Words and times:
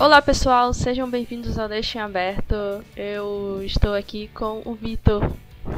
Olá 0.00 0.22
pessoal, 0.22 0.72
sejam 0.72 1.10
bem-vindos 1.10 1.58
ao 1.58 1.68
Deixem 1.68 2.00
Aberto. 2.00 2.54
Eu 2.96 3.60
estou 3.64 3.94
aqui 3.94 4.30
com 4.32 4.62
o 4.64 4.72
Vitor. 4.72 5.28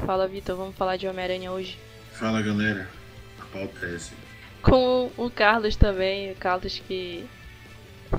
Fala 0.04 0.29
Vitor, 0.29 0.56
vamos 0.56 0.77
falar 0.77 0.99
de 0.99 1.08
Homem-Aranha 1.08 1.51
hoje. 1.51 1.79
Fala 2.12 2.43
galera, 2.43 2.87
a 3.41 3.45
pauta 3.46 3.87
é 3.87 3.95
essa. 3.95 4.13
Com 4.60 5.10
o 5.17 5.31
Carlos 5.31 5.74
também, 5.74 6.33
o 6.33 6.35
Carlos 6.35 6.83
que 6.87 7.24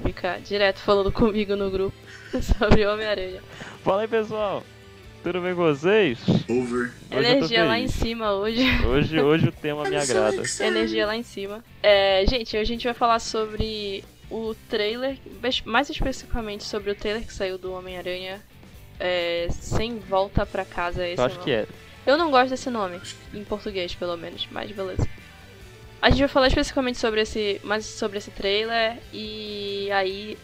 fica 0.03 0.39
direto 0.39 0.79
falando 0.79 1.11
comigo 1.11 1.55
no 1.55 1.69
grupo 1.69 1.95
sobre 2.57 2.83
Homem-Aranha. 2.83 3.39
Fala 3.83 4.01
aí 4.01 4.07
pessoal, 4.07 4.63
tudo 5.21 5.39
bem 5.39 5.53
com 5.53 5.61
vocês? 5.61 6.17
Over. 6.49 6.91
Hoje 7.11 7.29
Energia 7.29 7.63
lá 7.63 7.77
em 7.77 7.87
cima 7.87 8.31
hoje. 8.33 8.65
Hoje, 8.87 9.21
hoje 9.21 9.49
o 9.49 9.51
tema 9.51 9.83
me 9.87 9.95
agrada. 9.95 10.41
Energia 10.61 11.05
lá 11.05 11.15
em 11.15 11.21
cima. 11.21 11.63
É, 11.83 12.25
gente, 12.27 12.57
hoje 12.57 12.63
a 12.63 12.65
gente 12.65 12.85
vai 12.85 12.95
falar 12.95 13.19
sobre 13.19 14.03
o 14.31 14.55
trailer, 14.69 15.17
mais 15.65 15.89
especificamente 15.89 16.63
sobre 16.63 16.89
o 16.89 16.95
trailer 16.95 17.25
que 17.25 17.33
saiu 17.33 17.57
do 17.57 17.73
Homem-Aranha 17.73 18.41
é, 18.99 19.47
Sem 19.51 19.99
Volta 19.99 20.45
Pra 20.45 20.63
Casa. 20.63 21.05
Esse 21.05 21.21
Eu 21.21 21.25
acho 21.25 21.35
nome. 21.35 21.45
que 21.45 21.51
é. 21.51 21.67
Eu 22.05 22.17
não 22.17 22.31
gosto 22.31 22.49
desse 22.49 22.69
nome, 22.69 22.99
em 23.33 23.43
português 23.43 23.93
pelo 23.93 24.15
menos, 24.17 24.47
mas 24.49 24.71
beleza. 24.71 25.07
A 26.01 26.09
gente 26.09 26.19
vai 26.19 26.27
falar 26.27 26.47
especificamente 26.47 26.97
sobre 26.97 27.21
esse, 27.21 27.61
mais 27.63 27.85
sobre 27.85 28.17
esse 28.17 28.31
trailer 28.31 28.97
e 29.13 29.89
aí 29.91 30.37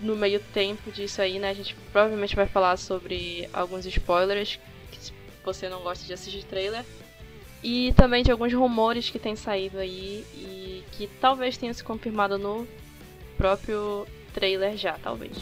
no 0.00 0.16
meio 0.16 0.40
tempo 0.52 0.90
disso 0.90 1.20
aí, 1.20 1.38
né, 1.38 1.50
a 1.50 1.54
gente 1.54 1.76
provavelmente 1.92 2.34
vai 2.34 2.46
falar 2.46 2.76
sobre 2.76 3.48
alguns 3.52 3.84
spoilers 3.86 4.58
que 4.90 5.04
se 5.04 5.12
você 5.44 5.68
não 5.68 5.82
gosta 5.82 6.04
de 6.04 6.12
assistir 6.12 6.44
trailer 6.44 6.84
e 7.62 7.92
também 7.96 8.22
de 8.22 8.30
alguns 8.30 8.52
rumores 8.52 9.10
que 9.10 9.18
têm 9.18 9.36
saído 9.36 9.78
aí 9.78 10.24
e 10.34 10.84
que 10.92 11.08
talvez 11.20 11.56
tenham 11.56 11.74
se 11.74 11.82
confirmado 11.84 12.38
no 12.38 12.66
próprio 13.38 14.04
trailer 14.34 14.76
já, 14.76 14.98
talvez. 14.98 15.38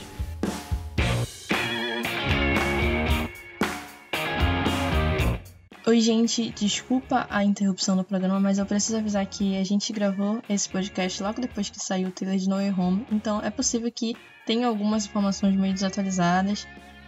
Oi, 5.86 6.00
gente, 6.00 6.50
desculpa 6.50 7.26
a 7.30 7.44
interrupção 7.44 7.96
do 7.96 8.04
programa, 8.04 8.38
mas 8.38 8.58
eu 8.58 8.66
preciso 8.66 8.98
avisar 8.98 9.24
que 9.24 9.56
a 9.56 9.64
gente 9.64 9.92
gravou 9.92 10.42
esse 10.48 10.68
podcast 10.68 11.22
logo 11.22 11.40
depois 11.40 11.70
que 11.70 11.78
saiu 11.78 12.08
o 12.08 12.10
trailer 12.10 12.38
de 12.38 12.48
No 12.48 12.56
Way 12.56 12.70
Home, 12.72 13.06
então 13.10 13.40
é 13.40 13.50
possível 13.50 13.90
que 13.90 14.16
tenha 14.44 14.66
algumas 14.66 15.06
informações 15.06 15.54
meio 15.54 15.72
desatualizadas, 15.72 16.66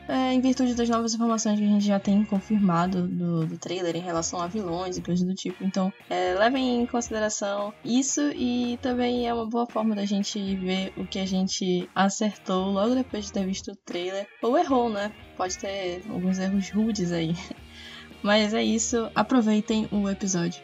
é, 0.08 0.32
em 0.32 0.40
virtude 0.40 0.74
das 0.74 0.88
novas 0.88 1.14
informações 1.14 1.58
que 1.58 1.64
a 1.64 1.68
gente 1.68 1.84
já 1.84 2.00
tem 2.00 2.24
confirmado 2.24 3.06
do, 3.06 3.46
do 3.46 3.58
trailer 3.58 3.94
em 3.94 4.00
relação 4.00 4.40
a 4.40 4.46
vilões 4.46 4.96
e 4.96 5.02
coisas 5.02 5.26
do 5.26 5.34
tipo. 5.34 5.62
Então, 5.62 5.92
é, 6.08 6.34
levem 6.34 6.80
em 6.80 6.86
consideração 6.86 7.74
isso 7.84 8.22
e 8.34 8.78
também 8.80 9.28
é 9.28 9.34
uma 9.34 9.46
boa 9.46 9.66
forma 9.66 9.94
da 9.94 10.06
gente 10.06 10.56
ver 10.56 10.94
o 10.96 11.06
que 11.06 11.18
a 11.18 11.26
gente 11.26 11.88
acertou 11.94 12.70
logo 12.70 12.94
depois 12.94 13.26
de 13.26 13.32
ter 13.32 13.44
visto 13.44 13.72
o 13.72 13.76
trailer, 13.76 14.26
ou 14.42 14.56
errou, 14.56 14.88
né? 14.88 15.12
Pode 15.36 15.58
ter 15.58 16.02
alguns 16.08 16.38
erros 16.38 16.70
rudes 16.70 17.12
aí. 17.12 17.34
Mas 18.22 18.54
é 18.54 18.64
isso, 18.64 19.10
aproveitem 19.14 19.86
o 19.92 20.08
episódio. 20.08 20.60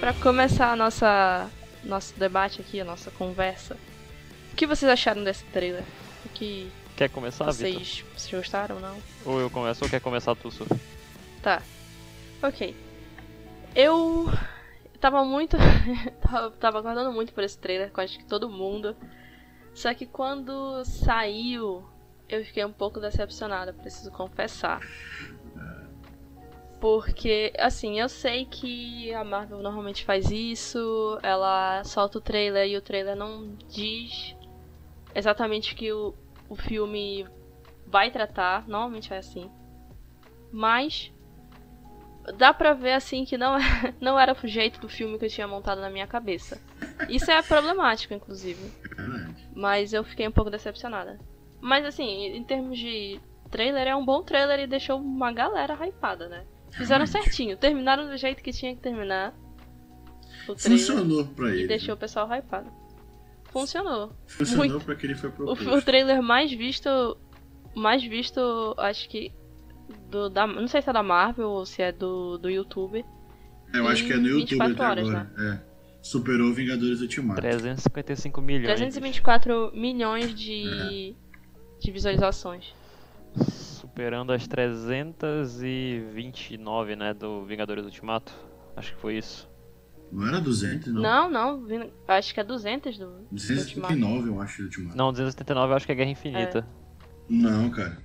Para 0.00 0.12
começar 0.14 0.72
a 0.72 0.76
nossa 0.76 1.48
nosso 1.84 2.18
debate 2.18 2.60
aqui, 2.60 2.80
a 2.80 2.84
nossa 2.84 3.10
conversa, 3.10 3.76
que 4.58 4.66
vocês 4.66 4.90
acharam 4.90 5.22
desse 5.22 5.44
trailer? 5.44 5.84
O 6.26 6.28
que 6.30 6.70
Quer 6.96 7.08
começar, 7.08 7.44
vocês, 7.44 8.04
vocês 8.16 8.34
gostaram 8.34 8.74
ou 8.74 8.82
não? 8.82 8.98
Ou 9.24 9.40
eu 9.40 9.48
começo 9.48 9.84
ou 9.84 9.88
quer 9.88 10.00
começar 10.00 10.34
tu? 10.34 10.50
Tá. 11.40 11.62
Ok. 12.42 12.74
Eu 13.72 14.26
tava 14.98 15.24
muito. 15.24 15.56
tava, 16.20 16.50
tava 16.50 16.78
aguardando 16.78 17.12
muito 17.12 17.32
por 17.32 17.44
esse 17.44 17.56
trailer, 17.56 17.92
com 17.92 18.00
acho 18.00 18.18
que 18.18 18.24
todo 18.24 18.50
mundo. 18.50 18.96
Só 19.72 19.94
que 19.94 20.06
quando 20.06 20.84
saiu, 20.84 21.88
eu 22.28 22.44
fiquei 22.44 22.64
um 22.64 22.72
pouco 22.72 22.98
decepcionada, 22.98 23.72
preciso 23.72 24.10
confessar. 24.10 24.80
Porque, 26.80 27.52
assim, 27.60 28.00
eu 28.00 28.08
sei 28.08 28.44
que 28.44 29.14
a 29.14 29.22
Marvel 29.22 29.62
normalmente 29.62 30.04
faz 30.04 30.32
isso, 30.32 31.16
ela 31.22 31.84
solta 31.84 32.18
o 32.18 32.20
trailer 32.20 32.66
e 32.66 32.76
o 32.76 32.82
trailer 32.82 33.14
não 33.14 33.56
diz 33.68 34.36
exatamente 35.14 35.72
o 35.72 35.76
que 35.76 35.92
o, 35.92 36.14
o 36.48 36.56
filme 36.56 37.26
vai 37.86 38.10
tratar, 38.10 38.66
normalmente 38.68 39.12
é 39.12 39.18
assim. 39.18 39.50
Mas 40.52 41.12
dá 42.36 42.52
pra 42.52 42.74
ver 42.74 42.92
assim 42.92 43.24
que 43.24 43.38
não, 43.38 43.56
não 44.00 44.18
era 44.18 44.32
o 44.32 44.46
jeito 44.46 44.80
do 44.80 44.88
filme 44.88 45.18
que 45.18 45.24
eu 45.24 45.30
tinha 45.30 45.48
montado 45.48 45.80
na 45.80 45.90
minha 45.90 46.06
cabeça. 46.06 46.60
Isso 47.08 47.30
é 47.30 47.40
problemático, 47.42 48.14
inclusive. 48.14 48.72
Mas 49.54 49.92
eu 49.92 50.04
fiquei 50.04 50.26
um 50.26 50.32
pouco 50.32 50.50
decepcionada. 50.50 51.18
Mas 51.60 51.84
assim, 51.84 52.26
em 52.26 52.44
termos 52.44 52.78
de 52.78 53.20
trailer, 53.50 53.88
é 53.88 53.96
um 53.96 54.04
bom 54.04 54.22
trailer 54.22 54.60
e 54.60 54.66
deixou 54.66 55.00
uma 55.00 55.32
galera 55.32 55.74
hypada, 55.86 56.28
né? 56.28 56.44
Fizeram 56.72 57.06
certinho, 57.06 57.56
terminaram 57.56 58.06
do 58.08 58.16
jeito 58.16 58.42
que 58.42 58.52
tinha 58.52 58.74
que 58.74 58.82
terminar. 58.82 59.34
Funcionou 60.46 61.26
pra 61.26 61.48
e 61.48 61.60
ele. 61.60 61.68
deixou 61.68 61.94
o 61.94 61.98
pessoal 61.98 62.28
hypado. 62.28 62.70
Funcionou. 63.52 64.12
Funcionou 64.26 64.68
muito. 64.68 64.84
pra 64.84 64.94
que 64.94 65.06
ele 65.06 65.14
foi 65.14 65.30
O, 65.30 65.32
proposto. 65.32 65.70
o 65.70 65.80
trailer 65.82 66.22
mais 66.22 66.52
visto. 66.52 67.16
Mais 67.74 68.02
visto, 68.04 68.74
acho 68.78 69.08
que. 69.08 69.32
Do, 70.10 70.28
da, 70.28 70.46
não 70.46 70.68
sei 70.68 70.82
se 70.82 70.90
é 70.90 70.92
da 70.92 71.02
Marvel 71.02 71.48
ou 71.48 71.64
se 71.66 71.80
é 71.82 71.90
do, 71.92 72.36
do 72.38 72.48
YouTube. 72.50 73.04
Eu 73.72 73.88
acho 73.88 74.04
que 74.06 74.12
é 74.12 74.16
no 74.16 74.28
em 74.28 74.40
YouTube 74.40 74.58
24 74.64 74.74
até 74.74 74.86
horas, 74.86 75.08
agora. 75.08 75.32
É. 75.38 75.58
Superou 76.02 76.52
Vingadores 76.52 77.00
Ultimato. 77.00 77.40
355 77.40 78.40
milhões. 78.40 78.66
324 78.66 79.72
milhões 79.74 80.32
de, 80.34 81.14
de 81.80 81.90
visualizações. 81.90 82.72
Superando 83.50 84.32
as 84.32 84.46
329, 84.46 86.96
né, 86.96 87.12
do 87.14 87.44
Vingadores 87.44 87.84
Ultimato. 87.84 88.32
Acho 88.76 88.94
que 88.94 89.00
foi 89.00 89.16
isso. 89.18 89.47
Não 90.10 90.26
era 90.26 90.40
200, 90.40 90.92
não. 90.92 91.02
Não, 91.02 91.30
não, 91.30 91.90
acho 92.08 92.32
que 92.32 92.40
é 92.40 92.44
200 92.44 92.98
do, 92.98 93.04
do 93.04 93.12
Ultimato. 93.12 93.34
279, 93.34 94.28
eu 94.28 94.40
acho, 94.40 94.58
do 94.58 94.64
Ultimato. 94.64 94.96
Não, 94.96 95.10
279 95.12 95.72
eu 95.72 95.76
acho 95.76 95.86
que 95.86 95.92
é 95.92 95.94
Guerra 95.94 96.10
Infinita. 96.10 96.66
Não, 97.28 97.70
cara. 97.70 97.98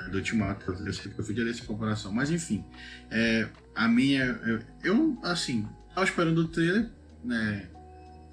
É 0.00 0.10
do 0.10 0.18
Ultimato. 0.18 0.72
Eu 0.72 0.92
sei 0.92 1.12
que 1.12 1.18
eu 1.18 1.24
fiz 1.24 1.38
essa 1.38 1.64
comparação. 1.64 2.12
Mas 2.12 2.30
enfim. 2.30 2.64
É, 3.10 3.48
a 3.74 3.86
minha. 3.86 4.24
Eu, 4.24 4.60
eu, 4.82 5.18
assim, 5.22 5.68
tava 5.94 6.04
esperando 6.04 6.38
o 6.38 6.48
trailer, 6.48 6.90
né? 7.24 7.68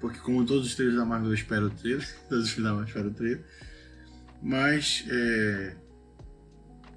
Porque 0.00 0.18
como 0.18 0.44
todos 0.44 0.66
os 0.66 0.74
trailers 0.74 0.98
da 0.98 1.04
Marvel 1.04 1.28
eu 1.28 1.34
espero 1.34 1.66
o 1.66 1.70
trailer. 1.70 2.06
todos 2.28 2.44
os 2.44 2.50
filmes 2.50 2.70
da 2.70 2.76
Marvel 2.76 2.82
eu 2.82 2.88
espero 2.88 3.08
o 3.08 3.14
trailer. 3.14 3.44
Mas 4.42 5.04
é. 5.08 5.76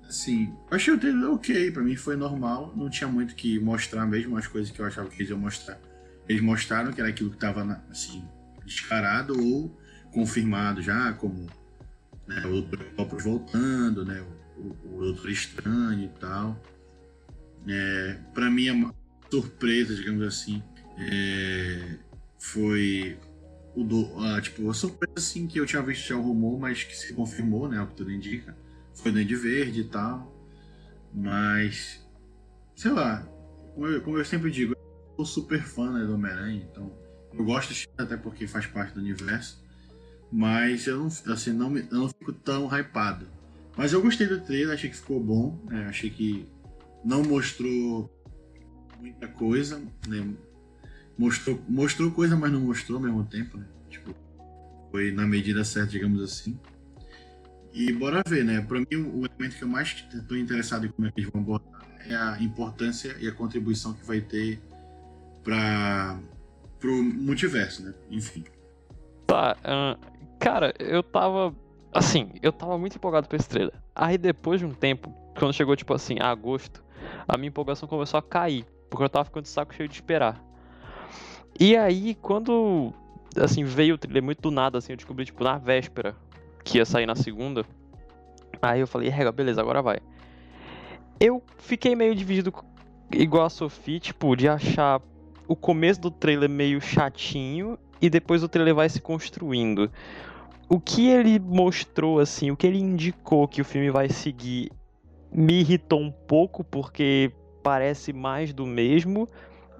Assim, 0.08 0.54
eu 0.72 0.78
achei 0.78 0.94
o 0.94 0.98
trailer 0.98 1.30
ok, 1.32 1.70
pra 1.72 1.84
mim 1.84 1.96
foi 1.96 2.16
normal. 2.16 2.74
Não 2.76 2.90
tinha 2.90 3.08
muito 3.08 3.36
que 3.36 3.60
mostrar 3.60 4.06
mesmo 4.06 4.38
as 4.38 4.48
coisas 4.48 4.72
que 4.72 4.80
eu 4.82 4.86
achava 4.86 5.10
que 5.10 5.18
eles 5.18 5.30
iam 5.30 5.38
mostrar. 5.38 5.80
Eles 6.28 6.42
mostraram 6.42 6.92
que 6.92 7.00
era 7.00 7.10
aquilo 7.10 7.32
que 7.32 7.38
tava 7.38 7.64
na- 7.64 7.82
assim, 7.90 8.24
descarado 8.66 9.34
ou 9.42 9.80
confirmado 10.12 10.82
já, 10.82 11.14
como 11.14 11.48
né, 12.28 12.46
o 12.46 12.60
Octopus 12.60 13.24
voltando, 13.24 14.04
né? 14.06 14.24
O, 14.58 14.62
o, 14.62 15.14
o 15.14 15.30
Estranho 15.30 16.06
e 16.06 16.20
tal. 16.20 16.62
É, 17.68 18.18
para 18.34 18.50
mim, 18.50 18.70
a 18.70 18.94
surpresa, 19.30 19.96
digamos 19.96 20.26
assim, 20.26 20.64
é, 20.98 21.98
foi 22.40 23.18
o 23.76 23.84
do, 23.84 24.20
a, 24.24 24.42
tipo, 24.42 24.70
a 24.70 24.74
surpresa 24.74 25.14
assim 25.18 25.48
que 25.48 25.60
eu 25.60 25.66
tinha 25.66 25.82
visto 25.82 26.08
já 26.08 26.16
o 26.16 26.22
rumor, 26.22 26.60
mas 26.60 26.84
que 26.84 26.96
se 26.96 27.14
confirmou, 27.14 27.70
né? 27.70 27.82
O 27.82 27.88
que 27.88 27.96
tudo 27.96 28.12
indica. 28.12 28.58
Foi 28.96 29.12
Duende 29.12 29.36
Verde 29.36 29.82
e 29.82 29.84
tal. 29.86 30.34
Mas, 31.14 32.06
sei 32.76 32.92
lá, 32.92 33.22
como 33.74 33.88
eu, 33.88 34.02
como 34.02 34.18
eu 34.18 34.26
sempre 34.26 34.50
digo, 34.52 34.76
sou 35.18 35.26
super 35.26 35.64
fã 35.64 35.92
né, 35.92 36.06
do 36.06 36.14
Homem-Aranha, 36.14 36.68
então 36.72 36.92
eu 37.34 37.44
gosto 37.44 37.74
de 37.74 37.88
até 37.98 38.16
porque 38.16 38.48
faz 38.48 38.66
parte 38.68 38.94
do 38.94 39.00
universo. 39.00 39.66
Mas 40.32 40.88
eu 40.88 40.98
não, 40.98 41.08
assim, 41.34 41.54
não, 41.54 41.76
eu 41.78 41.88
não 41.92 42.10
fico 42.10 42.34
tão 42.34 42.68
hypado. 42.68 43.28
Mas 43.78 43.94
eu 43.94 44.02
gostei 44.02 44.28
do 44.28 44.42
trailer, 44.42 44.74
achei 44.74 44.90
que 44.90 44.96
ficou 44.96 45.24
bom. 45.24 45.60
né, 45.66 45.86
achei 45.88 46.10
que 46.10 46.48
não 47.04 47.24
mostrou 47.24 48.12
muita 49.00 49.28
coisa. 49.28 49.82
Né, 50.08 50.34
mostrou, 51.18 51.64
mostrou 51.68 52.12
coisa, 52.12 52.36
mas 52.36 52.52
não 52.52 52.62
mostrou 52.62 52.98
ao 52.98 53.04
mesmo 53.04 53.24
tempo. 53.26 53.58
Né, 53.58 53.66
tipo, 53.90 54.14
foi 54.92 55.12
na 55.12 55.26
medida 55.26 55.64
certa, 55.64 55.92
digamos 55.92 56.22
assim. 56.22 56.60
E 57.74 57.94
bora 57.94 58.24
ver, 58.28 58.44
né? 58.44 58.60
Pra 58.60 58.80
mim, 58.80 58.88
o 58.92 59.26
elemento 59.26 59.56
que 59.56 59.64
eu 59.64 59.68
mais 59.68 60.04
estou 60.12 60.36
interessado 60.36 60.88
em 60.88 60.90
como 60.90 61.08
é 61.08 61.12
que 61.12 61.22
eles 61.22 61.32
vão 61.32 61.42
abordar 61.42 61.78
é 62.08 62.16
a 62.16 62.42
importância 62.42 63.16
e 63.20 63.28
a 63.28 63.32
contribuição 63.32 63.94
que 63.94 64.06
vai 64.06 64.20
ter 64.20 64.60
para 65.48 66.20
pro 66.78 66.92
multiverso, 66.92 67.82
né? 67.82 67.94
Enfim. 68.12 68.44
Tá, 69.26 69.56
ahn, 69.64 69.96
cara, 70.38 70.74
eu 70.78 71.02
tava. 71.02 71.56
Assim, 71.94 72.32
eu 72.44 72.52
tava 72.52 72.78
muito 72.78 72.98
empolgado 72.98 73.30
pra 73.30 73.40
trailer. 73.40 73.74
Aí 73.96 74.18
depois 74.18 74.60
de 74.60 74.66
um 74.66 74.74
tempo, 74.74 75.12
quando 75.40 75.54
chegou 75.54 75.76
tipo 75.76 75.94
assim, 75.94 76.18
agosto, 76.20 76.84
a 77.26 77.38
minha 77.38 77.48
empolgação 77.48 77.88
começou 77.88 78.18
a 78.18 78.22
cair. 78.22 78.66
Porque 78.90 79.04
eu 79.04 79.10
tava 79.10 79.26
ficando 79.26 79.44
de 79.44 79.50
saco 79.50 79.74
cheio 79.74 79.88
de 79.88 79.96
esperar. 79.96 80.44
E 81.60 81.76
aí, 81.76 82.14
quando 82.16 82.94
assim 83.38 83.64
veio 83.64 83.96
o 83.96 83.98
trailer 83.98 84.22
muito 84.22 84.42
do 84.42 84.52
nada, 84.52 84.78
assim, 84.78 84.94
eu 84.94 84.98
descobri 84.98 85.26
tipo 85.26 85.44
na 85.44 85.58
véspera 85.58 86.16
que 86.64 86.78
ia 86.78 86.86
sair 86.86 87.06
na 87.06 87.16
segunda. 87.16 87.66
Aí 88.62 88.82
eu 88.82 88.88
falei, 88.88 89.10
rega, 89.10 89.32
beleza, 89.32 89.62
agora 89.62 89.82
vai. 89.82 90.00
Eu 91.20 91.42
fiquei 91.58 91.96
meio 91.96 92.14
dividido 92.14 92.54
igual 93.12 93.46
a 93.46 93.50
Sophie, 93.50 94.00
tipo, 94.00 94.36
de 94.36 94.48
achar 94.48 95.02
o 95.48 95.56
começo 95.56 96.02
do 96.02 96.12
trailer 96.12 96.50
meio 96.50 96.82
chatinho 96.82 97.78
e 98.02 98.10
depois 98.10 98.44
o 98.44 98.50
trailer 98.50 98.76
vai 98.76 98.90
se 98.90 99.02
construindo. 99.02 99.92
O 100.70 100.80
que 100.80 101.08
ele 101.08 101.40
mostrou, 101.40 102.20
assim, 102.20 102.52
o 102.52 102.58
que 102.58 102.68
ele 102.68 102.80
indicou 102.80 103.48
que 103.48 103.62
o 103.62 103.66
filme 103.66 103.90
vai 103.90 104.10
seguir 104.10 104.70
me 105.32 105.60
irritou 105.60 106.00
um 106.00 106.12
pouco 106.12 106.64
porque 106.64 107.32
parece 107.62 108.14
mais 108.14 108.54
do 108.54 108.66
mesmo 108.66 109.28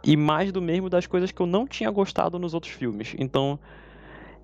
e 0.04 0.16
mais 0.16 0.52
do 0.52 0.62
mesmo 0.62 0.90
das 0.90 1.08
coisas 1.08 1.32
que 1.32 1.42
eu 1.42 1.46
não 1.46 1.66
tinha 1.66 1.90
gostado 1.90 2.38
nos 2.38 2.54
outros 2.54 2.74
filmes. 2.74 3.16
Então, 3.18 3.60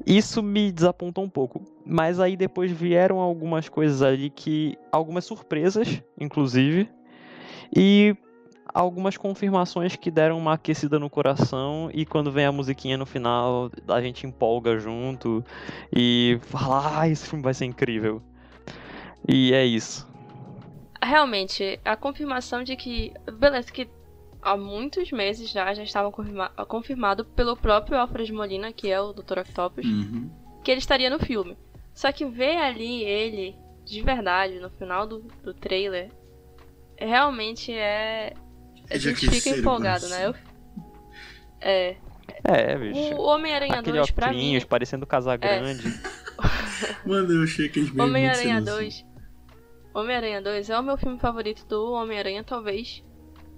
isso 0.06 0.42
me 0.42 0.72
desapontou 0.72 1.24
um 1.24 1.30
pouco. 1.30 1.62
Mas 1.86 2.20
aí 2.20 2.36
depois 2.36 2.72
vieram 2.72 3.20
algumas 3.20 3.70
coisas 3.70 4.02
ali 4.02 4.30
que. 4.30 4.78
algumas 4.92 5.26
surpresas, 5.26 6.02
inclusive. 6.20 6.90
E 7.76 8.16
algumas 8.74 9.16
confirmações 9.18 9.96
que 9.96 10.10
deram 10.10 10.38
uma 10.38 10.54
aquecida 10.54 10.98
no 10.98 11.10
coração 11.10 11.90
e 11.94 12.06
quando 12.06 12.32
vem 12.32 12.46
a 12.46 12.52
musiquinha 12.52 12.98
no 12.98 13.06
final, 13.06 13.70
a 13.88 14.02
gente 14.02 14.26
empolga 14.26 14.78
junto 14.80 15.44
e 15.96 16.40
fala, 16.42 17.02
ah, 17.02 17.08
esse 17.08 17.28
filme 17.28 17.44
vai 17.44 17.54
ser 17.54 17.66
incrível. 17.66 18.22
E 19.28 19.54
é 19.54 19.64
isso. 19.66 20.08
Realmente, 21.02 21.80
a 21.84 21.96
confirmação 21.96 22.64
de 22.64 22.76
que. 22.76 23.14
Beleza, 23.38 23.72
que 23.72 23.90
há 24.42 24.56
muitos 24.58 25.12
meses 25.12 25.50
já 25.50 25.74
já 25.74 25.84
estava 25.84 26.12
confirma 26.12 26.50
confirmado 26.68 27.26
pelo 27.26 27.56
próprio 27.56 27.98
Alfred 27.98 28.32
Molina, 28.34 28.72
que 28.72 28.90
é 28.90 29.00
o 29.00 29.14
Dr. 29.14 29.40
Octopus, 29.40 29.86
Uhum. 29.86 30.30
que 30.64 30.72
ele 30.72 30.80
estaria 30.80 31.10
no 31.10 31.20
filme. 31.20 31.58
Só 31.94 32.12
que 32.12 32.26
ver 32.26 32.58
ali 32.58 33.04
ele, 33.04 33.56
de 33.86 34.02
verdade, 34.02 34.60
no 34.60 34.70
final 34.70 35.06
do, 35.06 35.20
do 35.44 35.54
trailer, 35.54 36.10
realmente 36.98 37.72
é. 37.72 38.34
A 38.94 38.96
É 38.96 39.00
gente 39.00 39.30
fica 39.30 39.50
empolgado, 39.50 40.08
né? 40.08 40.28
Eu, 40.28 40.36
é. 41.64 41.96
É, 42.44 42.78
bicho. 42.78 43.16
O 43.16 43.24
Homem-Aranha 43.24 43.80
Aquele 43.80 43.98
2, 43.98 44.12
pra 44.12 44.32
mim. 44.32 44.60
parecendo 44.68 45.08
Casagrande. 45.08 45.84
Mano, 47.06 47.32
eu 47.32 47.44
achei 47.44 47.68
aqueles 47.68 47.90
memes 47.90 47.98
muito 47.98 48.10
Homem-Aranha 48.10 48.56
sem 48.56 48.60
noção. 48.60 48.76
2. 48.76 49.06
Homem-Aranha 49.94 50.42
2 50.42 50.70
é 50.70 50.80
o 50.80 50.84
meu 50.84 50.98
filme 50.98 51.20
favorito 51.20 51.66
do 51.66 51.94
Homem-Aranha, 51.94 52.44
talvez. 52.44 53.04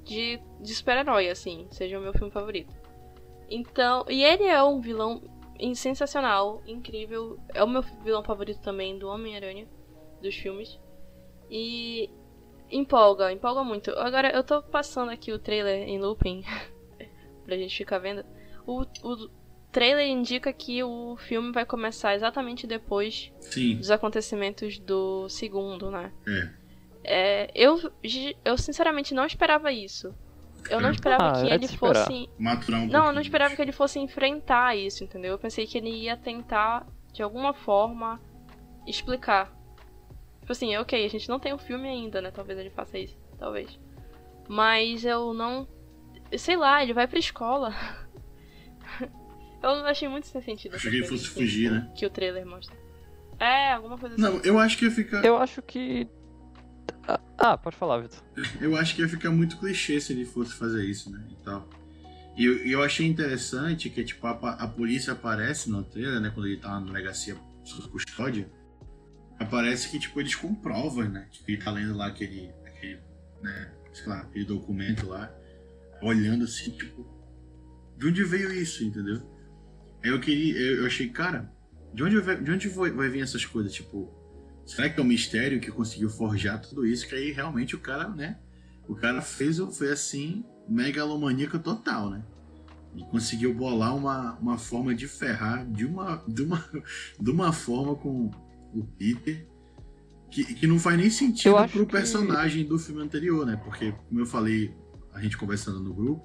De, 0.03 0.39
de 0.61 0.75
super-herói, 0.75 1.29
assim. 1.29 1.67
Seja 1.71 1.97
o 1.97 2.01
meu 2.01 2.13
filme 2.13 2.31
favorito. 2.31 2.73
Então. 3.49 4.05
E 4.07 4.23
ele 4.23 4.43
é 4.43 4.61
um 4.63 4.79
vilão 4.79 5.23
sensacional, 5.73 6.61
incrível. 6.67 7.39
É 7.53 7.63
o 7.63 7.67
meu 7.67 7.81
vilão 7.81 8.23
favorito 8.23 8.61
também 8.61 8.99
do 8.99 9.07
Homem-Aranha. 9.07 9.67
Dos 10.21 10.35
filmes. 10.35 10.79
E. 11.49 12.09
Empolga, 12.71 13.31
empolga 13.31 13.63
muito. 13.63 13.91
Agora, 13.91 14.29
eu 14.35 14.43
tô 14.43 14.61
passando 14.61 15.11
aqui 15.11 15.31
o 15.31 15.39
trailer 15.39 15.87
em 15.87 15.99
looping. 15.99 16.43
pra 17.45 17.57
gente 17.57 17.75
ficar 17.77 17.99
vendo. 17.99 18.25
O, 18.65 18.81
o 19.03 19.29
trailer 19.71 20.07
indica 20.07 20.51
que 20.51 20.83
o 20.83 21.15
filme 21.17 21.51
vai 21.51 21.65
começar 21.65 22.15
exatamente 22.15 22.65
depois 22.65 23.31
Sim, 23.39 23.75
dos 23.77 23.91
acontecimentos 23.91 24.79
do 24.79 25.29
segundo, 25.29 25.91
né? 25.91 26.11
é. 26.27 26.65
É, 27.07 27.51
eu, 27.53 27.79
eu 28.43 28.57
sinceramente 28.57 29.13
não 29.13 29.25
esperava 29.25 29.71
isso. 29.71 30.11
Eu 30.67 30.81
não 30.81 30.89
esperava 30.89 31.29
Ah, 31.29 31.33
que 31.43 31.51
é 31.51 31.53
ele 31.53 31.67
fosse. 31.67 32.27
Maturar 32.39 32.81
um 32.81 32.87
Não, 32.87 33.05
eu 33.07 33.13
não 33.13 33.21
esperava 33.21 33.55
que 33.55 33.61
ele 33.61 33.71
fosse 33.71 33.99
enfrentar 33.99 34.75
isso, 34.75 35.03
entendeu? 35.03 35.33
Eu 35.33 35.37
pensei 35.37 35.67
que 35.67 35.77
ele 35.77 35.91
ia 35.91 36.17
tentar, 36.17 36.87
de 37.13 37.21
alguma 37.21 37.53
forma, 37.53 38.19
explicar. 38.87 39.53
Tipo 40.45 40.51
assim, 40.51 40.77
ok, 40.77 41.03
a 41.03 41.09
gente 41.09 41.27
não 41.27 41.39
tem 41.39 41.53
o 41.53 41.57
filme 41.57 41.87
ainda, 41.89 42.21
né? 42.21 42.29
Talvez 42.29 42.59
ele 42.59 42.69
faça 42.69 42.99
isso. 42.99 43.17
Talvez. 43.39 43.79
Mas 44.47 45.03
eu 45.03 45.33
não. 45.33 45.67
Sei 46.37 46.55
lá, 46.55 46.83
ele 46.83 46.93
vai 46.93 47.07
pra 47.07 47.17
escola. 47.17 47.73
eu 49.63 49.69
achei 49.87 50.07
muito 50.07 50.27
sem 50.27 50.41
sentido. 50.41 50.75
Achei 50.75 50.91
que 50.91 50.97
ele 50.97 51.07
fosse 51.07 51.23
que- 51.29 51.33
fugir, 51.33 51.71
né? 51.71 51.91
Que 51.95 52.05
o 52.05 52.09
trailer 52.09 52.45
mostra. 52.45 52.75
É, 53.39 53.73
alguma 53.73 53.97
coisa 53.97 54.15
assim. 54.15 54.23
Não, 54.23 54.37
eu 54.43 54.59
acho 54.59 54.77
que 54.77 54.85
ia 54.85 54.91
ficar. 54.91 55.25
Eu 55.25 55.37
acho 55.37 55.61
que. 55.63 56.07
Ah, 57.07 57.19
Ah, 57.37 57.57
pode 57.57 57.75
falar, 57.75 57.99
Vitor. 57.99 58.19
Eu 58.61 58.75
acho 58.77 58.95
que 58.95 59.01
ia 59.01 59.09
ficar 59.09 59.31
muito 59.31 59.57
clichê 59.57 59.99
se 59.99 60.13
ele 60.13 60.25
fosse 60.25 60.53
fazer 60.53 60.85
isso, 60.85 61.11
né? 61.11 61.25
E 61.31 61.35
tal. 61.43 61.67
E 62.37 62.45
eu, 62.45 62.57
eu 62.67 62.83
achei 62.83 63.07
interessante 63.07 63.89
que, 63.89 64.03
tipo, 64.03 64.25
a, 64.27 64.31
a 64.31 64.67
polícia 64.67 65.13
aparece 65.13 65.69
no 65.71 65.83
trailer, 65.83 66.19
né? 66.19 66.31
Quando 66.33 66.47
ele 66.47 66.57
tá 66.57 66.79
na 66.79 66.85
delegacia 66.85 67.35
sob 67.63 67.87
custódia. 67.89 68.47
Aparece 69.39 69.89
que, 69.89 69.99
tipo, 69.99 70.19
eles 70.19 70.35
com 70.35 70.53
provas, 70.53 71.11
né? 71.11 71.27
Tipo, 71.31 71.51
ele 71.51 71.61
tá 71.61 71.71
lendo 71.71 71.95
lá 71.95 72.07
aquele, 72.07 72.51
aquele, 72.65 72.99
né? 73.41 73.71
Sei 73.93 74.07
lá, 74.07 74.19
aquele 74.19 74.45
documento 74.45 75.07
lá. 75.07 75.33
Olhando 76.01 76.45
assim, 76.45 76.71
tipo... 76.71 77.05
De 77.97 78.07
onde 78.07 78.23
veio 78.23 78.51
isso, 78.51 78.83
entendeu? 78.83 79.21
Aí 80.03 80.09
eu 80.09 80.19
queria... 80.19 80.57
Eu, 80.57 80.85
achei, 80.85 81.09
cara... 81.09 81.51
De 81.93 82.03
onde, 82.03 82.19
vai, 82.19 82.41
de 82.41 82.51
onde 82.51 82.67
vai, 82.69 82.91
vai 82.91 83.09
vir 83.09 83.21
essas 83.21 83.45
coisas? 83.45 83.73
Tipo... 83.73 84.13
Será 84.65 84.89
que 84.89 84.99
é 84.99 85.03
um 85.03 85.07
mistério 85.07 85.59
que 85.59 85.71
conseguiu 85.71 86.09
forjar 86.09 86.59
tudo 86.59 86.85
isso? 86.85 87.07
Que 87.07 87.15
aí 87.15 87.31
realmente 87.31 87.75
o 87.75 87.79
cara, 87.79 88.09
né? 88.09 88.39
O 88.87 88.95
cara 88.95 89.21
fez, 89.21 89.57
foi 89.59 89.91
assim, 89.91 90.43
megalomaníaco 90.67 91.59
total, 91.59 92.09
né? 92.09 92.23
E 92.95 93.03
conseguiu 93.03 93.53
bolar 93.53 93.95
uma, 93.95 94.33
uma 94.39 94.57
forma 94.57 94.95
de 94.95 95.07
ferrar 95.07 95.69
de 95.69 95.85
uma, 95.85 96.23
de 96.27 96.41
uma, 96.41 96.63
de 97.19 97.29
uma 97.29 97.51
forma 97.51 97.95
com 97.95 98.31
o 98.75 98.83
Peter 98.85 99.47
que, 100.31 100.43
que 100.55 100.67
não 100.67 100.77
faz 100.79 100.97
nem 100.97 101.09
sentido 101.09 101.55
pro 101.71 101.85
que- 101.85 101.91
personagem 101.93 102.65
do 102.65 102.77
filme 102.77 103.01
anterior, 103.01 103.45
né? 103.45 103.55
Porque, 103.63 103.91
como 104.09 104.19
eu 104.19 104.25
falei, 104.25 104.73
a 105.13 105.21
gente 105.21 105.37
conversando 105.37 105.79
no 105.79 105.93
grupo, 105.93 106.23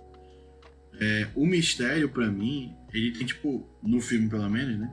é, 1.01 1.29
o 1.35 1.47
mistério, 1.47 2.09
pra 2.09 2.29
mim, 2.29 2.75
ele 2.93 3.13
tem, 3.13 3.27
tipo, 3.27 3.67
no 3.83 4.01
filme 4.01 4.29
pelo 4.29 4.49
menos, 4.51 4.79
né? 4.79 4.93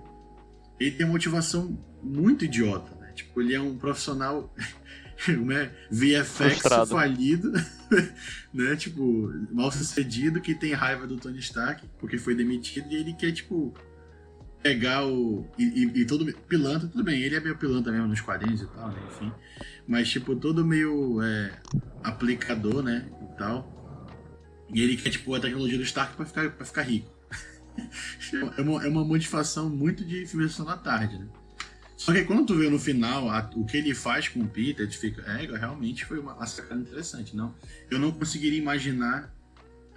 Ele 0.79 0.91
tem 0.91 1.05
uma 1.05 1.13
motivação 1.13 1.77
muito 2.03 2.45
idiota, 2.45 2.93
né? 2.95 3.11
Tipo, 3.13 3.41
ele 3.41 3.55
é 3.55 3.59
um 3.59 3.75
profissional 3.77 4.53
né? 5.27 5.71
VFX 5.89 6.27
Frustrado. 6.59 6.91
falido, 6.91 7.51
né? 8.53 8.75
Tipo, 8.75 9.33
mal 9.51 9.71
sucedido, 9.71 10.39
que 10.39 10.53
tem 10.53 10.73
raiva 10.73 11.07
do 11.07 11.17
Tony 11.17 11.39
Stark, 11.39 11.83
porque 11.99 12.19
foi 12.19 12.35
demitido, 12.35 12.87
e 12.91 12.95
ele 12.95 13.13
quer, 13.13 13.31
tipo, 13.31 13.73
pegar 14.67 15.05
o. 15.05 15.45
E, 15.57 15.63
e- 15.63 16.01
e 16.01 16.05
todo. 16.05 16.25
Pilantra, 16.47 16.87
tudo 16.89 17.03
bem, 17.03 17.21
ele 17.21 17.35
é 17.35 17.39
meio 17.39 17.57
pilantra 17.57 17.91
mesmo 17.91 18.07
nos 18.07 18.19
quadrinhos 18.21 18.61
e 18.61 18.67
tal, 18.67 18.89
né? 18.89 19.01
Enfim. 19.07 19.31
Mas, 19.87 20.09
tipo, 20.09 20.35
todo 20.35 20.65
meio 20.65 21.21
é, 21.21 21.51
aplicador, 22.03 22.83
né? 22.83 23.09
E 23.21 23.37
tal. 23.37 23.73
E 24.73 24.81
ele 24.81 24.97
quer, 24.97 25.09
tipo, 25.09 25.33
a 25.33 25.39
tecnologia 25.39 25.77
do 25.77 25.83
Stark 25.83 26.15
pra 26.17 26.25
ficar, 26.25 26.49
pra 26.51 26.65
ficar 26.65 26.81
rico. 26.81 27.09
é, 28.57 28.61
uma, 28.61 28.83
é 28.85 28.89
uma 28.89 29.05
motivação 29.05 29.69
muito 29.69 30.03
de 30.03 30.27
Sessão 30.27 30.65
da 30.65 30.75
tarde, 30.75 31.17
né? 31.17 31.27
Só 31.95 32.13
que 32.13 32.23
quando 32.25 32.45
tu 32.45 32.55
vê 32.55 32.69
no 32.69 32.77
final 32.77 33.29
a- 33.29 33.49
o 33.55 33.65
que 33.65 33.77
ele 33.77 33.95
faz 33.95 34.27
com 34.27 34.41
o 34.41 34.47
Peter, 34.47 34.87
tu 34.87 34.97
fica, 34.97 35.21
é, 35.31 35.45
realmente 35.57 36.05
foi 36.05 36.19
uma, 36.19 36.33
uma 36.35 36.45
sacada 36.45 36.79
interessante. 36.81 37.35
Não, 37.35 37.55
eu 37.89 37.97
não 37.97 38.11
conseguiria 38.11 38.59
imaginar 38.59 39.33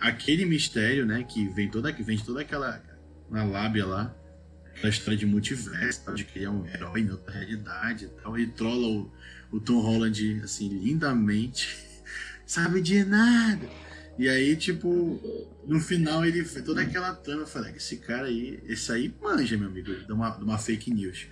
aquele 0.00 0.46
mistério, 0.46 1.04
né, 1.04 1.24
que 1.24 1.46
vem 1.48 1.68
toda, 1.68 1.92
que 1.92 2.02
vem 2.02 2.16
toda 2.18 2.40
aquela 2.40 2.80
na 3.28 3.44
lábia 3.44 3.84
lá, 3.84 4.14
aquela 4.80 4.90
história 4.90 5.18
de 5.18 5.26
multiverso, 5.26 6.04
tal, 6.04 6.14
de 6.14 6.24
criar 6.24 6.50
um 6.50 6.66
herói 6.66 7.02
em 7.02 7.10
outra 7.10 7.32
realidade 7.32 8.06
e 8.06 8.08
tal, 8.08 8.38
e 8.38 8.46
trola 8.46 8.86
o, 8.86 9.12
o 9.52 9.60
Tom 9.60 9.80
Holland, 9.80 10.40
assim, 10.42 10.68
lindamente, 10.68 11.76
sabe 12.46 12.80
de 12.80 13.04
nada. 13.04 13.68
E 14.18 14.28
aí, 14.28 14.56
tipo, 14.56 15.20
no 15.66 15.80
final 15.80 16.24
ele 16.24 16.44
fez 16.44 16.64
toda 16.64 16.80
aquela 16.80 17.14
trama, 17.14 17.42
eu 17.42 17.46
falei, 17.46 17.74
esse 17.76 17.98
cara 17.98 18.26
aí, 18.26 18.62
esse 18.66 18.90
aí 18.90 19.14
manja, 19.20 19.56
meu 19.56 19.68
amigo, 19.68 19.94
de 19.94 20.12
uma, 20.12 20.30
de 20.30 20.44
uma 20.44 20.58
fake 20.58 20.92
news. 20.92 21.26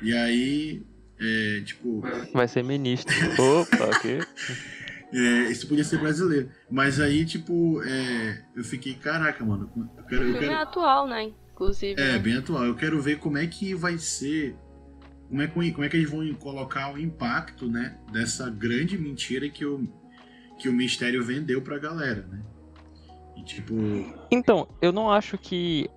E 0.00 0.12
aí, 0.12 0.82
é, 1.18 1.62
tipo, 1.64 2.02
Vai 2.32 2.48
ser 2.48 2.64
ministro. 2.64 3.14
Opa, 3.38 3.96
ok. 3.96 4.20
é, 5.14 5.50
isso 5.50 5.68
podia 5.68 5.84
ser 5.84 5.98
brasileiro. 5.98 6.50
Mas 6.68 7.00
aí, 7.00 7.24
tipo, 7.24 7.80
é, 7.84 8.44
eu 8.56 8.64
fiquei, 8.64 8.94
caraca, 8.94 9.44
mano, 9.44 9.70
eu 9.96 10.04
quero, 10.04 10.22
O 10.22 10.26
eu 10.26 10.38
filme 10.38 10.48
é 10.48 10.62
atual, 10.62 11.06
né? 11.06 11.32
Inclusive. 11.52 12.00
é, 12.00 12.12
né? 12.12 12.18
bem 12.18 12.36
atual. 12.36 12.64
Eu 12.64 12.74
quero 12.74 13.00
ver 13.00 13.18
como 13.18 13.38
é 13.38 13.46
que 13.46 13.74
vai 13.74 13.98
ser. 13.98 14.56
Como 15.28 15.40
é, 15.42 15.46
que- 15.46 15.72
como 15.72 15.84
é 15.84 15.88
que 15.88 15.96
eles 15.96 16.10
vão 16.10 16.32
colocar 16.34 16.92
o 16.92 16.98
impacto, 16.98 17.66
né? 17.66 17.96
Dessa 18.12 18.50
grande 18.50 18.98
mentira 18.98 19.48
que 19.48 19.64
o, 19.64 19.88
que 20.58 20.68
o 20.68 20.72
mistério 20.72 21.22
vendeu 21.24 21.62
pra 21.62 21.78
galera, 21.78 22.26
né? 22.30 22.42
E 23.36 23.42
tipo. 23.42 23.74
Então, 24.30 24.68
eu 24.80 24.92
não 24.92 25.10
acho 25.10 25.38
que 25.38 25.88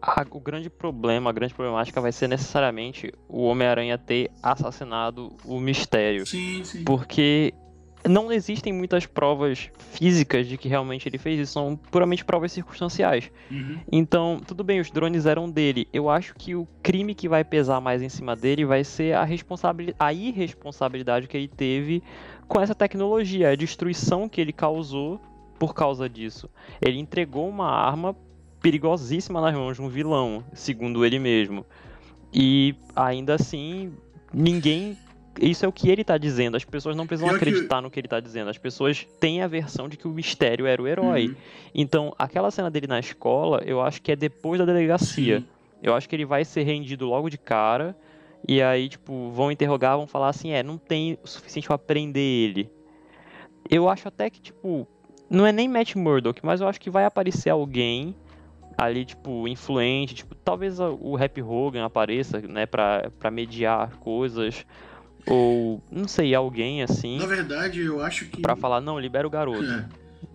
a- 0.00 0.26
o 0.30 0.40
grande 0.40 0.68
problema, 0.68 1.30
a 1.30 1.32
grande 1.32 1.54
problemática 1.54 2.00
vai 2.00 2.12
ser 2.12 2.28
necessariamente 2.28 3.12
o 3.28 3.42
Homem-Aranha 3.44 3.96
ter 3.96 4.30
assassinado 4.42 5.32
o 5.44 5.58
mistério. 5.60 6.26
Sim, 6.26 6.62
sim. 6.64 6.84
Porque 6.84 7.54
não 8.08 8.32
existem 8.32 8.72
muitas 8.72 9.06
provas 9.06 9.70
físicas 9.92 10.46
de 10.46 10.56
que 10.56 10.68
realmente 10.68 11.08
ele 11.08 11.18
fez 11.18 11.40
isso, 11.40 11.52
são 11.52 11.76
puramente 11.76 12.24
provas 12.24 12.52
circunstanciais. 12.52 13.30
Uhum. 13.50 13.78
Então, 13.90 14.40
tudo 14.44 14.64
bem, 14.64 14.80
os 14.80 14.90
drones 14.90 15.26
eram 15.26 15.48
dele. 15.48 15.88
Eu 15.92 16.10
acho 16.10 16.34
que 16.34 16.54
o 16.54 16.66
crime 16.82 17.14
que 17.14 17.28
vai 17.28 17.44
pesar 17.44 17.80
mais 17.80 18.02
em 18.02 18.08
cima 18.08 18.34
dele 18.34 18.64
vai 18.64 18.84
ser 18.84 19.14
a, 19.14 19.24
responsabilidade, 19.24 19.96
a 19.98 20.12
irresponsabilidade 20.12 21.28
que 21.28 21.36
ele 21.36 21.48
teve 21.48 22.02
com 22.48 22.60
essa 22.60 22.74
tecnologia, 22.74 23.50
a 23.50 23.56
destruição 23.56 24.28
que 24.28 24.40
ele 24.40 24.52
causou 24.52 25.20
por 25.58 25.74
causa 25.74 26.08
disso. 26.08 26.50
Ele 26.80 26.98
entregou 26.98 27.48
uma 27.48 27.70
arma 27.70 28.16
perigosíssima 28.60 29.40
nas 29.40 29.54
mãos 29.54 29.76
de 29.76 29.82
um 29.82 29.88
vilão, 29.88 30.44
segundo 30.52 31.04
ele 31.04 31.18
mesmo. 31.18 31.64
E 32.32 32.74
ainda 32.96 33.34
assim, 33.34 33.92
ninguém 34.32 34.96
isso 35.40 35.64
é 35.64 35.68
o 35.68 35.72
que 35.72 35.88
ele 35.88 36.04
tá 36.04 36.18
dizendo. 36.18 36.56
As 36.56 36.64
pessoas 36.64 36.96
não 36.96 37.06
precisam 37.06 37.28
Pior 37.30 37.38
que- 37.40 37.48
acreditar 37.48 37.80
no 37.80 37.90
que 37.90 37.98
ele 38.00 38.08
tá 38.08 38.20
dizendo. 38.20 38.50
As 38.50 38.58
pessoas 38.58 39.06
têm 39.20 39.42
a 39.42 39.46
versão 39.46 39.88
de 39.88 39.96
que 39.96 40.06
o 40.06 40.10
mistério 40.10 40.66
era 40.66 40.80
o 40.82 40.86
herói. 40.86 41.28
Uhum. 41.28 41.34
Então, 41.74 42.14
aquela 42.18 42.50
cena 42.50 42.70
dele 42.70 42.86
na 42.86 42.98
escola, 43.00 43.62
eu 43.64 43.80
acho 43.80 44.02
que 44.02 44.12
é 44.12 44.16
depois 44.16 44.58
da 44.58 44.64
delegacia. 44.64 45.40
Sim. 45.40 45.46
Eu 45.82 45.94
acho 45.94 46.08
que 46.08 46.14
ele 46.14 46.24
vai 46.24 46.44
ser 46.44 46.62
rendido 46.62 47.06
logo 47.06 47.28
de 47.28 47.38
cara. 47.38 47.96
E 48.46 48.60
aí, 48.60 48.88
tipo, 48.88 49.30
vão 49.30 49.50
interrogar, 49.52 49.96
vão 49.96 50.06
falar 50.06 50.28
assim: 50.28 50.50
é, 50.50 50.62
não 50.62 50.76
tem 50.76 51.18
o 51.22 51.26
suficiente 51.26 51.66
pra 51.68 51.78
prender 51.78 52.22
ele. 52.22 52.70
Eu 53.70 53.88
acho 53.88 54.08
até 54.08 54.28
que, 54.28 54.40
tipo, 54.40 54.86
não 55.30 55.46
é 55.46 55.52
nem 55.52 55.68
Matt 55.68 55.94
Murdock, 55.94 56.40
mas 56.44 56.60
eu 56.60 56.68
acho 56.68 56.80
que 56.80 56.90
vai 56.90 57.04
aparecer 57.04 57.50
alguém 57.50 58.14
ali, 58.76 59.04
tipo, 59.04 59.46
influente. 59.46 60.14
Tipo, 60.14 60.34
talvez 60.34 60.78
o 60.80 61.16
Happy 61.16 61.40
Hogan 61.42 61.84
apareça, 61.84 62.40
né, 62.40 62.66
pra, 62.66 63.10
pra 63.18 63.30
mediar 63.30 63.96
coisas. 63.98 64.66
Ou, 65.26 65.82
não 65.90 66.08
sei, 66.08 66.34
alguém 66.34 66.82
assim, 66.82 67.18
Na 67.18 67.26
verdade, 67.26 67.80
eu 67.80 68.00
acho 68.02 68.26
que. 68.26 68.42
pra 68.42 68.56
falar: 68.56 68.80
não, 68.80 68.98
libera 68.98 69.26
o 69.26 69.30
garoto. 69.30 69.64
É. 69.64 69.88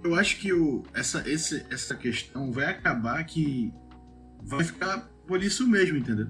Eu 0.04 0.16
acho 0.16 0.38
que 0.40 0.54
o, 0.54 0.84
essa, 0.94 1.28
esse, 1.30 1.66
essa 1.70 1.96
questão 1.96 2.52
vai 2.52 2.66
acabar 2.66 3.24
que 3.26 3.74
vai 4.44 4.64
ficar 4.64 5.10
por 5.28 5.44
isso 5.44 5.68
mesmo, 5.68 5.98
entendeu? 5.98 6.28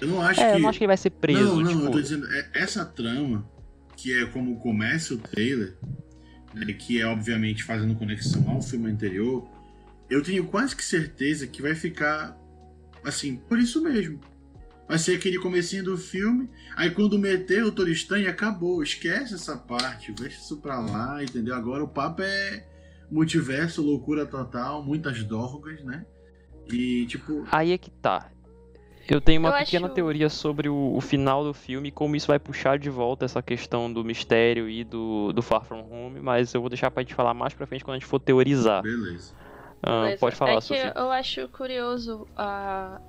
Eu 0.00 0.08
não 0.08 0.22
acho 0.22 0.40
É, 0.40 0.50
que. 0.52 0.56
eu 0.56 0.60
não 0.60 0.68
acho 0.68 0.78
que 0.78 0.84
ele 0.84 0.88
vai 0.88 0.96
ser 0.96 1.10
preso. 1.10 1.42
não, 1.56 1.60
não, 1.60 1.70
tipo, 1.72 1.84
eu 1.84 1.90
tô 1.90 2.00
dizendo, 2.00 2.26
é- 2.32 2.48
essa 2.54 2.84
trama, 2.84 3.46
que 3.96 4.18
é 4.18 4.24
como 4.26 4.58
começa 4.60 5.14
o 5.14 5.18
trailer, 5.18 5.76
né, 6.54 6.72
que 6.72 7.00
é 7.00 7.06
obviamente 7.06 7.62
fazendo 7.64 7.94
conexão 7.94 8.48
ao 8.50 8.62
filme 8.62 8.90
anterior, 8.90 9.46
eu 10.08 10.22
tenho 10.22 10.44
quase 10.46 10.74
que 10.74 10.84
certeza 10.84 11.46
que 11.46 11.60
vai 11.62 11.74
ficar 11.74 12.36
assim, 13.04 13.36
por 13.36 13.58
isso 13.58 13.82
mesmo. 13.82 14.20
Vai 14.90 14.98
ser 14.98 15.14
aquele 15.14 15.38
comecinho 15.38 15.84
do 15.84 15.96
filme, 15.96 16.50
aí 16.76 16.90
quando 16.90 17.16
meter 17.16 17.60
o 17.60 17.66
Doutor 17.66 17.88
Estranho, 17.88 18.28
acabou, 18.28 18.82
esquece 18.82 19.34
essa 19.34 19.56
parte, 19.56 20.10
deixa 20.10 20.40
isso 20.40 20.56
pra 20.60 20.80
lá, 20.80 21.22
entendeu? 21.22 21.54
Agora 21.54 21.84
o 21.84 21.86
papo 21.86 22.22
é 22.22 22.66
multiverso, 23.08 23.82
loucura 23.82 24.26
total, 24.26 24.82
muitas 24.82 25.22
dorgas, 25.22 25.80
né? 25.84 26.04
E 26.72 27.06
tipo, 27.06 27.44
Aí 27.52 27.70
é 27.70 27.78
que 27.78 27.88
tá. 27.88 28.30
Eu 29.08 29.20
tenho 29.20 29.40
uma 29.40 29.50
Eu 29.50 29.58
pequena 29.64 29.86
acho- 29.86 29.94
teoria 29.94 30.28
sobre 30.28 30.68
o, 30.68 30.94
o 30.96 31.00
final 31.00 31.44
do 31.44 31.54
filme 31.54 31.88
e 31.88 31.92
como 31.92 32.16
isso 32.16 32.26
vai 32.26 32.40
puxar 32.40 32.76
de 32.76 32.90
volta 32.90 33.24
essa 33.24 33.40
questão 33.40 33.92
do 33.92 34.04
mistério 34.04 34.68
e 34.68 34.82
do, 34.82 35.32
do 35.32 35.40
Far 35.40 35.64
From 35.64 35.86
Home, 35.88 36.18
mas 36.20 36.52
eu 36.52 36.60
vou 36.60 36.68
deixar 36.68 36.90
pra 36.90 37.02
gente 37.04 37.14
falar 37.14 37.32
mais 37.32 37.54
pra 37.54 37.64
frente 37.64 37.84
quando 37.84 37.94
a 37.94 37.98
gente 38.00 38.08
for 38.08 38.18
teorizar. 38.18 38.82
beleza. 38.82 39.34
Ah, 39.82 40.02
Beleza. 40.02 40.18
pode 40.18 40.34
falar, 40.36 40.50
é 40.50 40.54
que 40.56 40.60
Sofia. 40.62 40.92
eu 40.96 41.10
acho 41.12 41.48
curioso 41.48 42.26
ah, 42.36 43.00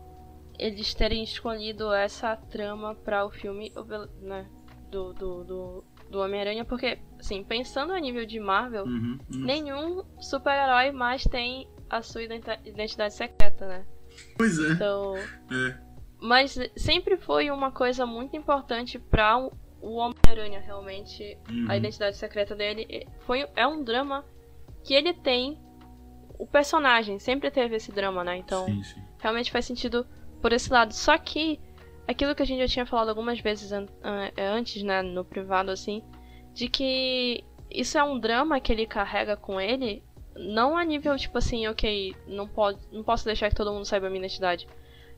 eles 0.61 0.93
terem 0.93 1.23
escolhido 1.23 1.91
essa 1.91 2.35
trama 2.35 2.93
para 2.93 3.25
o 3.25 3.31
filme 3.31 3.73
né, 4.21 4.45
do, 4.91 5.11
do, 5.11 5.43
do, 5.43 5.83
do 6.07 6.19
Homem-Aranha, 6.19 6.63
porque, 6.63 6.99
assim, 7.19 7.43
pensando 7.43 7.91
a 7.93 7.99
nível 7.99 8.25
de 8.27 8.39
Marvel, 8.39 8.85
Uhum, 8.85 9.17
uhum. 9.33 9.39
nenhum 9.39 10.03
super-herói 10.19 10.91
mais 10.91 11.23
tem 11.23 11.67
a 11.89 12.03
sua 12.03 12.21
identidade 12.23 13.13
secreta, 13.15 13.67
né? 13.67 13.85
Pois 14.37 14.59
é. 14.59 14.69
Então. 14.73 15.15
É. 15.17 15.77
Mas 16.21 16.55
sempre 16.75 17.17
foi 17.17 17.49
uma 17.49 17.71
coisa 17.71 18.05
muito 18.05 18.37
importante 18.37 18.99
para 18.99 19.39
o 19.81 19.95
Homem-Aranha, 19.95 20.59
realmente. 20.59 21.37
Uhum. 21.49 21.65
A 21.69 21.75
identidade 21.75 22.17
secreta 22.17 22.55
dele 22.55 22.85
é- 22.87 23.05
foi, 23.21 23.47
é 23.55 23.65
um 23.65 23.83
drama 23.83 24.23
que 24.83 24.93
ele 24.93 25.11
tem. 25.11 25.57
O 26.37 26.45
personagem 26.45 27.17
sempre 27.17 27.49
teve 27.49 27.75
esse 27.77 27.91
drama, 27.91 28.23
né? 28.23 28.37
Então, 28.37 28.65
Sim, 28.67 28.83
sim. 28.83 29.01
realmente 29.19 29.51
faz 29.51 29.65
sentido 29.65 30.05
por 30.41 30.51
esse 30.53 30.71
lado. 30.71 30.93
Só 30.93 31.17
que 31.17 31.59
aquilo 32.07 32.33
que 32.35 32.41
a 32.43 32.45
gente 32.45 32.59
já 32.59 32.67
tinha 32.67 32.85
falado 32.85 33.09
algumas 33.09 33.39
vezes 33.39 33.71
an- 33.71 33.87
é, 34.35 34.45
antes, 34.47 34.81
né, 34.83 35.01
no 35.01 35.23
privado 35.23 35.71
assim, 35.71 36.03
de 36.53 36.67
que 36.67 37.43
isso 37.69 37.97
é 37.97 38.03
um 38.03 38.19
drama 38.19 38.59
que 38.59 38.71
ele 38.71 38.85
carrega 38.85 39.37
com 39.37 39.59
ele, 39.61 40.03
não 40.35 40.75
a 40.77 40.83
nível 40.83 41.15
tipo 41.17 41.37
assim, 41.37 41.67
ok, 41.67 42.15
não 42.27 42.47
pode, 42.47 42.79
não 42.91 43.03
posso 43.03 43.23
deixar 43.25 43.49
que 43.49 43.55
todo 43.55 43.71
mundo 43.71 43.85
saiba 43.85 44.07
a 44.07 44.09
minha 44.09 44.19
identidade. 44.21 44.67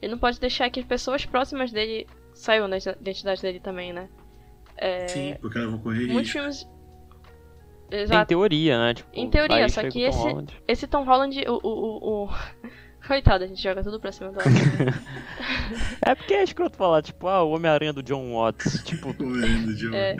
Ele 0.01 0.12
não 0.12 0.20
pode 0.20 0.39
deixar 0.39 0.70
que 0.70 0.84
pessoas 0.84 1.25
próximas 1.25 1.72
dele 1.72 2.06
saibam 2.34 2.70
da 2.70 2.77
identidade 2.77 3.42
dele 3.42 3.60
também, 3.60 3.94
né? 3.94 4.10
É, 4.77 5.08
Sim, 5.08 5.36
porque 5.39 5.58
elas 5.58 5.70
vão 5.72 5.80
correr 5.80 6.08
muitos 6.08 6.34
risco. 6.34 6.39
filmes 6.39 6.68
Em 7.92 7.96
Exato. 8.01 8.27
teoria, 8.27 8.77
né? 8.80 8.94
Tipo, 8.96 9.10
Em 9.13 9.30
teoria, 9.30 9.70
só 9.70 9.82
que 9.82 9.88
o 9.88 9.92
Tom 9.92 10.00
esse- 10.10 10.18
Holland. 10.18 10.53
Esse 10.68 10.88
Tom 10.88 11.03
Holland, 11.06 11.46
o, 11.48 11.60
o, 11.63 12.24
o... 12.25 12.30
Coitado, 13.06 13.44
a 13.44 13.48
gente 13.48 13.62
joga 13.62 13.84
tudo 13.84 14.00
pra 14.00 14.12
cima 14.14 14.32
do 14.32 14.40
É 16.06 16.16
porque 16.16 16.34
é 16.34 16.44
escroto 16.44 16.78
falar, 16.78 17.02
tipo, 17.02 17.28
ah, 17.28 17.44
o 17.44 17.52
Homem-Aranha 17.52 17.92
do 17.92 18.02
John 18.02 18.34
Watts. 18.34 18.82
Tipo, 18.84 19.14
Correndo, 19.14 19.76
John. 19.76 19.94
É. 19.94 20.16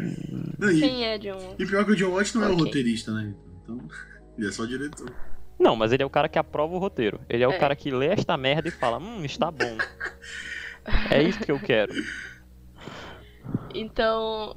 Não, 0.60 0.70
e, 0.72 0.80
Quem 0.80 1.06
é 1.06 1.18
John? 1.18 1.56
e 1.58 1.66
pior 1.66 1.86
que 1.86 1.92
o 1.92 1.96
John 1.96 2.12
Watts 2.12 2.34
não 2.36 2.44
é 2.44 2.50
o 2.50 2.56
roteirista, 2.58 3.12
né? 3.14 3.34
Então, 3.64 3.80
ele 4.38 4.48
é 4.48 4.52
só 4.52 4.64
o 4.64 4.68
diretor. 4.68 5.10
não, 5.58 5.76
mas 5.78 5.94
ele 5.94 6.04
é 6.04 6.06
o 6.06 6.10
cara 6.10 6.28
que 6.28 6.38
aprova 6.38 6.74
o 6.76 6.78
roteiro. 6.80 7.22
Ele 7.30 7.44
é, 7.44 7.48
o 7.48 7.52
É. 7.52 7.58
cara 7.58 7.76
que 7.76 7.90
lê 7.90 8.08
esta 8.08 8.36
merda 8.36 8.68
e 8.68 8.72
fala, 8.72 8.98
hum, 8.98 9.24
está 9.24 9.50
bom. 9.50 9.78
é 11.10 11.24
isso 11.24 11.40
que 11.40 11.52
eu 11.52 11.60
quero. 11.60 11.94
Então, 13.74 14.56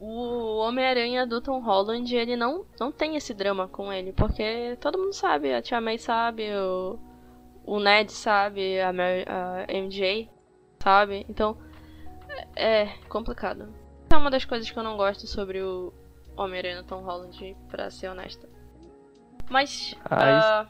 o 0.00 0.56
Homem-Aranha 0.58 1.26
do 1.26 1.40
Tom 1.40 1.60
Holland, 1.60 2.14
ele 2.16 2.34
não, 2.36 2.64
não 2.80 2.90
tem 2.90 3.16
esse 3.16 3.32
drama 3.34 3.68
com 3.68 3.92
ele, 3.92 4.12
porque 4.12 4.76
todo 4.80 4.98
mundo 4.98 5.12
sabe, 5.12 5.52
a 5.52 5.62
Tia 5.62 5.80
May 5.80 5.98
sabe, 5.98 6.44
o, 6.54 6.98
o 7.64 7.78
Ned 7.80 8.10
sabe, 8.12 8.80
a, 8.80 8.92
Mary- 8.92 9.24
a 9.28 9.66
MJ 9.72 10.28
sabe, 10.82 11.24
então 11.28 11.56
é 12.56 12.86
complicado. 13.08 13.72
Essa 14.06 14.16
é 14.16 14.18
uma 14.18 14.30
das 14.30 14.44
coisas 14.44 14.70
que 14.70 14.78
eu 14.78 14.82
não 14.82 14.96
gosto 14.96 15.26
sobre 15.26 15.62
o 15.62 15.92
Homem-Aranha 16.36 16.82
Tom 16.82 17.02
Holland, 17.02 17.56
pra 17.68 17.90
ser 17.90 18.08
honesta. 18.08 18.48
Mas, 19.50 19.94
Ah, 20.04 20.62
ah, 20.62 20.68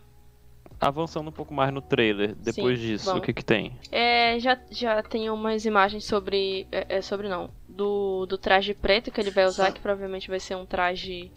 Avançando 0.80 1.28
um 1.28 1.32
pouco 1.32 1.54
mais 1.54 1.72
no 1.72 1.80
trailer, 1.80 2.34
depois 2.34 2.76
Sim, 2.80 2.86
disso, 2.86 3.04
vamos. 3.06 3.22
o 3.22 3.24
que 3.24 3.32
que 3.32 3.44
tem? 3.44 3.78
É, 3.92 4.36
já, 4.40 4.58
já 4.68 5.00
tem 5.00 5.30
umas 5.30 5.64
imagens 5.64 6.04
sobre. 6.04 6.66
É, 6.72 6.96
é 6.96 7.00
sobre 7.02 7.28
não. 7.28 7.50
Do, 7.68 8.26
do 8.26 8.36
traje 8.36 8.74
preto 8.74 9.12
que 9.12 9.20
ele 9.20 9.30
vai 9.30 9.46
usar, 9.46 9.70
que 9.72 9.80
provavelmente 9.80 10.28
vai 10.28 10.40
ser 10.40 10.56
um 10.56 10.66
traje. 10.66 11.30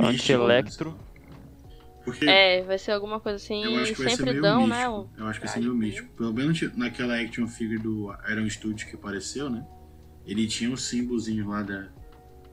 Anti-Electro. 0.00 0.96
Porque 2.10 2.26
É, 2.28 2.62
vai 2.62 2.78
ser 2.78 2.92
alguma 2.92 3.18
coisa 3.20 3.36
assim. 3.36 3.64
eu 3.64 3.76
acho 3.80 3.94
que 3.94 4.02
vai 4.02 4.10
ser 4.10 4.16
Sempre 4.16 4.30
meio 4.32 4.42
dão, 4.42 4.66
místico. 4.66 4.76
né? 4.78 5.08
Eu 5.18 5.26
acho 5.26 5.40
que 5.40 5.46
vai 5.46 5.54
ser 5.54 5.60
meio 5.60 5.74
místico. 5.74 6.08
Pelo 6.16 6.32
menos 6.32 6.76
naquela 6.76 7.18
action 7.20 7.46
figure 7.46 7.78
do 7.78 8.12
Iron 8.30 8.48
Studio 8.48 8.86
que 8.88 8.94
apareceu, 8.94 9.48
né? 9.50 9.66
Ele 10.26 10.46
tinha 10.46 10.70
um 10.70 10.76
símbolozinho 10.76 11.48
lá 11.48 11.62
da. 11.62 11.88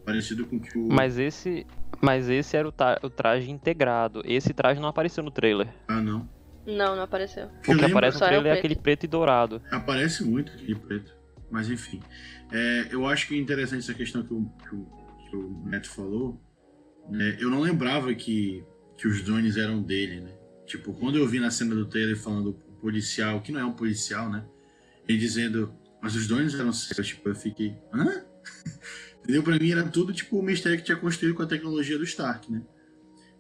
Parecido 0.05 0.45
com 0.45 0.59
que 0.59 0.77
o. 0.77 0.87
Mas 0.87 1.17
esse, 1.17 1.65
mas 2.01 2.29
esse 2.29 2.55
era 2.55 2.67
o, 2.67 2.71
ta- 2.71 2.99
o 3.03 3.09
traje 3.09 3.49
integrado. 3.49 4.21
Esse 4.23 4.53
traje 4.53 4.79
não 4.79 4.87
apareceu 4.87 5.23
no 5.23 5.31
trailer. 5.31 5.67
Ah, 5.87 5.99
não. 6.01 6.29
Não, 6.65 6.95
não 6.95 7.03
apareceu. 7.03 7.47
O 7.67 7.75
que 7.77 7.85
aparece 7.85 8.19
no 8.19 8.25
é 8.25 8.27
trailer 8.27 8.47
é 8.47 8.55
preto. 8.55 8.59
aquele 8.59 8.75
preto 8.75 9.03
e 9.03 9.07
dourado. 9.07 9.61
Aparece 9.71 10.23
muito 10.23 10.51
aquele 10.53 10.75
preto. 10.75 11.13
Mas 11.51 11.69
enfim. 11.69 12.01
É, 12.51 12.87
eu 12.91 13.05
acho 13.07 13.27
que 13.27 13.35
é 13.35 13.37
interessante 13.39 13.79
essa 13.79 13.93
questão 13.93 14.23
que 14.23 14.33
o, 14.33 14.45
que 14.63 14.75
o, 14.75 14.87
que 15.29 15.35
o 15.35 15.63
Neto 15.65 15.89
falou. 15.89 16.39
né? 17.09 17.37
eu 17.39 17.49
não 17.49 17.59
lembrava 17.61 18.13
que, 18.13 18.63
que 18.97 19.07
os 19.07 19.21
drones 19.21 19.57
eram 19.57 19.81
dele, 19.81 20.21
né? 20.21 20.31
Tipo, 20.65 20.93
quando 20.93 21.17
eu 21.17 21.27
vi 21.27 21.39
na 21.39 21.51
cena 21.51 21.75
do 21.75 21.85
trailer 21.85 22.17
falando 22.17 22.53
policial, 22.81 23.41
que 23.41 23.51
não 23.51 23.59
é 23.59 23.65
um 23.65 23.73
policial, 23.73 24.29
né? 24.29 24.45
Ele 25.07 25.17
dizendo, 25.17 25.73
mas 26.01 26.15
os 26.15 26.27
drones 26.27 26.53
eram 26.53 26.71
seus. 26.71 27.07
Tipo, 27.07 27.29
eu 27.29 27.35
fiquei, 27.35 27.77
hã? 27.93 28.23
Entendeu? 29.23 29.43
Pra 29.43 29.57
mim 29.57 29.71
era 29.71 29.83
tudo 29.87 30.13
tipo 30.13 30.37
o 30.39 30.43
mistério 30.43 30.77
que 30.77 30.85
tinha 30.85 30.97
construído 30.97 31.35
com 31.35 31.43
a 31.43 31.47
tecnologia 31.47 31.97
do 31.97 32.03
Stark, 32.03 32.51
né? 32.51 32.61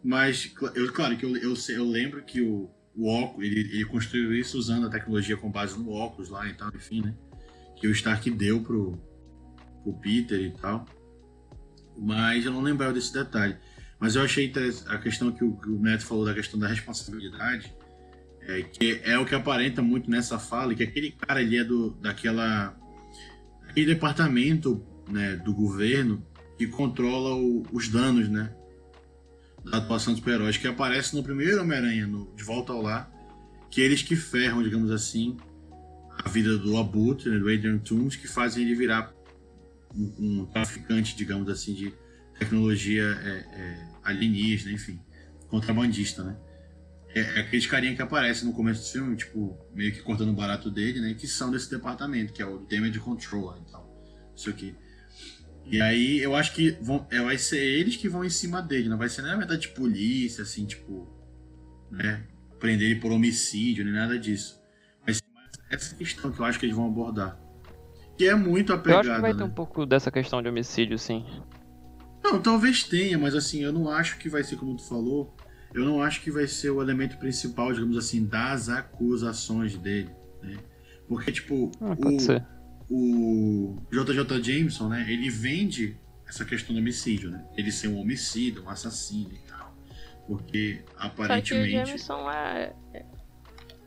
Mas, 0.03 0.53
eu, 0.75 0.91
claro 0.91 1.17
que 1.17 1.25
eu, 1.25 1.35
eu, 1.37 1.53
eu 1.69 1.83
lembro 1.83 2.23
que 2.23 2.41
o, 2.41 2.69
o 2.95 3.07
óculos, 3.07 3.45
ele, 3.45 3.59
ele 3.59 3.85
construiu 3.85 4.33
isso 4.33 4.57
usando 4.57 4.87
a 4.87 4.89
tecnologia 4.89 5.35
com 5.35 5.49
base 5.49 5.77
no 5.77 5.91
óculos 5.91 6.29
lá 6.29 6.47
e 6.47 6.53
tal, 6.53 6.71
enfim, 6.75 7.01
né? 7.01 7.15
Que 7.75 7.87
o 7.87 7.91
Stark 7.91 8.29
deu 8.31 8.61
pro, 8.61 8.99
pro 9.83 9.93
Peter 9.93 10.39
e 10.39 10.51
tal. 10.51 10.85
Mas 11.97 12.45
eu 12.45 12.51
não 12.51 12.61
lembrava 12.61 12.93
desse 12.93 13.13
detalhe. 13.13 13.57
Mas 13.99 14.15
eu 14.15 14.23
achei 14.23 14.51
a 14.87 14.97
questão 14.97 15.31
que 15.31 15.43
o, 15.43 15.79
Neto 15.79 16.05
falou 16.05 16.25
da 16.25 16.33
questão 16.33 16.59
da 16.59 16.67
responsabilidade, 16.67 17.73
é, 18.41 18.61
que 18.61 19.01
é 19.03 19.17
o 19.17 19.25
que 19.25 19.33
aparenta 19.33 19.81
muito 19.81 20.09
nessa 20.09 20.37
fala, 20.37 20.75
que 20.75 20.83
aquele 20.83 21.11
cara 21.11 21.41
ele 21.41 21.57
é 21.57 21.63
do, 21.63 21.91
daquela. 21.91 22.77
aquele 23.67 23.87
departamento 23.87 24.85
né, 25.09 25.35
do 25.37 25.53
governo 25.53 26.25
que 26.57 26.67
controla 26.67 27.35
o, 27.35 27.63
os 27.71 27.87
danos, 27.87 28.29
né? 28.29 28.53
Da 29.63 29.77
atuação 29.77 30.13
dos 30.13 30.19
super-heróis, 30.19 30.57
que 30.57 30.67
aparece 30.67 31.15
no 31.15 31.23
primeiro 31.23 31.61
Homem-Aranha, 31.61 32.07
De 32.35 32.43
Volta 32.43 32.71
ao 32.71 32.81
Lar, 32.81 33.11
que 33.71 33.81
eles 33.81 34.03
que 34.03 34.15
ferram, 34.15 34.61
digamos 34.61 34.91
assim, 34.91 35.37
a 36.23 36.29
vida 36.29 36.57
do 36.57 36.77
Abutre, 36.77 37.29
né, 37.29 37.39
do 37.39 37.49
Adrian 37.49 37.77
Toomes, 37.79 38.15
que 38.15 38.27
fazem 38.27 38.63
ele 38.63 38.75
virar 38.75 39.11
um, 39.93 40.13
um 40.19 40.45
traficante, 40.45 41.15
digamos 41.15 41.49
assim, 41.49 41.73
de 41.73 41.93
tecnologia 42.37 43.03
é, 43.03 43.29
é, 43.29 43.84
alienígena, 44.05 44.71
enfim, 44.71 44.99
contrabandista, 45.49 46.23
né? 46.23 46.37
É, 47.09 47.19
é 47.19 47.39
aqueles 47.41 47.65
carinha 47.65 47.95
que 47.95 48.01
aparecem 48.01 48.47
no 48.47 48.53
começo 48.53 48.81
do 48.81 48.91
filme, 48.91 49.15
tipo, 49.15 49.57
meio 49.73 49.91
que 49.91 50.01
cortando 50.01 50.29
o 50.29 50.33
barato 50.33 50.69
dele, 50.69 50.99
né? 50.99 51.13
Que 51.13 51.27
são 51.27 51.51
desse 51.51 51.69
departamento, 51.69 52.31
que 52.31 52.41
é 52.41 52.45
o 52.45 52.59
Damage 52.59 52.99
Control, 52.99 53.57
então, 53.65 53.85
isso 54.35 54.49
aqui. 54.49 54.75
E 55.65 55.81
aí 55.81 56.19
eu 56.19 56.35
acho 56.35 56.53
que 56.53 56.77
vão, 56.81 57.07
é, 57.09 57.19
vai 57.21 57.37
ser 57.37 57.57
eles 57.57 57.95
que 57.95 58.07
vão 58.07 58.23
em 58.23 58.29
cima 58.29 58.61
dele, 58.61 58.87
não 58.87 58.97
vai 58.97 59.09
ser 59.09 59.23
nem 59.23 59.31
na 59.31 59.37
verdade 59.37 59.61
de 59.61 59.69
polícia, 59.69 60.43
assim, 60.43 60.65
tipo, 60.65 61.07
né? 61.89 62.23
Prender 62.59 62.91
ele 62.91 62.99
por 62.99 63.11
homicídio, 63.11 63.83
nem 63.83 63.93
nada 63.93 64.17
disso. 64.19 64.61
Vai 65.03 65.13
ser 65.13 65.23
mais 65.33 65.49
essa 65.69 65.95
questão 65.95 66.31
que 66.31 66.39
eu 66.39 66.45
acho 66.45 66.59
que 66.59 66.65
eles 66.65 66.75
vão 66.75 66.87
abordar. 66.87 67.39
Que 68.17 68.27
é 68.27 68.35
muito 68.35 68.71
apegada. 68.71 69.07
Eu 69.07 69.11
acho 69.11 69.15
que 69.15 69.21
vai 69.21 69.33
né? 69.33 69.37
ter 69.37 69.43
um 69.43 69.53
pouco 69.53 69.85
dessa 69.85 70.11
questão 70.11 70.41
de 70.41 70.47
homicídio, 70.47 70.97
sim. 70.97 71.25
Não, 72.31 72.41
talvez 72.41 72.83
tenha, 72.83 73.17
mas 73.19 73.35
assim, 73.35 73.63
eu 73.63 73.71
não 73.71 73.89
acho 73.89 74.17
que 74.17 74.27
vai 74.27 74.43
ser 74.43 74.55
como 74.55 74.75
tu 74.75 74.83
falou. 74.87 75.35
Eu 75.73 75.83
não 75.85 76.01
acho 76.01 76.21
que 76.21 76.31
vai 76.31 76.47
ser 76.47 76.69
o 76.71 76.81
elemento 76.81 77.17
principal, 77.17 77.71
digamos 77.73 77.97
assim, 77.97 78.25
das 78.25 78.69
acusações 78.69 79.77
dele, 79.77 80.09
né? 80.41 80.57
Porque, 81.07 81.31
tipo, 81.31 81.69
Ah, 81.81 81.95
o, 82.89 83.75
o 83.75 83.81
JJ 83.91 84.41
Jameson, 84.41 84.87
né? 84.89 85.05
Ele 85.07 85.29
vende 85.29 85.97
essa 86.27 86.43
questão 86.45 86.73
do 86.73 86.79
homicídio, 86.79 87.29
né? 87.29 87.45
Ele 87.57 87.71
ser 87.71 87.89
um 87.89 87.99
homicida, 87.99 88.61
um 88.61 88.69
assassino 88.69 89.31
e 89.33 89.39
tal. 89.49 89.75
Porque, 90.27 90.81
Só 90.87 90.91
que 90.91 91.03
o 91.03 91.05
aparentemente... 91.07 91.71
Jameson 91.71 92.31
é. 92.31 92.73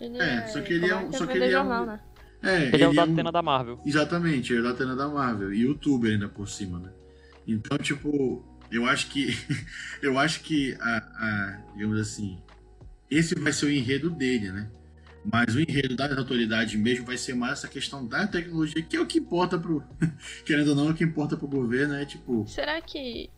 Ele 0.00 0.18
É, 0.18 0.47
só 0.47 0.61
que 0.61 0.73
ele 0.75 0.87
é 0.88 0.95
um- 0.95 1.11
que 1.11 1.16
só 1.18 1.26
que 1.26 1.33
ele 1.37 1.45
é 1.47 1.49
um- 1.49 1.50
jornal, 1.52 1.87
né? 1.87 2.00
É, 2.40 2.66
Ele, 2.73 2.85
é 2.85 2.88
o 2.88 2.92
da 2.95 3.04
um- 3.04 3.12
Atena 3.12 3.33
da 3.33 3.42
Marvel. 3.42 3.80
Exatamente, 3.85 4.52
ele 4.52 4.61
é 4.61 4.62
da 4.62 4.71
Atena 4.71 4.95
da 4.95 5.09
Marvel. 5.09 5.52
E 5.52 5.62
youtuber 5.62 6.12
ainda 6.12 6.28
por 6.28 6.49
cima, 6.49 6.78
né? 6.78 6.90
Então, 7.49 7.78
tipo, 7.78 8.45
eu 8.71 8.85
acho 8.87 9.09
que. 9.09 9.28
eu 10.02 10.19
acho 10.19 10.40
que 10.43 10.76
a, 10.81 10.97
a- 10.99 11.59
digamos 11.75 11.99
assim. 11.99 12.38
Esse 13.11 13.35
vai 13.35 13.52
ser 13.55 13.67
o 13.67 13.71
enredo 13.73 14.11
dele, 14.11 14.52
né? 14.52 14.71
Mas 15.25 15.55
o 15.55 15.61
enredo 15.61 15.97
das 15.97 16.17
autoridades 16.17 16.78
mesmo 16.78 17.07
vai 17.07 17.17
ser 17.17 17.35
mais 17.35 17.52
essa 17.55 17.69
questão 17.69 18.07
da 18.07 18.26
tecnologia, 18.26 18.83
que 18.83 18.97
é 18.97 19.00
o 19.00 19.07
que 19.07 19.19
importa 19.19 19.59
pro. 19.59 19.83
Querendo 20.45 20.69
ou 20.69 20.75
não, 20.76 20.88
é 20.88 20.90
o 20.90 20.95
que 20.95 21.05
importa 21.05 21.37
pro 21.37 21.49
governo 21.49 21.95
é 21.95 22.05
tipo. 22.05 22.47
Será 22.47 22.81
que 22.83 23.31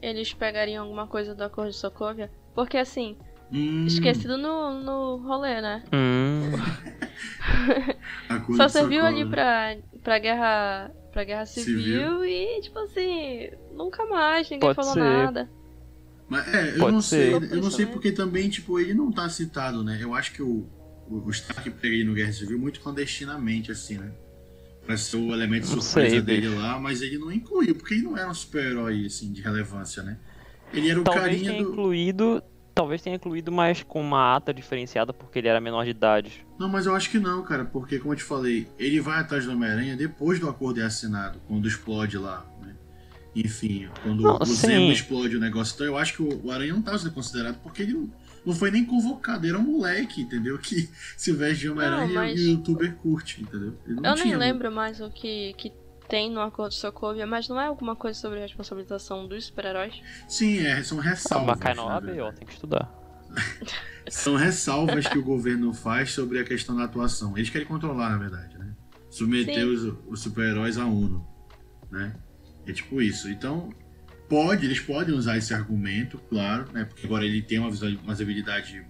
eles 0.00 0.32
pegariam 0.32 0.84
alguma 0.84 1.06
coisa 1.06 1.34
do 1.34 1.44
acordo 1.44 1.70
de 1.70 1.76
Sokovia? 1.76 2.30
Porque 2.54 2.78
assim, 2.78 3.16
Hum, 3.52 3.86
esquecido 3.86 4.36
no, 4.36 4.82
no 4.82 5.16
rolê, 5.18 5.60
né? 5.60 5.82
Hum, 5.92 6.52
Só 8.56 8.68
serviu 8.68 9.04
ali 9.04 9.26
pra, 9.26 9.76
pra 10.02 10.18
guerra. 10.18 10.90
Pra 11.12 11.24
guerra 11.24 11.46
civil, 11.46 11.78
Civil. 11.80 12.24
e, 12.24 12.60
tipo 12.60 12.78
assim, 12.80 13.50
nunca 13.72 14.04
mais, 14.06 14.48
ninguém 14.50 14.60
Pode 14.60 14.76
falou 14.76 14.92
ser. 14.94 15.00
nada. 15.00 15.50
Mas 16.28 16.52
é, 16.54 16.74
eu 16.74 16.78
Pode 16.78 16.92
não 16.92 17.00
ser. 17.02 17.40
sei. 17.40 17.58
Eu 17.58 17.62
não 17.62 17.70
sei 17.70 17.86
né? 17.86 17.92
porque 17.92 18.12
também, 18.12 18.48
tipo, 18.50 18.78
ele 18.78 18.92
não 18.94 19.10
tá 19.10 19.28
citado, 19.28 19.82
né? 19.82 19.98
Eu 20.00 20.14
acho 20.14 20.32
que 20.32 20.42
o, 20.42 20.66
o, 21.08 21.22
o 21.26 21.30
Stark 21.30 21.70
pega 21.70 21.94
ele 21.94 22.04
no 22.04 22.14
Guerra 22.14 22.32
Civil 22.32 22.58
muito 22.58 22.80
clandestinamente, 22.80 23.72
assim, 23.72 23.96
né? 23.98 24.12
Pra 24.84 24.96
ser 24.96 25.16
o 25.16 25.32
elemento 25.32 25.68
Não 25.74 25.80
surpresa 25.82 26.10
sei, 26.16 26.20
dele 26.22 26.48
bicho. 26.48 26.58
lá, 26.60 26.78
mas 26.78 27.02
ele 27.02 27.18
não 27.18 27.30
incluiu, 27.32 27.74
porque 27.74 27.94
ele 27.94 28.02
não 28.04 28.16
era 28.16 28.28
um 28.30 28.34
super-herói, 28.34 29.06
assim, 29.06 29.32
de 29.32 29.40
relevância, 29.42 30.02
né? 30.02 30.18
Ele 30.72 30.90
era 30.90 31.00
o 31.00 31.04
talvez 31.04 31.24
carinha 31.24 31.50
tenha 31.50 31.62
do. 31.64 31.70
incluído. 31.70 32.42
Talvez 32.78 33.02
tenha 33.02 33.16
incluído, 33.16 33.50
mas 33.50 33.82
com 33.82 34.00
uma 34.00 34.36
ata 34.36 34.54
diferenciada 34.54 35.12
porque 35.12 35.40
ele 35.40 35.48
era 35.48 35.60
menor 35.60 35.82
de 35.82 35.90
idade. 35.90 36.46
Não, 36.56 36.68
mas 36.68 36.86
eu 36.86 36.94
acho 36.94 37.10
que 37.10 37.18
não, 37.18 37.42
cara, 37.42 37.64
porque, 37.64 37.98
como 37.98 38.12
eu 38.12 38.16
te 38.16 38.22
falei, 38.22 38.68
ele 38.78 39.00
vai 39.00 39.18
atrás 39.18 39.44
do 39.44 39.50
Homem-Aranha 39.50 39.96
depois 39.96 40.38
do 40.38 40.48
acordo 40.48 40.80
é 40.80 40.84
assinado, 40.84 41.40
quando 41.48 41.66
explode 41.66 42.16
lá, 42.16 42.46
né? 42.62 42.76
Enfim, 43.34 43.88
quando 44.04 44.22
Não, 44.22 44.38
o 44.40 44.46
sim. 44.46 44.54
Zemo 44.68 44.92
explode 44.92 45.36
o 45.36 45.40
negócio. 45.40 45.74
Então 45.74 45.86
eu 45.88 45.98
acho 45.98 46.14
que 46.14 46.22
o, 46.22 46.46
o 46.46 46.52
Aranha 46.52 46.72
não 46.72 46.80
tava 46.80 46.98
sendo 47.00 47.10
considerado 47.12 47.58
porque 47.64 47.82
ele 47.82 47.94
não, 47.94 48.08
não 48.46 48.54
foi 48.54 48.70
nem 48.70 48.84
convocado, 48.84 49.44
ele 49.44 49.54
era 49.54 49.58
um 49.58 49.64
moleque, 49.72 50.20
entendeu? 50.22 50.56
Que 50.56 50.88
se 51.16 51.32
veste 51.32 51.62
de 51.62 51.70
Homem-Aranha 51.70 52.14
mas- 52.14 52.38
e 52.40 52.44
o 52.44 52.50
youtuber 52.52 52.94
curte, 52.94 53.42
entendeu? 53.42 53.74
Ele 53.86 53.96
não 54.00 54.10
Eu 54.10 54.14
nem 54.14 54.22
tinha- 54.22 54.38
lembro 54.38 54.70
mais 54.70 55.00
o 55.00 55.10
que, 55.10 55.52
que 55.58 55.72
tem 56.08 56.30
no 56.30 56.40
acordo 56.40 56.70
de 56.70 56.78
Sokovia, 56.78 57.26
mas 57.26 57.48
não 57.48 57.60
é 57.60 57.66
alguma 57.66 57.94
coisa 57.94 58.18
sobre 58.18 58.38
a 58.38 58.42
responsabilização 58.42 59.28
dos 59.28 59.46
super-heróis? 59.46 60.00
Sim, 60.26 60.66
é, 60.66 60.82
são 60.82 60.98
ressalvas. 60.98 61.48
Mas 61.48 61.58
cai 61.60 61.74
na 61.74 61.84
na 61.84 61.94
OAB, 61.94 62.18
ó, 62.20 62.32
tem 62.32 62.46
que 62.46 62.54
estudar. 62.54 62.92
São 64.10 64.36
ressalvas 64.36 65.06
que 65.06 65.18
o 65.18 65.22
governo 65.22 65.74
faz 65.74 66.12
sobre 66.12 66.38
a 66.38 66.44
questão 66.44 66.74
da 66.74 66.84
atuação. 66.84 67.36
Eles 67.36 67.50
querem 67.50 67.66
controlar, 67.66 68.08
na 68.08 68.16
verdade, 68.16 68.56
né? 68.56 68.74
Submeter 69.10 69.54
Sim. 69.54 69.64
os, 69.64 69.94
os 70.06 70.20
super-heróis 70.22 70.78
à 70.78 70.86
ONU, 70.86 71.26
né? 71.90 72.14
É 72.66 72.72
tipo 72.72 73.02
isso. 73.02 73.28
Então, 73.28 73.70
pode, 74.26 74.64
eles 74.64 74.80
podem 74.80 75.14
usar 75.14 75.36
esse 75.36 75.52
argumento, 75.52 76.18
claro, 76.30 76.72
né? 76.72 76.84
Porque 76.84 77.04
agora 77.04 77.24
ele 77.24 77.42
tem 77.42 77.58
uma, 77.58 77.68
uma 77.68 78.14
visibilidade 78.14 78.82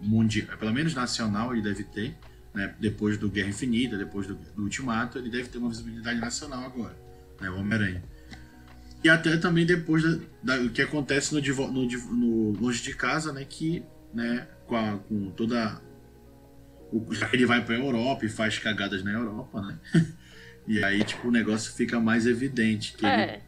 mundial, 0.00 0.56
pelo 0.56 0.72
menos 0.72 0.94
nacional 0.94 1.52
ele 1.52 1.62
deve 1.62 1.84
ter, 1.84 2.16
né? 2.58 2.74
Depois 2.80 3.16
do 3.16 3.30
Guerra 3.30 3.48
Infinita, 3.48 3.96
depois 3.96 4.26
do, 4.26 4.34
do 4.34 4.62
Ultimato, 4.64 5.16
ele 5.18 5.30
deve 5.30 5.48
ter 5.48 5.58
uma 5.58 5.68
visibilidade 5.68 6.20
nacional 6.20 6.64
agora, 6.64 6.96
né? 7.40 7.48
O 7.50 7.56
Homem-Aranha. 7.58 8.02
E 9.02 9.08
até 9.08 9.36
também 9.36 9.64
depois 9.64 10.02
da, 10.02 10.18
da- 10.42 10.56
do 10.58 10.70
que 10.70 10.82
acontece 10.82 11.32
no, 11.34 11.40
no, 11.40 11.86
no 11.86 12.50
Longe 12.60 12.82
de 12.82 12.94
Casa, 12.94 13.32
né? 13.32 13.44
Que, 13.48 13.82
né, 14.12 14.46
com, 14.66 14.76
a- 14.76 14.98
com 15.08 15.30
toda. 15.30 15.80
O, 16.92 17.14
já 17.14 17.28
que 17.28 17.36
ele 17.36 17.46
vai 17.46 17.64
pra 17.64 17.76
Europa 17.76 18.24
e 18.24 18.28
faz 18.28 18.58
cagadas 18.58 19.02
na 19.04 19.12
Europa, 19.12 19.62
né? 19.62 19.78
E 20.66 20.84
aí, 20.84 21.02
tipo, 21.02 21.28
o 21.28 21.30
negócio 21.30 21.72
fica 21.72 21.98
mais 21.98 22.26
evidente. 22.26 22.92
Que 22.92 23.06
ele, 23.06 23.14
É. 23.14 23.40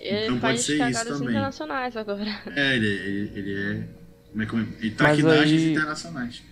Ele 0.00 0.24
Então 0.26 0.40
pode 0.40 0.58
ser 0.60 0.72
isso 0.72 0.78
cagadas 0.80 1.18
também. 1.18 1.28
internacionais 1.28 1.96
agora. 1.96 2.24
é, 2.56 2.74
ele, 2.76 2.86
ele, 2.88 3.32
ele 3.38 3.54
é. 3.54 3.88
Como 4.32 4.42
é 4.42 4.46
que 4.46 4.56
é? 4.56 4.58
Ele 4.58 4.68
Mas 4.82 4.94
traquinagens 4.96 5.62
aí- 5.62 5.70
internacionais. 5.72 6.42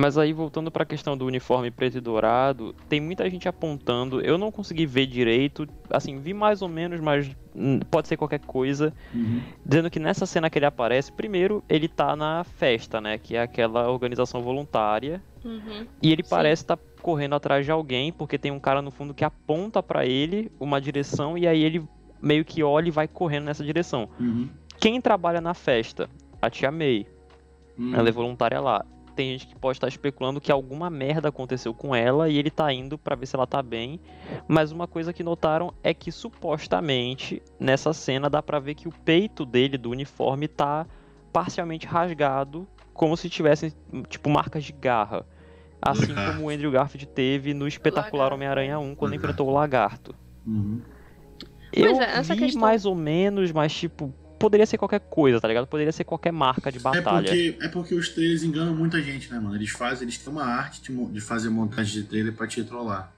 Mas 0.00 0.16
aí, 0.16 0.32
voltando 0.32 0.70
pra 0.70 0.84
questão 0.84 1.16
do 1.16 1.26
uniforme 1.26 1.72
preto 1.72 1.98
e 1.98 2.00
dourado, 2.00 2.72
tem 2.88 3.00
muita 3.00 3.28
gente 3.28 3.48
apontando. 3.48 4.20
Eu 4.20 4.38
não 4.38 4.52
consegui 4.52 4.86
ver 4.86 5.06
direito, 5.06 5.66
assim, 5.90 6.20
vi 6.20 6.32
mais 6.32 6.62
ou 6.62 6.68
menos, 6.68 7.00
mas 7.00 7.28
hum, 7.52 7.80
pode 7.80 8.06
ser 8.06 8.16
qualquer 8.16 8.38
coisa. 8.38 8.94
Uhum. 9.12 9.42
Dizendo 9.66 9.90
que 9.90 9.98
nessa 9.98 10.24
cena 10.24 10.48
que 10.48 10.56
ele 10.56 10.66
aparece, 10.66 11.10
primeiro, 11.10 11.64
ele 11.68 11.88
tá 11.88 12.14
na 12.14 12.44
festa, 12.44 13.00
né? 13.00 13.18
Que 13.18 13.34
é 13.34 13.42
aquela 13.42 13.90
organização 13.90 14.40
voluntária. 14.40 15.20
Uhum. 15.44 15.84
E 16.00 16.12
ele 16.12 16.22
Sim. 16.22 16.30
parece 16.30 16.62
estar 16.62 16.78
correndo 17.02 17.34
atrás 17.34 17.64
de 17.64 17.72
alguém, 17.72 18.12
porque 18.12 18.38
tem 18.38 18.52
um 18.52 18.60
cara 18.60 18.80
no 18.80 18.92
fundo 18.92 19.12
que 19.12 19.24
aponta 19.24 19.82
pra 19.82 20.06
ele 20.06 20.48
uma 20.60 20.80
direção 20.80 21.36
e 21.36 21.44
aí 21.44 21.64
ele 21.64 21.84
meio 22.22 22.44
que 22.44 22.62
olha 22.62 22.86
e 22.86 22.92
vai 22.92 23.08
correndo 23.08 23.46
nessa 23.46 23.64
direção. 23.64 24.08
Uhum. 24.20 24.48
Quem 24.78 25.00
trabalha 25.00 25.40
na 25.40 25.54
festa? 25.54 26.08
A 26.40 26.48
tia 26.48 26.70
May. 26.70 27.04
Uhum. 27.76 27.96
Ela 27.96 28.08
é 28.08 28.12
voluntária 28.12 28.60
lá. 28.60 28.84
Tem 29.18 29.32
gente 29.32 29.48
que 29.48 29.56
pode 29.56 29.78
estar 29.78 29.88
especulando 29.88 30.40
que 30.40 30.52
alguma 30.52 30.88
merda 30.88 31.28
aconteceu 31.28 31.74
com 31.74 31.92
ela 31.92 32.28
e 32.28 32.38
ele 32.38 32.52
tá 32.52 32.72
indo 32.72 32.96
pra 32.96 33.16
ver 33.16 33.26
se 33.26 33.34
ela 33.34 33.48
tá 33.48 33.60
bem. 33.60 33.98
Mas 34.46 34.70
uma 34.70 34.86
coisa 34.86 35.12
que 35.12 35.24
notaram 35.24 35.74
é 35.82 35.92
que 35.92 36.12
supostamente 36.12 37.42
nessa 37.58 37.92
cena 37.92 38.30
dá 38.30 38.40
pra 38.40 38.60
ver 38.60 38.76
que 38.76 38.86
o 38.86 38.92
peito 38.92 39.44
dele 39.44 39.76
do 39.76 39.90
uniforme 39.90 40.46
tá 40.46 40.86
parcialmente 41.32 41.84
rasgado, 41.84 42.64
como 42.94 43.16
se 43.16 43.28
tivessem 43.28 43.72
tipo 44.08 44.30
marcas 44.30 44.62
de 44.62 44.70
garra. 44.72 45.26
Assim 45.82 46.12
Lagarto. 46.12 46.32
como 46.36 46.46
o 46.46 46.50
Andrew 46.50 46.70
Garfield 46.70 47.06
teve 47.08 47.52
no 47.54 47.66
espetacular. 47.66 48.32
Homem-Aranha 48.32 48.78
1 48.78 48.94
quando 48.94 49.10
Lagarto. 49.10 49.16
enfrentou 49.16 49.48
o 49.48 49.52
lagarto. 49.52 50.14
Uhum. 50.46 50.80
Eu 51.72 52.00
é, 52.00 52.18
essa 52.18 52.34
vi 52.34 52.42
questão- 52.42 52.60
mais 52.60 52.84
ou 52.86 52.94
menos, 52.94 53.50
mas 53.50 53.74
tipo, 53.74 54.14
poderia 54.38 54.66
ser 54.66 54.78
qualquer 54.78 55.00
coisa, 55.00 55.40
tá 55.40 55.48
ligado? 55.48 55.66
Poderia 55.66 55.92
ser 55.92 56.04
qualquer 56.04 56.32
marca 56.32 56.70
de 56.70 56.78
É 56.78 56.80
batalha. 56.80 57.26
porque, 57.28 57.56
é 57.60 57.68
porque 57.68 57.94
os 57.94 58.08
trailers 58.08 58.42
enganam 58.42 58.74
muita 58.74 59.00
gente, 59.02 59.30
né, 59.30 59.38
mano? 59.38 59.54
Eles 59.56 59.70
fazem, 59.70 60.04
eles 60.04 60.18
têm 60.18 60.32
uma 60.32 60.44
arte 60.44 60.80
de, 60.82 61.06
de 61.06 61.20
fazer 61.20 61.48
montagem 61.50 62.02
de 62.02 62.08
trailer 62.08 62.32
pra 62.32 62.46
te 62.46 62.62
trollar. 62.64 63.12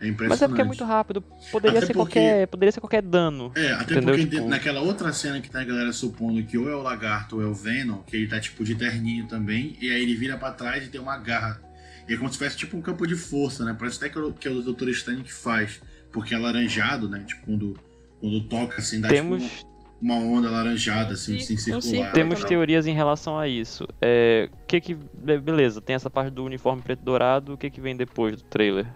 É 0.00 0.08
impressionante. 0.08 0.28
Mas 0.30 0.42
é 0.42 0.48
porque 0.48 0.60
é 0.60 0.64
muito 0.64 0.84
rápido. 0.84 1.22
Poderia 1.52 1.78
Até 1.78 1.86
ser 1.86 1.92
porque- 1.94 2.18
qualquer, 2.20 2.46
poderia 2.48 2.72
ser 2.72 2.80
qualquer 2.80 3.00
dano. 3.02 3.52
É, 3.54 3.72
até 3.72 3.94
Entendeu? 3.94 4.14
porque 4.16 4.26
Tipo- 4.36 4.48
naquela 4.48 4.80
outra 4.80 5.12
cena 5.12 5.40
que 5.40 5.48
tá 5.48 5.60
a 5.60 5.64
galera 5.64 5.92
supondo 5.92 6.42
que 6.42 6.58
ou 6.58 6.68
é 6.68 6.74
o 6.74 6.82
lagarto 6.82 7.36
ou 7.36 7.42
é 7.42 7.46
o 7.46 7.54
Venom, 7.54 7.98
que 8.02 8.16
ele 8.16 8.26
tá 8.26 8.40
tipo 8.40 8.64
de 8.64 8.74
terninho 8.74 9.26
também, 9.28 9.76
e 9.80 9.90
aí 9.90 10.02
ele 10.02 10.14
vira 10.16 10.36
pra 10.36 10.50
trás 10.50 10.84
e 10.84 10.88
tem 10.88 11.00
uma 11.00 11.16
garra. 11.16 11.60
E 12.08 12.12
é 12.12 12.16
como 12.16 12.28
se 12.28 12.36
tivesse 12.36 12.56
tipo 12.56 12.76
um 12.76 12.82
campo 12.82 13.06
de 13.06 13.14
força, 13.14 13.64
né? 13.64 13.74
Parece 13.78 13.96
até 13.98 14.08
que, 14.10 14.18
é 14.18 14.20
o- 14.20 14.32
que 14.32 14.48
é 14.48 14.50
o 14.50 14.60
Doutor 14.60 14.88
Estranho 14.88 15.22
que 15.22 15.32
faz. 15.32 15.80
Porque 16.12 16.34
é 16.34 16.38
laranjado, 16.38 17.08
né? 17.08 17.24
Tipo, 17.26 17.46
quando, 17.46 17.78
quando 18.20 18.40
toca 18.42 18.78
assim, 18.78 19.00
dá 19.00 19.08
Temos, 19.08 19.42
tipo 19.42 19.73
uma 20.04 20.16
onda 20.16 20.48
alaranjada, 20.48 21.14
assim, 21.14 21.36
um 21.36 21.80
circular. 21.80 22.12
temos 22.12 22.44
teorias 22.44 22.86
em 22.86 22.92
relação 22.94 23.38
a 23.38 23.48
isso. 23.48 23.88
É, 24.02 24.50
que 24.68 24.78
que 24.80 24.94
be- 24.94 25.38
beleza? 25.38 25.80
Tem 25.80 25.96
essa 25.96 26.10
parte 26.10 26.30
do 26.30 26.44
uniforme 26.44 26.82
preto 26.82 27.00
e 27.00 27.04
dourado. 27.04 27.54
O 27.54 27.56
que 27.56 27.70
que 27.70 27.80
vem 27.80 27.96
depois 27.96 28.36
do 28.36 28.42
trailer? 28.44 28.86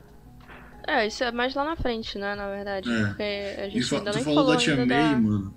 É, 0.86 1.06
isso 1.06 1.24
é 1.24 1.32
mais 1.32 1.54
lá 1.54 1.64
na 1.64 1.76
frente, 1.76 2.18
né, 2.18 2.34
na 2.34 2.48
verdade. 2.48 2.90
É. 2.92 3.04
Porque 3.06 3.22
a 3.22 3.66
E 3.66 3.70
gente 3.70 3.84
fa- 3.86 3.96
ainda 3.98 4.10
tu 4.10 4.14
nem 4.16 4.24
falou 4.24 4.38
falou 4.44 4.52
da 4.54 4.60
Tia 4.60 4.76
May, 4.76 4.86
da... 4.86 5.18
mano. 5.18 5.54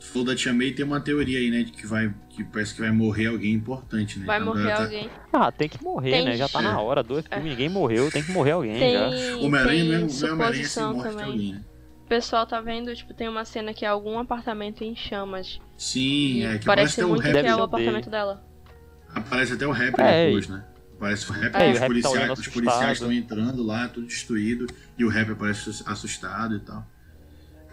Tu 0.00 0.06
falou 0.06 0.26
da 0.26 0.34
Tia 0.34 0.52
May 0.52 0.72
tem 0.72 0.84
uma 0.84 1.00
teoria 1.00 1.38
aí, 1.38 1.48
né? 1.50 1.62
De 1.62 1.70
que 1.72 1.86
vai. 1.86 2.12
Que 2.30 2.42
parece 2.42 2.74
que 2.74 2.80
vai 2.80 2.90
morrer 2.90 3.26
alguém 3.26 3.52
importante, 3.52 4.18
né? 4.18 4.26
Vai 4.26 4.40
Então, 4.40 4.52
morrer 4.52 4.62
ela 4.68 4.76
tá- 4.76 4.82
alguém. 4.82 5.10
Ah, 5.32 5.52
tem 5.52 5.68
que 5.68 5.82
morrer, 5.82 6.10
Tem- 6.10 6.24
né? 6.24 6.36
Já 6.36 6.48
tá 6.48 6.58
É. 6.60 6.62
na 6.62 6.80
hora. 6.80 7.02
Dois 7.04 7.24
filmes, 7.26 7.50
ninguém 7.50 7.68
morreu, 7.68 8.10
tem 8.10 8.22
que 8.22 8.32
morrer 8.32 8.52
alguém 8.52 8.78
Tem, 8.78 8.92
já. 8.94 9.06
Homem-Aranha 9.06 9.82
é, 9.84 10.00
é 10.00 10.32
Homem-Aranha 10.32 10.64
sem 10.66 10.84
morte 10.84 11.02
também. 11.02 11.24
alguém, 11.24 11.52
né? 11.52 11.60
O 12.04 12.08
pessoal 12.12 12.46
tá 12.46 12.60
vendo, 12.60 12.94
tipo, 12.94 13.14
tem 13.14 13.28
uma 13.28 13.44
cena 13.44 13.72
que 13.72 13.84
é 13.84 13.88
algum 13.88 14.18
apartamento 14.18 14.82
em 14.84 14.94
chamas. 14.94 15.60
Sim, 15.78 16.44
é. 16.44 16.58
Que 16.58 16.66
parece 16.66 17.02
muito 17.04 17.22
rap. 17.22 17.32
que 17.40 17.46
é 17.46 17.56
o 17.56 17.62
apartamento 17.62 18.04
dele. 18.04 18.10
dela. 18.10 18.44
Aparece 19.14 19.52
até 19.54 19.66
o 19.66 19.70
rap 19.70 19.98
É, 20.00 20.26
depois, 20.26 20.48
né? 20.48 20.64
Aparece 20.96 21.30
o 21.30 21.32
rap, 21.32 21.54
É, 21.56 21.68
e 21.68 21.72
os, 21.72 21.78
o 21.78 21.80
rap 21.80 21.80
tá 21.80 21.86
policiais, 21.86 22.16
olhando 22.24 22.38
os 22.38 22.48
policiais 22.48 22.92
estão 22.92 23.12
entrando 23.12 23.62
lá, 23.62 23.88
tudo 23.88 24.06
destruído, 24.06 24.66
e 24.98 25.04
o 25.04 25.08
rap 25.08 25.30
aparece 25.32 25.82
assustado 25.86 26.56
e 26.56 26.60
tal. 26.60 26.84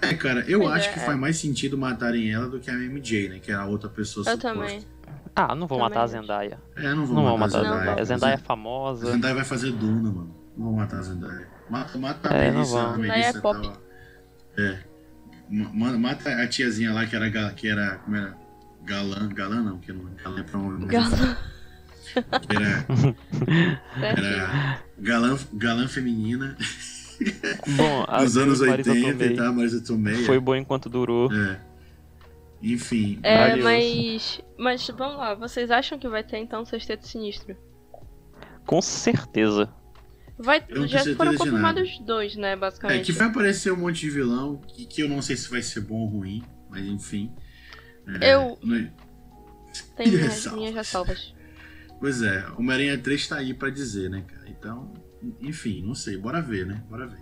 É, 0.01 0.13
cara, 0.13 0.41
eu 0.47 0.61
Pois 0.61 0.71
acho 0.73 0.89
é, 0.89 0.93
que 0.93 0.99
é. 0.99 1.05
faz 1.05 1.19
mais 1.19 1.37
sentido 1.37 1.77
matarem 1.77 2.31
ela 2.31 2.47
do 2.47 2.59
que 2.59 2.71
a 2.71 2.73
MJ, 2.73 3.29
né? 3.29 3.39
Que 3.39 3.51
era 3.51 3.63
a 3.63 3.65
outra 3.65 3.89
pessoa 3.89 4.25
Eu 4.25 4.31
suposta. 4.37 4.53
também. 4.55 4.85
Ah, 5.35 5.53
não 5.53 5.67
vou 5.67 5.77
Também 5.77 5.89
matar 5.89 6.03
a. 6.03 6.07
Zendaya. 6.07 6.59
É, 6.75 6.93
não 6.93 7.05
vou 7.05 7.15
Não 7.15 7.23
vou 7.25 7.37
matar, 7.37 7.57
matar 7.57 7.59
a 7.59 7.61
Não, 7.63 7.69
Zendaya. 7.77 7.91
A 7.91 7.93
vamos. 7.95 8.07
Zendaya 8.07 8.31
é 8.31 8.35
A 8.35 8.39
famosa. 8.39 9.11
Zendaya 9.11 9.35
vai 9.35 9.43
fazer 9.43 9.71
Duna, 9.73 10.09
mano. 10.11 10.35
Não 10.57 10.65
vou 10.67 10.73
matar 10.75 10.99
a 10.99 11.01
Zendaya. 11.01 11.47
Mata, 11.69 11.97
mata 11.97 12.33
a 12.33 12.37
É, 12.37 12.47
não 12.47 12.53
Melissa. 12.55 12.73
vão. 12.73 12.81
a 12.89 12.91
Zendaya 12.95 13.11
Melissa 13.13 13.37
é 13.37 13.41
pop. 13.41 13.61
tava- 13.61 13.88
É. 14.59 14.79
Ma- 15.49 15.71
ma- 15.73 15.97
Mata 15.97 16.29
a 16.29 16.47
tiazinha 16.47 16.93
lá 16.93 17.05
que 17.05 17.15
era. 17.15 17.29
Que 17.51 17.67
era 17.67 17.95
como 17.97 18.15
era? 18.15 18.37
Galã. 18.83 19.27
Galã 19.29 19.61
não, 19.61 19.79
que 19.79 19.91
não. 19.91 20.05
Galã 20.23 20.39
é 20.39 20.43
pra 20.43 20.57
um. 20.59 20.87
Galã. 20.87 21.37
Que 22.47 22.55
era, 22.55 22.85
era 24.01 24.79
galã, 24.97 25.37
galã 25.53 25.87
feminina 25.87 26.57
Bom, 27.77 28.03
a 28.09 28.23
dos 28.23 28.35
anos 28.35 28.61
Marisa 28.61 28.91
80 28.91 29.11
Tomei 29.11 29.27
e 29.27 29.35
tal, 29.35 29.53
Marisa 29.53 29.83
Tomei. 29.85 30.15
Foi 30.25 30.39
bom 30.39 30.55
enquanto 30.55 30.89
durou. 30.89 31.31
É. 31.31 31.59
Enfim. 32.63 33.19
É, 33.21 33.55
mas. 33.57 34.41
Mas 34.57 34.87
vamos 34.87 35.17
lá, 35.17 35.35
vocês 35.35 35.69
acham 35.71 35.99
que 35.99 36.07
vai 36.09 36.23
ter 36.23 36.37
então 36.39 36.65
Sexteto 36.65 37.07
Sinistro? 37.07 37.55
Com 38.65 38.81
certeza. 38.81 39.69
Vai, 40.41 40.63
já 40.87 41.03
foram 41.15 41.35
confirmados 41.35 41.99
dois, 41.99 42.35
né, 42.37 42.53
É, 42.53 42.55
basicamente. 42.55 43.05
que 43.05 43.11
vai 43.11 43.27
aparecer 43.27 43.73
um 43.73 43.77
monte 43.77 43.99
de 44.01 44.09
vilão, 44.09 44.57
que, 44.67 44.85
que 44.85 45.01
eu 45.01 45.09
não 45.09 45.21
sei 45.21 45.35
se 45.35 45.49
vai 45.49 45.61
ser 45.61 45.81
bom 45.81 45.97
ou 45.97 46.07
ruim, 46.07 46.41
mas 46.69 46.85
enfim. 46.85 47.31
É, 48.21 48.33
Eu- 48.35 48.57
não- 48.63 48.89
Tem 49.97 50.07
minhas, 50.11 50.45
minhas 50.53 50.73
ressalvas. 50.75 51.33
Pois 51.99 52.21
é, 52.21 52.45
Homem-Aranha 52.57 52.97
3 52.97 53.27
tá 53.27 53.35
aí 53.37 53.53
pra 53.53 53.69
dizer, 53.69 54.09
né, 54.09 54.23
cara? 54.25 54.47
Então, 54.49 54.93
enfim, 55.41 55.83
não 55.85 55.93
sei, 55.93 56.15
bora 56.17 56.41
ver, 56.41 56.65
né? 56.65 56.81
Bora 56.89 57.05
ver. 57.05 57.19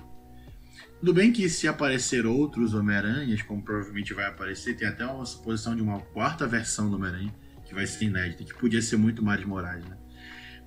Tudo 0.99 1.13
bem 1.13 1.31
que 1.31 1.49
se 1.49 1.67
aparecer 1.67 2.25
outros 2.27 2.73
Homem-Aranhas, 2.75 3.41
como 3.41 3.63
provavelmente 3.63 4.13
vai 4.13 4.25
aparecer, 4.25 4.75
tem 4.75 4.87
até 4.87 5.05
uma 5.05 5.25
suposição 5.25 5.75
de 5.75 5.81
uma 5.81 5.99
quarta 5.99 6.45
versão 6.45 6.87
do 6.89 6.95
Homem-Aranha, 6.97 7.33
que 7.65 7.73
vai 7.73 7.87
ser 7.87 8.05
inédita, 8.05 8.43
que 8.43 8.53
podia 8.53 8.81
ser 8.81 8.97
muito 8.97 9.23
mais 9.23 9.43
Moraes, 9.43 9.83
né? 9.85 9.97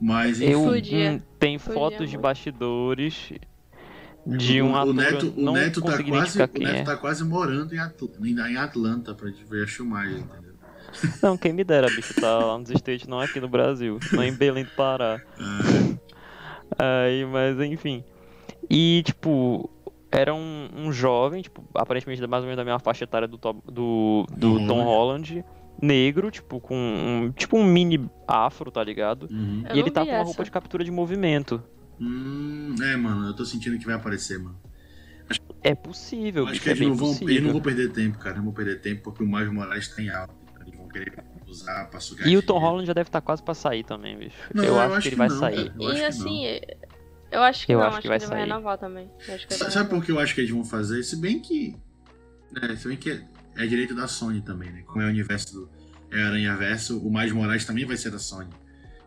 Mas, 0.01 0.41
enfim, 0.41 0.53
Eu 0.53 0.65
Podia. 0.65 1.11
hum, 1.13 1.21
tem 1.39 1.59
Podia 1.59 1.75
fotos 1.75 2.09
de 2.09 2.17
muito. 2.17 2.21
bastidores 2.23 3.33
de 4.27 4.63
um 4.63 4.73
o, 4.73 4.77
ator. 4.77 4.89
o 4.89 4.93
Neto, 4.93 5.35
o 5.37 5.41
não 5.41 5.53
Neto 5.55 5.81
tá 5.83 6.03
quase, 6.03 6.39
o 6.43 6.45
Neto 6.45 6.63
é. 6.63 6.83
tá 6.83 6.97
quase 6.97 7.25
morando 7.25 7.75
em, 7.75 7.79
Atl 7.79 8.07
em 8.25 8.57
Atlanta 8.57 9.15
pra 9.15 9.29
gente 9.29 9.45
ver 9.45 9.65
a 9.65 9.67
filmagem, 9.69 10.19
entendeu? 10.21 10.51
Não, 11.23 11.37
quem 11.37 11.53
me 11.53 11.63
dera, 11.63 11.87
bicho, 11.87 12.13
tá 12.21 12.39
lá 12.39 12.59
nos 12.59 12.69
States, 12.71 13.07
não 13.07 13.21
aqui 13.21 13.41
no 13.41 13.49
Brasil, 13.49 14.01
não 14.13 14.25
em 14.25 14.33
Belém 14.33 14.65
do 14.65 14.73
Pará. 14.73 15.21
Ah, 15.39 17.05
Aí, 17.05 17.25
mas 17.27 17.61
enfim. 17.61 18.03
E, 18.69 19.01
tipo, 19.05 19.71
era 20.11 20.35
um, 20.35 20.69
um 20.77 20.93
jovem, 20.93 21.43
tipo, 21.43 21.65
aparentemente 21.75 22.21
mais 22.27 22.43
ou 22.43 22.47
menos 22.49 22.57
da 22.57 22.65
mesma 22.65 22.81
faixa 22.81 23.05
etária 23.05 23.29
do, 23.29 23.37
do, 23.37 24.27
do 24.37 24.59
Tom 24.59 24.67
Tom 24.67 24.83
Holland, 24.83 25.45
negro, 25.83 26.31
tipo, 26.31 26.61
com 26.61 26.75
um, 26.77 27.33
tipo 27.33 27.57
um 27.57 27.65
mini 27.65 28.09
afro, 28.27 28.71
tá 28.71 28.83
ligado? 28.83 29.27
uhum. 29.31 29.65
E 29.75 29.79
ele 29.79 29.91
tá 29.91 30.03
com 30.03 30.09
uma 30.11 30.17
essa. 30.17 30.25
roupa 30.25 30.45
de 30.45 30.51
captura 30.51 30.85
de 30.85 30.91
movimento. 30.91 31.63
Hum, 32.01 32.75
é, 32.83 32.97
mano, 32.97 33.27
eu 33.29 33.35
tô 33.35 33.45
sentindo 33.45 33.79
que 33.79 33.85
vai 33.87 33.95
aparecer, 33.95 34.39
mano. 34.39 34.59
É 35.63 35.75
possível, 35.75 36.45
Acho 36.45 36.53
bicho, 36.53 36.63
que 36.65 36.69
é 36.71 36.73
eles 36.73 36.89
não, 36.89 36.95
vão, 36.97 37.09
possível. 37.09 37.29
eles 37.29 37.43
não 37.45 37.53
vão 37.53 37.61
perder 37.61 37.91
tempo, 37.93 38.19
cara. 38.19 38.37
Não 38.37 38.45
vão 38.45 38.53
perder 38.55 38.81
tempo 38.81 39.03
porque 39.03 39.23
o 39.23 39.27
Miles 39.27 39.53
Morales 39.53 39.89
tá 39.95 40.01
em 40.03 40.09
alta. 40.09 40.33
então 40.51 40.63
Eles 40.67 40.79
vão 40.79 40.89
querer 40.89 41.13
usar 41.47 41.85
pra 41.91 42.01
sugar 42.01 42.27
E 42.27 42.37
o 42.37 42.43
Tom. 42.43 42.59
Holland 42.59 42.87
já 42.87 42.95
deve 42.95 43.09
estar 43.09 43.21
quase 43.21 43.43
pra 43.43 43.53
sair 43.53 43.85
também, 43.85 44.17
bicho. 44.17 44.37
Não, 44.55 44.65
eu, 44.65 44.73
eu 44.75 44.81
acho 44.81 44.95
acho 44.95 45.03
que 45.03 45.09
ele 45.11 45.17
vai 45.17 45.29
não, 45.29 45.37
sair. 45.39 45.59
acho 45.59 45.83
e 45.83 45.95
que 45.97 46.03
assim, 46.05 46.61
eu 47.31 47.43
acho 47.43 47.67
que 47.67 47.73
Eu 47.73 47.79
não, 47.79 47.85
acho 47.87 47.93
acho 47.99 47.99
que 47.99 48.03
que, 48.03 48.09
vai 48.09 48.17
ele 48.17 48.27
vai 48.27 48.39
sair. 48.39 48.49
renovar 48.49 48.79
também. 48.79 49.11
Eu 49.29 49.35
acho 49.35 49.47
que 49.47 49.53
ele 49.53 49.59
Sa- 49.59 49.65
vai 49.67 49.73
Sabe 49.75 49.91
por 49.91 50.03
que 50.05 50.11
eu 50.13 50.19
acho 50.19 50.35
que 50.35 50.41
eles 50.41 50.51
vão 50.51 50.65
fazer? 50.65 51.03
Se 51.03 51.17
bem 51.17 51.39
que. 51.41 51.77
É, 52.63 52.75
se 52.75 52.89
bem 52.89 52.97
que 52.97 53.23
é, 53.65 53.67
direito 53.67 53.95
da 53.95 54.09
Sony 54.09 54.41
também, 54.41 54.71
né? 54.71 54.83
Como 54.83 55.03
é 55.03 55.07
o 55.07 55.09
universo 55.09 55.53
do 55.53 55.81
é 56.13 56.23
Aranha 56.23 56.57
Verso, 56.57 56.99
o 56.99 57.13
Miles 57.13 57.33
Morales 57.33 57.65
também 57.65 57.85
vai 57.85 57.97
ser 57.97 58.11
da 58.11 58.19
Sony. 58.19 58.51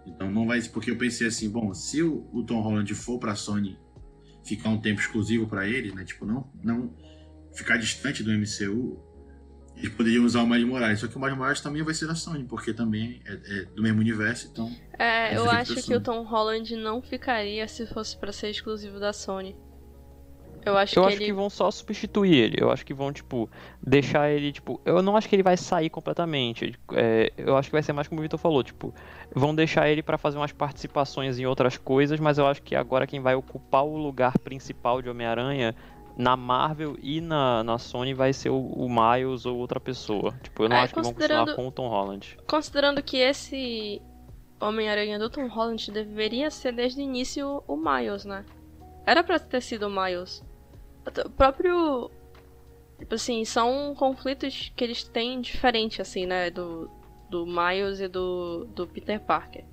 Então 0.05 0.31
não 0.31 0.47
vai. 0.47 0.61
Porque 0.61 0.91
eu 0.91 0.97
pensei 0.97 1.27
assim, 1.27 1.49
bom, 1.49 1.73
se 1.73 2.01
o, 2.01 2.27
o 2.31 2.43
Tom 2.43 2.61
Holland 2.61 2.93
for 2.95 3.19
pra 3.19 3.35
Sony 3.35 3.77
ficar 4.43 4.69
um 4.69 4.79
tempo 4.79 5.01
exclusivo 5.01 5.47
pra 5.47 5.67
ele, 5.67 5.93
né? 5.93 6.03
Tipo, 6.03 6.25
não, 6.25 6.49
não 6.63 6.93
ficar 7.53 7.77
distante 7.77 8.23
do 8.23 8.31
MCU, 8.31 9.01
eles 9.75 9.89
poderiam 9.93 10.25
usar 10.25 10.43
o 10.43 10.47
Miles 10.47 10.67
Morales. 10.67 10.99
Só 10.99 11.07
que 11.07 11.15
o 11.15 11.19
Miles 11.19 11.37
Morales 11.37 11.61
também 11.61 11.83
vai 11.83 11.93
ser 11.93 12.07
da 12.07 12.15
Sony, 12.15 12.45
porque 12.45 12.73
também 12.73 13.21
é, 13.25 13.33
é 13.33 13.65
do 13.65 13.81
mesmo 13.81 13.99
universo, 13.99 14.49
então. 14.51 14.73
É, 14.97 15.33
É 15.33 15.37
eu 15.37 15.49
acho 15.49 15.75
que 15.75 15.95
o. 15.95 16.01
Tom 16.01 16.23
Holland 16.23 16.75
não 16.77 17.01
ficaria 17.01 17.67
se 17.67 17.85
fosse 17.87 18.17
pra 18.17 18.31
ser 18.31 18.49
exclusivo 18.49 18.99
da 18.99 19.11
Sony. 19.11 19.55
Eu 20.65 20.77
acho 20.77 20.97
Eu 20.97 21.03
que 21.03 21.07
acho 21.09 21.17
ele. 21.17 21.25
que 21.25 21.33
vão 21.33 21.49
só 21.49 21.69
substituir 21.71 22.35
ele. 22.35 22.57
Eu 22.59 22.71
acho 22.71 22.85
que 22.85 22.93
vão, 22.93 23.11
tipo, 23.11 23.49
deixar 23.81 24.29
ele, 24.29 24.51
tipo. 24.51 24.79
Eu 24.85 25.01
não 25.01 25.15
acho 25.17 25.27
que 25.27 25.35
ele 25.35 25.43
vai 25.43 25.57
sair 25.57 25.89
completamente. 25.89 26.77
É, 26.93 27.31
eu 27.37 27.55
acho 27.57 27.69
que 27.69 27.73
vai 27.73 27.83
ser 27.83 27.93
mais 27.93 28.07
como 28.07 28.19
o 28.19 28.21
Vitor 28.21 28.39
falou, 28.39 28.63
tipo, 28.63 28.93
vão 29.33 29.53
deixar 29.53 29.89
ele 29.89 30.01
pra 30.01 30.17
fazer 30.17 30.37
umas 30.37 30.51
participações 30.51 31.37
em 31.39 31.45
outras 31.45 31.77
coisas, 31.77 32.19
mas 32.19 32.37
eu 32.37 32.47
acho 32.47 32.61
que 32.61 32.75
agora 32.75 33.05
quem 33.07 33.19
vai 33.19 33.35
ocupar 33.35 33.83
o 33.83 33.97
lugar 33.97 34.37
principal 34.39 35.01
de 35.01 35.09
Homem-Aranha 35.09 35.75
na 36.15 36.37
Marvel 36.37 36.95
e 37.01 37.19
na, 37.19 37.63
na 37.63 37.77
Sony 37.79 38.13
vai 38.13 38.31
ser 38.33 38.49
o, 38.49 38.59
o 38.59 38.87
Miles 38.87 39.45
ou 39.47 39.57
outra 39.57 39.79
pessoa. 39.79 40.33
Tipo, 40.43 40.63
eu 40.63 40.69
não 40.69 40.77
É, 40.77 40.81
acho 40.81 40.93
que 40.93 41.01
vão 41.01 41.13
continuar 41.13 41.55
com 41.55 41.67
o 41.67 41.71
Tom 41.71 41.87
Holland. 41.89 42.37
Considerando 42.47 43.01
que 43.01 43.17
esse 43.17 43.99
Homem-Aranha 44.61 45.17
do 45.19 45.29
Tom 45.29 45.47
Holland 45.47 45.91
deveria 45.91 46.49
ser 46.51 46.71
desde 46.71 47.01
o 47.01 47.03
início 47.03 47.63
o 47.67 47.75
Miles, 47.75 48.25
né? 48.25 48.45
Era 49.05 49.23
pra 49.23 49.39
ter 49.39 49.61
sido 49.61 49.87
o 49.87 49.89
Miles. 49.89 50.43
O 51.25 51.29
próprio. 51.29 52.11
Tipo 52.99 53.15
assim, 53.15 53.43
são 53.43 53.93
conflitos 53.95 54.71
que 54.75 54.83
eles 54.83 55.03
têm 55.03 55.41
diferente, 55.41 56.01
assim, 56.01 56.25
né? 56.25 56.49
Do, 56.49 56.89
do 57.29 57.45
Miles 57.45 57.99
e 57.99 58.07
do, 58.07 58.65
do 58.73 58.87
Peter 58.87 59.19
Parker. 59.19 59.65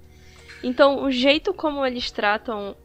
Então, 0.63 1.05
o 1.05 1.11
jeito 1.11 1.55
como 1.55 1.85
eles 1.87 2.11
tratam 2.11 2.77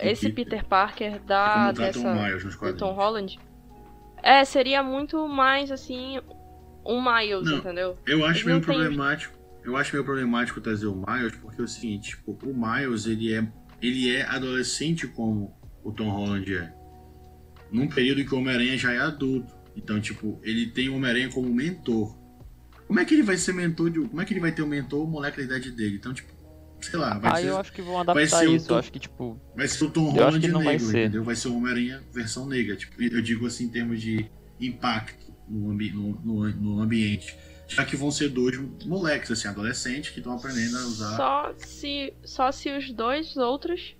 esse 0.00 0.30
Peter. 0.30 0.64
Parker 0.64 1.20
da, 1.20 1.72
tratam 1.72 2.02
dessa, 2.02 2.72
do. 2.72 2.76
Tom 2.76 2.92
Holland. 2.92 3.38
É, 4.22 4.44
seria 4.44 4.82
muito 4.82 5.28
mais 5.28 5.70
assim. 5.70 6.18
Um 6.84 7.02
Miles, 7.02 7.50
Não. 7.50 7.58
entendeu? 7.58 7.98
Eu 8.06 8.24
acho 8.24 8.38
Eles 8.38 8.44
meio 8.44 8.60
problemático. 8.60 9.36
Eu 9.64 9.76
acho 9.76 9.92
meio 9.92 10.04
problemático 10.04 10.60
trazer 10.60 10.86
o 10.86 10.94
Miles, 10.94 11.34
porque 11.36 11.60
é 11.60 11.64
o 11.64 11.68
seguinte, 11.68 12.10
tipo, 12.10 12.38
o 12.44 12.54
Miles, 12.54 13.06
ele 13.06 13.34
é, 13.34 13.44
ele 13.82 14.14
é 14.14 14.22
adolescente 14.22 15.08
como 15.08 15.52
o 15.82 15.90
Tom 15.90 16.08
Holland 16.08 16.54
é. 16.54 16.72
Num 17.70 17.88
período 17.88 18.20
em 18.20 18.24
que 18.26 18.34
o 18.34 18.38
Homem-Aranha 18.38 18.76
já 18.78 18.92
é 18.92 18.98
adulto. 18.98 19.52
Então, 19.76 20.00
tipo, 20.00 20.38
ele 20.42 20.66
tem 20.68 20.88
o 20.88 20.96
Homem-Aranha 20.96 21.28
como 21.30 21.48
mentor. 21.52 22.16
Como 22.86 23.00
é 23.00 23.04
que 23.04 23.14
ele 23.14 23.22
vai 23.22 23.36
ser 23.36 23.52
mentor 23.52 23.90
de. 23.90 24.00
Como 24.00 24.20
é 24.20 24.24
que 24.24 24.32
ele 24.32 24.40
vai 24.40 24.52
ter 24.52 24.62
um 24.62 24.66
mentor 24.68 25.04
o 25.04 25.06
moleque 25.06 25.38
da 25.38 25.42
idade 25.44 25.70
dele? 25.72 25.96
Então, 25.96 26.14
tipo, 26.14 26.32
sei 26.80 26.98
lá, 26.98 27.18
vai 27.18 27.32
Aí 27.38 27.42
ser. 27.44 27.50
eu 27.50 27.58
acho 27.58 27.72
que 27.72 27.82
vão 27.82 27.92
vai 27.94 28.02
adaptar 28.02 28.46
isso. 28.48 28.68
Tom- 28.68 28.74
Eu 28.74 28.78
acho 28.78 28.92
que, 28.92 28.98
tipo, 29.00 29.40
Vai 29.56 29.66
ser 29.68 29.84
o 29.84 29.90
Tom 29.90 30.10
Holland 30.10 30.38
negro, 30.46 30.62
vai 30.64 30.78
ser. 30.78 30.98
entendeu? 31.02 31.24
Vai 31.24 31.34
ser 31.36 31.48
o 31.48 31.56
Homem-Aranha 31.56 32.02
versão 32.12 32.46
negra. 32.46 32.76
Tipo, 32.76 33.02
eu 33.02 33.20
digo 33.20 33.46
assim 33.46 33.64
em 33.64 33.68
termos 33.68 34.00
de 34.00 34.30
impacto 34.60 35.26
no, 35.48 35.70
ambi 35.70 35.90
no, 35.92 36.12
no, 36.24 36.48
no 36.50 36.80
ambiente. 36.80 37.36
Já 37.68 37.84
que 37.84 37.96
vão 37.96 38.10
ser 38.12 38.28
dois 38.28 38.56
moleques, 38.86 39.30
assim, 39.32 39.48
adolescentes, 39.48 40.10
que 40.10 40.20
estão 40.20 40.32
aprendendo 40.36 40.76
a 40.78 40.86
usar. 40.86 41.16
Só 41.16 41.54
se, 41.58 42.14
só 42.24 42.52
se 42.52 42.70
os 42.70 42.92
dois 42.92 43.36
outros, 43.36 43.96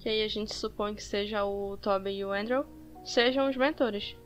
que 0.00 0.08
aí 0.08 0.24
a 0.24 0.28
gente 0.28 0.52
supõe 0.52 0.94
que 0.96 1.04
seja 1.04 1.44
o 1.44 1.76
Toby 1.76 2.10
e 2.18 2.24
o 2.24 2.32
Andrew, 2.32 2.64
sejam 3.06 3.48
os 3.48 3.56
mentores. 3.56 4.16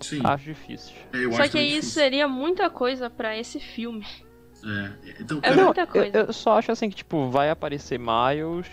Sim, 0.00 0.20
acho 0.24 0.44
difícil. 0.44 0.94
é, 1.12 1.24
eu 1.24 1.32
Só 1.32 1.42
acho 1.42 1.52
que 1.52 1.58
isso 1.60 1.74
difícil. 1.76 1.90
seria 2.02 2.26
muita 2.28 2.68
coisa 2.68 3.08
pra 3.08 3.36
esse 3.38 3.58
filme. 3.60 4.04
É, 4.64 4.92
então, 5.20 5.38
É 5.38 5.50
cara, 5.50 5.64
muita 5.64 5.80
eu- 5.82 5.86
coisa. 5.86 6.18
Eu, 6.18 6.32
só 6.32 6.58
acho 6.58 6.72
assim 6.72 6.90
que, 6.90 6.96
tipo, 6.96 7.28
vai 7.30 7.48
aparecer 7.50 7.98
Miles. 7.98 8.66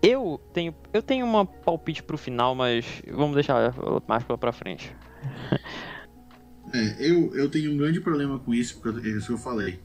Eu 0.00 0.40
tenho, 0.52 0.72
eu 0.92 1.02
tenho 1.02 1.26
uma 1.26 1.44
palpite 1.44 2.02
pro 2.04 2.16
final, 2.16 2.54
mas 2.54 3.02
vamos 3.10 3.34
deixar 3.34 3.74
mais 4.06 4.22
pra, 4.22 4.38
pra 4.38 4.52
frente. 4.52 4.94
é, 6.72 6.96
eu, 7.10 7.34
eu 7.34 7.48
tenho 7.50 7.72
um 7.72 7.76
grande 7.76 8.00
problema 8.00 8.38
com 8.38 8.54
isso, 8.54 8.80
porque 8.80 9.06
é 9.06 9.10
isso 9.12 9.26
que 9.28 9.32
eu 9.32 9.38
falei. 9.38 9.80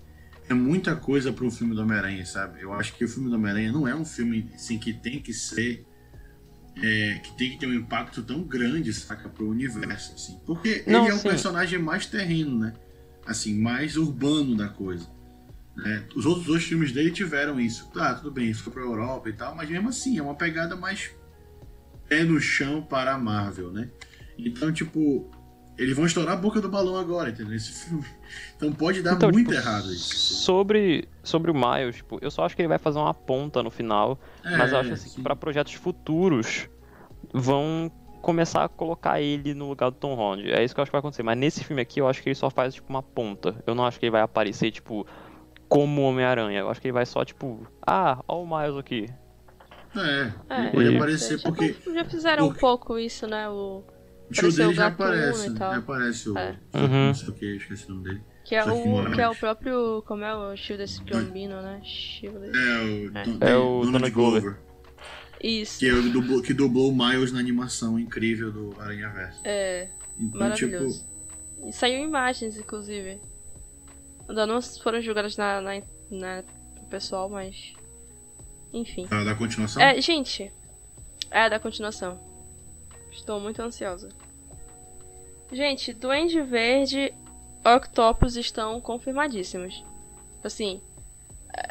É 0.49 0.53
muita 0.53 0.95
coisa 0.95 1.31
para 1.31 1.45
um 1.45 1.51
filme 1.51 1.73
do 1.73 1.81
Homem-Aranha, 1.81 2.25
sabe? 2.25 2.61
Eu 2.61 2.73
acho 2.73 2.93
que 2.95 3.03
o 3.05 3.07
filme 3.07 3.29
do 3.29 3.35
Homem-Aranha 3.35 3.71
não 3.71 3.87
é 3.87 3.95
um 3.95 4.05
filme 4.05 4.49
assim 4.53 4.77
que 4.77 4.93
tem 4.93 5.19
que 5.19 5.33
ser 5.33 5.85
é, 6.81 7.19
que 7.23 7.37
tem 7.37 7.51
que 7.51 7.59
ter 7.59 7.67
um 7.67 7.73
impacto 7.73 8.21
tão 8.23 8.41
grande, 8.43 8.91
saca, 8.93 9.29
pro 9.29 9.49
universo, 9.49 10.13
assim. 10.13 10.39
Porque 10.45 10.83
Não, 10.87 11.03
ele 11.03 11.11
é 11.11 11.13
o 11.13 11.17
sim. 11.17 11.23
personagem 11.29 11.79
mais 11.79 12.05
terreno, 12.05 12.57
né? 12.59 12.73
Assim, 13.25 13.59
mais 13.59 13.95
urbano 13.97 14.55
da 14.55 14.67
coisa. 14.69 15.07
né? 15.75 16.03
Os 16.15 16.25
outros 16.25 16.45
dois 16.45 16.63
filmes 16.63 16.91
dele 16.91 17.11
tiveram 17.11 17.59
isso. 17.59 17.89
Tá, 17.91 18.13
tudo 18.15 18.31
bem, 18.31 18.53
foi 18.53 18.73
pra 18.73 18.81
Europa 18.81 19.29
e 19.29 19.33
tal, 19.33 19.55
mas 19.55 19.69
mesmo 19.69 19.89
assim, 19.89 20.17
é 20.17 20.21
uma 20.21 20.35
pegada 20.35 20.75
mais 20.75 21.11
pé 22.09 22.23
no 22.23 22.39
chão 22.39 22.81
para 22.81 23.13
a 23.13 23.17
Marvel, 23.17 23.71
né? 23.71 23.89
Então, 24.37 24.71
tipo, 24.73 25.31
eles 25.77 25.95
vão 25.95 26.05
estourar 26.05 26.33
a 26.33 26.37
boca 26.37 26.61
do 26.61 26.69
balão 26.69 26.97
agora, 26.97 27.29
entendeu? 27.29 27.55
Esse 27.55 27.85
filme. 27.85 28.05
Então 28.55 28.71
pode 28.71 29.01
dar 29.01 29.13
Então, 29.13 29.29
muito 29.31 29.49
tipo, 29.51 29.59
errado 29.59 29.91
isso. 29.91 30.33
Sobre, 30.35 31.07
sobre 31.23 31.51
o 31.51 31.53
Miles, 31.53 31.95
tipo, 31.97 32.17
eu 32.21 32.29
só 32.31 32.45
acho 32.45 32.55
que 32.55 32.61
ele 32.61 32.69
vai 32.69 32.77
fazer 32.77 32.99
uma 32.99 33.13
ponta 33.13 33.61
no 33.63 33.69
final, 33.71 34.19
mas 34.43 34.71
eu 34.71 34.77
É, 34.77 34.81
acho 34.81 34.93
assim 34.93 35.09
que 35.09 35.21
pra 35.21 35.35
projetos 35.35 35.73
futuros 35.73 36.69
vão 37.33 37.91
começar 38.21 38.63
a 38.63 38.69
colocar 38.69 39.19
ele 39.19 39.53
no 39.53 39.67
lugar 39.67 39.89
do 39.89 39.97
Tom 39.97 40.15
Holland. 40.15 40.49
É 40.51 40.63
isso 40.63 40.73
que 40.73 40.79
eu 40.79 40.83
acho 40.83 40.89
que 40.91 40.93
vai 40.93 40.99
acontecer. 40.99 41.23
Mas 41.23 41.37
nesse 41.37 41.63
filme 41.63 41.81
aqui 41.81 41.99
eu 41.99 42.07
acho 42.07 42.21
que 42.23 42.29
ele 42.29 42.35
só 42.35 42.49
faz 42.49 42.73
tipo 42.73 42.89
uma 42.89 43.03
ponta. 43.03 43.61
Eu 43.67 43.75
não 43.75 43.85
acho 43.85 43.99
que 43.99 44.05
ele 44.05 44.11
vai 44.11 44.21
aparecer 44.21 44.71
tipo 44.71 45.05
como 45.67 46.01
Homem-Aranha. 46.03 46.59
Eu 46.59 46.69
acho 46.69 46.79
que 46.79 46.87
ele 46.87 46.93
vai 46.93 47.05
só 47.05 47.25
tipo, 47.25 47.67
ah, 47.85 48.23
ó 48.27 48.41
o 48.41 48.47
Miles 48.47 48.77
aqui. 48.77 49.07
É, 49.95 50.31
É, 50.49 50.61
ele 50.61 50.71
pode 50.71 50.95
aparecer 50.95 51.37
já, 51.37 51.43
porque 51.49 51.75
já 51.93 52.05
fizeram 52.05 52.45
porque- 52.47 52.57
um 52.57 52.61
pouco 52.61 52.97
isso, 52.97 53.27
né? 53.27 53.47
O, 53.49 53.83
o 54.29 54.33
apareceu 54.33 54.51
dele 54.51 54.69
o 54.69 54.73
já 54.73 54.87
aparece. 54.87 55.49
né? 55.49 55.55
tal. 55.59 55.71
Já 55.71 55.77
aparece 55.79 56.29
o. 56.29 56.37
É. 56.37 56.59
Uhum. 56.73 57.07
Não 57.07 57.13
sei 57.13 57.29
o 57.29 57.33
que, 57.33 57.45
esqueci 57.55 57.85
o 57.85 57.89
nome 57.95 58.03
dele. 58.03 58.21
que, 58.45 58.55
é 58.55 58.63
o, 58.63 59.11
que 59.13 59.21
é 59.21 59.29
o 59.29 59.35
próprio. 59.35 60.03
Como 60.07 60.23
é 60.23 60.35
o 60.35 60.53
estilo 60.53 60.77
desse 60.79 61.01
Piombino, 61.03 61.61
né? 61.61 61.81
É 62.23 62.27
o, 62.29 63.11
Don- 63.11 63.45
É 63.47 63.55
o 63.55 63.81
Donald 63.85 64.11
Glover. 64.11 64.57
Isso. 65.41 65.79
Que, 65.79 65.89
é 65.89 65.93
o 65.93 66.09
dublou, 66.09 66.41
que 66.41 66.53
dublou 66.53 66.89
o 66.89 66.95
Miles 66.95 67.31
na 67.33 67.39
animação 67.39 67.99
incrível 67.99 68.49
do 68.51 68.75
Aranha 68.79 69.09
Verso. 69.09 69.41
É, 69.43 69.89
Então, 70.17 70.39
maravilhoso. 70.39 70.99
tipo. 71.03 71.67
E 71.67 71.73
saiu 71.73 72.03
imagens, 72.03 72.57
inclusive. 72.57 73.19
Ainda 74.29 74.45
não 74.47 74.61
foram 74.61 75.01
julgadas 75.01 75.35
na, 75.35 75.59
na, 75.59 75.81
na, 76.09 76.43
pessoal, 76.89 77.29
mas. 77.29 77.73
Enfim. 78.73 79.05
Da, 79.07 79.23
da 79.23 79.35
continuação? 79.35 79.81
É, 79.81 79.99
gente. 80.01 80.51
É, 81.29 81.49
da 81.49 81.59
continuação. 81.59 82.19
Estou 83.13 83.39
muito 83.39 83.61
ansiosa. 83.61 84.09
Gente, 85.51 85.93
Duende 85.93 86.41
Verde 86.41 87.13
Octopus 87.63 88.35
estão 88.35 88.81
confirmadíssimos. 88.81 89.83
Assim. 90.43 90.81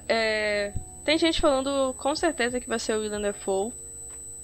É, 0.09 0.73
tem 1.05 1.19
gente 1.19 1.41
falando 1.41 1.95
com 1.99 2.15
certeza 2.15 2.61
que 2.61 2.69
vai 2.69 2.79
ser 2.79 2.97
o 2.97 3.01
William 3.01 3.21
Dafoe. 3.21 3.73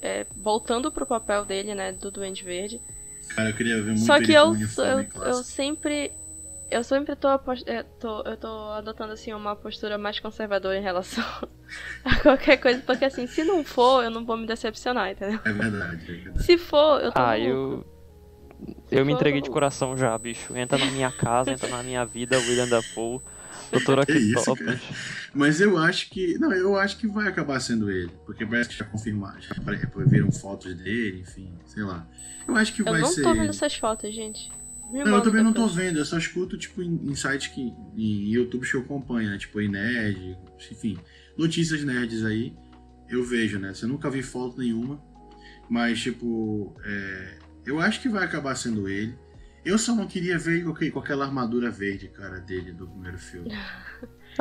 É, 0.00 0.26
voltando 0.36 0.92
pro 0.92 1.06
papel 1.06 1.44
dele, 1.44 1.74
né? 1.74 1.92
Do 1.92 2.10
Duende 2.10 2.44
Verde. 2.44 2.80
Cara, 3.28 3.50
eu 3.50 3.54
queria 3.54 3.76
ver 3.76 3.92
muito 3.92 4.00
Só 4.00 4.20
que 4.20 4.32
eu, 4.32 4.54
eu, 4.54 5.22
eu 5.24 5.34
sempre. 5.42 6.12
Eu 6.70 6.84
sempre 6.84 7.16
tô, 7.16 7.28
apos- 7.28 7.64
é, 7.66 7.82
tô- 7.82 8.20
Eu 8.22 8.36
tô 8.36 8.48
adotando 8.72 9.12
assim 9.12 9.32
uma 9.32 9.56
postura 9.56 9.96
mais 9.96 10.20
conservadora 10.20 10.76
em 10.78 10.82
relação 10.82 11.24
a 12.04 12.16
qualquer 12.20 12.58
coisa, 12.58 12.82
porque 12.84 13.04
assim, 13.06 13.26
se 13.26 13.42
não 13.44 13.64
for, 13.64 14.04
eu 14.04 14.10
não 14.10 14.24
vou 14.24 14.36
me 14.36 14.46
decepcionar, 14.46 15.10
entendeu? 15.10 15.40
É 15.44 15.52
verdade, 15.52 16.02
é 16.12 16.14
verdade. 16.14 16.42
Se 16.42 16.58
for, 16.58 17.00
eu 17.02 17.10
tô. 17.12 17.20
Ah, 17.20 17.38
eu. 17.38 17.70
lucro. 17.76 17.98
Eu 18.90 19.04
me 19.06 19.12
for, 19.12 19.16
entreguei 19.16 19.38
eu 19.40 19.44
de 19.44 19.50
coração 19.50 19.96
já, 19.96 20.16
bicho. 20.18 20.56
Entra 20.56 20.76
na 20.78 20.86
minha 20.86 21.12
casa, 21.12 21.52
entra 21.52 21.68
na 21.68 21.82
minha 21.82 22.04
vida, 22.04 22.36
William 22.38 22.68
Dafoe, 22.68 23.20
Doutor 23.70 24.04
Que 24.04 24.12
isso, 24.12 24.50
Octopus. 24.50 24.80
Mas 25.34 25.60
eu 25.60 25.76
acho 25.78 26.10
que. 26.10 26.38
Não, 26.38 26.52
eu 26.52 26.76
acho 26.76 26.96
que 26.98 27.06
vai 27.06 27.28
acabar 27.28 27.60
sendo 27.60 27.90
ele. 27.90 28.10
Porque 28.26 28.44
parece 28.44 28.70
que 28.70 28.76
já 28.76 28.84
confirmaram. 28.84 29.40
Já 29.40 29.54
viram 30.06 30.30
fotos 30.32 30.74
dele, 30.74 31.20
enfim, 31.20 31.54
sei 31.66 31.82
lá. 31.82 32.06
Eu 32.46 32.56
acho 32.56 32.72
que 32.72 32.80
Eu 32.82 32.86
vai 32.86 33.00
não 33.00 33.08
ser. 33.08 33.22
tô 33.22 33.30
vendo 33.32 33.42
ele. 33.42 33.50
essas 33.50 33.74
fotos, 33.74 34.12
gente. 34.14 34.50
Me 34.90 35.04
Não, 35.04 35.16
eu 35.16 35.22
também 35.22 35.42
não 35.42 35.52
tô 35.52 35.66
vendo, 35.66 35.98
eu 35.98 36.04
só 36.04 36.16
escuto, 36.18 36.56
tipo, 36.56 36.82
em, 36.82 36.94
em 37.10 37.14
sites 37.14 37.48
que. 37.48 37.60
em 37.96 38.28
YouTube 38.30 38.66
que 38.68 38.74
eu 38.74 38.80
acompanho, 38.80 39.30
né? 39.30 39.38
Tipo, 39.38 39.60
em 39.60 39.68
Nerd, 39.68 40.36
enfim. 40.70 40.98
Notícias 41.36 41.84
nerds 41.84 42.24
aí, 42.24 42.54
eu 43.08 43.22
vejo, 43.24 43.58
né? 43.58 43.72
Você 43.74 43.86
nunca 43.86 44.10
vi 44.10 44.22
foto 44.22 44.58
nenhuma. 44.58 45.00
Mas, 45.68 46.00
tipo, 46.00 46.74
é, 46.84 47.38
eu 47.66 47.78
acho 47.80 48.00
que 48.00 48.08
vai 48.08 48.24
acabar 48.24 48.54
sendo 48.56 48.88
ele. 48.88 49.14
Eu 49.64 49.76
só 49.76 49.94
não 49.94 50.06
queria 50.06 50.38
ver 50.38 50.64
com, 50.64 50.70
aquele- 50.70 50.90
com 50.90 50.98
aquela 51.00 51.26
armadura 51.26 51.70
verde, 51.70 52.08
cara, 52.08 52.40
dele 52.40 52.72
do 52.72 52.88
primeiro 52.88 53.18
filme. 53.18 53.52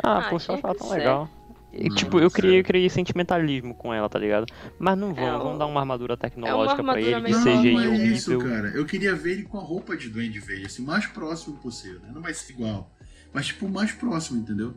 Ah, 0.02 0.18
Ah, 0.18 0.30
poxa, 0.30 0.56
que 0.56 0.62
tão 0.62 0.88
legal. 0.90 1.28
Não, 1.72 1.94
tipo, 1.94 2.18
eu 2.18 2.30
criei, 2.30 2.60
eu 2.60 2.64
criei 2.64 2.88
sentimentalismo 2.88 3.74
com 3.74 3.92
ela, 3.92 4.08
tá 4.08 4.18
ligado? 4.18 4.46
Mas 4.78 4.96
não 4.98 5.12
vão, 5.14 5.24
É, 5.24 5.38
vão 5.38 5.58
dar 5.58 5.66
uma 5.66 5.80
armadura 5.80 6.16
tecnológica 6.16 6.82
pra 6.82 6.92
armadura 6.92 7.00
ele, 7.18 7.26
que 7.26 7.32
meio- 7.32 7.44
Não, 7.44 7.60
CGI 7.62 7.72
não 7.74 7.80
é 7.80 8.06
isso, 8.06 8.34
horrível. 8.34 8.50
cara. 8.50 8.68
Eu 8.68 8.84
queria 8.86 9.14
ver 9.14 9.32
ele 9.32 9.42
com 9.42 9.58
a 9.58 9.62
roupa 9.62 9.96
de 9.96 10.08
Duende 10.08 10.40
Verde, 10.40 10.66
assim, 10.66 10.82
o 10.82 10.86
mais 10.86 11.06
próximo 11.06 11.56
possível, 11.58 12.00
né? 12.00 12.10
Não 12.14 12.22
vai 12.22 12.32
ser 12.32 12.52
igual. 12.52 12.90
Mas, 13.32 13.46
tipo, 13.48 13.66
o 13.66 13.70
mais 13.70 13.92
próximo, 13.92 14.40
entendeu? 14.40 14.74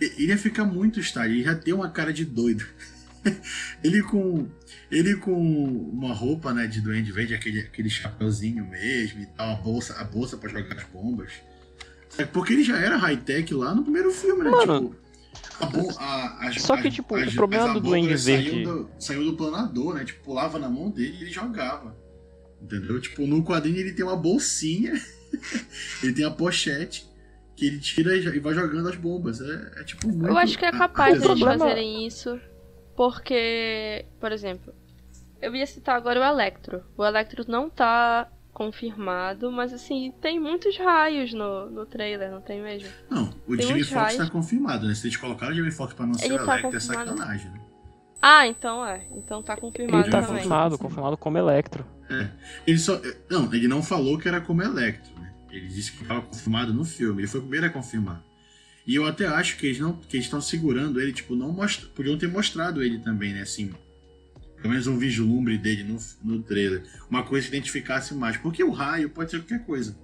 Ele 0.00 0.28
ia 0.28 0.38
ficar 0.38 0.64
muito 0.64 0.98
style, 1.00 1.32
ele 1.34 1.44
já 1.44 1.54
tem 1.54 1.72
uma 1.74 1.88
cara 1.90 2.12
de 2.12 2.24
doido. 2.24 2.64
ele 3.82 4.02
com. 4.02 4.46
Ele 4.90 5.16
com 5.16 5.32
uma 5.32 6.12
roupa, 6.12 6.52
né, 6.52 6.66
de 6.66 6.80
Duende 6.80 7.12
Verde, 7.12 7.34
aquele, 7.34 7.60
aquele 7.60 7.88
chapeuzinho 7.90 8.64
mesmo 8.68 9.22
e 9.22 9.26
tal, 9.26 9.50
a 9.50 9.54
bolsa, 9.56 9.94
a 10.00 10.04
bolsa 10.04 10.36
pra 10.36 10.48
jogar 10.50 10.76
as 10.76 10.84
bombas. 10.84 11.32
Sabe? 12.08 12.28
Porque 12.32 12.52
ele 12.52 12.62
já 12.64 12.78
era 12.78 12.96
high-tech 12.96 13.52
lá 13.54 13.74
no 13.74 13.82
primeiro 13.82 14.10
filme, 14.10 14.44
né? 14.44 14.50
Mano, 14.50 14.80
tipo, 14.90 14.96
a 15.98 16.46
a, 16.48 16.52
só 16.52 16.76
que, 16.76 16.90
tipo, 16.90 17.16
o 17.16 17.32
problema 17.34 17.74
do 17.74 17.80
Duende 17.80 18.14
Verde- 18.16 18.62
do- 18.64 18.90
Saiu 18.98 19.24
do 19.24 19.36
planador, 19.36 19.94
né? 19.94 20.04
Tipo, 20.04 20.24
pulava 20.24 20.58
na 20.58 20.68
mão 20.68 20.90
dele 20.90 21.16
e 21.18 21.22
ele 21.22 21.30
jogava. 21.30 21.96
Entendeu? 22.60 23.00
Tipo, 23.00 23.26
no 23.26 23.44
quadrinho 23.44 23.76
ele 23.78 23.92
tem 23.92 24.04
uma 24.04 24.16
bolsinha, 24.16 24.92
ele 26.02 26.12
tem 26.14 26.24
a 26.24 26.30
pochete 26.30 27.06
que 27.56 27.66
ele 27.66 27.78
tira 27.78 28.16
e 28.16 28.20
e 28.24 28.38
vai 28.40 28.54
jogando 28.54 28.88
as 28.88 28.96
bombas. 28.96 29.40
É, 29.40 29.80
é 29.80 29.84
tipo 29.84 30.08
muito. 30.08 30.26
Eu 30.26 30.36
acho 30.38 30.58
que 30.58 30.64
é 30.64 30.72
capaz 30.72 31.12
deles 31.20 31.26
problema- 31.26 31.58
fazerem 31.58 32.06
isso, 32.06 32.40
porque, 32.96 34.06
por 34.18 34.32
exemplo, 34.32 34.72
eu 35.42 35.54
ia 35.54 35.66
citar 35.66 35.96
agora 35.96 36.20
o 36.20 36.24
Electro. 36.24 36.82
O 36.96 37.04
Electro 37.04 37.44
não 37.46 37.68
tá 37.68 38.28
confirmado, 38.54 39.50
mas 39.52 39.72
assim, 39.72 40.12
tem 40.22 40.38
muitos 40.40 40.76
raios 40.78 41.32
no, 41.34 41.68
no 41.70 41.84
trailer, 41.84 42.30
não 42.30 42.40
tem 42.40 42.62
mesmo? 42.62 42.88
Não, 43.10 43.28
o 43.46 43.56
Tem 43.56 43.66
Foxx 43.66 43.90
raios. 43.90 44.16
tá 44.16 44.30
confirmado, 44.30 44.86
né? 44.86 44.94
Se 44.94 45.06
eles 45.08 45.16
colocaram 45.16 45.52
o 45.52 45.56
Jamie 45.56 45.72
Foxx 45.72 45.92
pra 45.94 46.06
não 46.06 46.14
ser 46.14 46.32
o 46.32 46.36
tá 46.36 46.44
Electro, 46.58 46.68
é 46.68 46.72
confirmado. 46.72 47.10
sacanagem, 47.10 47.50
né? 47.50 47.60
Ah, 48.22 48.46
então 48.46 48.86
é. 48.86 49.06
Então 49.12 49.42
tá 49.42 49.54
confirmado 49.56 50.04
Ele 50.04 50.10
tá 50.10 50.18
Confirmado 50.20 50.26
também. 50.26 50.42
confirmado, 50.44 50.78
confirmado 50.78 51.16
como 51.18 51.36
Electro. 51.36 51.84
Ele 52.66 52.78
só. 52.78 52.98
Não, 53.30 53.52
ele 53.52 53.68
não 53.68 53.82
falou 53.82 54.16
que 54.18 54.26
era 54.28 54.40
como 54.40 54.62
Electro, 54.62 55.12
né? 55.20 55.30
Ele 55.50 55.66
disse 55.66 55.92
que 55.92 56.02
estava 56.02 56.22
confirmado 56.22 56.72
no 56.72 56.84
filme. 56.84 57.20
Ele 57.20 57.28
foi 57.28 57.40
o 57.40 57.42
primeiro 57.42 57.66
a 57.66 57.70
confirmar. 57.70 58.22
E 58.86 58.94
eu 58.94 59.06
até 59.06 59.26
acho 59.26 59.56
que 59.58 59.66
eles 59.66 59.78
não 59.80 59.94
que 59.94 60.16
eles 60.16 60.26
estão 60.26 60.40
segurando 60.40 61.00
ele, 61.00 61.12
tipo, 61.12 61.34
não 61.34 61.52
mostra, 61.52 61.86
podiam 61.94 62.16
ter 62.16 62.28
mostrado 62.28 62.82
ele 62.82 62.98
também, 62.98 63.32
né? 63.34 63.42
Assim, 63.42 63.72
pelo 64.64 64.72
menos 64.72 64.86
um 64.86 64.96
vislumbre 64.96 65.58
dele 65.58 65.84
no, 65.84 65.98
no 66.22 66.42
trailer. 66.42 66.84
Uma 67.10 67.22
coisa 67.22 67.46
que 67.46 67.54
identificasse 67.54 68.14
mais. 68.14 68.38
Porque 68.38 68.64
o 68.64 68.70
raio 68.70 69.10
pode 69.10 69.30
ser 69.30 69.40
qualquer 69.40 69.62
coisa. 69.66 69.94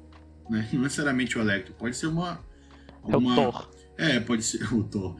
Né? 0.50 0.68
Não 0.70 0.82
necessariamente 0.82 1.38
o 1.38 1.40
Electro. 1.40 1.72
Pode 1.72 1.96
ser 1.96 2.08
uma. 2.08 2.44
É 3.08 3.16
o 3.16 3.34
Thor. 3.34 3.70
É, 4.00 4.18
pode 4.18 4.42
ser 4.42 4.62
o 4.72 4.82
Thor. 4.82 5.16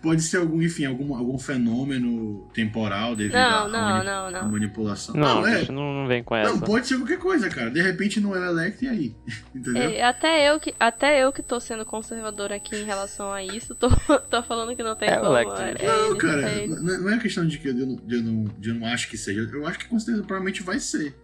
Pode 0.00 0.22
ser 0.22 0.36
algum, 0.36 0.62
enfim, 0.62 0.84
algum, 0.84 1.16
algum 1.16 1.36
fenômeno 1.36 2.48
temporal 2.54 3.16
devido 3.16 3.34
à- 3.34 3.50
Não, 3.50 3.64
à, 3.64 3.68
não, 3.68 3.80
mani- 3.80 4.04
não, 4.06 4.26
à 4.26 4.30
não. 4.30 4.52
manipulação. 4.52 5.16
Não, 5.16 5.44
é. 5.44 5.64
não, 5.66 5.92
não 5.92 6.06
vem 6.06 6.22
com 6.22 6.36
essa. 6.36 6.52
Não, 6.52 6.60
pode 6.60 6.86
ser 6.86 6.96
qualquer 6.96 7.18
coisa, 7.18 7.48
cara. 7.48 7.68
De 7.70 7.82
repente 7.82 8.20
não 8.20 8.36
é 8.36 8.38
o 8.38 8.44
Electro 8.44 8.84
e 8.84 8.88
aí? 8.88 9.16
Entendeu? 9.52 9.82
É, 9.82 10.02
até 10.02 10.48
eu 10.48 10.60
que 10.60 10.72
até 10.78 11.24
eu 11.24 11.32
que 11.32 11.42
tô 11.42 11.58
sendo 11.58 11.84
conservadora 11.84 12.54
aqui 12.54 12.76
em 12.76 12.84
relação 12.84 13.32
a 13.32 13.42
isso, 13.42 13.74
tô, 13.74 13.88
tô 14.30 14.42
falando 14.44 14.76
que 14.76 14.82
não 14.82 14.94
tem 14.94 15.08
É 15.08 15.16
como. 15.16 15.32
Electro. 15.32 15.60
É, 15.60 15.70
é 15.84 15.86
não, 16.08 16.16
cara, 16.16 16.42
é 16.42 16.66
não 16.68 17.00
não 17.02 17.10
é 17.10 17.18
questão 17.18 17.44
de 17.44 17.58
que 17.58 17.68
eu 17.68 17.74
não, 17.74 17.96
de 17.96 18.14
eu 18.14 18.22
não, 18.22 18.44
de 18.44 18.68
eu 18.68 18.74
não 18.76 18.86
acho 18.86 19.08
que 19.10 19.18
seja. 19.18 19.40
Eu 19.52 19.66
acho 19.66 19.80
que 19.80 19.86
com 19.88 19.98
certeza 19.98 20.24
provavelmente 20.24 20.62
vai 20.62 20.78
ser. 20.78 21.16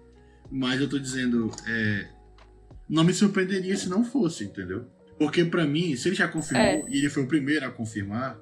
Mas 0.50 0.80
eu 0.80 0.88
tô 0.88 0.98
dizendo, 0.98 1.52
é, 1.68 2.08
não 2.88 3.04
me 3.04 3.12
surpreenderia 3.14 3.76
se 3.76 3.88
não 3.88 4.02
fosse, 4.02 4.42
entendeu? 4.44 4.86
Porque 5.18 5.44
pra 5.44 5.64
mim, 5.66 5.96
se 5.96 6.08
ele 6.08 6.16
já 6.16 6.28
confirmou 6.28 6.64
É. 6.66 6.84
e 6.88 6.98
ele 6.98 7.08
foi 7.10 7.22
o 7.24 7.26
primeiro 7.26 7.66
a 7.66 7.70
confirmar, 7.70 8.38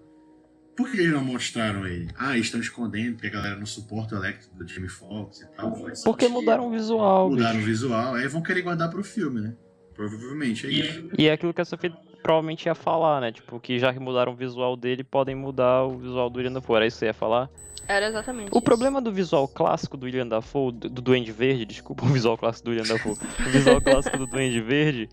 por 0.77 0.91
que 0.91 0.99
eles 0.99 1.13
não 1.13 1.25
mostraram 1.25 1.87
ele? 1.87 2.09
Ah, 2.19 2.35
eles 2.35 2.47
estão 2.47 2.61
escondendo 2.61 3.13
porque 3.15 3.29
a 3.29 3.31
galera 3.31 3.57
não 3.57 3.65
suporta 3.65 4.15
o 4.15 4.19
Electro 4.19 4.51
do 4.55 4.69
Jamie 4.69 4.91
Foxx 4.91 5.41
e 5.41 5.47
tal. 5.57 5.73
Porque 6.05 6.29
mudaram 6.29 6.67
o 6.69 6.71
visual, 6.71 7.31
Mudaram 7.31 7.59
o 7.59 7.63
visual, 7.63 8.15
aí 8.15 8.29
vão 8.29 8.43
querer 8.43 8.61
guardar 8.63 8.91
pro 8.91 9.03
filme, 9.03 9.41
né? 9.41 9.55
Provavelmente 9.95 10.67
é 10.67 10.71
isso. 10.71 11.09
E 11.17 11.27
é 11.29 11.33
aquilo 11.33 11.55
que 11.55 11.61
a 11.63 11.65
Sophie 11.65 11.91
provavelmente 12.23 12.67
ia 12.67 12.75
falar, 12.75 13.21
né? 13.23 13.33
Tipo, 13.33 13.59
que 13.59 13.79
já 13.79 13.91
que 13.95 13.99
mudaram 13.99 14.33
o 14.33 14.37
visual 14.37 14.77
dele, 14.77 15.03
podem 15.03 15.35
mudar 15.35 15.85
o 15.85 15.97
visual 15.97 16.29
do 16.29 16.37
William 16.37 16.53
Dafoe. 16.53 16.77
Era 16.77 16.87
isso 16.87 16.97
que 16.97 17.01
você 17.01 17.07
ia 17.07 17.15
falar? 17.15 17.49
Era 17.89 18.09
exatamente 18.09 18.49
O 18.53 18.57
isso. 18.59 18.63
problema 18.63 19.01
do 19.01 19.11
visual 19.11 19.49
clássico 19.49 19.97
do 19.97 20.05
William 20.05 20.27
Dafoe, 20.29 20.73
do 20.73 20.91
do 20.91 21.01
Duende 21.01 21.33
Verde, 21.33 21.65
desculpa, 21.65 22.05
o 22.05 22.09
visual 22.09 22.37
clássico 22.37 22.67
do 22.67 22.71
William 22.73 22.87
Dafoe, 22.95 23.13
o 23.15 23.51
visual 23.51 23.81
clássico 23.81 24.19
do 24.19 24.27
Duende 24.27 24.61
Verde, 24.61 25.09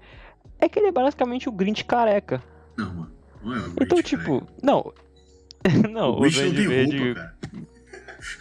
é 0.65 0.69
que 0.69 0.79
ele 0.79 0.87
é 0.87 0.91
basicamente 0.91 1.47
o 1.49 1.51
Grinch 1.51 1.83
careca. 1.85 2.41
Não, 2.77 2.93
mano. 2.93 3.11
Não 3.43 3.55
é 3.55 3.59
o 3.59 3.67
Então, 3.81 3.97
Grinch, 3.97 4.03
tipo, 4.03 4.47
não. 4.61 4.93
não, 5.91 6.11
o 6.11 6.17
o, 6.17 6.21
Grinch 6.21 6.41
não 6.41 6.51
Duende 6.51 6.57
tem 6.57 6.67
Verde. 6.67 6.97
roupa, 6.97 7.13
cara. 7.19 7.33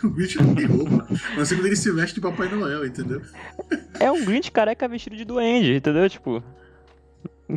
O 0.05 0.11
Grinch 0.11 0.39
não 0.43 0.55
tem 0.55 0.67
roupa. 0.67 1.09
Mas 1.37 1.49
quando 1.53 1.67
ele 1.67 1.75
se 1.77 1.91
veste 1.91 2.15
de 2.15 2.21
Papai 2.21 2.49
Noel, 2.49 2.87
entendeu? 2.87 3.21
É 3.99 4.11
um 4.11 4.25
Grinch 4.25 4.51
careca 4.53 4.87
vestido 4.87 5.17
de 5.17 5.25
duende, 5.25 5.75
entendeu? 5.75 6.09
Tipo. 6.09 6.43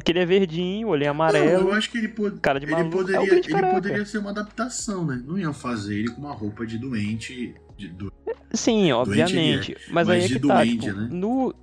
Que 0.04 0.12
ele 0.12 0.20
é 0.20 0.26
verdinho, 0.26 0.88
olhinho 0.90 1.12
amarelo. 1.12 1.46
Não, 1.64 1.70
eu 1.70 1.74
acho 1.74 1.90
que 1.90 1.98
ele, 2.00 2.08
pod... 2.10 2.38
cara 2.42 2.60
de 2.60 2.66
ele 2.66 2.74
maluco. 2.74 2.98
poderia, 2.98 3.18
É 3.18 3.22
o 3.22 3.26
Grinch 3.28 3.48
ele 3.48 3.54
careca. 3.54 3.74
poderia 3.76 4.06
ser 4.06 4.18
uma 4.18 4.32
adaptação, 4.32 5.06
né? 5.06 5.22
Não 5.26 5.38
iam 5.38 5.54
fazer 5.54 6.00
ele 6.00 6.10
com 6.10 6.20
uma 6.22 6.34
roupa 6.34 6.66
de 6.66 6.78
doente. 6.80 7.54
De, 7.78 7.88
do... 7.90 8.12
Sim, 8.54 8.92
obviamente. 8.92 9.78
Mas, 9.90 10.10
aí 10.10 10.22
mas 10.22 10.26
é 10.26 10.28
de 10.28 10.40
que 10.40 10.48
tá, 10.48 10.66
tipo, 10.66 10.88
né? 10.88 11.08
no. 11.12 11.54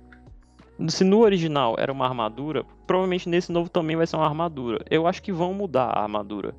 Se 0.87 1.03
no 1.03 1.19
original 1.19 1.75
era 1.77 1.91
uma 1.91 2.05
armadura, 2.05 2.63
provavelmente 2.87 3.29
nesse 3.29 3.51
novo 3.51 3.69
também 3.69 3.95
vai 3.95 4.07
ser 4.07 4.15
uma 4.15 4.25
armadura. 4.25 4.83
Eu 4.89 5.05
acho 5.07 5.21
que 5.21 5.31
vão 5.31 5.53
mudar 5.53 5.85
a 5.85 6.01
armadura. 6.01 6.55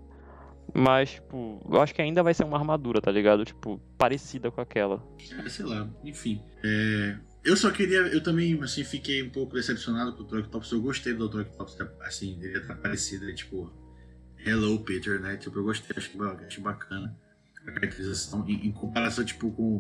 Mas, 0.73 1.13
tipo, 1.15 1.61
eu 1.71 1.81
acho 1.81 1.95
que 1.95 2.01
ainda 2.01 2.23
vai 2.23 2.33
ser 2.33 2.45
uma 2.45 2.57
armadura, 2.57 3.01
tá 3.01 3.11
ligado? 3.11 3.45
Tipo, 3.45 3.79
parecida 3.99 4.51
com 4.51 4.61
aquela. 4.61 5.03
É, 5.45 5.49
sei 5.49 5.65
lá, 5.67 5.89
enfim. 6.03 6.41
É, 6.65 7.17
Eu 7.45 7.57
só 7.57 7.71
queria. 7.71 7.99
Eu 8.01 8.23
também, 8.23 8.59
assim, 8.63 8.83
fiquei 8.83 9.23
um 9.23 9.31
pouco 9.31 9.55
decepcionado 9.55 10.15
com 10.15 10.23
o 10.23 10.27
Dr. 10.27 10.39
Octopus. 10.39 10.73
Eu 10.73 10.81
gostei 10.81 11.13
do 11.13 11.29
Dr. 11.29 11.41
Octopus, 11.43 11.77
assim, 12.01 12.39
ele 12.43 12.61
tá 12.61 12.75
parecido, 12.75 13.25
ele, 13.25 13.35
tipo. 13.35 13.71
Hello, 14.47 14.79
Peter, 14.81 15.21
né? 15.21 15.37
Tipo, 15.37 15.59
eu 15.59 15.65
gostei, 15.65 15.95
achei, 15.97 16.17
ba- 16.17 16.37
achei 16.47 16.63
bacana 16.63 17.15
a 17.67 17.73
caracterização. 17.73 18.45
Em 18.49 18.73
comparação, 18.73 19.25
tipo, 19.25 19.51
com, 19.53 19.79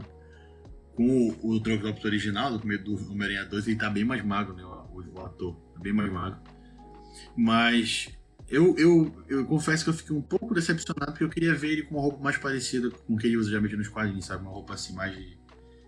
com 0.94 1.28
o, 1.42 1.57
o 1.57 1.62
original, 2.04 2.52
do 2.52 2.59
primeiro 2.59 2.85
do 2.85 3.11
Homem-Aranha 3.11 3.44
2, 3.44 3.68
ele 3.68 3.76
tá 3.76 3.90
bem 3.90 4.04
mais 4.04 4.24
magro, 4.24 4.54
né? 4.54 4.64
O, 4.64 5.02
o 5.14 5.24
ator, 5.24 5.54
tá 5.74 5.80
bem 5.80 5.92
mais 5.92 6.12
magro. 6.12 6.38
Mas. 7.37 8.09
Eu, 8.48 8.76
eu, 8.76 9.24
eu 9.26 9.46
confesso 9.46 9.85
que 9.85 9.90
eu 9.90 9.94
fiquei 9.94 10.14
um 10.14 10.20
pouco 10.20 10.54
decepcionado 10.54 11.12
porque 11.12 11.24
eu 11.24 11.30
queria 11.30 11.54
ver 11.54 11.72
ele 11.72 11.83
com 11.83 11.94
uma 11.94 12.02
roupa 12.02 12.22
mais 12.22 12.37
parecida 12.37 12.90
com 12.90 13.14
o 13.14 13.16
que 13.16 13.26
ele 13.26 13.38
usa 13.38 13.48
geralmente 13.48 13.74
nos 13.74 13.88
quadrinhos, 13.88 14.26
sabe? 14.26 14.42
Uma 14.42 14.52
roupa 14.52 14.74
assim 14.74 14.94
mais 14.94 15.16
de, 15.16 15.38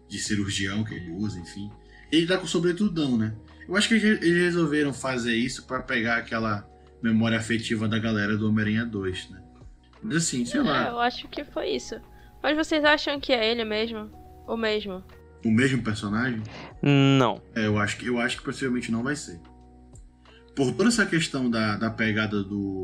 de 0.08 0.18
cirurgião 0.18 0.82
que 0.82 0.94
ele 0.94 1.10
usa, 1.10 1.38
enfim. 1.38 1.70
Ele 2.10 2.26
tá 2.26 2.38
com 2.38 2.46
sobretudão, 2.46 3.16
né? 3.18 3.36
Eu 3.68 3.76
acho 3.76 3.88
que 3.88 3.94
eles 3.94 4.20
resolveram 4.20 4.92
fazer 4.92 5.34
isso 5.34 5.66
pra 5.66 5.82
pegar 5.82 6.16
aquela 6.16 6.66
memória 7.02 7.38
afetiva 7.38 7.86
da 7.86 7.98
galera 7.98 8.36
do 8.38 8.48
Homem-Aranha 8.48 8.86
2, 8.86 9.30
né? 9.30 9.42
Mas 10.02 10.16
assim, 10.16 10.44
sei 10.46 10.60
É, 10.60 10.62
lá, 10.62 10.88
eu 10.88 10.98
acho 10.98 11.28
que 11.28 11.44
foi 11.44 11.70
isso. 11.70 12.00
Mas 12.42 12.56
vocês 12.56 12.84
acham 12.84 13.20
que 13.20 13.32
é 13.32 13.50
ele 13.50 13.64
mesmo? 13.64 14.10
O 14.46 14.56
mesmo? 14.56 15.02
o 15.44 15.50
mesmo 15.50 15.80
personagem, 15.82 16.42
Não. 16.82 17.40
é, 17.54 17.66
eu 17.66 17.78
acho 17.78 17.98
que 17.98 18.06
eu 18.06 18.18
acho 18.18 18.38
que 18.38 18.42
possivelmente 18.44 18.90
não 18.90 19.02
vai 19.02 19.14
ser. 19.14 19.38
Por 20.56 20.72
toda 20.72 20.88
essa 20.88 21.06
questão 21.06 21.48
da, 21.48 21.76
da 21.76 21.90
pegada 21.90 22.42
do 22.42 22.82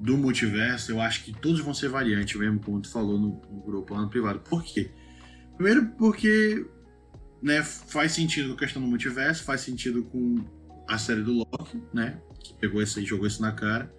do 0.00 0.16
multiverso, 0.16 0.92
eu 0.92 1.00
acho 1.00 1.24
que 1.24 1.32
todos 1.32 1.60
vão 1.60 1.74
ser 1.74 1.88
variantes 1.88 2.38
mesmo, 2.38 2.60
como 2.60 2.80
tu 2.80 2.88
falou 2.90 3.18
no, 3.18 3.40
no 3.50 3.60
grupo 3.62 3.94
lá 3.94 4.02
no 4.02 4.08
privado. 4.08 4.40
Por 4.40 4.62
quê? 4.64 4.90
Primeiro 5.56 5.86
porque 5.98 6.64
né, 7.42 7.62
faz 7.62 8.12
sentido 8.12 8.48
com 8.50 8.54
a 8.54 8.58
questão 8.58 8.80
do 8.80 8.88
multiverso, 8.88 9.42
faz 9.44 9.60
sentido 9.60 10.04
com 10.04 10.36
a 10.88 10.98
série 10.98 11.22
do 11.22 11.32
Loki, 11.32 11.82
né? 11.92 12.20
Que 12.40 12.54
pegou 12.54 12.80
isso 12.82 13.00
e 13.00 13.04
jogou 13.04 13.26
isso 13.26 13.42
na 13.42 13.52
cara. 13.52 13.92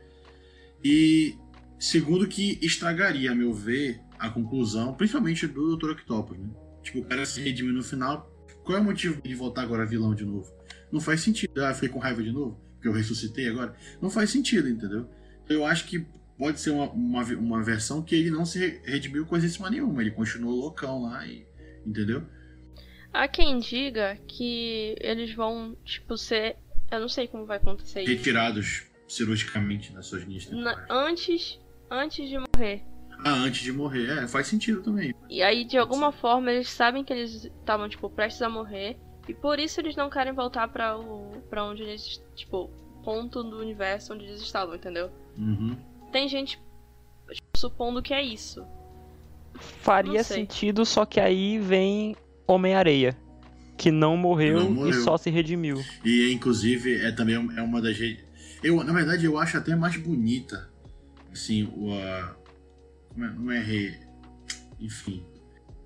E 0.84 1.36
segundo 1.78 2.28
que 2.28 2.58
estragaria, 2.62 3.32
a 3.32 3.36
meu 3.36 3.54
ver, 3.54 3.99
a 4.19 4.29
conclusão, 4.29 4.93
principalmente 4.93 5.47
do 5.47 5.75
Dr. 5.77 5.91
Octopus, 5.91 6.38
né? 6.38 6.49
Tipo, 6.84 6.99
o 6.99 7.05
cara 7.05 7.25
se 7.25 7.41
redimiu 7.41 7.73
no 7.73 7.84
final. 7.84 8.29
Qual 8.63 8.77
é 8.77 8.82
o 8.82 8.84
motivo 8.84 9.21
de 9.21 9.34
voltar 9.34 9.63
agora 9.63 9.86
vilão 9.86 10.13
de 10.13 10.25
novo? 10.25 10.51
Não 10.91 10.99
faz 10.99 11.21
sentido. 11.21 11.63
Ah, 11.63 11.73
fiquei 11.73 11.89
com 11.89 11.99
raiva 11.99 12.21
de 12.21 12.32
novo? 12.32 12.60
Porque 12.75 12.88
eu 12.88 12.93
ressuscitei 12.93 13.47
agora? 13.49 13.75
Não 14.01 14.10
faz 14.10 14.29
sentido, 14.29 14.67
entendeu? 14.69 15.10
Eu 15.47 15.65
acho 15.65 15.86
que 15.86 16.05
pode 16.38 16.60
ser 16.60 16.69
uma, 16.71 16.89
uma, 16.91 17.23
uma 17.36 17.63
versão 17.63 18.01
que 18.01 18.15
ele 18.15 18.29
não 18.32 18.45
se 18.45 18.60
re- 18.60 18.82
redimiu 18.86 19.25
coisíssima 19.25 19.69
nenhuma. 19.69 20.01
Ele 20.01 20.12
continuou 20.12 20.55
loucão 20.55 21.01
lá 21.03 21.25
e. 21.25 21.45
Entendeu? 21.86 22.23
Há 23.12 23.27
quem 23.27 23.58
diga 23.60 24.17
que 24.27 24.95
eles 24.99 25.34
vão, 25.34 25.75
tipo, 25.84 26.15
ser. 26.17 26.55
Eu 26.91 26.99
não 27.01 27.10
sei 27.10 27.27
como 27.27 27.45
vai 27.45 27.58
acontecer 27.58 28.01
isso. 28.01 28.10
Retirados 28.12 28.84
cirurgicamente 29.08 29.91
das 29.91 30.05
suas 30.05 30.23
linhas 30.23 30.49
Na- 30.51 30.86
antes, 30.89 31.60
antes 31.89 32.29
de 32.29 32.38
morrer. 32.38 32.84
Ah, 33.23 33.34
antes 33.34 33.62
de 33.62 33.71
morrer. 33.73 34.10
É, 34.23 34.27
faz 34.27 34.47
sentido 34.47 34.82
também. 34.82 35.13
E 35.29 35.41
aí, 35.43 35.65
de 35.65 35.77
alguma 35.77 36.12
forma, 36.12 36.51
eles 36.51 36.69
sabem 36.69 37.03
que 37.03 37.12
eles 37.12 37.45
estavam, 37.45 37.89
tipo, 37.89 38.10
prestes 38.10 38.41
a 38.41 38.49
morrer. 38.49 38.97
E 39.27 39.34
por 39.34 39.60
isso 39.60 39.79
eles 39.79 39.95
não 39.95 40.10
querem 40.10 40.34
voltar 40.34 40.67
pra, 40.69 40.97
o, 40.97 41.32
pra 41.49 41.63
onde 41.63 41.84
eles, 41.84 42.21
tipo, 42.36 42.69
ponto 43.03 43.43
do 43.43 43.60
universo 43.60 44.13
onde 44.13 44.25
eles 44.25 44.41
estavam, 44.41 44.75
entendeu? 44.75 45.12
Uhum. 45.38 45.75
Tem 46.12 46.27
gente 46.27 46.58
tipo, 47.32 47.58
supondo 47.58 48.01
que 48.01 48.13
é 48.13 48.23
isso. 48.23 48.65
Faria 49.82 50.23
sentido, 50.23 50.86
só 50.86 51.05
que 51.05 51.19
aí 51.19 51.60
vem 51.60 52.15
Homem-Areia. 52.47 53.15
Que 53.77 53.91
não 53.91 54.17
morreu, 54.17 54.60
Não 54.60 54.71
morreu. 54.71 54.89
e 54.89 54.93
só 55.03 55.17
se 55.17 55.29
redimiu. 55.29 55.82
E 56.03 56.38
re- 56.75 57.01
é 57.05 57.12
também 57.12 57.36
é 57.36 57.62
uma 57.62 57.82
das. 57.82 57.97
Eu, 58.62 58.84
na 58.84 58.91
verdade, 58.91 59.25
eu 59.25 59.38
acho 59.38 59.58
até 59.58 59.73
mais 59.75 59.95
bonita. 59.95 60.69
Assim, 61.32 61.71
o. 61.77 61.93
a- 61.93 62.36
não 63.27 63.51
é 63.51 63.60
re. 63.60 63.97
Enfim. 64.79 65.23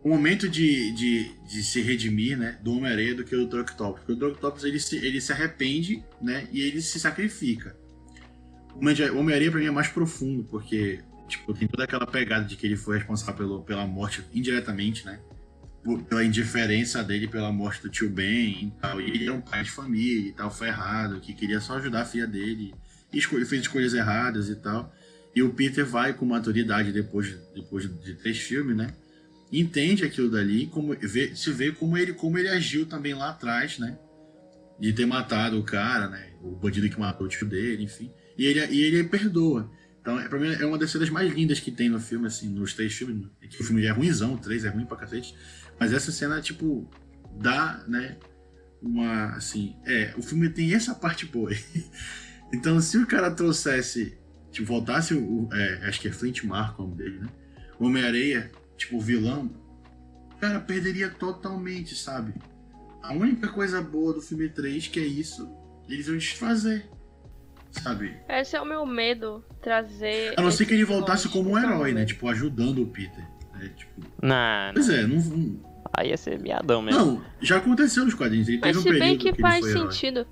O 0.03 0.09
momento 0.09 0.49
de, 0.49 0.91
de, 0.91 1.31
de 1.47 1.63
se 1.63 1.81
redimir, 1.81 2.37
né? 2.37 2.59
Do 2.61 2.73
Homem-Aranha 2.73 3.15
do 3.15 3.23
que 3.23 3.35
o 3.35 3.47
Dr. 3.47 3.61
Octopus. 3.61 3.99
Porque 4.01 4.11
o 4.11 4.15
Dr. 4.15 4.33
Octopus 4.33 4.63
ele 4.63 4.79
se, 4.79 4.97
ele 4.97 5.21
se 5.21 5.31
arrepende, 5.31 6.03
né? 6.21 6.47
E 6.51 6.61
ele 6.61 6.81
se 6.81 6.99
sacrifica. 6.99 7.75
O 8.75 8.79
Homem- 8.79 9.09
o 9.11 9.17
Homem-Aranha 9.19 9.51
pra 9.51 9.59
mim 9.59 9.67
é 9.67 9.71
mais 9.71 9.87
profundo, 9.87 10.43
porque. 10.43 10.99
Tipo, 11.27 11.53
tem 11.53 11.67
toda 11.67 11.85
aquela 11.85 12.05
pegada 12.05 12.45
de 12.45 12.55
que 12.57 12.67
ele 12.67 12.75
foi 12.75 12.97
responsável 12.97 13.35
pelo, 13.35 13.63
pela 13.63 13.87
morte 13.87 14.23
indiretamente, 14.33 15.05
né? 15.05 15.19
pela 16.07 16.23
indiferença 16.23 17.03
dele 17.03 17.27
pela 17.27 17.51
morte 17.51 17.81
do 17.81 17.89
tio 17.89 18.09
Ben 18.09 18.67
e 18.67 18.73
tal. 18.79 19.01
E 19.01 19.09
ele 19.09 19.25
era 19.25 19.33
um 19.33 19.41
pai 19.41 19.63
de 19.63 19.71
família 19.71 20.29
e 20.29 20.33
tal, 20.33 20.49
ferrado, 20.49 21.19
que 21.19 21.33
queria 21.33 21.59
só 21.59 21.77
ajudar 21.77 22.01
a 22.01 22.05
filha 22.05 22.25
dele. 22.27 22.73
E 23.11 23.17
escolhe, 23.17 23.45
fez 23.45 23.63
escolhas 23.63 23.93
erradas 23.93 24.49
e 24.49 24.55
tal. 24.55 24.93
E 25.35 25.41
o 25.41 25.53
Peter 25.53 25.85
vai 25.85 26.13
com 26.13 26.25
maturidade 26.25 26.91
depois, 26.91 27.35
depois 27.55 27.89
de 28.03 28.15
três 28.15 28.37
filmes, 28.37 28.75
né? 28.75 28.93
Entende 29.51 30.03
aquilo 30.03 30.29
dali, 30.29 30.67
como, 30.67 30.95
vê, 30.99 31.35
se 31.35 31.51
vê 31.51 31.71
como 31.71 31.97
ele, 31.97 32.13
como 32.13 32.37
ele 32.37 32.49
agiu 32.49 32.85
também 32.85 33.13
lá 33.13 33.29
atrás, 33.29 33.77
né? 33.79 33.97
De 34.79 34.91
ter 34.93 35.05
matado 35.05 35.59
o 35.59 35.63
cara, 35.63 36.07
né? 36.07 36.33
O 36.41 36.51
bandido 36.51 36.89
que 36.89 36.99
matou 36.99 37.27
o 37.27 37.29
tio 37.29 37.47
dele, 37.47 37.83
enfim. 37.83 38.11
E 38.37 38.45
ele, 38.45 38.65
e 38.73 38.81
ele 38.81 39.03
perdoa. 39.03 39.69
Então, 40.01 40.19
é, 40.19 40.27
pra 40.27 40.37
mim, 40.37 40.51
é 40.51 40.65
uma 40.65 40.77
das 40.77 40.91
cenas 40.91 41.09
mais 41.09 41.31
lindas 41.33 41.59
que 41.59 41.71
tem 41.71 41.87
no 41.87 41.99
filme, 41.99 42.27
assim, 42.27 42.49
nos 42.49 42.73
três 42.73 42.93
filmes. 42.93 43.25
É 43.41 43.47
que 43.47 43.61
o 43.61 43.63
filme 43.63 43.85
é 43.85 43.91
ruimzão, 43.91 44.33
o 44.33 44.37
três 44.37 44.65
é 44.65 44.69
ruim 44.69 44.85
pra 44.85 44.97
cacete. 44.97 45.33
Mas 45.79 45.93
essa 45.93 46.11
cena, 46.11 46.41
tipo, 46.41 46.89
dá, 47.39 47.83
né? 47.87 48.17
Uma, 48.81 49.35
assim. 49.35 49.75
É, 49.85 50.13
o 50.17 50.21
filme 50.21 50.49
tem 50.49 50.73
essa 50.73 50.93
parte 50.93 51.25
boa. 51.25 51.51
então, 52.53 52.79
se 52.81 52.97
o 52.97 53.07
cara 53.07 53.31
trouxesse. 53.31 54.17
Tipo, 54.53 54.67
voltasse 54.67 55.15
o. 55.15 55.49
é, 55.51 55.87
acho 55.87 55.99
que 55.99 56.07
é 56.07 56.11
Flint 56.11 56.43
Marco 56.43 56.83
o 56.83 56.85
nome 56.85 56.97
dele, 56.97 57.19
né? 57.19 57.27
Homem-Areia, 57.79 58.51
tipo, 58.77 58.99
vilão. 58.99 59.49
O 60.31 60.35
cara 60.37 60.59
perderia 60.59 61.09
totalmente, 61.09 61.95
sabe? 61.95 62.33
A 63.01 63.13
única 63.13 63.47
coisa 63.47 63.81
boa 63.81 64.13
do 64.13 64.21
filme 64.21 64.47
3 64.47 64.87
que 64.87 64.99
é 64.99 65.03
isso, 65.03 65.49
eles 65.89 66.07
vão 66.07 66.17
desfazer. 66.17 66.87
Sabe? 67.71 68.15
Esse 68.29 68.55
é 68.55 68.61
o 68.61 68.65
meu 68.65 68.85
medo, 68.85 69.43
trazer. 69.59 70.35
A 70.37 70.41
não 70.43 70.51
ser 70.51 70.67
que 70.67 70.75
ele 70.75 70.85
voltasse 70.85 71.27
como 71.27 71.49
um 71.49 71.57
herói, 71.57 71.91
né? 71.91 72.05
Tipo, 72.05 72.29
ajudando 72.29 72.83
o 72.83 72.87
Peter. 72.87 73.27
Né? 73.55 73.71
Tipo, 73.75 74.01
Não, 74.21 74.73
pois 74.75 74.89
é, 74.89 75.07
não, 75.07 75.17
não, 75.17 75.59
aí 75.91 76.09
ia 76.09 76.17
ser 76.17 76.39
miadão 76.39 76.83
mesmo. 76.83 76.99
Não, 76.99 77.25
já 77.41 77.57
aconteceu 77.57 78.05
nos 78.05 78.13
quadrinhos. 78.13 78.47
Ele 78.47 78.59
Mas 78.61 78.77
teve 78.77 78.89
um 78.89 78.93
se 78.93 78.99
bem 78.99 79.17
que 79.17 79.29
ele 79.29 79.41
faz 79.41 79.61
foi 79.61 79.71
herói. 79.71 80.27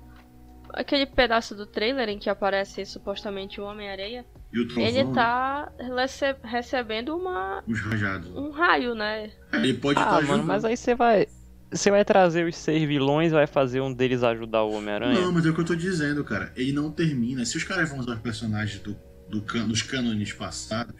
Aquele 0.72 1.06
pedaço 1.06 1.54
do 1.54 1.66
trailer 1.66 2.08
em 2.08 2.18
que 2.18 2.30
aparece 2.30 2.84
supostamente 2.86 3.60
o 3.60 3.64
Homem-Areia, 3.64 4.24
E 4.52 4.60
o 4.60 4.66
trovão, 4.66 4.84
ele 4.88 5.04
né? 5.04 5.12
tá 5.14 5.70
rece- 5.96 6.36
recebendo 6.42 7.16
uma, 7.16 7.62
rajados. 7.68 8.28
um 8.30 8.50
raio, 8.50 8.94
né? 8.94 9.30
É, 9.52 9.58
ele 9.58 9.74
pode 9.74 9.98
Ah, 9.98 10.02
estar 10.02 10.12
mano, 10.14 10.26
ajudando. 10.28 10.46
mas 10.46 10.64
aí 10.64 10.76
você 10.76 10.94
vai. 10.94 11.26
Você 11.70 11.90
vai 11.90 12.04
trazer 12.04 12.46
os 12.46 12.54
seis 12.56 12.82
vilões, 12.86 13.32
vai 13.32 13.46
fazer 13.46 13.80
um 13.80 13.92
deles 13.92 14.22
ajudar 14.22 14.62
o 14.62 14.72
Homem-Aranha? 14.72 15.20
Não, 15.22 15.32
mas 15.32 15.46
é 15.46 15.50
o 15.50 15.54
que 15.54 15.60
eu 15.60 15.64
tô 15.64 15.74
dizendo, 15.74 16.22
cara. 16.22 16.52
Ele 16.54 16.70
não 16.72 16.90
termina. 16.90 17.44
Se 17.46 17.56
os 17.56 17.64
caras 17.64 17.88
vão 17.88 17.98
usar 17.98 18.12
os 18.12 18.20
personagens 18.20 18.78
do, 18.82 18.94
do 19.30 19.40
can- 19.40 19.66
dos 19.66 19.80
cânones 19.80 20.32
passados, 20.34 20.94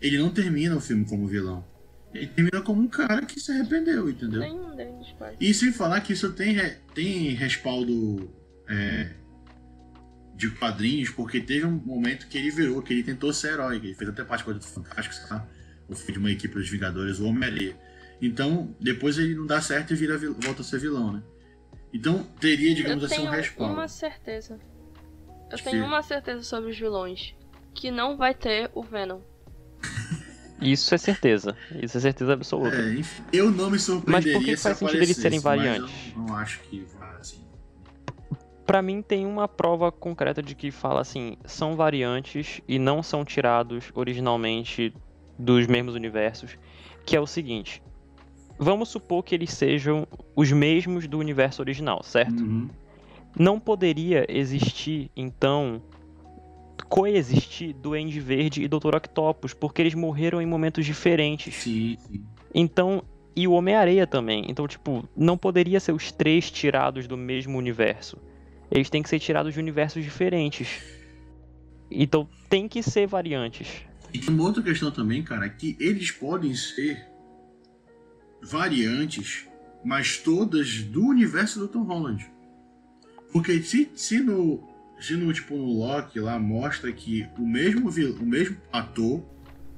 ele 0.00 0.16
não 0.18 0.30
termina 0.30 0.76
o 0.76 0.80
filme 0.80 1.04
como 1.04 1.26
vilão. 1.26 1.64
Ele 2.14 2.28
termina 2.28 2.60
como 2.62 2.82
um 2.82 2.86
cara 2.88 3.26
que 3.26 3.40
se 3.40 3.50
arrependeu, 3.50 4.08
entendeu? 4.08 4.40
Nenhum 4.40 4.76
deles 4.76 5.08
faz. 5.18 5.36
E 5.40 5.52
sem 5.52 5.72
falar 5.72 6.00
que 6.02 6.12
isso 6.12 6.32
tem, 6.32 6.52
re- 6.52 6.76
tem 6.94 7.30
respaldo 7.34 8.30
é, 8.68 9.10
de 10.34 10.50
quadrinhos, 10.50 11.10
porque 11.10 11.40
teve 11.40 11.64
um 11.64 11.72
momento 11.72 12.28
que 12.28 12.36
ele 12.36 12.50
virou, 12.50 12.82
que 12.82 12.92
ele 12.92 13.02
tentou 13.02 13.32
ser 13.32 13.52
herói, 13.52 13.80
que 13.80 13.86
ele 13.86 13.94
fez 13.94 14.10
até 14.10 14.22
parte 14.24 14.44
do 14.44 14.60
Fantástico, 14.60 15.14
sei 15.14 15.26
lá, 15.30 15.46
ou 15.88 15.96
foi 15.96 16.12
de 16.12 16.18
uma 16.18 16.30
equipe 16.30 16.54
dos 16.54 16.68
Vingadores, 16.68 17.18
o 17.18 17.26
Homem-Aranha. 17.26 17.76
Então, 18.20 18.74
depois 18.80 19.18
ele 19.18 19.34
não 19.34 19.46
dá 19.46 19.60
certo 19.60 19.92
e 19.92 19.96
vira, 19.96 20.18
volta 20.18 20.62
a 20.62 20.64
ser 20.64 20.78
vilão, 20.78 21.12
né? 21.12 21.22
Então, 21.92 22.22
teria, 22.40 22.74
digamos 22.74 23.02
Eu 23.02 23.06
assim, 23.06 23.22
um 23.22 23.30
tenho 23.30 23.30
respaldo. 23.30 23.74
uma 23.74 23.88
certeza. 23.88 24.58
Eu 25.50 25.58
tenho 25.58 25.84
uma 25.84 26.02
certeza 26.02 26.42
sobre 26.42 26.70
os 26.70 26.78
vilões. 26.78 27.34
Que 27.74 27.90
não 27.90 28.16
vai 28.16 28.34
ter 28.34 28.70
o 28.74 28.82
Venom. 28.82 29.20
Isso 30.60 30.94
é 30.94 30.98
certeza. 30.98 31.54
Isso 31.82 31.96
é 31.98 32.00
certeza 32.00 32.32
absoluta. 32.32 32.74
É, 32.74 32.94
enfim, 32.94 33.22
eu 33.32 33.50
não 33.50 33.70
me 33.70 33.78
surpreenderia 33.78 34.32
Mas 34.32 34.42
por 34.42 34.44
que 34.44 34.56
se 34.56 34.62
faz 34.62 34.78
sentido 34.78 35.02
eles 35.02 35.16
serem 35.16 35.38
variantes? 35.38 35.92
Eu 36.14 36.22
não 36.22 36.34
acho 36.34 36.60
que 36.60 36.86
Pra 38.66 38.82
mim 38.82 39.00
tem 39.00 39.24
uma 39.24 39.46
prova 39.46 39.92
concreta 39.92 40.42
de 40.42 40.54
que 40.54 40.72
fala 40.72 41.00
assim, 41.00 41.36
são 41.44 41.76
variantes 41.76 42.60
e 42.66 42.78
não 42.78 43.02
são 43.02 43.24
tirados 43.24 43.92
originalmente 43.94 44.92
dos 45.38 45.66
mesmos 45.66 45.94
universos, 45.94 46.58
que 47.04 47.14
é 47.14 47.20
o 47.20 47.26
seguinte: 47.26 47.80
vamos 48.58 48.88
supor 48.88 49.22
que 49.22 49.34
eles 49.34 49.52
sejam 49.52 50.06
os 50.34 50.50
mesmos 50.50 51.06
do 51.06 51.18
universo 51.18 51.62
original, 51.62 52.02
certo? 52.02 52.42
Uhum. 52.42 52.68
Não 53.38 53.60
poderia 53.60 54.26
existir, 54.28 55.10
então, 55.14 55.80
coexistir 56.88 57.74
Duende 57.74 58.18
Verde 58.18 58.62
e 58.62 58.68
Dr. 58.68 58.96
Octopus, 58.96 59.52
porque 59.52 59.82
eles 59.82 59.94
morreram 59.94 60.40
em 60.40 60.46
momentos 60.46 60.84
diferentes. 60.86 61.54
Sim, 61.54 61.96
sim. 61.98 62.24
Então, 62.54 63.02
e 63.36 63.46
o 63.46 63.52
Homem-Areia 63.52 64.06
também. 64.06 64.46
Então, 64.48 64.66
tipo, 64.66 65.06
não 65.14 65.36
poderia 65.36 65.78
ser 65.78 65.92
os 65.92 66.10
três 66.10 66.50
tirados 66.50 67.06
do 67.06 67.16
mesmo 67.16 67.58
universo. 67.58 68.16
Eles 68.70 68.90
têm 68.90 69.02
que 69.02 69.08
ser 69.08 69.18
tirados 69.18 69.54
de 69.54 69.60
universos 69.60 70.02
diferentes. 70.02 70.82
Então, 71.90 72.28
tem 72.48 72.68
que 72.68 72.82
ser 72.82 73.06
variantes. 73.06 73.68
E 74.12 74.18
tem 74.18 74.34
uma 74.34 74.44
outra 74.44 74.62
questão 74.62 74.90
também, 74.90 75.22
cara, 75.22 75.48
que 75.48 75.76
eles 75.78 76.10
podem 76.10 76.54
ser 76.54 77.06
variantes, 78.42 79.46
mas 79.84 80.18
todas 80.18 80.82
do 80.82 81.06
universo 81.06 81.58
do 81.58 81.68
Tom 81.68 81.82
Holland. 81.82 82.26
Porque 83.32 83.62
se, 83.62 83.90
se 83.94 84.20
no. 84.20 84.74
Se 84.98 85.14
no, 85.14 85.30
tipo, 85.30 85.54
no 85.54 85.78
Loki 85.78 86.18
lá 86.18 86.38
mostra 86.38 86.90
que 86.90 87.28
o 87.36 87.46
mesmo, 87.46 87.90
o 87.90 88.24
mesmo 88.24 88.56
ator, 88.72 89.22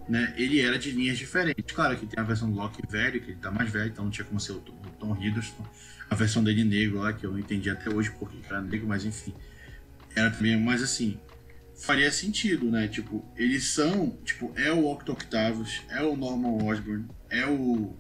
né, 0.09 0.33
ele 0.37 0.61
era 0.61 0.79
de 0.79 0.93
linhas 0.93 1.19
diferentes. 1.19 1.75
Claro 1.75 1.97
que 1.97 2.07
tem 2.07 2.21
a 2.21 2.23
versão 2.23 2.49
do 2.49 2.57
Loki 2.57 2.81
velho, 2.89 3.21
que 3.21 3.33
ele 3.33 3.41
tá 3.41 3.51
mais 3.51 3.69
velho, 3.69 3.91
então 3.91 4.05
não 4.05 4.13
tinha 4.13 4.25
como 4.25 4.39
ser 4.39 4.53
o 4.53 4.61
Tom, 4.61 4.75
o 4.75 4.91
Tom 4.91 5.17
Hiddleston. 5.21 5.65
A 6.11 6.15
versão 6.15 6.43
dele 6.43 6.65
negro 6.65 6.99
lá, 7.01 7.13
que 7.13 7.25
eu 7.27 7.33
não 7.33 7.39
entendi 7.39 7.69
até 7.69 7.91
hoje 7.91 8.11
porque 8.19 8.39
era 8.49 8.61
negro, 8.63 8.87
mas 8.89 9.05
enfim. 9.05 9.35
Era 10.17 10.31
também, 10.31 10.59
mas 10.59 10.83
assim, 10.83 11.19
faria 11.77 12.11
sentido, 12.11 12.71
né? 12.71 12.89
Tipo, 12.89 13.25
eles 13.37 13.65
são, 13.65 14.11
tipo, 14.25 14.53
é 14.57 14.73
o 14.73 14.87
Octo 14.87 15.13
Octavius, 15.13 15.83
é 15.91 16.03
o 16.03 16.17
Norman 16.17 16.65
Osborn, 16.65 17.07
é 17.31 17.47
o, 17.47 17.95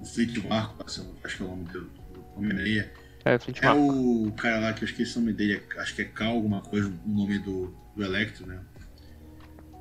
o 0.00 0.04
Fleet 0.04 0.38
Marco, 0.48 0.84
acho 0.86 1.36
que 1.36 1.42
é 1.42 1.46
o 1.46 1.48
nome 1.48 1.64
do, 1.64 1.80
do 1.82 2.24
Homem-Areia, 2.36 2.92
É, 3.24 3.38
Flint 3.38 3.58
é 3.60 3.66
Marko. 3.66 4.26
o 4.28 4.32
cara 4.32 4.60
lá 4.60 4.72
que 4.72 4.84
eu 4.84 4.88
esqueci 4.88 5.16
o 5.18 5.20
nome 5.20 5.32
dele, 5.32 5.60
acho 5.78 5.94
que 5.96 6.02
é 6.02 6.04
Cal 6.04 6.30
alguma 6.32 6.60
coisa, 6.62 6.88
o 6.88 7.08
nome 7.08 7.38
do, 7.40 7.74
do 7.96 8.02
Electro, 8.04 8.46
né? 8.46 8.60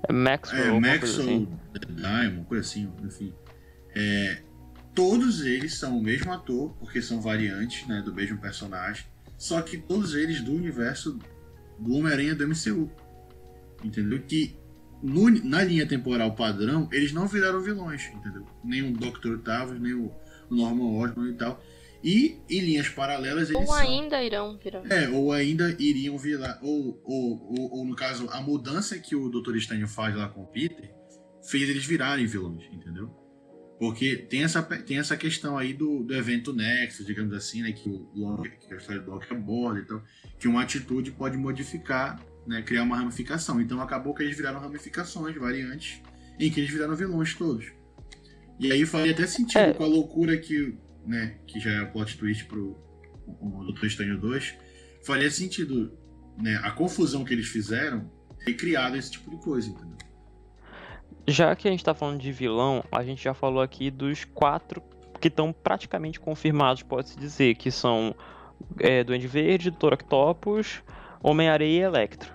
É 0.09 0.11
Maxwell, 0.11 0.75
É, 0.75 0.79
Maxwell 0.79 1.21
assim. 1.27 1.47
Diamond, 1.95 2.45
coisa 2.47 2.67
assim, 2.67 2.91
enfim. 3.05 3.33
É, 3.95 4.41
todos 4.93 5.41
eles 5.45 5.75
são 5.75 5.97
o 5.97 6.01
mesmo 6.03 6.31
ator, 6.31 6.73
porque 6.79 7.01
são 7.01 7.21
variantes 7.21 7.87
né, 7.87 8.01
do 8.01 8.13
mesmo 8.13 8.37
personagem, 8.39 9.05
só 9.37 9.61
que 9.61 9.77
todos 9.77 10.13
eles 10.15 10.41
do 10.41 10.53
universo 10.53 11.17
do 11.79 11.93
Homem-Aranha 11.95 12.35
do 12.35 12.47
MCU. 12.47 12.89
Entendeu? 13.83 14.21
Que 14.21 14.55
no- 15.01 15.29
na 15.43 15.63
linha 15.63 15.87
temporal 15.87 16.35
padrão, 16.35 16.87
eles 16.91 17.11
não 17.11 17.27
viraram 17.27 17.61
vilões, 17.61 18.11
entendeu? 18.13 18.45
Nem 18.63 18.83
o 18.83 18.93
Dr. 18.93 19.35
Octavius, 19.35 19.79
nem 19.81 19.93
o 19.93 20.11
o 20.49 20.55
Norman 20.55 20.97
Osborn 20.99 21.31
e 21.31 21.33
tal. 21.35 21.63
E 22.03 22.37
em 22.49 22.59
linhas 22.59 22.89
paralelas 22.89 23.49
eles 23.49 23.61
Ou 23.61 23.67
são. 23.67 23.75
ainda 23.77 24.21
irão 24.21 24.57
virar. 24.57 24.83
É, 24.91 25.07
ou 25.07 25.31
ainda 25.31 25.71
iriam 25.79 26.17
virar. 26.17 26.59
Ou, 26.61 26.99
ou, 27.05 27.55
ou, 27.57 27.71
ou, 27.77 27.85
no 27.85 27.95
caso, 27.95 28.27
a 28.31 28.41
mudança 28.41 28.99
que 28.99 29.15
o 29.15 29.29
Dr. 29.29 29.55
Estranho 29.55 29.87
faz 29.87 30.13
lá 30.13 30.27
com 30.27 30.41
o 30.41 30.45
Peter 30.47 30.93
fez 31.41 31.69
eles 31.69 31.85
virarem 31.85 32.25
vilões, 32.25 32.65
entendeu? 32.69 33.09
Porque 33.81 34.15
tem 34.15 34.43
essa, 34.43 34.61
tem 34.61 34.99
essa 34.99 35.17
questão 35.17 35.57
aí 35.57 35.73
do, 35.73 36.03
do 36.03 36.13
evento 36.13 36.53
Nexus, 36.53 37.03
digamos 37.03 37.33
assim, 37.33 37.63
né? 37.63 37.71
Que 37.71 37.89
o 37.89 38.37
que 38.43 38.71
a 38.71 38.77
história 38.77 39.01
do 39.01 39.09
Loki 39.09 39.33
aborda 39.33 39.79
e 39.79 39.85
tal. 39.85 40.03
Que 40.37 40.47
uma 40.47 40.61
atitude 40.61 41.09
pode 41.09 41.35
modificar, 41.35 42.23
né? 42.45 42.61
Criar 42.61 42.83
uma 42.83 42.95
ramificação. 42.95 43.59
Então 43.59 43.81
acabou 43.81 44.13
que 44.13 44.21
eles 44.21 44.37
viraram 44.37 44.59
ramificações, 44.59 45.35
variantes, 45.35 45.99
em 46.39 46.51
que 46.51 46.59
eles 46.59 46.69
viraram 46.69 46.95
vilões 46.95 47.33
todos. 47.33 47.73
E 48.59 48.71
aí 48.71 48.85
faria 48.85 49.13
até 49.13 49.25
sentido 49.25 49.57
É. 49.57 49.73
com 49.73 49.83
a 49.83 49.87
loucura 49.87 50.37
que, 50.37 50.77
né? 51.03 51.39
Que 51.47 51.59
já 51.59 51.71
é 51.71 51.81
o 51.81 51.91
plot 51.91 52.19
twist 52.19 52.45
pro 52.45 52.77
o 53.25 53.63
Doutor 53.63 53.87
Estranho 53.87 54.19
2, 54.19 54.53
faria 55.03 55.31
sentido, 55.31 55.91
né? 56.37 56.61
A 56.63 56.69
confusão 56.69 57.25
que 57.25 57.33
eles 57.33 57.47
fizeram 57.47 58.11
ter 58.45 58.53
criado 58.53 58.95
esse 58.95 59.09
tipo 59.09 59.31
de 59.31 59.37
coisa, 59.37 59.67
entendeu? 59.69 59.97
Já 61.27 61.55
que 61.55 61.67
a 61.67 61.71
gente 61.71 61.83
tá 61.83 61.93
falando 61.93 62.19
de 62.19 62.31
vilão, 62.31 62.83
a 62.91 63.03
gente 63.03 63.23
já 63.23 63.33
falou 63.33 63.61
aqui 63.61 63.91
dos 63.91 64.25
quatro 64.25 64.81
que 65.19 65.27
estão 65.27 65.53
praticamente 65.53 66.19
confirmados, 66.19 66.81
pode-se 66.81 67.17
dizer, 67.17 67.55
que 67.55 67.69
são 67.69 68.15
é, 68.79 69.03
Duende 69.03 69.27
Verde, 69.27 69.69
Dr. 69.69 69.93
Octopus, 69.93 70.83
Homem-Areia 71.21 71.79
e 71.79 71.83
Electro. 71.83 72.33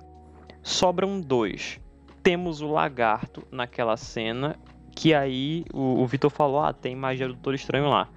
Sobram 0.63 1.21
dois. 1.21 1.81
Temos 2.23 2.61
o 2.61 2.69
Lagarto 2.69 3.47
naquela 3.51 3.97
cena, 3.97 4.57
que 4.95 5.13
aí 5.13 5.65
o, 5.73 6.01
o 6.01 6.07
Vitor 6.07 6.31
falou, 6.31 6.61
ah, 6.61 6.73
tem 6.73 6.95
magia 6.95 7.27
do 7.27 7.35
Doutor 7.35 7.55
Estranho 7.55 7.89
lá. 7.89 8.09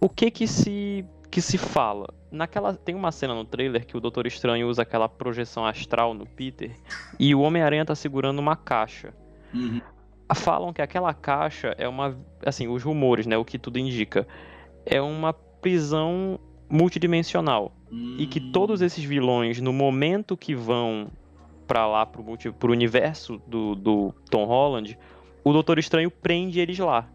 O 0.00 0.08
que 0.08 0.30
que 0.30 0.46
se, 0.46 1.04
que 1.30 1.40
se 1.40 1.56
fala? 1.56 2.08
Naquela, 2.30 2.74
tem 2.74 2.94
uma 2.94 3.12
cena 3.12 3.34
no 3.34 3.44
trailer 3.44 3.86
que 3.86 3.96
o 3.96 4.00
Doutor 4.00 4.26
Estranho 4.26 4.68
usa 4.68 4.82
aquela 4.82 5.08
projeção 5.08 5.64
astral 5.64 6.14
no 6.14 6.26
Peter, 6.26 6.72
e 7.18 7.34
o 7.34 7.40
Homem-Aranha 7.40 7.84
tá 7.84 7.94
segurando 7.94 8.38
uma 8.38 8.56
caixa 8.56 9.14
falam 10.34 10.72
que 10.72 10.82
aquela 10.82 11.12
caixa 11.12 11.74
é 11.78 11.88
uma. 11.88 12.16
Assim, 12.44 12.68
os 12.68 12.82
rumores, 12.82 13.26
né? 13.26 13.36
O 13.36 13.44
que 13.44 13.58
tudo 13.58 13.78
indica. 13.78 14.26
É 14.86 15.00
uma 15.00 15.32
prisão 15.32 16.38
multidimensional. 16.68 17.72
E 18.18 18.26
que 18.26 18.38
Hum. 18.38 18.52
todos 18.52 18.80
esses 18.80 19.02
vilões, 19.02 19.60
no 19.60 19.72
momento 19.72 20.36
que 20.36 20.54
vão 20.54 21.08
pra 21.66 21.86
lá, 21.86 22.06
pro, 22.06 22.22
multi, 22.22 22.50
pro 22.50 22.72
universo 22.72 23.40
do, 23.46 23.74
do 23.74 24.14
Tom 24.30 24.44
Holland, 24.44 24.96
o 25.42 25.52
Doutor 25.52 25.78
Estranho 25.78 26.10
prende 26.10 26.60
eles 26.60 26.78
lá. 26.78 27.08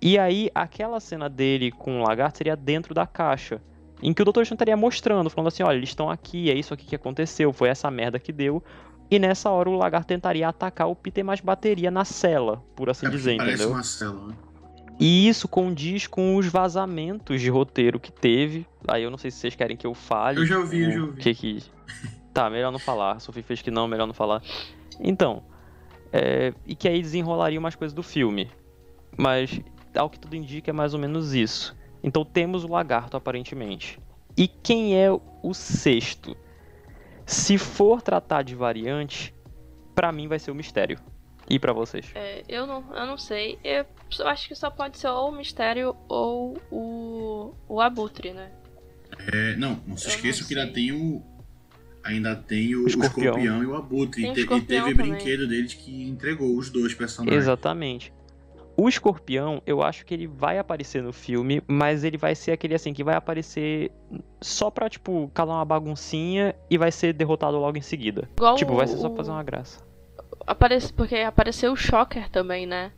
E 0.00 0.18
aí, 0.18 0.50
aquela 0.54 1.00
cena 1.00 1.28
dele 1.28 1.70
com 1.70 2.00
o 2.00 2.02
lagarto 2.02 2.38
seria 2.38 2.56
dentro 2.56 2.94
da 2.94 3.06
caixa. 3.06 3.60
Em 4.02 4.12
que 4.12 4.20
o 4.20 4.24
Doutor 4.24 4.42
Estranho 4.42 4.56
estaria 4.56 4.76
mostrando, 4.76 5.30
falando 5.30 5.48
assim: 5.48 5.62
olha, 5.62 5.76
eles 5.76 5.90
estão 5.90 6.10
aqui, 6.10 6.50
é 6.50 6.54
isso 6.54 6.74
aqui 6.74 6.86
que 6.86 6.96
aconteceu, 6.96 7.52
foi 7.52 7.68
essa 7.68 7.90
merda 7.90 8.18
que 8.18 8.32
deu. 8.32 8.62
E 9.10 9.18
nessa 9.18 9.50
hora 9.50 9.68
o 9.68 9.76
lagarto 9.76 10.08
tentaria 10.08 10.48
atacar 10.48 10.88
o 10.88 10.96
Peter, 10.96 11.24
mas 11.24 11.40
bateria 11.40 11.90
na 11.90 12.04
cela, 12.04 12.62
por 12.74 12.88
assim 12.90 13.06
É 13.06 13.10
dizer, 13.10 13.36
parece 13.36 13.54
entendeu? 13.54 13.74
uma 13.74 13.82
célula, 13.82 14.28
né? 14.28 14.34
E 14.98 15.28
isso 15.28 15.48
condiz 15.48 16.06
com 16.06 16.36
os 16.36 16.46
vazamentos 16.46 17.40
de 17.40 17.50
roteiro 17.50 17.98
que 17.98 18.12
teve. 18.12 18.66
Aí 18.86 19.02
eu 19.02 19.10
não 19.10 19.18
sei 19.18 19.30
se 19.30 19.38
vocês 19.38 19.54
querem 19.54 19.76
que 19.76 19.86
eu 19.86 19.92
fale. 19.92 20.40
Eu 20.40 20.46
já 20.46 20.58
ouvi, 20.58 20.82
eu 20.82 20.92
já 20.92 21.00
ouvi. 21.02 21.20
Que 21.20 21.34
que... 21.34 21.62
Tá, 22.32 22.48
melhor 22.48 22.70
não 22.70 22.78
falar. 22.78 23.12
A 23.12 23.18
Sophie 23.18 23.42
fez 23.42 23.60
que 23.60 23.70
não, 23.70 23.88
melhor 23.88 24.06
não 24.06 24.14
falar. 24.14 24.40
Então, 25.00 25.42
é, 26.12 26.54
e 26.64 26.76
que 26.76 26.88
aí 26.88 27.02
desenrolaria 27.02 27.58
umas 27.58 27.74
coisas 27.74 27.92
do 27.92 28.02
filme. 28.02 28.50
Mas, 29.16 29.60
ao 29.96 30.08
que 30.08 30.18
tudo 30.18 30.36
indica, 30.36 30.70
é 30.70 30.72
mais 30.72 30.94
ou 30.94 31.00
menos 31.00 31.34
isso. 31.34 31.76
Então 32.02 32.24
temos 32.24 32.64
o 32.64 32.68
lagarto, 32.68 33.16
aparentemente. 33.16 33.98
E 34.36 34.46
quem 34.46 34.96
é 34.96 35.10
o 35.10 35.54
sexto? 35.54 36.36
Se 37.26 37.56
for 37.58 38.02
tratar 38.02 38.42
de 38.42 38.54
variante, 38.54 39.34
pra 39.94 40.12
mim 40.12 40.28
vai 40.28 40.38
ser 40.38 40.50
o 40.50 40.54
mistério. 40.54 40.98
E 41.48 41.58
pra 41.58 41.72
vocês? 41.72 42.06
É, 42.14 42.42
eu, 42.48 42.66
não, 42.66 42.82
eu 42.96 43.06
não 43.06 43.18
sei. 43.18 43.58
Eu 43.62 43.84
acho 44.26 44.48
que 44.48 44.54
só 44.54 44.70
pode 44.70 44.96
ser 44.98 45.08
ou 45.08 45.28
o 45.28 45.36
Mistério 45.36 45.94
ou 46.08 46.56
o, 46.70 47.54
o 47.68 47.80
Abutre, 47.82 48.32
né? 48.32 48.50
É, 49.32 49.54
não, 49.56 49.78
não 49.86 49.96
se 49.96 50.06
Eu 50.06 50.10
não 50.10 50.16
esqueçam 50.16 50.46
que 50.48 50.58
ainda 50.58 50.72
tem 50.72 50.92
o. 50.92 51.22
Ainda 52.02 52.34
tem 52.36 52.74
o, 52.74 52.84
o 52.84 52.86
Escorpião. 52.86 53.24
escorpião. 53.38 53.62
e 53.62 53.66
o 53.66 53.74
abutre. 53.76 54.22
Tem 54.22 54.30
E, 54.32 54.34
te- 54.34 54.40
e 54.54 54.60
teve 54.62 54.94
também. 54.94 55.12
brinquedo 55.12 55.46
deles 55.48 55.72
que 55.74 56.04
entregou 56.08 56.56
os 56.56 56.68
dois 56.70 56.92
personagens. 56.94 57.42
Exatamente. 57.42 58.12
O 58.76 58.88
escorpião, 58.88 59.62
eu 59.66 59.82
acho 59.82 60.04
que 60.04 60.12
ele 60.12 60.26
vai 60.26 60.58
aparecer 60.58 61.02
no 61.02 61.12
filme, 61.12 61.62
mas 61.68 62.02
ele 62.02 62.16
vai 62.18 62.34
ser 62.34 62.50
aquele 62.52 62.74
assim, 62.74 62.92
que 62.92 63.04
vai 63.04 63.14
aparecer 63.14 63.92
só 64.40 64.68
pra, 64.70 64.88
tipo, 64.90 65.30
calar 65.32 65.58
uma 65.58 65.64
baguncinha 65.64 66.54
e 66.68 66.76
vai 66.76 66.90
ser 66.90 67.12
derrotado 67.12 67.56
logo 67.58 67.78
em 67.78 67.82
seguida. 67.82 68.28
Igual 68.36 68.56
tipo, 68.56 68.74
vai 68.74 68.86
ser 68.88 68.96
só 68.96 69.06
o- 69.06 69.10
pra 69.10 69.18
fazer 69.18 69.30
uma 69.30 69.42
graça. 69.44 69.80
Aparece, 70.46 70.92
porque 70.92 71.16
apareceu 71.16 71.72
o 71.72 71.76
Shocker 71.76 72.28
também, 72.30 72.66
né? 72.66 72.90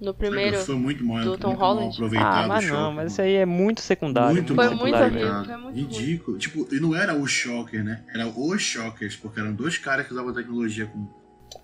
No 0.00 0.12
primeiro. 0.14 0.58
Foi 0.58 0.76
muito 0.76 1.02
mal, 1.04 1.20
do 1.22 1.28
muito 1.30 1.40
Tom 1.40 1.54
Holland. 1.54 1.94
aproveitado. 1.94 2.44
Ah, 2.44 2.48
mas 2.48 2.70
não, 2.70 2.92
mas 2.92 3.12
isso 3.12 3.22
aí 3.22 3.34
é 3.34 3.46
muito 3.46 3.80
secundário. 3.80 4.34
Muito 4.34 4.54
Foi 4.54 4.66
mal 4.66 4.76
muito 4.76 4.94
horrível, 4.94 5.44
foi 5.44 5.56
muito 5.56 5.74
ruim. 5.74 5.80
Ridículo. 5.82 6.38
Tipo, 6.38 6.68
e 6.70 6.78
não 6.78 6.94
era 6.94 7.14
o 7.14 7.26
Shocker, 7.26 7.82
né? 7.82 8.04
Era 8.14 8.26
os 8.28 8.62
Shockers, 8.62 9.16
porque 9.16 9.40
eram 9.40 9.52
dois 9.54 9.78
caras 9.78 10.06
que 10.06 10.12
usavam 10.12 10.32
tecnologia 10.34 10.86
com. 10.86 11.08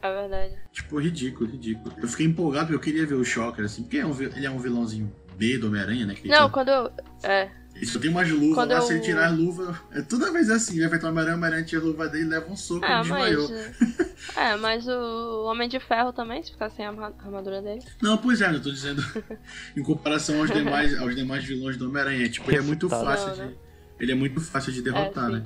É 0.00 0.20
verdade. 0.20 0.54
Tipo, 0.72 0.98
ridículo, 0.98 1.50
ridículo. 1.50 1.94
Eu 2.00 2.08
fiquei 2.08 2.26
empolgado 2.26 2.66
porque 2.66 2.76
eu 2.76 2.80
queria 2.92 3.06
ver 3.06 3.14
o 3.14 3.24
Shocker, 3.24 3.64
assim, 3.64 3.82
porque 3.82 3.98
é 3.98 4.06
um 4.06 4.20
ele 4.20 4.46
é 4.46 4.50
um 4.50 4.58
vilãozinho 4.58 5.12
B 5.36 5.58
do 5.58 5.68
Homem-Aranha, 5.68 6.06
né? 6.06 6.16
Não, 6.24 6.38
tem- 6.42 6.50
quando 6.50 6.68
eu. 6.68 6.90
É. 7.22 7.50
Ele 7.74 7.86
só 7.86 7.98
tem 7.98 8.10
umas 8.10 8.28
luvas 8.30 8.54
Quando 8.54 8.70
lá, 8.70 8.76
eu- 8.76 8.82
se 8.82 8.92
ele 8.92 9.00
tirar 9.00 9.28
as 9.28 9.36
luvas. 9.38 9.74
É 9.92 10.02
toda 10.02 10.30
vez 10.30 10.50
assim, 10.50 10.76
ele 10.78 10.88
vai 10.88 10.98
tomar 10.98 11.10
Homem-Aranha, 11.12 11.36
Homem-Aranha 11.36 11.64
tira 11.64 11.80
a 11.80 11.84
luva 11.86 12.06
dele 12.08 12.24
e 12.24 12.28
leva 12.28 12.50
um 12.52 12.56
soco 12.56 12.84
Ah, 12.84 13.02
e 13.04 13.08
mas. 13.08 13.30
desmaiou. 13.36 13.48
É, 14.36 14.56
mas 14.56 14.86
o 14.86 15.44
Homem 15.46 15.68
de 15.68 15.80
Ferro 15.80 16.12
também, 16.12 16.42
se 16.44 16.52
ficar 16.52 16.70
sem 16.70 16.84
a 16.86 16.90
arma- 16.90 17.12
armadura 17.18 17.60
dele. 17.60 17.82
Não, 18.00 18.16
pois 18.16 18.40
é, 18.40 18.50
eu 18.54 18.62
tô 18.62 18.70
dizendo 18.70 19.02
em 19.76 19.82
comparação 19.82 20.38
aos 20.40 20.50
demais, 20.50 20.96
aos 21.00 21.14
demais 21.16 21.44
vilões 21.44 21.76
do 21.76 21.88
Homem-Aranha. 21.88 22.28
Tipo, 22.28 22.48
ele 22.50 22.58
é 22.58 22.62
muito 22.62 22.86
Refutado. 22.86 23.18
fácil 23.18 23.36
Não, 23.44 23.48
de. 23.50 23.56
Ele 23.98 24.12
é 24.12 24.14
muito 24.14 24.40
fácil 24.40 24.72
de 24.72 24.80
derrotar, 24.82 25.28
É, 25.28 25.32
né? 25.34 25.42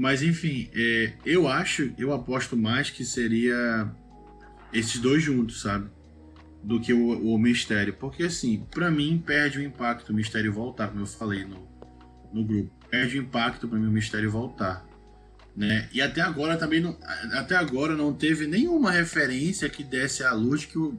Mas 0.00 0.22
enfim, 0.22 0.70
é, 0.74 1.12
eu 1.26 1.46
acho, 1.46 1.92
eu 1.98 2.10
aposto 2.14 2.56
mais 2.56 2.88
que 2.88 3.04
seria 3.04 3.86
esses 4.72 4.98
dois 4.98 5.22
juntos, 5.22 5.60
sabe? 5.60 5.90
Do 6.64 6.80
que 6.80 6.90
o, 6.94 7.34
o 7.34 7.38
Mistério. 7.38 7.92
Porque 7.92 8.22
assim, 8.22 8.66
pra 8.70 8.90
mim 8.90 9.22
perde 9.24 9.58
o 9.58 9.62
impacto 9.62 10.08
o 10.08 10.14
Mistério 10.14 10.50
voltar, 10.54 10.88
como 10.88 11.02
eu 11.02 11.06
falei 11.06 11.44
no, 11.44 11.68
no 12.32 12.42
grupo. 12.42 12.72
Perde 12.88 13.18
o 13.18 13.22
impacto 13.22 13.68
pra 13.68 13.78
mim 13.78 13.88
o 13.88 13.90
Mistério 13.90 14.30
voltar. 14.30 14.86
Né? 15.54 15.86
E 15.92 16.00
até 16.00 16.22
agora 16.22 16.56
também 16.56 16.80
não, 16.80 16.96
até 17.34 17.54
agora 17.54 17.94
não 17.94 18.14
teve 18.14 18.46
nenhuma 18.46 18.90
referência 18.90 19.68
que 19.68 19.84
desse 19.84 20.24
à 20.24 20.32
luz 20.32 20.64
que 20.64 20.78
o, 20.78 20.98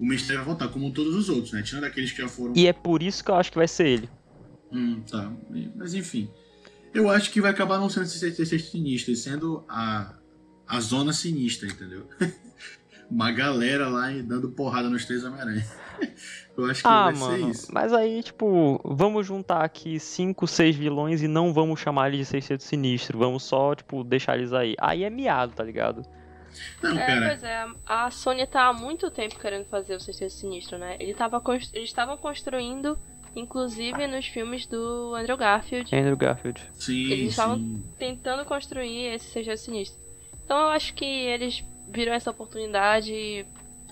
o 0.00 0.06
Mistério 0.06 0.38
vai 0.38 0.54
voltar, 0.54 0.68
como 0.68 0.90
todos 0.90 1.14
os 1.14 1.28
outros, 1.28 1.52
né? 1.52 1.60
Tirando 1.60 1.84
aqueles 1.84 2.10
que 2.12 2.22
já 2.22 2.28
foram 2.28 2.54
E 2.56 2.66
é 2.66 2.72
por 2.72 3.02
isso 3.02 3.22
que 3.22 3.30
eu 3.30 3.34
acho 3.34 3.52
que 3.52 3.58
vai 3.58 3.68
ser 3.68 3.88
ele. 3.88 4.08
Hum, 4.72 5.02
tá. 5.02 5.30
Mas 5.76 5.92
enfim. 5.92 6.30
Eu 6.94 7.10
acho 7.10 7.30
que 7.30 7.40
vai 7.40 7.50
acabar 7.50 7.78
não 7.78 7.88
sendo 7.90 8.06
sinistro, 8.06 9.12
e 9.12 9.16
sendo 9.16 9.64
a, 9.68 10.14
a 10.66 10.80
zona 10.80 11.12
sinistra, 11.12 11.68
entendeu? 11.68 12.08
Uma 13.10 13.30
galera 13.32 13.88
lá 13.88 14.10
e 14.12 14.22
dando 14.22 14.50
porrada 14.50 14.88
nos 14.88 15.04
três 15.04 15.24
Homem-Aranha. 15.24 15.64
Eu 16.56 16.64
acho 16.66 16.82
que 16.82 16.88
Ah, 16.88 17.04
vai 17.06 17.14
ser 17.14 17.20
mano. 17.20 17.50
isso. 17.50 17.66
Mas 17.72 17.92
aí, 17.92 18.22
tipo, 18.22 18.80
vamos 18.84 19.26
juntar 19.26 19.62
aqui 19.64 19.98
cinco, 20.00 20.46
seis 20.46 20.74
vilões 20.76 21.22
e 21.22 21.28
não 21.28 21.52
vamos 21.52 21.80
chamar 21.80 22.08
eles 22.08 22.20
de 22.20 22.24
Sexteto 22.26 22.62
Sinistro. 22.62 23.18
Vamos 23.18 23.42
só, 23.42 23.74
tipo, 23.74 24.02
deixar 24.04 24.36
eles 24.38 24.52
aí. 24.52 24.74
Aí 24.80 25.02
é 25.04 25.10
miado, 25.10 25.52
tá 25.54 25.62
ligado? 25.64 26.02
Não, 26.82 26.96
É, 26.98 27.06
pera. 27.06 27.26
pois 27.26 27.42
é, 27.44 27.66
a 27.84 28.10
Sony 28.10 28.46
tá 28.46 28.68
há 28.68 28.72
muito 28.72 29.10
tempo 29.10 29.38
querendo 29.38 29.64
fazer 29.66 29.96
o 29.96 30.00
Sexteto 30.00 30.32
Sinistro, 30.32 30.78
né? 30.78 30.96
Ele 31.00 31.12
tava 31.14 31.40
cons- 31.40 31.70
Eles 31.74 31.88
estavam 31.88 32.16
construindo, 32.16 32.96
inclusive 33.36 34.06
nos 34.06 34.26
filmes 34.26 34.66
do 34.66 35.14
Andrew 35.14 35.36
Garfield, 35.36 35.94
Andrew 35.94 36.16
Garfield. 36.16 36.60
Sim, 36.72 37.10
eles 37.10 37.30
estavam- 37.30 37.56
sim. 37.58 37.82
tentando 37.98 38.44
construir 38.44 39.14
esse 39.14 39.26
Sexteto 39.30 39.58
Sinistro. 39.60 40.00
Então 40.44 40.56
eu 40.58 40.68
acho 40.68 40.94
que 40.94 41.04
eles 41.04 41.64
viram 41.88 42.12
essa 42.12 42.30
oportunidade 42.30 43.46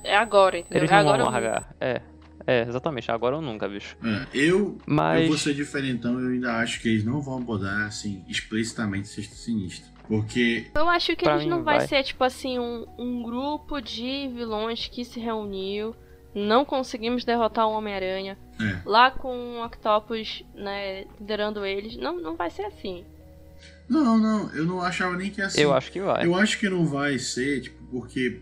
é 0.05 0.17
agora, 0.17 0.59
entendeu? 0.59 0.79
Eles 0.81 0.91
é 0.91 0.95
não 0.95 1.01
agora 1.01 1.25
vão 1.25 1.27
ou 1.27 1.33
nunca. 1.41 1.51
largar. 1.51 1.75
É. 1.81 2.01
É, 2.45 2.63
exatamente. 2.63 3.09
Agora 3.09 3.37
ou 3.37 3.43
nunca, 3.43 3.69
bicho. 3.69 3.97
É, 4.05 4.27
eu, 4.37 4.77
Mas. 4.85 5.23
eu 5.23 5.29
vou 5.29 5.39
ser 5.39 5.55
diferentão, 5.55 6.19
eu 6.19 6.31
ainda 6.31 6.57
acho 6.57 6.81
que 6.81 6.89
eles 6.89 7.05
não 7.05 7.21
vão 7.21 7.39
abordar, 7.39 7.87
assim, 7.87 8.25
explicitamente 8.29 9.07
Sexto 9.07 9.35
Sinistro. 9.37 9.93
Porque 10.09 10.67
Eu 10.75 10.89
acho 10.89 11.15
que 11.15 11.23
Pra 11.23 11.35
eles 11.35 11.45
mim, 11.45 11.51
não 11.51 11.63
vai, 11.63 11.79
vai. 11.79 11.87
ser, 11.87 12.03
tipo 12.03 12.25
assim, 12.25 12.59
um, 12.59 12.85
um 12.99 13.23
grupo 13.23 13.81
de 13.81 14.29
vilões 14.35 14.89
que 14.89 15.05
se 15.05 15.21
reuniu, 15.21 15.95
não 16.35 16.65
conseguimos 16.65 17.25
derrotar 17.25 17.67
o 17.69 17.73
Homem-Aranha, 17.73 18.39
É. 18.61 18.81
lá 18.85 19.11
com 19.11 19.59
o 19.59 19.65
Octopus, 19.65 20.45
né, 20.55 21.05
liderando 21.21 21.65
eles. 21.65 21.97
Não, 21.97 22.21
não 22.21 22.37
vai 22.37 22.51
ser 22.51 22.63
assim. 22.65 23.05
Não, 23.89 24.17
não, 24.19 24.51
eu 24.55 24.65
não 24.65 24.81
achava 24.81 25.17
nem 25.17 25.31
que 25.31 25.41
ia 25.41 25.51
ser. 25.51 25.63
Eu 25.63 25.75
acho 25.75 25.93
que 25.93 26.01
vai. 26.01 26.25
Eu 26.25 26.35
acho 26.35 26.59
que 26.59 26.69
não 26.69 26.87
vai 26.87 27.19
ser, 27.19 27.61
tipo, 27.63 27.85
porque 27.91 28.41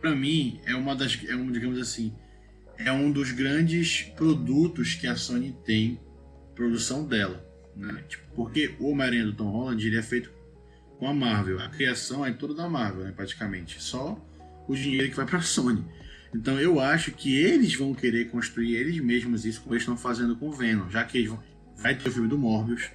pra 0.00 0.14
mim 0.14 0.60
é 0.64 0.74
uma 0.74 0.94
das, 0.94 1.18
é 1.28 1.34
um, 1.36 1.50
digamos 1.52 1.78
assim, 1.78 2.14
é 2.78 2.90
um 2.90 3.10
dos 3.10 3.32
grandes 3.32 4.02
produtos 4.16 4.94
que 4.94 5.06
a 5.06 5.16
Sony 5.16 5.54
tem, 5.64 6.00
produção 6.54 7.04
dela, 7.04 7.44
né? 7.76 8.02
Tipo, 8.08 8.24
porque 8.34 8.74
o 8.80 8.90
Homem-Aranha 8.90 9.26
do 9.26 9.32
Tom 9.34 9.50
Holland 9.50 9.86
ele 9.86 9.98
é 9.98 10.02
feito 10.02 10.30
com 10.98 11.06
a 11.06 11.12
Marvel, 11.14 11.60
a 11.60 11.68
criação 11.68 12.24
é 12.24 12.32
toda 12.32 12.54
da 12.54 12.68
Marvel, 12.68 13.04
né, 13.04 13.12
praticamente, 13.14 13.80
só 13.80 14.18
o 14.66 14.74
dinheiro 14.74 15.08
que 15.10 15.16
vai 15.16 15.26
pra 15.26 15.40
Sony. 15.40 15.84
Então 16.34 16.60
eu 16.60 16.78
acho 16.78 17.12
que 17.12 17.36
eles 17.36 17.74
vão 17.74 17.94
querer 17.94 18.30
construir 18.30 18.76
eles 18.76 19.00
mesmos 19.00 19.44
isso 19.44 19.60
como 19.62 19.74
eles 19.74 19.82
estão 19.82 19.96
fazendo 19.96 20.36
com 20.36 20.48
o 20.48 20.52
Venom, 20.52 20.88
já 20.90 21.04
que 21.04 21.18
eles 21.18 21.30
vão, 21.30 21.42
vai 21.76 21.94
ter 21.94 22.08
o 22.08 22.12
filme 22.12 22.28
do 22.28 22.38
Morbius 22.38 22.90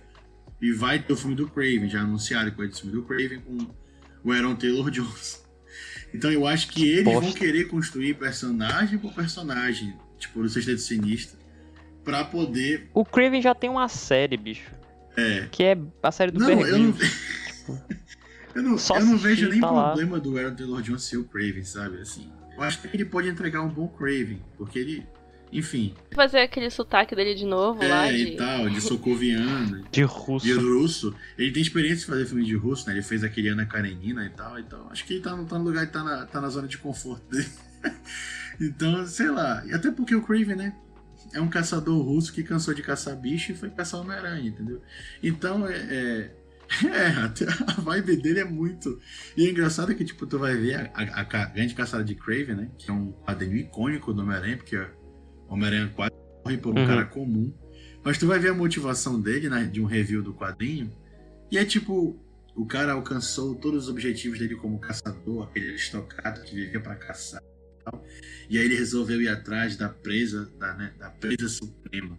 e 0.62 0.72
vai 0.72 1.00
ter 1.00 1.14
o 1.14 1.18
filme 1.18 1.36
do 1.36 1.50
Craven, 1.50 1.90
já 1.90 2.02
anunciaram 2.02 2.52
que 2.52 2.58
vai 2.58 2.68
ter 2.68 2.74
o 2.74 2.78
filme 2.78 2.94
do 2.94 3.04
Craven 3.04 3.40
com 3.40 3.58
o 4.24 4.32
Aaron 4.32 4.56
Taylor 4.56 4.90
Johnson. 4.92 5.40
Então 6.14 6.32
eu 6.32 6.46
acho 6.46 6.70
que 6.70 6.88
eles 6.88 7.04
vão 7.04 7.22
bosta. 7.22 7.40
querer 7.40 7.66
construir 7.66 8.14
personagem 8.14 9.00
por 9.00 9.14
personagem, 9.14 9.96
tipo 10.20 10.40
no 10.42 10.48
Sexteto 10.48 10.80
Sinistro, 10.80 11.38
pra 12.04 12.24
poder. 12.24 12.90
O 12.94 13.04
Craven 13.04 13.42
já 13.42 13.56
tem 13.56 13.70
uma 13.70 13.88
série, 13.88 14.38
bicho. 14.38 14.72
É. 15.18 15.48
Que 15.52 15.64
é 15.64 15.78
a 16.02 16.12
série 16.12 16.32
do 16.32 16.40
Não, 16.40 16.50
eu 16.50 16.78
não. 16.78 16.94
eu 18.54 18.64
não, 18.64 18.78
eu 18.78 19.06
não 19.06 19.18
vejo 19.18 19.50
nem 19.50 19.60
tá 19.60 19.72
lá. 19.72 19.88
problema 19.88 20.20
do 20.20 20.38
Aaron 20.38 20.56
Taylor 20.56 20.82
Johnson 20.82 21.00
ser 21.00 21.18
o 21.18 21.24
Craven, 21.24 21.64
sabe? 21.64 22.00
Assim, 22.00 22.32
eu 22.58 22.64
acho 22.64 22.82
que 22.82 22.96
ele 22.96 23.06
pode 23.06 23.28
entregar 23.30 23.62
um 23.62 23.70
bom 23.70 23.88
Craven, 23.88 24.42
porque 24.58 24.80
ele, 24.80 25.06
enfim, 25.52 25.94
Fazer 26.14 26.40
aquele 26.40 26.70
sotaque 26.70 27.16
dele 27.16 27.36
de 27.36 27.46
novo 27.46 27.80
lá, 27.88 28.08
é 28.08 28.12
de... 28.14 28.24
e 28.24 28.36
tal, 28.36 28.70
de 28.70 28.82
socoviano, 28.82 29.84
De 29.92 30.04
russo. 30.04 30.46
de 30.46 30.54
russo. 30.54 31.16
Ele 31.38 31.52
tem 31.52 31.62
experiência 31.62 32.04
em 32.06 32.08
fazer 32.08 32.26
filme 32.26 32.44
de 32.44 32.56
russo, 32.56 32.88
né? 32.88 32.94
Ele 32.94 33.02
fez 33.04 33.24
aquele 33.24 33.50
Ana 33.50 33.66
Karenina 33.66 34.26
e 34.26 34.30
tal, 34.30 34.58
então 34.60 34.88
acho 34.92 35.06
que 35.06 35.14
ele 35.14 35.22
tá, 35.22 35.36
no- 35.36 35.46
tá 35.46 35.58
no 35.58 35.64
lugar, 35.66 35.86
tá 35.92 36.04
na, 36.04 36.26
tá 36.26 36.40
na 36.42 36.50
zona 36.50 36.68
de 36.68 36.78
conforto 36.78 37.24
dele. 37.30 37.50
então, 38.60 39.06
sei 39.06 39.30
lá, 39.30 39.64
e 39.66 39.74
até 39.74 39.92
porque 39.92 40.16
o 40.16 40.22
Craven, 40.22 40.56
né? 40.56 40.74
É 41.34 41.42
um 41.42 41.48
caçador 41.50 42.00
russo 42.04 42.32
que 42.32 42.44
cansou 42.44 42.74
de 42.76 42.84
caçar 42.84 43.16
bicho 43.16 43.52
e 43.52 43.56
foi 43.56 43.70
caçar 43.72 44.00
Homem-Aranha, 44.02 44.50
entendeu? 44.50 44.82
Então, 45.22 45.66
é, 45.68 45.74
é, 45.76 46.32
é, 46.92 47.08
até 47.24 47.46
a 47.46 47.82
vibe 47.82 48.18
dele 48.18 48.40
é 48.40 48.44
muito. 48.46 49.00
E 49.38 49.46
é 49.46 49.50
engraçado 49.50 49.94
que, 49.96 50.04
tipo, 50.04 50.26
tu 50.26 50.40
vai 50.40 50.56
ver 50.56 50.76
a, 50.76 50.92
a- 50.94 51.22
a 51.22 51.46
grande 51.46 51.76
caçada 51.76 52.04
de 52.04 52.16
Craven, 52.16 52.56
né? 52.56 52.72
Que 52.78 52.90
é 52.90 52.94
um 52.94 53.12
quadrinho 53.12 53.58
icônico 53.58 54.14
do 54.14 54.22
Homem-Aranha, 54.22 54.58
porque 54.58 54.78
o 54.78 54.88
Homem-Aranha 55.54 55.92
quase 55.96 56.14
morre 56.44 56.58
por 56.58 56.74
um 56.76 56.80
Uhum. 56.80 56.88
cara 56.88 57.06
comum. 57.06 57.54
Mas 58.04 58.18
tu 58.18 58.28
vai 58.28 58.40
ver 58.40 58.50
a 58.50 58.54
motivação 58.54 59.20
dele, 59.22 59.50
né, 59.50 59.64
de 59.66 59.80
um 59.82 59.86
review 59.86 60.22
do 60.22 60.34
quadrinho, 60.34 60.92
e 61.50 61.58
é 61.58 61.64
tipo, 61.64 62.20
o 62.56 62.66
cara 62.66 62.92
alcançou 62.94 63.56
todos 63.56 63.84
os 63.84 63.90
objetivos 63.90 64.40
dele 64.40 64.56
como 64.56 64.78
caçador, 64.80 65.44
aquele 65.44 65.70
aristocrata 65.70 66.42
que 66.42 66.54
vivia 66.54 66.82
pra 66.82 66.96
caçar 66.96 67.42
e 67.42 67.84
tal. 67.84 68.04
E 68.50 68.58
aí 68.58 68.66
ele 68.66 68.76
resolveu 68.76 69.22
ir 69.22 69.30
atrás 69.30 69.78
da 69.78 69.88
presa, 69.88 70.52
da, 70.60 70.74
né, 70.74 70.94
da 71.00 71.10
presa 71.12 71.48
suprema. 71.48 72.18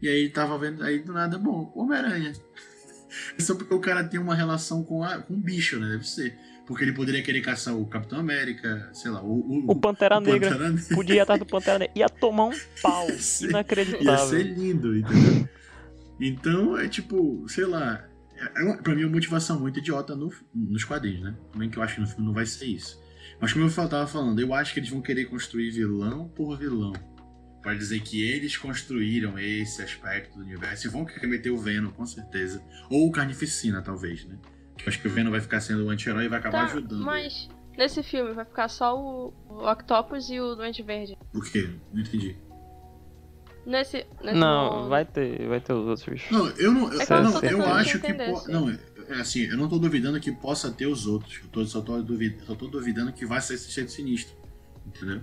E 0.00 0.08
aí 0.08 0.18
ele 0.22 0.30
tava 0.30 0.58
vendo, 0.58 0.82
aí 0.82 0.98
do 1.00 1.12
nada, 1.12 1.38
bom, 1.38 1.72
Homem-Aranha. 1.76 2.32
É 3.38 3.42
só 3.42 3.54
porque 3.54 3.74
o 3.74 3.80
cara 3.80 4.02
tem 4.04 4.18
uma 4.20 4.34
relação 4.34 4.82
com, 4.82 5.02
a, 5.02 5.18
com 5.18 5.34
o 5.34 5.36
bicho, 5.38 5.78
né? 5.78 5.88
Deve 5.90 6.06
ser. 6.08 6.36
Porque 6.66 6.84
ele 6.84 6.92
poderia 6.92 7.22
querer 7.22 7.40
caçar 7.40 7.76
o 7.76 7.84
Capitão 7.86 8.18
América, 8.20 8.88
sei 8.92 9.10
lá, 9.10 9.20
o, 9.22 9.40
o, 9.40 9.70
O 9.72 9.76
Pantera 9.76 10.18
o 10.18 10.20
Negra. 10.20 10.50
Pantera 10.50 10.70
Negra. 10.70 10.94
Podia 10.94 11.22
atrás 11.24 11.38
do 11.40 11.46
Pantera 11.46 11.78
Negra. 11.80 11.92
Ia 11.98 12.08
tomar 12.08 12.44
um 12.46 12.52
pau. 12.82 13.08
Ia 13.10 13.18
ser- 13.18 13.44
Ia 13.46 13.50
Inacreditável. 13.50 14.26
ser 14.28 14.42
lindo, 14.44 14.96
entendeu? 14.96 15.48
Então, 16.20 16.78
é 16.78 16.88
tipo, 16.88 17.44
sei 17.48 17.64
lá. 17.66 18.04
É 18.56 18.62
uma, 18.62 18.76
pra 18.76 18.94
mim, 18.94 19.02
é 19.02 19.06
uma 19.06 19.12
motivação 19.12 19.58
muito 19.60 19.78
idiota 19.78 20.14
no- 20.16 20.32
nos 20.54 20.84
quadrinhos, 20.84 21.22
né? 21.22 21.34
Também 21.52 21.68
que 21.68 21.76
eu 21.78 21.82
acho 21.82 21.96
que 21.96 22.00
no 22.00 22.06
filme 22.06 22.24
não 22.26 22.32
vai 22.32 22.46
ser 22.46 22.66
isso. 22.66 23.00
Mas 23.40 23.52
como 23.52 23.64
eu 23.66 23.70
tava 23.88 24.06
falando, 24.06 24.40
eu 24.40 24.54
acho 24.54 24.72
que 24.72 24.80
eles 24.80 24.88
vão 24.90 25.00
querer 25.02 25.24
construir 25.26 25.70
vilão 25.72 26.28
por 26.28 26.56
vilão. 26.56 26.92
Pra 27.62 27.74
dizer 27.74 28.00
que 28.00 28.20
eles 28.28 28.56
construíram 28.56 29.38
esse 29.38 29.80
aspecto 29.82 30.36
do 30.36 30.44
universo. 30.44 30.86
E 30.86 30.90
vão 30.90 31.04
querer 31.04 31.26
meter 31.28 31.50
o 31.50 31.56
Venom, 31.58 31.90
com 31.92 32.04
certeza. 32.04 32.60
Ou 32.90 33.06
o 33.06 33.12
Carnificina, 33.12 33.80
talvez, 33.80 34.24
né? 34.24 34.36
Que 34.76 34.84
eu 34.84 34.88
acho 34.88 35.00
que 35.00 35.06
o 35.06 35.10
Venom 35.10 35.30
vai 35.30 35.40
ficar 35.40 35.60
sendo 35.60 35.84
o 35.86 35.90
anti-herói 35.90 36.24
e 36.24 36.28
vai 36.28 36.40
acabar 36.40 36.66
Tá, 36.66 36.72
ajudando. 36.74 37.04
mas 37.04 37.48
nesse 37.78 38.02
filme 38.02 38.32
vai 38.32 38.44
ficar 38.44 38.68
só 38.68 38.98
o, 38.98 39.32
o 39.48 39.70
Octopus 39.70 40.28
e 40.28 40.40
o 40.40 40.56
Doente 40.56 40.82
Verde. 40.82 41.16
Por 41.32 41.44
quê? 41.50 41.70
Não 41.92 42.00
entendi. 42.02 42.36
Nesse, 43.64 44.04
nesse 44.24 44.38
Não, 44.40 44.88
vai 44.88 45.04
ter, 45.04 45.46
vai 45.46 45.60
ter 45.60 45.72
os 45.72 45.86
outros 45.86 46.04
bichos. 46.08 46.30
Não, 46.32 46.48
eu 46.56 46.72
não. 46.72 46.92
Eu, 46.92 47.00
É 47.00 47.04
eu 47.08 47.22
não, 47.22 47.30
tô 47.32 47.36
eu 47.38 47.40
tentando 47.58 47.64
acho 47.74 48.00
que. 48.00 48.12
po- 48.12 48.48
não, 48.50 48.70
é 48.70 49.20
assim, 49.20 49.42
eu 49.44 49.56
não 49.56 49.68
tô 49.68 49.78
duvidando 49.78 50.18
que 50.18 50.32
possa 50.32 50.68
ter 50.72 50.86
os 50.86 51.06
outros. 51.06 51.38
Eu 51.44 51.48
tô, 51.48 51.64
só, 51.64 51.80
tô 51.80 52.02
duvidando, 52.02 52.44
só 52.44 52.56
tô 52.56 52.66
duvidando 52.66 53.12
que 53.12 53.24
vai 53.24 53.40
ser 53.40 53.54
esse 53.54 53.70
jeito 53.70 53.92
sinistro. 53.92 54.34
Entendeu? 54.84 55.22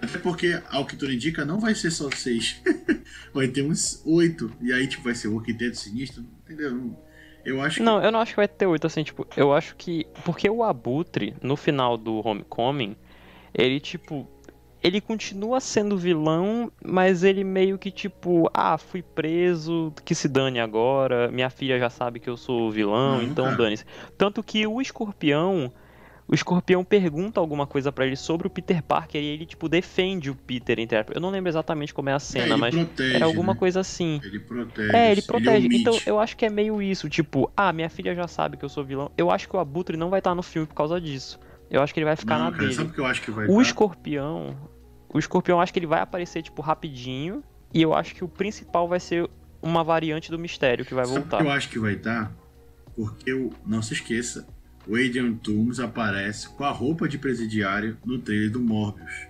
Até 0.00 0.18
porque, 0.18 0.60
ao 0.70 0.86
que 0.86 0.96
tudo 0.96 1.12
indica, 1.12 1.44
não 1.44 1.58
vai 1.58 1.74
ser 1.74 1.90
só 1.90 2.10
seis. 2.10 2.60
vai 3.32 3.48
ter 3.48 3.62
uns 3.62 4.02
oito. 4.04 4.50
E 4.60 4.72
aí, 4.72 4.86
tipo, 4.86 5.04
vai 5.04 5.14
ser 5.14 5.28
o 5.28 5.38
Arquiteto 5.38 5.76
Sinistro. 5.76 6.24
Entendeu? 6.44 6.96
Eu 7.44 7.62
acho 7.62 7.76
que. 7.76 7.82
Não, 7.82 8.02
eu 8.02 8.10
não 8.10 8.20
acho 8.20 8.32
que 8.32 8.36
vai 8.36 8.48
ter 8.48 8.66
oito, 8.66 8.86
assim, 8.86 9.04
tipo, 9.04 9.26
eu 9.36 9.54
acho 9.54 9.76
que. 9.76 10.06
Porque 10.24 10.50
o 10.50 10.62
Abutre, 10.64 11.34
no 11.40 11.56
final 11.56 11.96
do 11.96 12.26
Homecoming, 12.26 12.96
ele, 13.54 13.80
tipo. 13.80 14.28
Ele 14.82 15.00
continua 15.00 15.58
sendo 15.58 15.96
vilão, 15.96 16.70
mas 16.84 17.24
ele 17.24 17.42
meio 17.42 17.76
que 17.76 17.90
tipo, 17.90 18.48
ah, 18.54 18.78
fui 18.78 19.02
preso, 19.02 19.92
que 20.04 20.14
se 20.14 20.28
dane 20.28 20.60
agora, 20.60 21.28
minha 21.32 21.50
filha 21.50 21.76
já 21.76 21.90
sabe 21.90 22.20
que 22.20 22.30
eu 22.30 22.36
sou 22.36 22.70
vilão, 22.70 23.16
Não, 23.16 23.22
então 23.22 23.56
dane-se. 23.56 23.84
Tanto 24.16 24.44
que 24.44 24.64
o 24.64 24.80
escorpião, 24.80 25.72
o 26.28 26.34
escorpião 26.34 26.82
pergunta 26.84 27.38
alguma 27.38 27.66
coisa 27.66 27.92
para 27.92 28.04
ele 28.06 28.16
sobre 28.16 28.46
o 28.46 28.50
Peter 28.50 28.82
Parker 28.82 29.22
e 29.22 29.26
ele, 29.26 29.46
tipo, 29.46 29.68
defende 29.68 30.28
o 30.30 30.34
Peter, 30.34 30.78
entre 30.80 31.04
Eu 31.14 31.20
não 31.20 31.30
lembro 31.30 31.48
exatamente 31.48 31.94
como 31.94 32.08
é 32.08 32.12
a 32.12 32.18
cena, 32.18 32.54
é, 32.54 32.56
mas 32.56 32.74
protege, 32.74 33.14
era 33.14 33.24
alguma 33.24 33.52
né? 33.52 33.58
coisa 33.58 33.80
assim. 33.80 34.20
Ele 34.24 34.40
protege. 34.40 34.96
É, 34.96 35.12
ele 35.12 35.22
protege. 35.22 35.66
Ele 35.66 35.76
então 35.78 35.98
eu 36.04 36.18
acho 36.18 36.36
que 36.36 36.44
é 36.44 36.50
meio 36.50 36.82
isso, 36.82 37.08
tipo, 37.08 37.50
ah, 37.56 37.72
minha 37.72 37.88
filha 37.88 38.14
já 38.14 38.26
sabe 38.26 38.56
que 38.56 38.64
eu 38.64 38.68
sou 38.68 38.84
vilão. 38.84 39.10
Eu 39.16 39.30
acho 39.30 39.48
que 39.48 39.54
o 39.54 39.58
Abutre 39.60 39.96
não 39.96 40.10
vai 40.10 40.18
estar 40.18 40.34
no 40.34 40.42
filme 40.42 40.66
por 40.66 40.74
causa 40.74 41.00
disso. 41.00 41.38
Eu 41.70 41.80
acho 41.82 41.92
que 41.94 42.00
ele 42.00 42.04
vai 42.06 42.16
ficar 42.16 42.38
Não, 42.38 42.46
na 42.46 42.52
cara, 42.56 42.68
dele. 42.68 42.92
eu 42.96 43.06
acho 43.06 43.22
que 43.22 43.30
vai 43.30 43.46
O 43.46 43.56
dar? 43.56 43.62
escorpião. 43.62 44.56
O 45.12 45.18
escorpião 45.18 45.58
eu 45.58 45.60
acho 45.60 45.72
que 45.72 45.78
ele 45.78 45.86
vai 45.86 46.00
aparecer, 46.00 46.42
tipo, 46.42 46.60
rapidinho. 46.62 47.42
E 47.72 47.82
eu 47.82 47.94
acho 47.94 48.14
que 48.14 48.24
o 48.24 48.28
principal 48.28 48.88
vai 48.88 48.98
ser 49.00 49.28
uma 49.62 49.82
variante 49.84 50.30
do 50.30 50.38
mistério 50.38 50.84
que 50.84 50.94
vai 50.94 51.04
Sabe 51.04 51.18
voltar. 51.20 51.38
que 51.38 51.42
eu 51.44 51.50
acho 51.50 51.68
que 51.68 51.78
vai 51.78 51.96
dar? 51.96 52.32
Porque, 52.94 53.32
o, 53.32 53.50
não 53.66 53.82
se 53.82 53.94
esqueça, 53.94 54.46
Adrian 54.94 55.34
Toomes 55.34 55.80
aparece 55.80 56.48
com 56.50 56.64
a 56.64 56.70
roupa 56.70 57.08
de 57.08 57.18
presidiário 57.18 57.98
no 58.04 58.18
trailer 58.18 58.50
do 58.50 58.60
Morbius. 58.60 59.26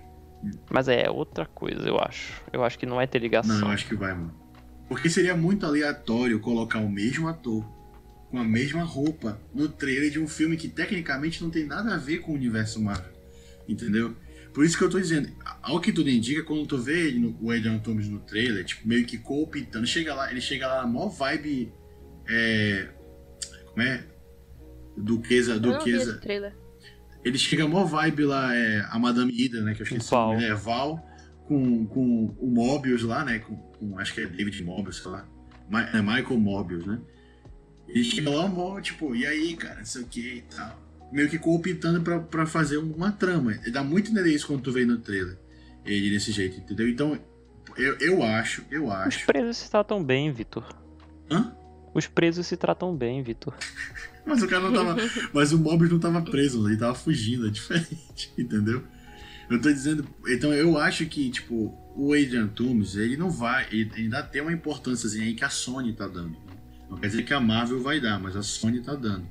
Mas 0.69 0.87
é 0.87 1.09
outra 1.09 1.45
coisa, 1.45 1.87
eu 1.87 1.97
acho. 1.99 2.41
Eu 2.53 2.63
acho 2.63 2.77
que 2.77 2.85
não 2.85 2.97
vai 2.97 3.07
ter 3.07 3.19
ligação. 3.19 3.55
Não, 3.55 3.67
eu 3.67 3.73
acho 3.73 3.87
que 3.87 3.95
vai, 3.95 4.13
mano. 4.13 4.33
Porque 4.87 5.09
seria 5.09 5.35
muito 5.35 5.65
aleatório 5.65 6.39
colocar 6.39 6.79
o 6.79 6.89
mesmo 6.89 7.27
ator 7.27 7.65
com 8.29 8.37
a 8.37 8.43
mesma 8.43 8.83
roupa 8.83 9.39
no 9.53 9.67
trailer 9.67 10.11
de 10.11 10.19
um 10.19 10.27
filme 10.27 10.57
que 10.57 10.67
tecnicamente 10.67 11.41
não 11.41 11.49
tem 11.49 11.65
nada 11.65 11.95
a 11.95 11.97
ver 11.97 12.19
com 12.19 12.31
o 12.31 12.35
universo 12.35 12.81
Marvel. 12.81 13.11
Entendeu? 13.67 14.15
Por 14.53 14.65
isso 14.65 14.77
que 14.77 14.83
eu 14.83 14.89
tô 14.89 14.99
dizendo, 14.99 15.29
ao 15.61 15.79
que 15.79 15.91
tudo 15.91 16.09
indica, 16.09 16.43
quando 16.43 16.65
tu 16.65 16.77
vê 16.77 17.07
ele 17.07 17.19
no, 17.19 17.37
o 17.41 17.51
Adrian 17.51 17.77
Thomas 17.79 18.07
no 18.07 18.19
trailer, 18.19 18.65
tipo, 18.65 18.87
meio 18.87 19.05
que 19.05 19.17
cooptando, 19.17 19.85
chega 19.85 20.13
lá, 20.15 20.31
ele 20.31 20.41
chega 20.41 20.67
lá 20.67 20.81
na 20.81 20.87
maior 20.87 21.09
vibe. 21.09 21.71
É. 22.27 22.89
Como 23.67 23.81
é? 23.81 24.03
Duquesa. 24.97 25.59
Duquesa. 25.59 26.17
trailer. 26.17 26.53
Ele 27.23 27.37
chega 27.37 27.65
a 27.65 27.67
maior 27.67 27.85
vibe 27.85 28.23
lá, 28.25 28.55
é, 28.55 28.85
a 28.89 28.97
Madame 28.97 29.31
Ida, 29.33 29.61
né? 29.61 29.73
Que 29.73 29.81
eu 29.81 29.85
esqueci 29.85 30.09
Val. 30.11 30.33
é 30.33 30.53
Val, 30.53 31.05
com, 31.45 31.85
com 31.87 32.25
o 32.39 32.47
Mobius 32.47 33.03
lá, 33.03 33.23
né? 33.25 33.39
Com, 33.39 33.55
com- 33.55 33.99
acho 33.99 34.13
que 34.13 34.21
é 34.21 34.25
David 34.25 34.63
Mobius, 34.63 34.97
sei 35.01 35.11
lá. 35.11 35.25
Ma- 35.69 35.83
é 35.89 36.01
Michael 36.01 36.39
Mobius, 36.39 36.85
né? 36.85 36.99
Ele 37.87 38.03
chega 38.03 38.29
lá, 38.29 38.47
mó, 38.47 38.79
tipo, 38.81 39.15
e 39.15 39.25
aí, 39.25 39.55
cara, 39.55 39.77
não 39.77 39.85
sei 39.85 40.01
o 40.01 40.05
que 40.05 40.19
e 40.37 40.41
tal. 40.55 40.79
Meio 41.11 41.29
que 41.29 41.37
cooptando 41.39 42.01
pra, 42.01 42.19
pra 42.19 42.45
fazer 42.45 42.77
uma 42.77 43.11
trama. 43.11 43.53
Ele 43.53 43.71
dá 43.71 43.83
muito 43.83 44.11
entender 44.11 44.33
isso 44.33 44.47
quando 44.47 44.61
tu 44.61 44.71
vê 44.71 44.85
no 44.85 44.97
trailer. 44.97 45.37
Ele 45.85 46.09
desse 46.09 46.31
jeito, 46.33 46.59
entendeu? 46.59 46.87
Então, 46.89 47.17
eu, 47.77 47.97
eu 47.99 48.23
acho, 48.23 48.63
eu 48.69 48.87
Os 48.87 48.91
acho. 48.93 49.25
presos 49.25 49.57
se 49.57 49.69
tratam 49.71 50.03
bem, 50.03 50.31
Vitor. 50.31 50.65
Hã? 51.31 51.53
Os 51.93 52.07
presos 52.07 52.45
se 52.47 52.57
tratam 52.57 52.93
bem, 52.95 53.21
Vitor. 53.23 53.53
Mas 54.27 54.43
o 54.43 54.47
cara 54.47 54.69
não 54.69 54.73
tava. 54.73 54.97
Mas 55.33 55.53
o 55.53 55.57
Mobius 55.57 55.89
não 55.89 55.99
tava 55.99 56.21
preso, 56.21 56.67
ele 56.67 56.77
tava 56.77 56.93
fugindo, 56.93 57.47
é 57.47 57.49
diferente, 57.49 58.31
entendeu? 58.37 58.83
Eu 59.49 59.61
tô 59.61 59.71
dizendo. 59.71 60.05
Então 60.27 60.53
eu 60.53 60.77
acho 60.77 61.05
que, 61.05 61.29
tipo, 61.29 61.73
o 61.95 62.13
Adrian 62.13 62.47
Toomes, 62.47 62.95
ele 62.95 63.15
não 63.15 63.29
vai. 63.29 63.67
Ele 63.71 63.89
ainda 63.95 64.21
tem 64.21 64.41
uma 64.41 64.51
importância 64.51 65.09
aí 65.21 65.33
que 65.33 65.45
a 65.45 65.49
Sony 65.49 65.93
tá 65.93 66.07
dando. 66.07 66.35
Não 66.89 66.97
quer 66.97 67.07
dizer 67.07 67.23
que 67.23 67.33
a 67.33 67.39
Marvel 67.39 67.81
vai 67.81 67.99
dar, 67.99 68.19
mas 68.19 68.35
a 68.35 68.43
Sony 68.43 68.81
tá 68.81 68.95
dando. 68.95 69.25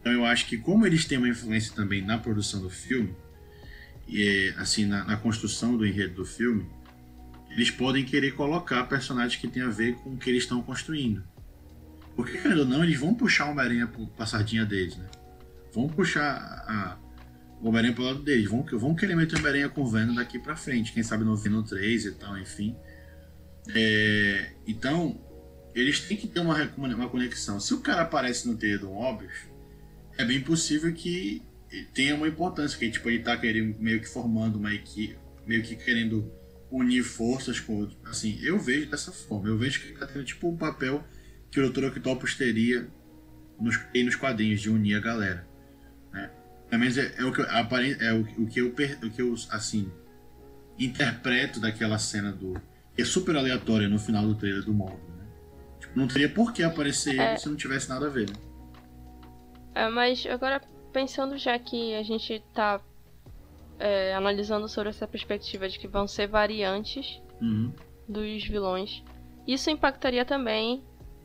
Então 0.00 0.12
eu 0.12 0.24
acho 0.24 0.46
que, 0.46 0.56
como 0.56 0.86
eles 0.86 1.04
têm 1.04 1.18
uma 1.18 1.28
influência 1.28 1.74
também 1.74 2.02
na 2.02 2.18
produção 2.18 2.60
do 2.60 2.70
filme, 2.70 3.14
e 4.08 4.52
assim, 4.56 4.84
na, 4.84 5.04
na 5.04 5.16
construção 5.16 5.76
do 5.76 5.86
enredo 5.86 6.14
do 6.14 6.24
filme, 6.24 6.66
eles 7.50 7.70
podem 7.70 8.04
querer 8.04 8.32
colocar 8.32 8.84
personagens 8.84 9.40
que 9.40 9.46
tem 9.46 9.62
a 9.62 9.68
ver 9.68 9.94
com 9.96 10.10
o 10.10 10.16
que 10.16 10.28
eles 10.30 10.42
estão 10.42 10.62
construindo. 10.62 11.22
Porque, 12.16 12.38
querendo 12.38 12.60
ou 12.60 12.66
não, 12.66 12.84
eles 12.84 12.98
vão 12.98 13.14
puxar 13.14 13.46
o 13.46 13.50
Homem-Aranha 13.52 13.90
pra 14.16 14.26
sardinha 14.26 14.64
deles, 14.66 14.96
né? 14.96 15.08
Vão 15.72 15.88
puxar 15.88 16.36
a- 16.66 16.98
o 17.60 17.68
Homem-Aranha 17.68 17.94
pro 17.94 18.04
lado 18.04 18.22
deles. 18.22 18.48
Vão, 18.50 18.62
vão 18.64 18.94
querer 18.94 19.14
meter 19.16 19.36
o 19.36 19.38
Homem-Aranha 19.38 19.68
com 19.68 19.82
o 19.82 19.86
Venom 19.90 20.14
daqui 20.14 20.38
pra 20.38 20.54
frente. 20.56 20.92
Quem 20.92 21.02
sabe 21.02 21.24
no 21.24 21.36
Venom 21.36 21.62
3 21.62 22.04
e 22.06 22.12
tal, 22.12 22.36
enfim. 22.38 22.76
É, 23.74 24.50
então, 24.66 25.20
eles 25.74 26.00
têm 26.00 26.16
que 26.16 26.26
ter 26.26 26.40
uma, 26.40 26.56
uma 26.76 27.08
conexão. 27.08 27.58
Se 27.60 27.72
o 27.74 27.80
cara 27.80 28.02
aparece 28.02 28.46
no 28.48 28.56
trailer 28.56 28.80
do 28.80 28.88
Mobius, 28.90 29.32
é 30.18 30.24
bem 30.24 30.40
possível 30.40 30.92
que 30.92 31.42
tenha 31.94 32.14
uma 32.14 32.28
importância. 32.28 32.78
Que 32.78 32.90
tipo, 32.90 33.08
ele 33.08 33.22
tá 33.22 33.36
querendo, 33.36 33.78
meio 33.78 34.00
que 34.00 34.08
formando 34.08 34.56
uma 34.56 34.74
equipe, 34.74 35.16
meio 35.46 35.62
que 35.62 35.76
querendo 35.76 36.30
unir 36.70 37.02
forças 37.02 37.60
com 37.60 37.76
outros. 37.76 37.98
Assim, 38.04 38.38
eu 38.42 38.58
vejo 38.58 38.90
dessa 38.90 39.12
forma. 39.12 39.48
Eu 39.48 39.56
vejo 39.56 39.80
que 39.80 39.88
ele 39.88 39.98
tá 39.98 40.06
tendo 40.06 40.24
tipo 40.24 40.48
o 40.50 40.56
papel 40.56 41.02
que 41.52 41.60
o 41.60 41.70
Dr. 41.70 41.84
Octopus 41.84 42.34
teria 42.34 42.88
nos, 43.60 43.76
tem 43.92 44.04
nos 44.04 44.16
quadrinhos 44.16 44.60
de 44.60 44.70
unir 44.70 44.96
a 44.96 45.00
galera. 45.00 45.46
Né? 46.12 46.30
Pelo 46.68 46.80
menos 46.80 46.96
é, 46.98 47.14
é 47.18 47.24
o 47.24 47.32
que 47.32 47.42
é 47.42 48.12
o, 48.12 48.42
o 48.42 48.46
que 48.48 48.60
eu, 48.60 48.68
o 48.68 49.10
que 49.10 49.22
eu 49.22 49.34
assim 49.50 49.92
interpreto 50.78 51.60
daquela 51.60 51.98
cena 51.98 52.32
do 52.32 52.54
que 52.94 53.02
é 53.02 53.04
super 53.04 53.36
aleatória 53.36 53.88
no 53.88 53.98
final 53.98 54.26
do 54.26 54.34
trailer 54.34 54.62
do 54.64 54.72
Morgan. 54.72 54.96
Né? 54.96 55.24
Tipo, 55.78 55.98
não 55.98 56.08
teria 56.08 56.28
por 56.28 56.52
que 56.52 56.62
aparecer 56.62 57.18
É. 57.18 57.30
ele 57.30 57.38
se 57.38 57.48
não 57.48 57.56
tivesse 57.56 57.88
nada 57.88 58.06
a 58.06 58.10
ver. 58.10 58.28
Né? 58.30 58.36
É, 59.74 59.88
mas 59.88 60.24
agora 60.26 60.60
pensando 60.92 61.36
já 61.38 61.58
que 61.58 61.94
a 61.94 62.02
gente 62.02 62.42
tá 62.54 62.80
é, 63.78 64.14
analisando 64.14 64.68
sobre 64.68 64.90
essa 64.90 65.06
perspectiva 65.06 65.68
de 65.68 65.78
que 65.78 65.86
vão 65.88 66.06
ser 66.08 66.26
variantes 66.26 67.20
Uhum. 67.40 67.72
dos 68.08 68.46
vilões, 68.46 69.02
isso 69.48 69.68
impactaria 69.68 70.24
também 70.24 70.84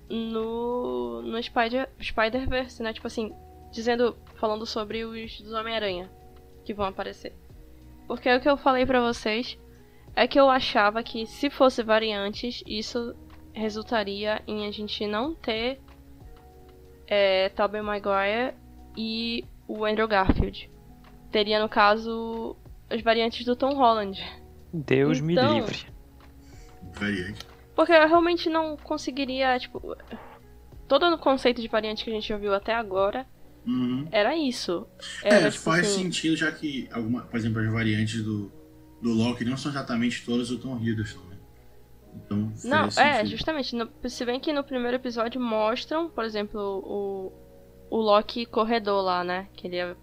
no, 0.10 1.22
no 1.22 1.42
Spider, 1.42 1.90
Spider-Verse, 2.02 2.82
né? 2.82 2.94
Tipo 2.94 3.08
assim, 3.08 3.34
dizendo, 3.72 4.16
falando 4.36 4.66
sobre 4.66 5.04
os 5.06 5.42
dos 5.42 5.54
Homem-Aranha 5.54 6.10
que 6.64 6.74
vão 6.74 6.86
aparecer. 6.86 7.34
Porque 8.08 8.34
o 8.34 8.40
que 8.40 8.50
eu 8.50 8.58
falei 8.58 8.86
pra 8.86 9.02
vocês 9.02 9.58
é 10.16 10.28
que 10.28 10.40
eu 10.40 10.50
achava 10.50 11.04
que 11.04 11.26
se 11.26 11.50
fosse 11.50 11.84
variantes, 11.84 12.64
isso 12.66 13.16
resultaria 13.54 14.42
em 14.48 14.66
a 14.68 14.72
gente 14.72 15.06
não 15.08 15.34
ter 15.36 15.80
é, 17.08 17.50
Tobey 17.50 17.82
Maguire 17.82 18.54
e 18.96 19.44
o 19.68 19.86
Andrew 19.86 20.08
Garfield. 20.08 20.70
Teria, 21.32 21.60
no 21.62 21.68
caso, 21.70 22.56
as 22.90 23.02
variantes 23.02 23.46
do 23.46 23.56
Tom 23.56 23.74
Holland. 23.76 24.22
Deus 24.74 25.20
me 25.20 25.34
Então- 25.34 25.56
livre. 25.56 25.86
Variante. 26.94 27.46
Porque 27.78 27.94
eu 27.94 28.08
realmente 28.08 28.50
não 28.50 28.76
conseguiria, 28.76 29.58
tipo. 29.60 29.96
Todo 30.88 31.06
o 31.14 31.18
conceito 31.18 31.62
de 31.62 31.68
variante 31.68 32.04
que 32.04 32.10
a 32.10 32.14
gente 32.14 32.34
ouviu 32.34 32.54
até 32.54 32.74
agora 32.74 33.26
Uhum. 33.66 34.08
era 34.12 34.36
isso. 34.36 34.88
Era, 35.22 35.48
É, 35.48 35.52
tipo 35.52 35.64
faz 35.64 35.86
assim, 35.86 36.04
sentido, 36.04 36.36
já 36.36 36.52
que, 36.52 36.90
alguma, 36.92 37.22
por 37.24 37.38
exemplo, 37.38 37.62
as 37.62 37.72
variantes 37.72 38.24
do, 38.24 38.52
do 39.02 39.12
Loki 39.14 39.46
não 39.46 39.58
são 39.58 39.70
exatamente 39.72 40.26
todas 40.26 40.48
do 40.50 40.58
Tom 40.58 40.78
Hiddleston, 40.82 41.20
né? 41.30 41.38
Então, 42.16 42.52
Não, 42.64 42.90
faz 42.90 42.98
é, 42.98 43.26
justamente. 43.26 43.76
no- 43.76 43.90
se 44.10 44.26
bem 44.26 44.40
que 44.40 44.52
no 44.54 44.64
primeiro 44.64 44.96
episódio 44.98 45.40
mostram, 45.40 46.10
por 46.10 46.24
exemplo, 46.26 46.60
o, 46.62 47.32
o 47.92 47.98
Loki 48.02 48.46
corredor 48.46 49.04
lá, 49.04 49.24
né? 49.24 49.50
Que 49.56 49.68
ele 49.68 49.76
é 49.76 49.96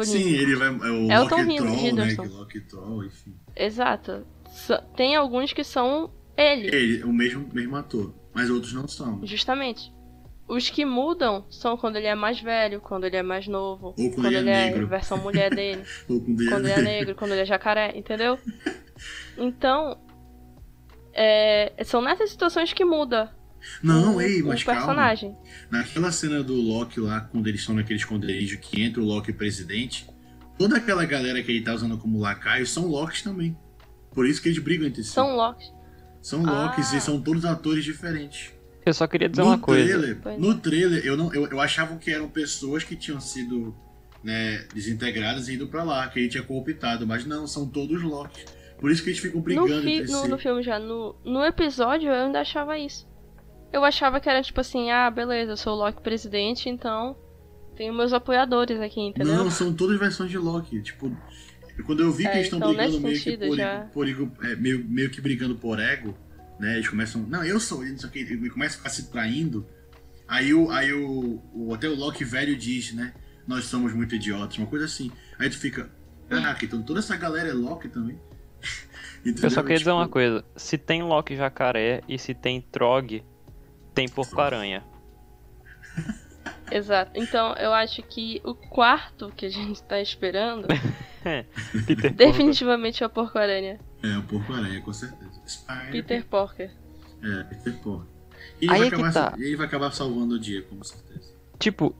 olímpico. 0.00 0.24
Sim, 0.24 0.34
ele 0.34 0.56
vai. 0.56 0.68
É 0.68 0.70
o 0.72 1.10
É 1.12 1.20
o 1.20 1.22
Loki 1.24 1.28
Tom 1.28 1.56
Troll, 1.56 1.70
né? 1.76 1.88
Hiddleston. 1.88 2.22
Que 2.22 2.28
Loki 2.30 2.60
Troll, 2.62 3.04
enfim. 3.04 3.36
Exato. 3.54 4.26
Tem 4.96 5.14
alguns 5.14 5.52
que 5.52 5.62
são 5.62 6.10
ele, 6.36 6.74
Ele, 6.74 7.04
o 7.04 7.12
mesmo, 7.12 7.48
mesmo 7.52 7.76
ator, 7.76 8.14
mas 8.34 8.48
outros 8.50 8.72
não 8.72 8.86
são. 8.88 9.20
justamente. 9.26 9.92
Os 10.48 10.68
que 10.68 10.84
mudam 10.84 11.46
são 11.48 11.76
quando 11.76 11.94
ele 11.96 12.08
é 12.08 12.14
mais 12.16 12.40
velho, 12.40 12.80
quando 12.80 13.04
ele 13.04 13.16
é 13.16 13.22
mais 13.22 13.46
novo, 13.46 13.94
Ou 13.96 14.10
quando 14.10 14.26
ele 14.26 14.36
é 14.36 14.40
é 14.40 14.42
negro. 14.70 14.84
a 14.84 14.88
versão 14.88 15.16
mulher 15.18 15.54
dele. 15.54 15.84
Ou 16.08 16.20
com 16.20 16.34
dele. 16.34 16.50
quando 16.50 16.64
ele 16.66 16.72
é 16.72 16.82
negro, 16.82 17.14
quando 17.14 17.30
ele 17.32 17.42
é 17.42 17.46
jacaré, 17.46 17.92
entendeu? 17.96 18.36
Então, 19.38 19.96
é, 21.14 21.72
são 21.84 22.02
nessas 22.02 22.30
situações 22.30 22.72
que 22.72 22.84
muda 22.84 23.34
Não, 23.82 24.16
o, 24.16 24.20
ei, 24.20 24.42
o 24.42 24.48
mas 24.48 24.62
calma. 24.62 24.80
personagem. 24.80 25.36
Naquela 25.70 26.12
cena 26.12 26.42
do 26.42 26.54
Loki 26.54 27.00
lá, 27.00 27.20
quando 27.22 27.46
eles 27.46 27.60
estão 27.60 27.74
naquele 27.74 27.98
esconderijo 27.98 28.58
que 28.58 28.82
entra 28.82 29.00
o 29.00 29.04
Loki 29.04 29.32
presidente, 29.32 30.06
toda 30.58 30.76
aquela 30.76 31.04
galera 31.06 31.42
que 31.42 31.50
ele 31.50 31.62
tá 31.64 31.72
usando 31.74 31.96
como 31.96 32.18
lacaio 32.18 32.66
são 32.66 32.86
Locks 32.88 33.22
também. 33.22 33.56
Por 34.12 34.26
isso 34.26 34.42
que 34.42 34.48
eles 34.48 34.58
brigam 34.58 34.86
entre 34.86 35.02
si. 35.02 35.10
São 35.10 35.34
Locks. 35.36 35.72
São 36.22 36.42
Locks 36.44 36.92
Ah. 36.92 36.96
e 36.96 37.00
são 37.00 37.20
todos 37.20 37.44
atores 37.44 37.84
diferentes. 37.84 38.52
Eu 38.84 38.94
só 38.94 39.06
queria 39.06 39.28
dizer 39.28 39.42
no 39.42 39.48
uma 39.48 39.58
coisa. 39.58 39.98
trailer, 39.98 40.38
no 40.40 40.54
trailer 40.58 41.04
eu, 41.04 41.16
não, 41.16 41.32
eu, 41.34 41.46
eu 41.48 41.60
achava 41.60 41.96
que 41.96 42.10
eram 42.10 42.28
pessoas 42.28 42.82
que 42.82 42.96
tinham 42.96 43.20
sido 43.20 43.74
né, 44.24 44.64
desintegradas 44.74 45.48
e 45.48 45.54
ido 45.54 45.66
pra 45.68 45.82
lá, 45.82 46.06
que 46.08 46.18
ele 46.18 46.28
tinha 46.28 46.42
cooptado, 46.42 47.06
mas 47.06 47.24
não, 47.26 47.46
são 47.46 47.66
todos 47.66 48.02
Locks. 48.02 48.44
Por 48.78 48.90
isso 48.90 49.02
que 49.02 49.10
eles 49.10 49.18
ficam 49.20 49.38
No, 49.38 49.44
brigando 49.44 49.82
fi- 49.82 49.94
entre 50.00 50.12
no, 50.12 50.26
no 50.28 50.38
filme 50.38 50.62
já, 50.62 50.78
no, 50.78 51.14
no 51.24 51.44
episódio 51.44 52.08
eu 52.10 52.26
ainda 52.26 52.40
achava 52.40 52.78
isso. 52.78 53.06
Eu 53.72 53.84
achava 53.84 54.18
que 54.18 54.28
era 54.28 54.42
tipo 54.42 54.60
assim, 54.60 54.90
ah, 54.90 55.10
beleza, 55.10 55.52
eu 55.52 55.56
sou 55.56 55.74
o 55.74 55.76
Loki 55.76 56.02
presidente, 56.02 56.68
então 56.68 57.14
tenho 57.76 57.94
meus 57.94 58.12
apoiadores 58.12 58.80
aqui, 58.80 59.00
entendeu? 59.00 59.34
Não, 59.36 59.50
são 59.50 59.72
todas 59.72 59.98
versões 59.98 60.30
de 60.30 60.38
Loki. 60.38 60.82
Tipo, 60.82 61.14
quando 61.82 62.00
eu 62.00 62.12
vi 62.12 62.26
É, 62.26 62.30
que 62.30 62.36
eles 62.36 62.46
estão 62.46 62.58
então, 62.58 62.74
brigando 62.74 63.00
meio 63.00 63.20
que 63.20 63.36
por, 63.38 63.56
já- 63.56 63.80
por 63.92 64.08
ego- 64.08 64.32
é, 64.42 64.56
meio, 64.56 64.84
meio 64.88 65.10
que 65.10 65.20
brigando 65.20 65.54
por 65.56 65.78
ego, 65.78 66.16
né? 66.58 66.74
Eles 66.76 66.88
começam, 66.88 67.22
não, 67.22 67.44
eu 67.44 67.58
sou 67.60 67.82
ele, 67.82 67.92
não 67.92 67.98
sei 67.98 68.08
o 68.08 68.12
que, 68.12 68.20
e 68.20 68.50
começam 68.50 68.76
a 68.76 68.78
ficar 68.78 68.90
se 68.90 69.10
traindo. 69.10 69.66
Aí 70.28 70.54
o, 70.54 70.70
aí 70.70 70.92
o, 70.92 71.42
o 71.52 71.74
até 71.74 71.88
o 71.88 71.94
Loki 71.94 72.24
velho 72.24 72.56
diz, 72.56 72.92
né? 72.92 73.12
nós 73.46 73.64
somos 73.64 73.92
muito 73.92 74.14
idiotas, 74.14 74.58
uma 74.58 74.66
coisa 74.68 74.84
assim. 74.84 75.10
Aí 75.38 75.50
tu 75.50 75.58
fica, 75.58 75.90
caraca, 76.28 76.64
então 76.64 76.82
toda 76.82 77.00
essa 77.00 77.16
galera 77.16 77.48
é 77.48 77.52
Loki 77.52 77.88
também. 77.88 78.16
Entendeu? 79.20 79.44
Eu 79.44 79.50
só 79.50 79.62
queria 79.62 79.78
dizer 79.78 79.90
uma 79.90 80.04
tipo, 80.04 80.12
coisa: 80.12 80.44
se 80.56 80.78
tem 80.78 81.02
Loki 81.02 81.34
jacaré 81.34 82.00
e 82.08 82.16
se 82.18 82.32
tem 82.32 82.60
Trog, 82.60 83.24
tem 83.92 84.08
porco-aranha. 84.08 84.84
Exato. 86.70 87.12
Então 87.14 87.54
eu 87.54 87.72
acho 87.72 88.02
que 88.02 88.40
o 88.44 88.54
quarto 88.54 89.32
que 89.36 89.46
a 89.46 89.50
gente 89.50 89.82
tá 89.82 90.00
esperando. 90.00 90.66
Peter 91.86 92.12
definitivamente 92.12 93.02
é 93.02 93.06
o 93.06 93.10
porco-aranha. 93.10 93.78
É, 94.02 94.16
o 94.16 94.22
porco-aranha, 94.22 94.80
com 94.80 94.92
certeza. 94.92 95.40
Spider... 95.46 95.90
Peter 95.90 96.26
Porker. 96.26 96.70
É, 97.22 97.42
Peter 97.44 97.74
Porker. 97.78 98.06
E 98.60 98.64
ele, 98.66 98.72
Aí 98.72 98.78
vai 98.78 98.88
é 98.88 98.88
acabar, 98.88 99.12
tá. 99.12 99.34
ele 99.38 99.56
vai 99.56 99.66
acabar 99.66 99.92
salvando 99.92 100.34
o 100.34 100.38
dia, 100.38 100.62
com 100.62 100.82
certeza. 100.82 101.34
Tipo, 101.58 101.94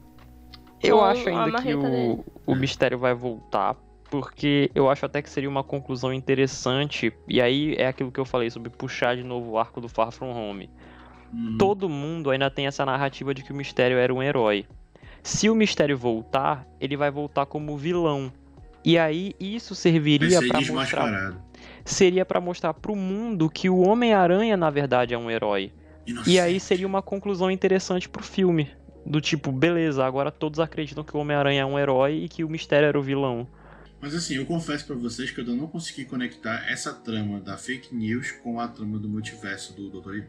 eu 0.83 0.99
Com 0.99 1.05
acho 1.05 1.29
ainda 1.29 1.63
que 1.63 1.75
o, 1.75 2.25
o 2.47 2.55
mistério 2.55 2.99
vai 2.99 3.13
voltar 3.13 3.77
porque 4.11 4.71
eu 4.75 4.91
acho 4.91 5.07
até 5.07 5.23
que 5.23 5.31
seria 5.31 5.49
uma 5.49 5.63
conclusão 5.63 6.13
interessante, 6.13 7.13
e 7.29 7.41
aí 7.41 7.77
é 7.77 7.87
aquilo 7.87 8.11
que 8.11 8.19
eu 8.19 8.25
falei 8.25 8.51
sobre 8.51 8.69
puxar 8.69 9.17
de 9.17 9.23
novo 9.23 9.53
o 9.53 9.59
arco 9.59 9.81
do 9.81 9.89
Far 9.89 10.11
From 10.11 10.33
Home. 10.33 10.69
Hum. 11.33 11.57
Todo 11.59 11.89
mundo 11.89 12.31
ainda 12.31 12.51
tem 12.51 12.67
essa 12.67 12.85
narrativa 12.85 13.35
de 13.35 13.43
que 13.43 13.53
o 13.53 13.57
Mistério 13.57 13.99
era 13.99 14.13
um 14.13 14.23
herói. 14.23 14.67
Se 15.23 15.51
o 15.51 15.55
Mistério 15.55 15.97
voltar, 15.97 16.67
ele 16.81 16.97
vai 16.97 17.11
voltar 17.11 17.47
como 17.47 17.77
vilão. 17.77 18.33
E 18.85 18.99
aí 18.99 19.35
isso 19.39 19.75
serviria 19.75 20.41
para 20.47 20.61
mostrar 20.61 21.35
seria 21.85 22.25
para 22.25 22.41
mostrar 22.41 22.75
para 22.75 22.93
o 22.93 22.97
mundo 22.97 23.51
que 23.51 23.69
o 23.69 23.81
Homem-Aranha 23.81 24.57
na 24.57 24.71
verdade 24.71 25.15
é 25.15 25.19
um 25.19 25.31
herói. 25.31 25.73
Inocente. 26.07 26.31
E 26.31 26.41
aí 26.41 26.59
seria 26.59 26.87
uma 26.87 27.03
conclusão 27.03 27.51
interessante 27.51 28.09
pro 28.09 28.23
filme, 28.23 28.71
do 29.05 29.21
tipo, 29.21 29.53
beleza, 29.53 30.05
agora 30.05 30.31
todos 30.31 30.61
acreditam 30.61 31.05
que 31.05 31.17
o 31.17 31.21
Homem-Aranha 31.21 31.63
é 31.63 31.67
um 31.67 31.79
herói 31.79 32.25
e 32.25 32.29
que 32.29 32.45
o 32.45 32.49
Mistério 32.49 32.87
era 32.87 32.99
o 32.99 33.03
vilão. 33.03 33.47
Mas 34.01 34.15
assim, 34.15 34.35
eu 34.35 34.47
confesso 34.47 34.87
para 34.87 34.97
vocês 34.97 35.31
que 35.31 35.41
eu 35.41 35.45
não 35.45 35.67
consegui 35.67 36.07
conectar 36.07 36.65
essa 36.71 36.93
trama 36.93 37.39
da 37.39 37.57
fake 37.59 37.95
news 37.95 38.33
com 38.33 38.59
a 38.59 38.67
trama 38.67 38.99
do 38.99 39.09
multiverso 39.09 39.77
do 39.77 39.91
Doutor 39.91 40.25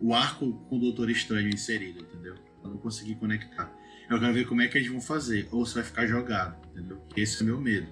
o 0.00 0.14
arco 0.14 0.52
com 0.68 0.76
o 0.76 0.80
Doutor 0.80 1.10
Estranho 1.10 1.48
inserido, 1.48 2.00
entendeu? 2.00 2.34
Eu 2.62 2.70
não 2.70 2.78
consegui 2.78 3.14
conectar. 3.14 3.72
Eu 4.08 4.18
quero 4.18 4.32
ver 4.32 4.46
como 4.46 4.62
é 4.62 4.68
que 4.68 4.78
eles 4.78 4.88
vão 4.88 5.00
fazer, 5.00 5.48
ou 5.52 5.64
se 5.64 5.74
vai 5.74 5.84
ficar 5.84 6.06
jogado, 6.06 6.56
entendeu? 6.70 7.00
Esse 7.16 7.42
é 7.42 7.46
meu 7.46 7.60
medo. 7.60 7.88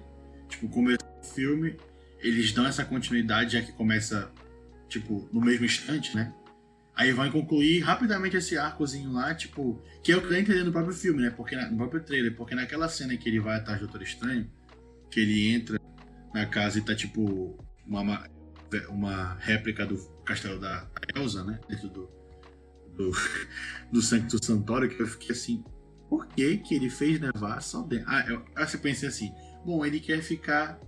Tipo, 0.49 0.67
começou 0.67 1.07
o 1.21 1.23
filme, 1.23 1.77
eles 2.19 2.51
dão 2.51 2.65
essa 2.65 2.83
continuidade 2.83 3.53
já 3.53 3.61
que 3.61 3.71
começa, 3.71 4.31
tipo, 4.87 5.29
no 5.31 5.39
mesmo 5.39 5.65
instante, 5.65 6.15
né? 6.15 6.33
Aí 6.95 7.13
vai 7.13 7.31
concluir 7.31 7.79
rapidamente 7.79 8.35
esse 8.35 8.57
arcozinho 8.57 9.13
lá, 9.13 9.33
tipo, 9.33 9.81
que 10.03 10.11
é 10.11 10.17
o 10.17 10.21
que 10.21 10.33
eu 10.33 10.39
entendendo 10.39 10.65
no 10.65 10.71
próprio 10.73 10.93
filme, 10.93 11.21
né? 11.21 11.29
Porque 11.29 11.55
no 11.55 11.77
próprio 11.77 12.03
trailer, 12.03 12.35
porque 12.35 12.53
naquela 12.53 12.89
cena 12.89 13.15
que 13.15 13.29
ele 13.29 13.39
vai 13.39 13.57
atrás 13.57 13.79
do 13.79 13.85
Doutor 13.85 14.01
Estranho, 14.01 14.51
que 15.09 15.21
ele 15.21 15.49
entra 15.49 15.79
na 16.33 16.45
casa 16.45 16.77
e 16.77 16.81
tá 16.81 16.93
tipo 16.93 17.57
uma, 17.87 18.29
uma 18.89 19.35
réplica 19.35 19.85
do 19.85 19.97
castelo 20.25 20.59
da 20.59 20.87
Elsa, 21.15 21.43
né? 21.43 21.59
Dentro 21.67 21.89
do, 21.89 22.09
do, 22.95 23.11
do 23.91 24.01
Sancto 24.01 24.43
Santório, 24.43 24.89
que 24.89 25.01
eu 25.01 25.07
fiquei 25.07 25.31
assim, 25.31 25.63
por 26.09 26.27
que 26.27 26.57
que 26.57 26.75
ele 26.75 26.89
fez 26.89 27.19
nevar 27.19 27.61
só 27.61 27.81
dentro? 27.83 28.05
Ah, 28.09 28.25
eu, 28.27 28.43
eu 28.55 28.79
pensei 28.79 29.09
assim, 29.09 29.31
bom, 29.65 29.85
ele 29.85 29.99
quer 29.99 30.21
ficar, 30.21 30.79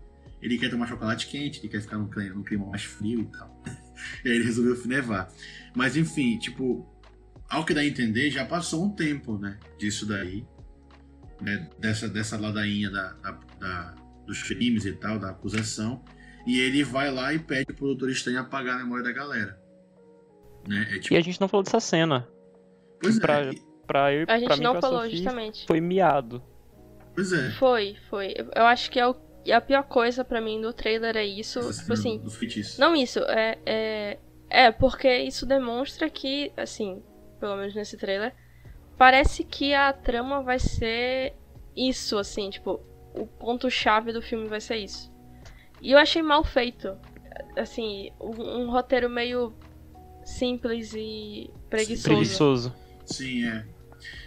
ele 0.42 0.58
quer 0.58 0.70
tomar 0.70 0.88
chocolate 0.88 1.28
quente, 1.28 1.60
ele 1.60 1.70
quer 1.70 1.82
ficar 1.82 1.98
num 1.98 2.10
clima, 2.10 2.36
num 2.36 2.44
clima 2.44 2.66
mais 2.66 2.84
frio 2.84 3.22
e 3.22 3.26
tal. 3.26 3.64
e 4.26 4.30
aí 4.30 4.36
ele 4.36 4.46
resolveu 4.46 4.76
nevar. 4.88 5.32
Mas 5.76 5.96
enfim, 5.96 6.38
tipo, 6.38 6.88
ao 7.48 7.66
que 7.66 7.74
dá 7.74 7.82
a 7.82 7.86
entender, 7.86 8.32
já 8.32 8.46
passou 8.46 8.86
um 8.86 8.90
tempo, 8.90 9.38
né? 9.38 9.60
Disso 9.78 10.06
daí. 10.06 10.46
Né, 11.40 11.68
dessa, 11.80 12.08
dessa 12.08 12.38
ladainha 12.38 12.92
da, 12.92 13.14
da, 13.14 13.32
da 13.60 13.96
dos 14.28 14.44
crimes 14.44 14.86
e 14.86 14.94
tal, 14.94 15.20
da 15.20 15.32
acusação. 15.32 16.04
E 16.46 16.60
ele 16.60 16.84
vai 16.84 17.12
lá 17.12 17.34
e 17.34 17.40
pede 17.40 17.74
pro 17.74 17.88
Doutor 17.88 18.10
Estranho 18.10 18.40
apagar 18.40 18.76
a 18.76 18.80
memória 18.80 19.04
da 19.04 19.12
galera. 19.12 19.60
Né? 20.68 20.88
É, 20.92 21.00
tipo... 21.00 21.14
E 21.14 21.18
a 21.18 21.22
gente 21.22 21.40
não 21.40 21.48
falou 21.48 21.64
dessa 21.64 21.80
cena. 21.80 22.28
Pois 23.02 23.20
pra, 23.20 23.42
é. 23.42 23.52
Pra 23.88 24.14
eu, 24.14 24.26
a 24.28 24.38
gente 24.38 24.48
pra 24.48 24.58
mim, 24.58 24.64
não 24.64 24.80
falou, 24.80 25.02
Sophie, 25.02 25.18
justamente. 25.18 25.66
Foi 25.66 25.82
miado. 25.82 26.44
Pois 27.14 27.34
é. 27.34 27.52
Foi, 27.52 27.98
foi. 28.10 28.34
Eu 28.56 28.66
acho 28.66 28.90
que 28.90 29.00
é 29.00 29.08
o, 29.08 29.16
a 29.54 29.62
pior 29.62 29.84
coisa 29.84 30.24
para 30.24 30.40
mim 30.40 30.62
do 30.62 30.72
trailer 30.72 31.18
é 31.18 31.26
isso. 31.26 31.60
Essa 31.60 31.82
tipo 31.82 31.94
assim. 31.94 32.22
Não 32.80 32.96
isso, 32.96 33.20
é, 33.20 33.58
é. 33.66 34.20
É, 34.50 34.72
porque 34.72 35.10
isso 35.20 35.46
demonstra 35.46 36.10
que, 36.10 36.52
assim, 36.58 37.02
pelo 37.40 37.56
menos 37.56 37.74
nesse 37.74 37.98
trailer, 37.98 38.34
parece 38.98 39.44
que 39.44 39.74
a 39.74 39.94
trama 39.94 40.44
vai 40.44 40.60
ser 40.60 41.34
isso, 41.76 42.18
assim, 42.18 42.50
tipo, 42.50 42.82
o 43.16 43.26
ponto-chave 43.26 44.12
do 44.12 44.22
filme 44.22 44.48
vai 44.48 44.60
ser 44.60 44.76
isso. 44.76 45.11
E 45.82 45.92
eu 45.92 45.98
achei 45.98 46.22
mal 46.22 46.44
feito. 46.44 46.96
Assim, 47.58 48.12
um, 48.20 48.62
um 48.62 48.70
roteiro 48.70 49.10
meio 49.10 49.54
simples 50.24 50.94
e 50.94 51.50
preguiçoso. 51.70 52.04
Preguiçoso. 52.04 52.76
Sim, 53.06 53.48
é. 53.48 53.66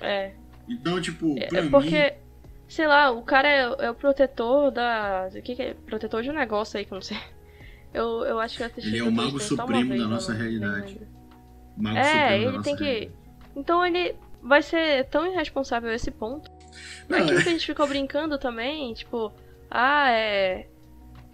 É. 0.01 0.33
Então, 0.69 1.01
tipo, 1.01 1.37
é, 1.39 1.49
é 1.59 1.69
porque, 1.69 2.03
mim... 2.03 2.17
sei 2.69 2.87
lá, 2.87 3.11
o 3.11 3.23
cara 3.23 3.49
é, 3.49 3.87
é, 3.87 3.91
o 3.91 3.95
protetor 3.95 4.71
da. 4.71 5.29
O 5.35 5.43
que, 5.43 5.55
que 5.55 5.63
é? 5.63 5.75
Protetor 5.75 6.23
de 6.23 6.31
um 6.31 6.35
negócio 6.35 6.79
aí 6.79 6.85
que 6.85 6.93
eu 6.93 6.97
não 6.97 7.03
sei. 7.03 7.19
Eu, 7.93 8.25
eu 8.25 8.41
acho 8.41 8.57
que 8.57 8.63
eu 8.65 8.67
assisti. 8.67 8.91
Ele 8.91 8.99
é 8.99 9.05
o 9.05 9.13
mago 9.13 9.39
supremo 9.39 9.91
vez, 9.91 10.03
da 10.03 10.09
nossa 10.09 10.33
realidade. 10.33 11.01
Mago 11.77 11.97
é, 11.97 12.41
ele 12.43 12.61
tem 12.61 12.75
que. 12.75 13.09
Então 13.55 13.87
ele 13.87 14.17
vai 14.43 14.63
ser 14.63 15.05
tão 15.05 15.25
irresponsável 15.25 15.91
a 15.91 15.95
esse 15.95 16.11
ponto 16.11 16.51
não, 17.09 17.19
Aquilo 17.19 17.39
é. 17.39 17.43
que 17.43 17.49
a 17.49 17.53
gente 17.53 17.67
ficou 17.67 17.87
brincando 17.87 18.39
também, 18.39 18.93
tipo, 18.95 19.33
ah, 19.71 20.11
é. 20.11 20.67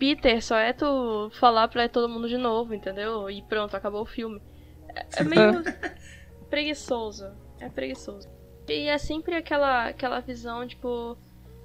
Peter, 0.01 0.43
só 0.43 0.57
é 0.57 0.73
tu 0.73 1.31
falar 1.39 1.69
pra 1.69 1.87
todo 1.87 2.09
mundo 2.09 2.27
de 2.27 2.39
novo, 2.39 2.73
entendeu? 2.73 3.29
E 3.29 3.43
pronto, 3.43 3.77
acabou 3.77 4.01
o 4.01 4.07
filme. 4.07 4.41
É, 4.89 5.21
é 5.21 5.23
meio 5.23 5.63
preguiçoso. 6.49 7.31
É 7.61 7.69
preguiçoso. 7.69 8.27
E 8.67 8.89
é 8.89 8.97
sempre 8.97 9.35
aquela, 9.35 9.89
aquela 9.89 10.21
visão, 10.21 10.67
tipo, 10.67 11.19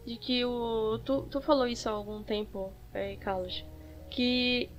de 0.05 0.17
que 0.17 0.43
o. 0.43 0.99
Tu, 1.05 1.21
tu 1.31 1.39
falou 1.39 1.65
isso 1.65 1.87
há 1.87 1.93
algum 1.93 2.21
tempo, 2.21 2.73
aí, 2.93 3.15
Carlos. 3.15 3.65
Que 4.09 4.69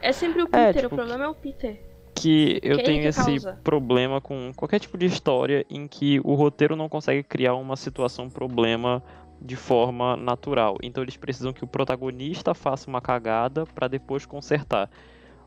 é 0.00 0.10
sempre 0.10 0.42
o 0.42 0.46
é, 0.46 0.46
Peter, 0.46 0.68
é, 0.68 0.72
tipo, 0.72 0.94
o 0.94 0.96
problema 0.96 1.24
é 1.24 1.28
o 1.28 1.34
Peter 1.34 1.88
que 2.20 2.58
eu 2.62 2.82
tenho 2.82 3.06
esse 3.06 3.24
causa? 3.24 3.58
problema 3.62 4.20
com 4.20 4.52
qualquer 4.56 4.80
tipo 4.80 4.98
de 4.98 5.06
história 5.06 5.64
em 5.70 5.86
que 5.86 6.20
o 6.24 6.34
roteiro 6.34 6.74
não 6.74 6.88
consegue 6.88 7.22
criar 7.22 7.54
uma 7.54 7.76
situação 7.76 8.28
problema 8.28 9.02
de 9.40 9.56
forma 9.56 10.16
natural. 10.16 10.76
Então 10.82 11.02
eles 11.02 11.16
precisam 11.16 11.52
que 11.52 11.64
o 11.64 11.66
protagonista 11.66 12.54
faça 12.54 12.88
uma 12.88 13.00
cagada 13.00 13.64
para 13.66 13.88
depois 13.88 14.26
consertar. 14.26 14.90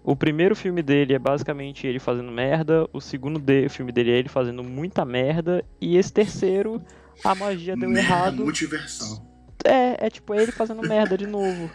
O 0.03 0.15
primeiro 0.15 0.55
filme 0.55 0.81
dele 0.81 1.13
é 1.13 1.19
basicamente 1.19 1.85
ele 1.85 1.99
fazendo 1.99 2.31
merda, 2.31 2.87
o 2.91 2.99
segundo 2.99 3.39
de, 3.39 3.69
filme 3.69 3.91
dele 3.91 4.11
é 4.11 4.17
ele 4.17 4.29
fazendo 4.29 4.63
muita 4.63 5.05
merda, 5.05 5.63
e 5.79 5.95
esse 5.95 6.11
terceiro, 6.11 6.81
a 7.23 7.35
magia 7.35 7.75
deu 7.75 7.89
merda 7.89 8.09
errado. 8.09 8.43
Multiversal. 8.43 9.23
É, 9.63 10.07
é 10.07 10.09
tipo 10.09 10.33
é 10.33 10.41
ele 10.41 10.51
fazendo 10.51 10.81
merda 10.81 11.15
de 11.15 11.27
novo. 11.27 11.69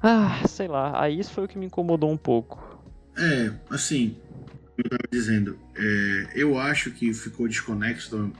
Ah, 0.00 0.40
sei 0.46 0.68
lá, 0.68 1.02
aí 1.02 1.18
isso 1.18 1.32
foi 1.32 1.44
o 1.44 1.48
que 1.48 1.58
me 1.58 1.66
incomodou 1.66 2.10
um 2.10 2.16
pouco. 2.16 2.62
É, 3.16 3.52
assim, 3.70 4.16
eu 4.76 4.84
estava 4.84 5.08
dizendo, 5.10 5.58
é, 5.76 6.32
eu 6.34 6.58
acho 6.58 6.90
que 6.90 7.14
ficou 7.14 7.46
desconexo. 7.46 8.32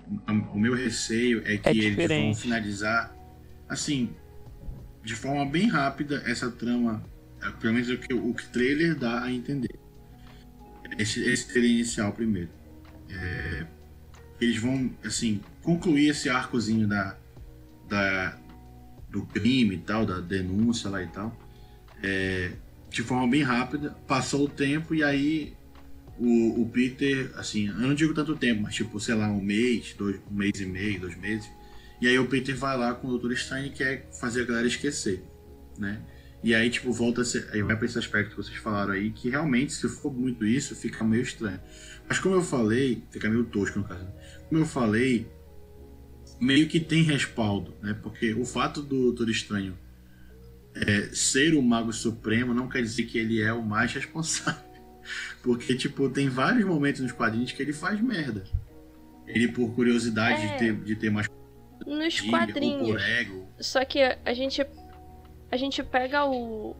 O 0.53 0.59
meu 0.59 0.75
receio 0.75 1.43
é 1.45 1.59
que 1.59 1.69
é 1.69 1.75
eles 1.75 2.09
vão 2.09 2.35
finalizar, 2.35 3.15
assim, 3.69 4.11
de 5.05 5.15
forma 5.15 5.47
bem 5.47 5.69
rápida 5.69 6.23
essa 6.27 6.51
trama, 6.51 7.05
é, 7.41 7.51
pelo 7.53 7.75
menos 7.75 7.89
o 7.89 7.99
que 7.99 8.13
o 8.13 8.35
trailer 8.53 8.97
dá 8.97 9.23
a 9.23 9.31
entender. 9.31 9.79
Esse, 10.99 11.23
esse 11.25 11.49
trailer 11.49 11.71
inicial 11.71 12.13
primeiro. 12.13 12.51
É, 13.09 13.67
eles 14.41 14.57
vão, 14.57 14.91
assim, 15.05 15.41
concluir 15.63 16.09
esse 16.09 16.29
arcozinho 16.29 16.89
da, 16.89 17.17
da, 17.89 18.37
do 19.09 19.25
crime 19.27 19.77
e 19.77 19.79
tal, 19.79 20.05
da 20.05 20.21
denúncia 20.21 20.91
lá 20.91 21.01
e 21.01 21.07
tal. 21.07 21.37
É, 22.03 22.53
de 22.91 23.03
forma 23.03 23.29
bem 23.29 23.43
rápida. 23.43 23.91
Passou 24.07 24.47
o 24.47 24.49
tempo 24.49 24.95
e 24.95 25.03
aí 25.05 25.55
o, 26.19 26.63
o 26.63 26.69
Peter, 26.69 27.31
assim, 27.37 27.69
eu 27.69 27.75
não 27.75 27.95
digo 27.95 28.15
tanto 28.15 28.37
tempo, 28.37 28.63
mas 28.63 28.75
tipo, 28.75 28.99
sei 29.01 29.15
lá, 29.15 29.29
um 29.29 29.41
mês, 29.41 29.95
dois, 29.99 30.21
um 30.31 30.35
mês 30.35 30.61
e 30.61 30.67
meio, 30.67 31.01
dois 31.01 31.17
meses. 31.17 31.49
E 32.01 32.07
aí 32.07 32.19
o 32.19 32.27
Peter 32.27 32.57
vai 32.57 32.77
lá 32.77 32.95
com 32.95 33.09
o 33.09 33.19
Dr. 33.19 33.35
Stein 33.35 33.67
e 33.67 33.71
quer 33.71 34.09
fazer 34.21 34.43
a 34.43 34.45
galera 34.45 34.67
esquecer, 34.67 35.23
né? 35.79 36.01
E 36.43 36.55
aí, 36.55 36.69
tipo, 36.69 36.93
volta 36.93 37.23
a 37.23 37.25
ser. 37.25 37.49
Aí 37.53 37.63
vai 37.63 37.75
pra 37.75 37.87
esse 37.87 37.99
aspecto 37.99 38.31
que 38.31 38.37
vocês 38.37 38.59
falaram 38.59 38.93
aí, 38.93 39.11
que 39.11 39.31
realmente, 39.31 39.73
se 39.73 39.89
for 39.89 40.13
muito 40.13 40.45
isso, 40.45 40.77
fica 40.77 41.03
meio 41.03 41.23
estranho. 41.23 41.59
Mas 42.07 42.19
como 42.19 42.35
eu 42.35 42.43
falei, 42.43 43.03
fica 43.11 43.31
meio 43.31 43.45
tosco 43.45 43.79
no 43.79 43.85
caso. 43.87 44.05
Né? 44.05 44.13
Como 44.51 44.61
eu 44.61 44.67
falei, 44.67 45.27
meio 46.39 46.69
que 46.69 46.79
tem 46.79 47.03
respaldo, 47.03 47.75
né? 47.83 47.99
Porque 48.03 48.35
o 48.35 48.45
fato 48.45 48.83
do 48.83 49.05
Doutor 49.05 49.31
Estranho 49.31 49.79
é, 50.75 51.09
ser 51.15 51.55
o 51.55 51.63
Mago 51.63 51.93
Supremo 51.95 52.53
não 52.53 52.69
quer 52.69 52.83
dizer 52.83 53.05
que 53.05 53.17
ele 53.17 53.41
é 53.41 53.53
o 53.53 53.63
mais 53.63 53.93
responsável. 53.95 54.74
Porque, 55.45 55.77
tipo, 55.77 56.09
tem 56.09 56.27
vários 56.31 56.65
momentos 56.65 57.03
nos 57.03 57.13
quadrinhos 57.13 57.53
que 57.53 57.63
ele 57.63 57.75
faz 57.75 58.01
merda. 58.01 58.45
Ele, 59.27 59.47
por 59.49 59.75
curiosidade 59.75 60.43
é. 60.43 60.47
de, 60.47 60.59
ter, 60.59 60.75
de 60.77 60.97
ter 60.97 61.11
mais 61.11 61.29
nos 61.87 62.23
ou 62.23 62.31
quadrinhos. 62.31 62.89
por 62.91 63.01
ego. 63.01 63.47
Só 63.61 63.85
que 63.85 64.01
a 64.03 64.33
gente 64.33 64.67
a 65.53 65.57
gente 65.59 65.83
pega 65.83 66.25
o 66.25 66.75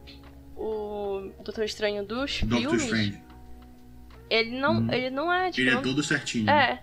o 0.57 1.31
Doutor 1.43 1.63
Estranho 1.65 2.03
dos 2.03 2.41
Doctor 2.41 2.79
filmes, 2.79 2.83
Strange. 2.83 3.21
ele 4.29 4.59
não 4.59 4.79
Hum. 4.79 4.91
ele 4.91 5.09
não 5.11 5.31
é 5.31 5.51
tipo 5.51 5.69
Ele 5.69 5.77
é 5.77 5.81
todo 5.81 6.01
certinho. 6.01 6.49
é 6.49 6.81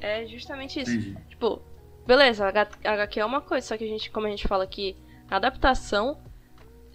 é 0.00 0.26
justamente 0.26 0.80
isso. 0.80 0.90
Entendi. 0.90 1.16
Tipo, 1.28 1.60
beleza, 2.06 2.48
HQ 2.48 3.20
é 3.20 3.24
uma 3.24 3.42
coisa, 3.42 3.66
só 3.66 3.76
que 3.76 3.84
a 3.84 3.86
gente, 3.86 4.10
como 4.10 4.26
a 4.26 4.30
gente 4.30 4.48
fala 4.48 4.64
aqui, 4.64 4.96
adaptação 5.30 6.18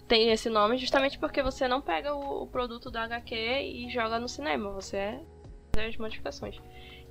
tem 0.08 0.30
esse 0.30 0.48
nome 0.48 0.76
justamente 0.78 1.18
porque 1.18 1.42
você 1.42 1.66
não 1.66 1.80
pega 1.80 2.14
o, 2.14 2.42
o 2.42 2.46
produto 2.46 2.90
da 2.90 3.04
HQ 3.04 3.34
e 3.34 3.90
joga 3.90 4.18
no 4.18 4.28
cinema, 4.28 4.70
você 4.70 4.96
é 4.96 5.20
fazer 5.74 5.88
as 5.88 5.96
modificações. 5.96 6.56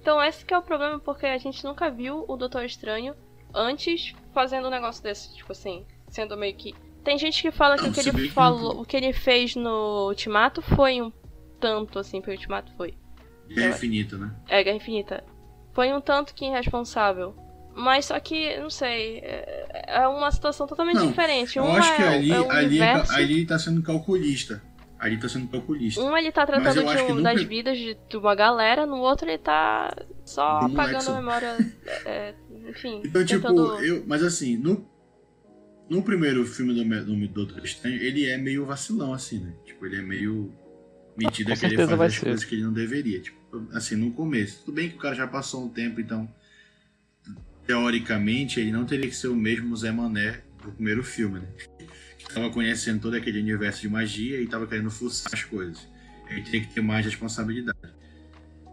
Então 0.02 0.22
esse 0.24 0.46
que 0.46 0.54
é 0.54 0.58
o 0.58 0.62
problema, 0.62 1.00
porque 1.00 1.26
a 1.26 1.38
gente 1.38 1.64
nunca 1.64 1.90
viu 1.90 2.24
o 2.28 2.38
Doutor 2.38 2.64
Estranho 2.64 3.16
antes 3.54 4.14
fazendo 4.34 4.68
um 4.68 4.72
negócio 4.72 5.02
desse, 5.04 5.34
tipo 5.36 5.52
assim, 5.52 5.86
sendo 6.10 6.38
meio 6.38 6.56
que. 6.56 6.74
Tem 7.04 7.18
gente 7.18 7.42
que 7.42 7.52
fala 7.52 7.78
que 7.78 7.88
o 7.88 7.94
que 7.94 8.00
ele 8.00 8.30
falou, 8.30 8.82
o 8.82 8.86
que 8.86 8.98
ele 8.98 9.14
fez 9.14 9.56
no 9.56 10.08
Ultimato 10.08 10.62
foi 10.62 11.02
um 11.02 11.12
tanto 11.60 12.00
assim, 12.00 12.20
porque 12.20 12.32
o 12.32 12.36
Ultimato 12.36 12.72
foi. 12.76 12.94
Guerra 13.48 13.68
Eu- 13.68 13.76
Infinita, 13.76 14.18
né? 14.18 14.36
É, 14.48 14.64
Guerra 14.64 14.76
Infinita. 14.78 15.24
Foi 15.74 15.94
um 15.94 16.02
tanto 16.02 16.34
que 16.34 16.46
irresponsável. 16.46 17.36
Mas 17.76 18.06
só 18.06 18.18
que, 18.20 18.58
não 18.58 18.70
sei, 18.70 19.18
é 19.20 19.66
é 19.88 20.08
uma 20.08 20.32
situação 20.32 20.66
totalmente 20.66 20.96
Não, 20.96 21.08
diferente. 21.10 21.58
Eu 21.58 21.66
Um 21.66 21.76
acho 21.76 21.92
é, 21.92 21.96
que 21.98 22.04
ali, 22.04 22.32
é 22.32 22.40
o 22.40 22.50
ali, 22.52 22.80
é- 22.80 22.84
universo, 22.94 23.12
ali 23.14 23.46
tá 23.46 23.60
sendo 23.60 23.82
calculista. 23.84 24.62
Ali 24.98 25.20
tá 25.20 25.28
sendo 25.28 25.48
calculista. 25.50 26.02
um 26.02 26.18
ele 26.18 26.32
tá 26.32 26.46
tratando 26.46 26.82
eu 26.82 26.90
acho 26.90 27.06
de 27.06 27.12
um- 27.12 27.22
das 27.22 27.44
vidas 27.44 27.78
de, 27.78 27.98
de 28.10 28.18
uma 28.18 28.34
galera, 28.34 28.86
no 28.86 28.96
outro 28.98 29.30
ele 29.30 29.38
tá 29.38 29.94
só 30.24 30.62
moleque 30.62 30.80
apagando 30.80 31.10
a 31.12 31.16
memória. 31.16 31.58
é, 32.06 32.34
enfim, 32.70 33.02
Então, 33.04 33.26
tipo, 33.26 33.42
tentando... 33.42 33.84
eu. 33.84 34.04
Mas 34.08 34.24
assim, 34.24 34.58
no. 34.58 34.90
No 35.88 36.02
primeiro 36.02 36.44
filme 36.46 36.74
do, 36.74 36.84
do 37.06 37.28
Doutor 37.28 37.64
Estranho, 37.64 38.02
ele 38.02 38.26
é 38.26 38.38
meio 38.40 38.66
vacilão, 38.66 39.14
assim, 39.14 39.38
né? 39.40 39.54
Tipo, 39.66 39.86
ele 39.86 39.98
é 39.98 40.02
meio 40.02 40.52
metido 41.16 41.54
a 41.54 41.56
querer 41.56 41.76
fazer 41.88 42.04
as 42.04 42.14
ser. 42.16 42.22
coisas 42.22 42.44
que 42.44 42.56
ele 42.56 42.64
não 42.64 42.74
deveria. 42.74 43.22
Tipo, 43.22 43.38
assim, 43.72 43.96
no 43.96 44.12
começo. 44.12 44.62
Tudo 44.66 44.74
bem 44.74 44.90
que 44.90 44.96
o 44.96 45.00
cara 45.00 45.14
já 45.14 45.28
passou 45.28 45.64
um 45.64 45.70
tempo, 45.70 46.02
então. 46.02 46.28
Teoricamente, 47.66 48.60
ele 48.60 48.72
não 48.72 48.86
teria 48.86 49.10
que 49.10 49.16
ser 49.16 49.28
o 49.28 49.36
mesmo 49.36 49.76
Zé 49.76 49.92
Mané 49.92 50.42
do 50.64 50.72
primeiro 50.72 51.04
filme, 51.04 51.40
né? 51.40 51.48
Que 52.18 52.34
tava 52.34 52.50
conhecendo 52.50 53.02
todo 53.02 53.16
aquele 53.16 53.40
universo 53.40 53.82
de 53.82 53.90
magia 53.90 54.40
e 54.42 54.48
tava 54.48 54.68
querendo 54.68 54.92
fuçar 54.92 55.34
as 55.34 55.44
coisas. 55.44 55.88
Ele 56.30 56.42
teria 56.42 56.62
que 56.62 56.74
ter 56.74 56.82
mais 56.82 57.06
responsabilidade. 57.06 57.78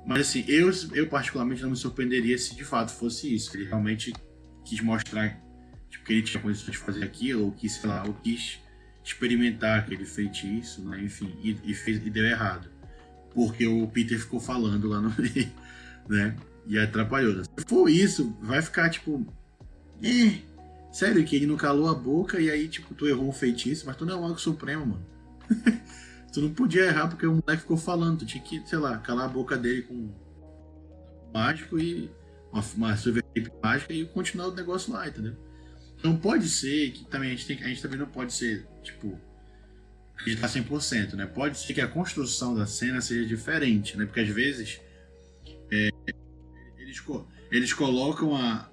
Mas 0.07 0.29
assim, 0.29 0.45
eu, 0.49 0.71
eu 0.95 1.07
particularmente 1.07 1.63
não 1.63 1.71
me 1.71 1.77
surpreenderia 1.77 2.37
se 2.37 2.55
de 2.55 2.65
fato 2.65 2.93
fosse 2.93 3.35
isso. 3.35 3.57
Ele 3.57 3.65
realmente 3.65 4.13
quis 4.65 4.81
mostrar 4.81 5.41
tipo, 5.89 6.05
que 6.05 6.13
ele 6.13 6.23
tinha 6.23 6.43
condições 6.43 6.73
de 6.73 6.79
fazer 6.79 7.05
aquilo, 7.05 7.45
ou 7.45 7.53
quis, 7.53 7.73
sei 7.75 7.89
lá, 7.89 8.05
ou 8.05 8.15
quis 8.15 8.59
experimentar 9.05 9.81
aquele 9.81 10.05
feitiço, 10.05 10.83
né? 10.89 11.03
Enfim, 11.03 11.35
e, 11.43 11.57
e 11.65 11.75
fez, 11.75 12.05
e 12.05 12.11
deu 12.11 12.25
errado. 12.25 12.71
Porque 13.35 13.67
o 13.67 13.87
Peter 13.89 14.19
ficou 14.19 14.41
falando 14.41 14.89
lá 14.89 15.01
no 15.01 15.15
meio, 15.17 15.51
né? 16.09 16.37
E 16.67 16.79
atrapalhou. 16.79 17.43
Se 17.45 17.51
for 17.67 17.89
isso, 17.89 18.37
vai 18.41 18.63
ficar 18.63 18.89
tipo. 18.91 19.27
Eh, 20.03 20.39
sério, 20.93 21.25
que 21.25 21.37
ele 21.37 21.47
não 21.47 21.57
calou 21.57 21.89
a 21.89 21.95
boca 21.95 22.41
e 22.41 22.51
aí, 22.51 22.69
tipo, 22.69 22.95
tu 22.95 23.07
errou 23.07 23.29
um 23.29 23.33
feitiço, 23.33 23.87
mas 23.87 23.97
tu 23.97 24.05
não 24.05 24.15
é 24.15 24.17
o 24.17 24.23
Mago 24.23 24.39
Supremo, 24.39 24.87
mano. 24.87 25.07
tu 26.33 26.41
não 26.41 26.53
podia 26.53 26.87
errar 26.87 27.09
porque 27.09 27.27
o 27.27 27.33
moleque 27.33 27.63
ficou 27.63 27.77
falando. 27.77 28.21
Tu 28.21 28.27
tinha 28.27 28.43
que, 28.43 28.63
sei 28.67 28.79
lá, 28.79 28.99
calar 28.99 29.27
a 29.27 29.29
boca 29.29 29.57
dele 29.57 29.83
com 29.83 30.11
mágico 31.33 31.79
e 31.79 32.11
uma, 32.53 32.63
uma 32.77 32.97
silver 32.97 33.23
tape 33.23 33.51
mágica 33.63 33.93
e 33.93 34.05
continuar 34.05 34.49
o 34.49 34.55
negócio 34.55 34.93
lá, 34.93 35.09
entendeu? 35.09 35.35
Não 36.03 36.17
pode 36.17 36.49
ser 36.49 36.91
que 36.93 37.05
também 37.07 37.31
a 37.31 37.35
gente, 37.35 37.47
tem, 37.47 37.63
a 37.63 37.69
gente 37.69 37.81
também 37.81 37.99
não 37.99 38.07
pode 38.07 38.33
ser, 38.33 38.67
tipo, 38.83 39.19
acreditar 40.17 40.49
100%, 40.49 41.15
né? 41.15 41.27
Pode 41.27 41.59
ser 41.59 41.75
que 41.75 41.81
a 41.81 41.89
construção 41.89 42.55
da 42.55 42.67
cena 42.67 43.01
seja 43.01 43.27
diferente, 43.27 43.97
né? 43.97 44.05
Porque 44.05 44.21
às 44.21 44.29
vezes 44.29 44.81
é, 45.71 45.91
eles, 47.03 47.05
co- 47.05 47.27
eles 47.51 47.73
colocam 47.73 48.37
a, 48.37 48.69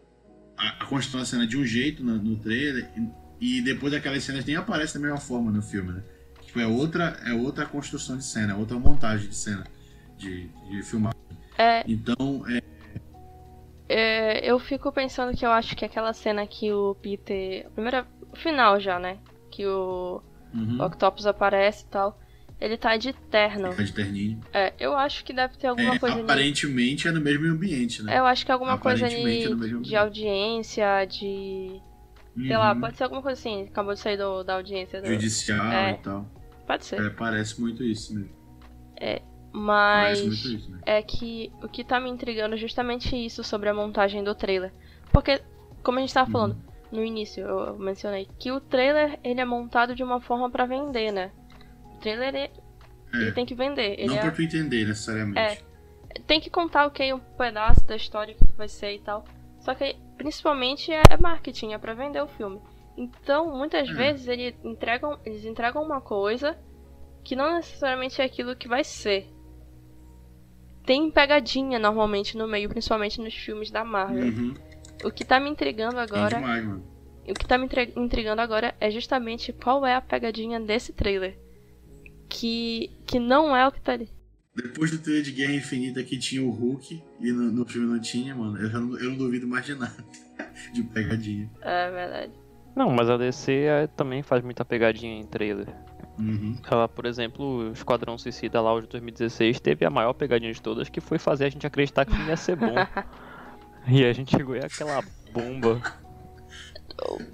a, 0.57 0.83
a 0.83 0.85
construção 0.85 1.19
da 1.19 1.25
cena 1.25 1.47
de 1.47 1.57
um 1.57 1.65
jeito 1.65 2.03
no, 2.03 2.17
no 2.17 2.37
trailer 2.37 2.89
e, 3.39 3.57
e 3.57 3.61
depois 3.61 3.93
aquelas 3.93 4.23
cenas 4.23 4.45
nem 4.45 4.55
aparecem 4.55 5.01
da 5.01 5.07
mesma 5.07 5.19
forma 5.21 5.51
no 5.51 5.61
filme, 5.61 5.91
né? 5.93 6.03
Tipo, 6.45 6.59
é 6.59 6.67
outra, 6.67 7.19
é 7.25 7.33
outra 7.33 7.65
construção 7.65 8.17
de 8.17 8.23
cena, 8.25 8.53
é 8.53 8.55
outra 8.55 8.77
montagem 8.79 9.29
de 9.29 9.35
cena 9.35 9.63
de, 10.17 10.47
de 10.69 10.83
filmar. 10.83 11.13
É, 11.57 11.85
Então, 11.85 12.43
é, 12.47 12.59
é, 13.87 14.45
eu 14.49 14.59
fico 14.59 14.91
pensando 14.91 15.35
que 15.35 15.45
eu 15.45 15.51
acho 15.51 15.75
que 15.75 15.85
aquela 15.85 16.13
cena 16.13 16.45
que 16.47 16.71
o 16.71 16.95
Peter. 16.95 17.65
A 17.67 17.69
primeira. 17.71 18.07
O 18.31 18.35
final 18.35 18.79
já, 18.79 18.99
né? 18.99 19.19
Que 19.51 19.65
o 19.65 20.21
uhum, 20.53 20.77
Octopus 20.79 21.25
aparece 21.25 21.85
e 21.85 21.89
tal. 21.89 22.19
Ele 22.61 22.75
tá 22.77 22.97
de 22.97 23.13
terno. 23.13 23.71
fica 23.71 23.83
de 23.85 23.93
terninho. 23.93 24.41
É, 24.53 24.73
eu 24.79 24.95
acho 24.97 25.23
que 25.23 25.31
deve 25.31 25.57
ter 25.57 25.67
alguma 25.67 25.95
É, 25.95 25.99
coisa 25.99 26.15
ali. 26.15 26.23
aparentemente 26.23 27.07
é 27.07 27.11
no 27.11 27.21
mesmo 27.21 27.47
ambiente, 27.47 28.03
né? 28.03 28.17
Eu 28.19 28.25
acho 28.25 28.45
que 28.45 28.51
alguma 28.51 28.77
coisa 28.77 29.05
é 29.07 29.09
ali 29.13 29.23
mesmo 29.23 29.81
de 29.81 29.95
audiência, 29.95 31.05
de. 31.05 31.81
Sei 32.35 32.55
lá, 32.57 32.73
Uhum, 32.73 32.81
pode 32.81 32.97
ser 32.97 33.03
alguma 33.05 33.21
coisa 33.21 33.39
assim. 33.39 33.63
Acabou 33.63 33.93
de 33.93 33.99
sair 33.99 34.17
do- 34.17 34.43
da 34.43 34.55
audiência. 34.55 35.01
do- 35.01 35.07
Judicial 35.07 35.65
É. 35.71 35.91
e 35.91 35.97
tal. 35.97 36.25
Pode 36.67 36.85
ser. 36.85 37.01
É, 37.01 37.09
parece 37.09 37.59
muito 37.59 37.83
isso 37.83 38.13
mesmo. 38.13 38.29
Mas. 39.51 40.19
Parece 40.21 40.27
muito 40.27 40.61
isso, 40.61 40.71
né? 40.71 40.79
é 40.85 41.01
que 41.01 41.51
o 41.63 41.67
que 41.67 41.83
tá 41.83 41.99
me 41.99 42.09
intrigando 42.09 42.55
é 42.55 42.57
justamente 42.57 43.15
isso 43.15 43.43
sobre 43.43 43.67
a 43.69 43.73
montagem 43.73 44.23
do 44.23 44.35
trailer. 44.35 44.71
Porque, 45.11 45.41
como 45.81 45.97
a 45.97 46.01
gente 46.01 46.13
tava 46.13 46.29
falando 46.29 46.53
Uhum. 46.53 46.99
no 46.99 47.03
início, 47.03 47.41
eu 47.45 47.77
mencionei 47.79 48.27
que 48.37 48.51
o 48.51 48.59
trailer 48.59 49.17
ele 49.23 49.41
é 49.41 49.45
montado 49.45 49.95
de 49.95 50.03
uma 50.03 50.21
forma 50.21 50.49
pra 50.51 50.65
vender, 50.65 51.11
né? 51.11 51.31
Trailer 51.99 52.33
ele, 52.35 52.51
ele 53.13 53.29
É, 53.29 53.31
tem 53.31 53.45
que 53.45 53.53
vender. 53.55 53.93
Ele 53.99 54.07
não 54.07 54.15
é- 54.15 54.21
pra 54.21 54.31
tu 54.31 54.41
entender 54.41 54.85
necessariamente. 54.85 55.39
É. 55.39 55.57
tem 56.25 56.39
que 56.41 56.49
contar 56.49 56.87
o 56.87 56.91
que 56.91 57.13
um 57.13 57.19
pedaço 57.19 57.85
da 57.85 57.95
história 57.95 58.33
que 58.33 58.51
vai 58.57 58.67
ser 58.67 58.93
e 58.95 58.99
tal. 58.99 59.23
Só 59.59 59.75
que 59.75 59.95
principalmente 60.17 60.91
é 60.91 61.01
marketing, 61.19 61.73
é 61.73 61.77
pra 61.77 61.93
vender 61.93 62.21
o 62.21 62.27
filme. 62.27 62.59
Então, 62.97 63.55
muitas 63.55 63.87
É. 63.89 63.93
vezes 63.93 64.27
eles 64.27 64.55
entregam, 64.63 65.19
eles 65.25 65.45
entregam 65.45 65.83
uma 65.83 66.01
coisa 66.01 66.57
que 67.23 67.35
não 67.35 67.53
necessariamente 67.55 68.21
é 68.21 68.25
aquilo 68.25 68.55
que 68.55 68.67
vai 68.67 68.83
ser. 68.83 69.27
Tem 70.85 71.09
pegadinha 71.11 71.77
normalmente 71.77 72.35
no 72.37 72.47
meio, 72.47 72.67
principalmente 72.69 73.21
nos 73.21 73.33
filmes 73.35 73.69
da 73.69 73.83
Marvel. 73.83 74.25
Uhum. 74.25 74.53
O 75.03 75.11
que 75.11 75.23
tá 75.23 75.39
me 75.39 75.49
intrigando 75.49 75.99
agora, 75.99 76.37
demais, 76.39 76.65
mano. 76.65 76.83
o 77.29 77.33
que 77.33 77.45
tá 77.45 77.57
me 77.57 77.69
intrigando 77.95 78.41
agora 78.41 78.73
é 78.79 78.89
justamente 78.89 79.53
qual 79.53 79.85
é 79.85 79.93
a 79.95 80.01
pegadinha 80.01 80.59
desse 80.59 80.91
trailer. 80.91 81.37
Que 82.29 82.91
que 83.05 83.19
não 83.19 83.55
é 83.55 83.67
o 83.67 83.71
que 83.71 83.81
tá 83.81 83.93
ali. 83.93 84.09
Depois 84.55 84.91
do 84.91 84.97
trailer 84.97 85.23
de 85.23 85.31
Guerra 85.31 85.53
Infinita 85.53 86.03
que 86.03 86.17
tinha 86.17 86.43
o 86.43 86.49
Hulk 86.49 87.01
e 87.19 87.31
no, 87.31 87.51
no 87.51 87.65
filme 87.65 87.87
não 87.87 87.99
tinha, 87.99 88.35
mano, 88.35 88.57
eu, 88.57 88.69
já 88.69 88.79
não, 88.79 88.97
eu 88.99 89.09
não 89.11 89.17
duvido 89.17 89.47
mais 89.47 89.65
de 89.65 89.75
nada. 89.75 90.03
de 90.73 90.83
pegadinha. 90.83 91.49
É 91.61 91.91
verdade. 91.91 92.33
Não, 92.75 92.89
mas 92.91 93.09
a 93.09 93.17
DC 93.17 93.51
é- 93.51 93.87
também 93.87 94.21
faz 94.21 94.43
muita 94.43 94.63
pegadinha 94.63 95.19
em 95.19 95.25
trailer. 95.25 95.67
Uhum. 96.19 96.57
Ela, 96.69 96.87
por 96.87 97.05
exemplo, 97.05 97.69
o 97.69 97.71
Esquadrão 97.71 98.17
Suicida 98.17 98.61
lá, 98.61 98.79
de 98.79 98.87
2016, 98.87 99.59
teve 99.59 99.85
a 99.85 99.89
maior 99.89 100.13
pegadinha 100.13 100.51
de 100.51 100.61
todas, 100.61 100.89
que 100.89 100.99
foi 100.99 101.17
fazer 101.17 101.45
a 101.45 101.49
gente 101.49 101.65
acreditar 101.65 102.05
que 102.05 102.15
ia 102.23 102.35
ser 102.35 102.57
bom. 102.57 102.75
e 103.87 104.03
a 104.03 104.11
gente 104.11 104.35
chegou 104.35 104.55
e 104.55 104.59
aquela 104.59 105.01
bomba. 105.31 105.81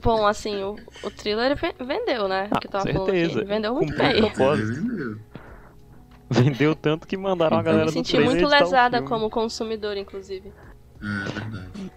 Bom, 0.02 0.26
assim, 0.26 0.64
o, 0.64 0.78
o 1.04 1.10
thriller 1.12 1.56
ve- 1.56 1.76
vendeu, 1.84 2.28
né? 2.28 2.48
Ah, 2.52 2.60
que 2.60 2.68
eu 2.68 2.72
tava 2.72 2.84
certeza. 2.84 3.44
Vendeu 3.44 3.74
muito 3.74 3.90
Cumpriu 3.90 4.12
bem. 4.12 4.22
propósito. 4.22 5.20
Vendeu 6.30 6.76
tanto 6.76 7.08
que 7.08 7.16
mandaram 7.16 7.58
a 7.58 7.60
Eu 7.60 7.64
galera 7.64 7.86
me 7.86 7.92
do 7.92 7.94
senti 7.94 8.14
trailer 8.14 8.30
muito 8.30 8.44
editar 8.44 8.64
o 8.64 8.66
lesada 8.66 9.02
como 9.02 9.30
consumidor, 9.30 9.96
inclusive. 9.98 10.52
É 11.02 11.40
verdade. 11.40 11.92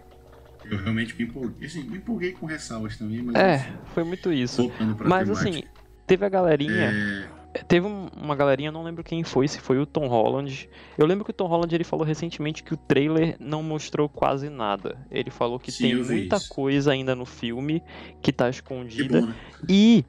Eu 0.71 0.79
realmente 0.79 1.15
me 1.17 1.25
empolguei. 1.25 1.67
Assim, 1.67 1.83
me 1.85 1.97
empolguei 1.97 2.33
com 2.33 2.47
ressalvas 2.47 2.97
também, 2.97 3.23
mas 3.23 3.37
É, 3.37 3.59
foi 3.95 4.05
muito 4.05 4.33
isso. 4.33 4.71
Mas 5.05 5.31
temática. 5.31 5.33
assim, 5.33 5.63
teve 6.07 6.27
a 6.27 6.29
galerinha 6.29 6.91
É, 6.93 7.29
Teve 7.67 7.87
um- 7.87 8.09
uma 8.17 8.37
galerinha, 8.37 8.71
não 8.71 8.83
lembro 8.83 9.03
quem 9.03 9.25
foi, 9.25 9.49
se 9.49 9.59
foi 9.59 9.79
o 9.79 9.87
Tom 9.87 10.07
Holland. 10.07 10.69
Eu 10.97 11.07
lembro 11.07 11.25
que 11.25 11.31
o 11.31 11.35
Tom 11.35 11.47
Holland 11.47 11.75
ele 11.75 11.83
falou 11.85 12.05
recentemente 12.05 12.63
que 12.63 12.75
o 12.75 12.77
trailer 12.77 13.37
não 13.41 13.63
mostrou 13.63 14.09
quase 14.09 14.49
nada. 14.49 14.99
Ele 15.11 15.31
falou 15.31 15.59
que 15.59 15.73
Sim, 15.73 15.83
tem 15.83 15.95
muita 15.97 16.37
isso. 16.37 16.49
coisa 16.49 16.93
ainda 16.93 17.15
no 17.15 17.25
filme 17.25 17.83
que 18.23 18.33
tá 18.33 18.45
que 18.45 18.51
escondida. 18.51 19.21
bom, 19.21 19.27
né? 19.27 19.35
E 19.69 20.05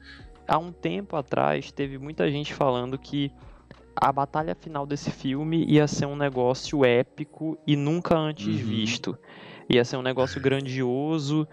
há 0.46 0.58
um 0.58 0.70
tempo 0.70 1.16
atrás 1.16 1.72
teve 1.72 1.98
muita 1.98 2.30
gente 2.30 2.52
falando 2.54 2.98
que 2.98 3.32
a 3.96 4.12
batalha 4.12 4.54
final 4.54 4.86
desse 4.86 5.10
filme 5.10 5.64
ia 5.66 5.86
ser 5.88 6.06
um 6.06 6.16
negócio 6.16 6.84
épico 6.84 7.58
e 7.66 7.74
nunca 7.74 8.16
antes 8.16 8.46
Uhum. 8.46 8.66
visto. 8.66 9.18
Ia 9.68 9.84
ser 9.84 9.96
um 9.96 10.02
negócio 10.02 10.40
grandioso. 10.40 11.48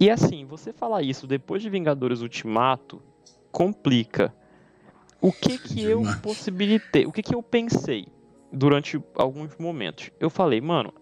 E 0.00 0.10
assim, 0.10 0.44
você 0.44 0.72
falar 0.72 1.02
isso 1.02 1.26
depois 1.26 1.62
de 1.62 1.70
Vingadores 1.70 2.20
Ultimato 2.20 3.00
complica. 3.50 4.34
O 5.20 5.32
que 5.32 5.58
que 5.58 5.82
eu 5.82 6.02
possibilitei? 6.22 7.06
O 7.06 7.12
que 7.12 7.22
que 7.22 7.34
eu 7.34 7.42
pensei 7.42 8.06
durante 8.52 9.02
alguns 9.14 9.56
momentos? 9.58 10.10
Eu 10.20 10.30
falei, 10.30 10.60
mano, 10.60 10.92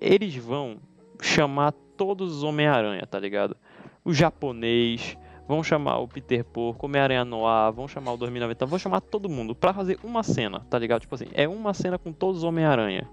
eles 0.00 0.34
vão 0.36 0.78
chamar 1.20 1.72
todos 1.96 2.36
os 2.36 2.42
Homem-Aranha, 2.42 3.06
tá 3.06 3.18
ligado? 3.18 3.56
O 4.04 4.14
japonês, 4.14 5.16
vão 5.46 5.62
chamar 5.62 5.98
o 5.98 6.08
Peter 6.08 6.44
Porco, 6.44 6.86
Homem-Aranha 6.86 7.24
Noir, 7.24 7.72
vão 7.72 7.86
chamar 7.86 8.12
o 8.12 8.16
2090, 8.16 8.66
vão 8.66 8.78
chamar 8.78 9.00
todo 9.00 9.28
mundo 9.28 9.54
pra 9.54 9.72
fazer 9.72 9.98
uma 10.02 10.22
cena, 10.22 10.60
tá 10.70 10.78
ligado? 10.78 11.02
Tipo 11.02 11.14
assim, 11.14 11.26
é 11.32 11.46
uma 11.46 11.72
cena 11.74 11.98
com 11.98 12.12
todos 12.12 12.38
os 12.38 12.44
Homem-Aranha. 12.44 13.08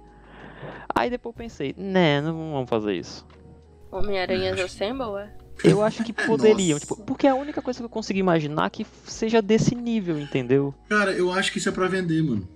Aí 0.94 1.10
depois 1.10 1.34
eu 1.34 1.38
pensei, 1.38 1.76
né, 1.78 2.22
não 2.22 2.54
vamos 2.54 2.70
fazer 2.70 2.94
isso. 2.94 3.28
Homem-Aranhas 3.92 4.60
Assemble, 4.60 5.18
é? 5.18 5.43
Eu 5.64 5.82
acho 5.84 6.04
que 6.04 6.12
poderiam, 6.26 6.80
tipo, 6.80 6.96
porque 7.04 7.28
é 7.28 7.30
a 7.30 7.36
única 7.36 7.62
coisa 7.62 7.80
que 7.80 7.86
eu 7.86 7.90
consigo 7.90 8.20
imaginar 8.20 8.70
que 8.70 8.86
seja 9.06 9.42
desse 9.42 9.76
nível, 9.76 10.20
entendeu? 10.20 10.74
Cara, 10.90 11.12
eu 11.12 11.32
acho 11.32 11.52
que 11.52 11.58
isso 11.58 11.70
é 11.70 11.72
pra 11.72 11.88
vender, 11.88 12.22
mano. 12.24 12.48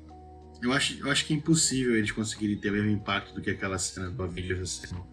Eu 0.62 0.74
acho, 0.74 1.00
eu 1.00 1.12
acho 1.12 1.26
que 1.26 1.34
é 1.34 1.38
impossível 1.38 1.96
eles 1.96 2.12
conseguirem 2.12 2.58
ter 2.58 2.70
o 2.70 2.74
mesmo 2.74 2.90
impacto 2.90 3.34
do 3.34 3.42
que 3.42 3.50
aquela 3.52 3.78
cena 3.78 4.10
do 4.10 4.24
Avengers 4.24 4.62
Assemble. 4.84 5.04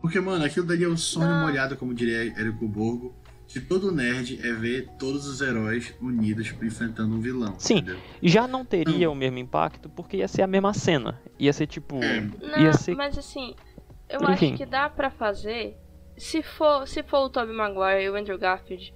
Porque, 0.00 0.20
mano, 0.20 0.44
aquilo 0.44 0.66
dali 0.66 0.84
é 0.84 0.88
o 0.88 0.96
sonho 0.96 1.28
Não. 1.28 1.42
molhado, 1.42 1.76
como 1.76 1.92
diria 1.94 2.32
Érico 2.38 2.66
Borgo, 2.68 3.14
de 3.46 3.60
todo 3.60 3.92
nerd 3.92 4.38
é 4.42 4.52
ver 4.52 4.88
todos 4.98 5.26
os 5.26 5.40
heróis 5.40 5.92
unidos 6.00 6.54
enfrentando 6.62 7.14
um 7.16 7.20
vilão. 7.20 7.54
Sim. 7.58 7.78
entendeu? 7.78 7.98
Já 8.22 8.46
não 8.48 8.64
teria 8.64 9.10
o 9.10 9.14
mesmo 9.14 9.38
impacto 9.38 9.88
porque 9.90 10.18
ia 10.18 10.28
ser 10.28 10.42
a 10.42 10.46
mesma 10.46 10.72
cena. 10.72 11.20
Ia 11.38 11.52
ser 11.52 11.66
tipo. 11.66 12.02
É, 12.02 12.20
Não, 12.20 12.58
Ia 12.62 12.72
ser- 12.72 12.94
mas 12.96 13.18
assim, 13.18 13.54
eu 14.08 14.20
Enfim. 14.30 14.48
acho 14.50 14.56
que 14.56 14.66
dá 14.66 14.88
pra 14.88 15.10
fazer. 15.10 15.76
Se 16.16 16.42
for, 16.42 16.86
se 16.86 17.02
for 17.02 17.24
o 17.26 17.30
Tobey 17.30 17.54
Maguire 17.54 18.04
e 18.04 18.10
o 18.10 18.14
Andrew 18.16 18.38
Garfield, 18.38 18.92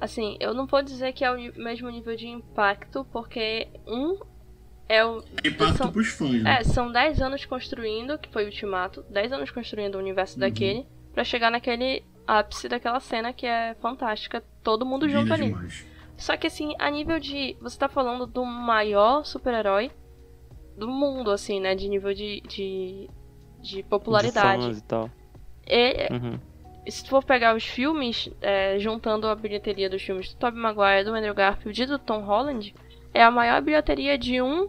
assim, 0.00 0.36
eu 0.40 0.52
não 0.54 0.66
vou 0.66 0.82
dizer 0.82 1.12
que 1.12 1.24
é 1.24 1.30
o 1.30 1.36
mesmo 1.58 1.88
nível 1.90 2.14
de 2.16 2.26
impacto, 2.28 3.04
porque 3.12 3.68
um 3.86 4.18
é 4.88 5.04
o. 5.04 5.22
impacto 5.44 5.76
são- 5.78 5.92
pros 5.92 6.08
fãs, 6.08 6.42
né? 6.42 6.58
É, 6.60 6.64
são 6.64 6.90
10 6.92 7.20
anos 7.22 7.44
construindo, 7.44 8.18
que 8.18 8.28
foi 8.30 8.44
o 8.44 8.46
Ultimato, 8.46 9.02
10 9.10 9.32
anos 9.32 9.50
construindo 9.50 9.94
o 9.94 9.98
universo 9.98 10.34
Uhum. 10.36 10.40
daquele, 10.40 10.86
pra 11.14 11.24
chegar 11.24 11.50
naquele 11.50 12.04
ápice 12.26 12.68
daquela 12.68 13.00
cena 13.00 13.32
que 13.32 13.46
é 13.46 13.74
fantástica, 13.80 14.42
todo 14.62 14.86
mundo 14.86 15.08
junto 15.08 15.32
ali. 15.32 15.54
Só 16.16 16.36
que 16.36 16.46
assim, 16.46 16.74
a 16.78 16.90
nível 16.90 17.18
de. 17.18 17.56
Você 17.60 17.78
tá 17.78 17.88
falando 17.88 18.26
do 18.26 18.44
maior 18.44 19.24
super-herói 19.24 19.90
do 20.76 20.86
mundo, 20.86 21.30
assim, 21.30 21.58
né? 21.60 21.74
De 21.74 21.88
nível 21.88 22.12
de. 22.12 22.40
de, 22.42 23.08
de 23.60 23.72
de 23.76 23.82
popularidade. 23.84 24.64
fãs 24.64 24.78
e 24.78 24.82
tal. 24.84 25.10
E, 25.66 26.08
Uhum. 26.12 26.38
Se 26.88 27.04
tu 27.04 27.10
for 27.10 27.24
pegar 27.24 27.54
os 27.54 27.64
filmes, 27.64 28.28
é, 28.40 28.78
juntando 28.78 29.26
a 29.28 29.34
bilheteria 29.34 29.88
dos 29.90 30.02
filmes 30.02 30.32
do 30.32 30.36
Tobey 30.36 30.60
Maguire, 30.60 31.04
do 31.04 31.14
Andrew 31.14 31.34
Garfield 31.34 31.82
e 31.82 31.86
do 31.86 31.98
Tom 31.98 32.20
Holland, 32.20 32.74
é 33.12 33.22
a 33.22 33.30
maior 33.30 33.60
bilheteria 33.62 34.16
de 34.16 34.40
um 34.40 34.68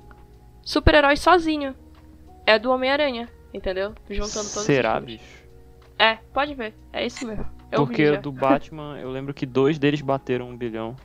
super-herói 0.63 1.15
sozinho. 1.17 1.75
É 2.45 2.57
do 2.59 2.71
Homem-Aranha, 2.71 3.29
entendeu? 3.53 3.93
Juntando 4.09 4.49
todos 4.49 4.63
Será, 4.63 4.93
os 4.93 5.05
filmes. 5.05 5.21
bicho? 5.21 5.41
É, 5.97 6.15
pode 6.33 6.55
ver. 6.55 6.73
É 6.91 7.05
isso 7.05 7.25
mesmo. 7.25 7.45
Eu 7.71 7.85
Porque 7.85 8.17
do 8.17 8.31
Batman, 8.31 8.99
eu 8.99 9.09
lembro 9.09 9.33
que 9.33 9.45
dois 9.45 9.79
deles 9.79 10.01
bateram 10.01 10.49
um 10.49 10.57
bilhão. 10.57 10.95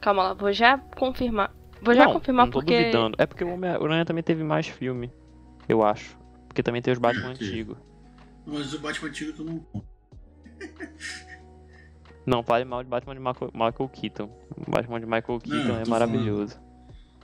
Calma 0.00 0.22
lá, 0.24 0.34
vou 0.34 0.52
já 0.52 0.76
confirmar. 0.96 1.54
Vou 1.80 1.94
já 1.94 2.04
não, 2.04 2.12
confirmar 2.12 2.46
não 2.46 2.52
tô 2.52 2.58
porque. 2.58 2.76
duvidando. 2.78 3.16
É 3.18 3.24
porque 3.26 3.44
o 3.44 3.54
Homem-Aranha 3.54 4.04
também 4.04 4.22
teve 4.22 4.42
mais 4.42 4.66
filme, 4.66 5.10
eu 5.68 5.82
acho. 5.82 6.18
Porque 6.48 6.62
também 6.62 6.82
tem 6.82 6.92
os 6.92 6.98
Batman 6.98 7.28
É, 7.28 7.30
antigos. 7.30 7.78
Mas 8.44 8.74
o 8.74 8.80
Batman 8.80 9.08
antigo 9.08 9.32
tu 9.32 9.44
não 9.44 9.58
conta. 9.60 9.86
Não, 12.26 12.42
fale 12.42 12.64
mal 12.64 12.82
de 12.82 12.90
Batman 12.90 13.14
de 13.14 13.20
Michael, 13.20 13.50
Michael 13.54 13.88
Keaton. 13.88 14.30
Batman 14.68 15.00
de 15.00 15.06
Michael 15.06 15.40
Keaton 15.40 15.68
eu 15.68 15.80
é 15.80 15.88
maravilhoso. 15.88 16.60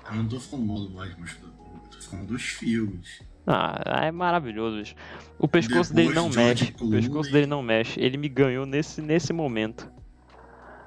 Eu 0.06 0.14
não 0.16 0.28
tô 0.28 0.40
falando 0.40 0.66
mal 0.66 0.78
do 0.78 0.88
Batman, 0.88 1.26
eu 1.26 1.90
tô, 1.90 2.00
falando 2.00 2.26
dos 2.28 2.42
filmes. 2.42 3.22
Ah, 3.46 3.82
é 4.02 4.10
maravilhoso, 4.10 4.78
bicho. 4.78 4.94
O 5.38 5.46
pescoço 5.46 5.92
dele 5.92 6.08
Depois 6.08 6.24
não 6.24 6.32
George 6.32 6.64
mexe. 6.64 6.84
O 6.84 6.90
pescoço 6.90 7.30
dele 7.30 7.46
não 7.46 7.62
mexe. 7.62 8.00
Ele 8.00 8.16
me 8.16 8.28
ganhou 8.28 8.64
nesse, 8.64 9.02
nesse 9.02 9.32
momento. 9.32 9.92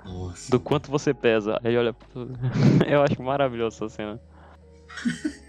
Nossa. 0.04 0.50
Do 0.50 0.60
quanto 0.60 0.90
você 0.90 1.14
pesa. 1.14 1.60
Aí 1.64 1.78
olha. 1.78 1.96
Eu 2.90 3.04
acho 3.04 3.22
maravilhoso 3.22 3.86
essa 3.86 3.90
cena. 3.90 4.20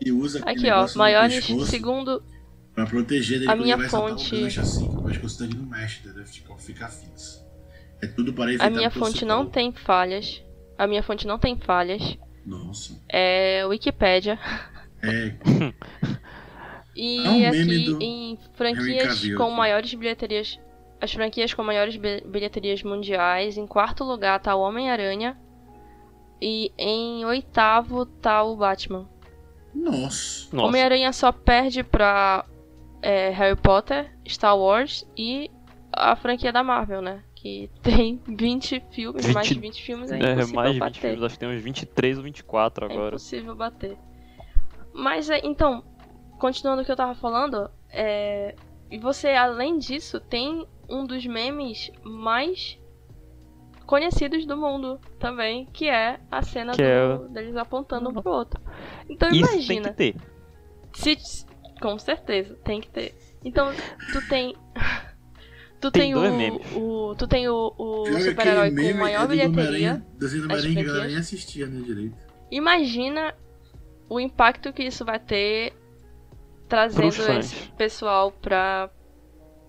E 0.00 0.12
usa 0.12 0.40
Aqui, 0.48 0.70
ó. 0.70 0.86
Maiores, 0.94 1.44
pescoço 1.44 1.66
segundo. 1.66 2.22
Pra 2.76 2.86
proteger 2.86 3.40
dele 3.40 3.50
a 3.50 3.56
minha 3.56 3.76
vai 3.76 3.88
fonte- 3.88 4.38
gancho 4.40 4.60
assim, 4.60 4.88
que 4.88 4.96
o 4.96 5.02
pescoço 5.02 5.38
dele 5.40 5.58
não 5.58 5.64
mexe, 5.66 6.00
entendeu? 6.06 6.24
Tipo, 6.24 6.56
fica 6.58 6.86
fixo. 6.88 7.44
É 8.02 8.06
tudo 8.06 8.32
para 8.34 8.50
evitar 8.50 8.66
A 8.66 8.70
minha 8.70 8.90
que 8.90 8.98
fonte 8.98 9.18
você 9.20 9.24
não 9.24 9.38
falou. 9.38 9.50
tem 9.50 9.72
falhas. 9.72 10.42
A 10.78 10.86
minha 10.86 11.02
fonte 11.02 11.26
não 11.26 11.38
tem 11.38 11.56
falhas. 11.58 12.18
Nossa. 12.44 13.00
É 13.08 13.64
Wikipédia. 13.66 14.38
É, 15.02 15.32
E 16.94 17.18
É 17.26 17.30
um 17.30 17.48
aqui 17.48 17.96
em 18.00 18.38
franquias 18.54 19.06
Cavill 19.06 19.36
com 19.38 19.44
aqui. 19.44 19.54
maiores 19.56 19.94
bilheterias. 19.94 20.58
As 21.00 21.12
franquias 21.12 21.52
com 21.52 21.62
maiores 21.62 21.96
bi- 21.96 22.22
bilheterias 22.26 22.82
mundiais. 22.82 23.56
Em 23.58 23.66
quarto 23.66 24.02
lugar 24.04 24.40
tá 24.40 24.54
o 24.54 24.60
Homem-Aranha. 24.60 25.36
E 26.40 26.72
em 26.78 27.24
oitavo 27.24 28.06
tá 28.06 28.42
o 28.42 28.56
Batman. 28.56 29.08
nossa. 29.74 30.54
Nossa. 30.54 30.66
Homem-Aranha 30.68 31.12
só 31.12 31.30
perde 31.32 31.82
pra 31.82 32.44
é, 33.02 33.30
Harry 33.30 33.56
Potter, 33.56 34.10
Star 34.28 34.56
Wars 34.58 35.06
e 35.16 35.50
a 35.92 36.14
franquia 36.16 36.52
da 36.52 36.62
Marvel, 36.62 37.00
né? 37.02 37.22
Que 37.34 37.70
tem 37.82 38.20
20 38.26 38.82
filmes, 38.90 39.32
mais 39.32 39.46
de 39.48 39.54
20 39.54 39.62
20 39.62 39.82
filmes 39.82 40.10
é 40.10 40.18
É, 40.18 40.32
impossível 40.32 40.54
mais 40.54 40.68
de 40.72 40.74
20 40.74 40.80
bater. 40.80 41.00
filmes, 41.00 41.22
acho 41.22 41.34
que 41.34 41.38
tem 41.40 41.48
uns 41.56 41.62
23 41.62 42.18
ou 42.18 42.24
24 42.24 42.86
É 42.86 42.92
agora. 42.92 43.08
impossível 43.08 43.54
bater. 43.54 43.96
Mas 44.92 45.28
é, 45.30 45.40
então, 45.44 45.84
continuando 46.38 46.82
o 46.82 46.84
que 46.84 46.90
eu 46.90 46.96
tava 46.96 47.14
falando, 47.14 47.70
é, 47.90 48.54
e 48.90 48.98
você, 48.98 49.28
além 49.30 49.78
disso, 49.78 50.18
tem 50.20 50.66
um 50.88 51.04
dos 51.06 51.24
memes 51.26 51.90
mais 52.02 52.78
conhecidos 53.84 54.44
do 54.46 54.56
mundo 54.56 54.98
também, 55.18 55.66
que 55.66 55.88
é 55.88 56.18
a 56.30 56.42
cena 56.42 56.72
Que 56.72 56.82
do- 56.82 57.26
é- 57.26 57.28
deles 57.28 57.56
apontando 57.56 58.10
um 58.10 58.12
pro 58.14 58.30
outro. 58.32 58.60
Então 59.08 59.28
Isso 59.30 59.52
imagina, 59.54 59.94
tem 59.94 60.12
que 60.12 60.18
ter. 60.18 60.26
se, 60.92 61.45
com 61.80 61.98
certeza, 61.98 62.54
tem 62.64 62.80
que 62.80 62.88
ter. 62.88 63.14
Então, 63.44 63.72
tu 64.12 64.28
tem. 64.28 64.54
Tu 65.78 65.90
Tem 65.90 66.02
tem, 66.04 66.14
o, 66.14 66.20
memes. 66.20 66.66
o. 66.74 67.14
Tu 67.16 67.28
tem 67.28 67.48
o, 67.48 67.72
o 67.76 68.04
que 68.04 68.20
super-herói 68.22 68.70
com 68.70 68.98
maior 68.98 69.20
é 69.20 69.26
do 69.26 69.28
bilheteria. 69.28 70.02
Desenho 70.18 70.42
do 70.42 70.46
Homem-Aranha 70.46 70.74
que 70.74 70.80
a 70.80 70.84
galera 70.84 71.06
nem 71.06 71.16
assistia, 71.18 71.66
né, 71.66 71.82
direito. 71.84 72.16
Imagina 72.50 73.34
o 74.08 74.18
impacto 74.18 74.72
que 74.72 74.82
isso 74.84 75.04
vai 75.04 75.18
ter 75.20 75.74
trazendo 76.66 77.08
esse 77.38 77.68
pessoal 77.72 78.32
pra, 78.32 78.90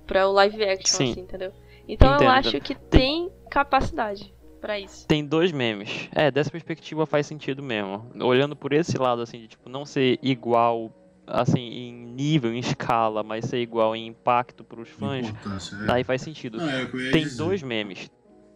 pra 0.08 0.28
o 0.30 0.32
live 0.32 0.64
action, 0.64 0.98
Sim. 0.98 1.12
assim, 1.12 1.22
entendeu? 1.22 1.52
Então 1.88 2.10
eu 2.12 2.16
Entendo, 2.16 2.30
acho 2.32 2.50
entendo. 2.50 2.64
que 2.64 2.76
tem 2.76 3.30
capacidade 3.52 4.34
pra 4.62 4.80
isso. 4.80 5.06
Tem 5.08 5.26
dois 5.26 5.52
memes. 5.52 6.10
É, 6.16 6.32
dessa 6.32 6.50
perspectiva 6.50 7.06
faz 7.06 7.28
sentido 7.28 7.62
mesmo. 7.62 8.10
Olhando 8.22 8.56
por 8.56 8.72
esse 8.74 8.98
lado, 8.98 9.22
assim, 9.22 9.40
de 9.40 9.50
tipo, 9.50 9.70
não 9.70 9.86
ser 9.86 10.18
igual, 10.22 10.92
assim, 11.28 11.60
em 11.60 11.94
nível, 11.94 12.54
em 12.54 12.60
escala, 12.60 13.22
mas 13.24 13.46
ser 13.46 13.60
igual 13.60 13.96
em 13.96 14.08
impacto 14.08 14.64
pros 14.64 14.90
fãs, 14.90 15.28
Importância, 15.28 15.76
é. 15.88 15.92
aí 15.92 16.04
faz 16.04 16.22
sentido. 16.22 16.58
Não, 16.58 16.70
é 16.70 16.86
Tem 17.12 17.24
dizer. 17.24 17.38
dois 17.38 17.62
memes. 17.62 18.10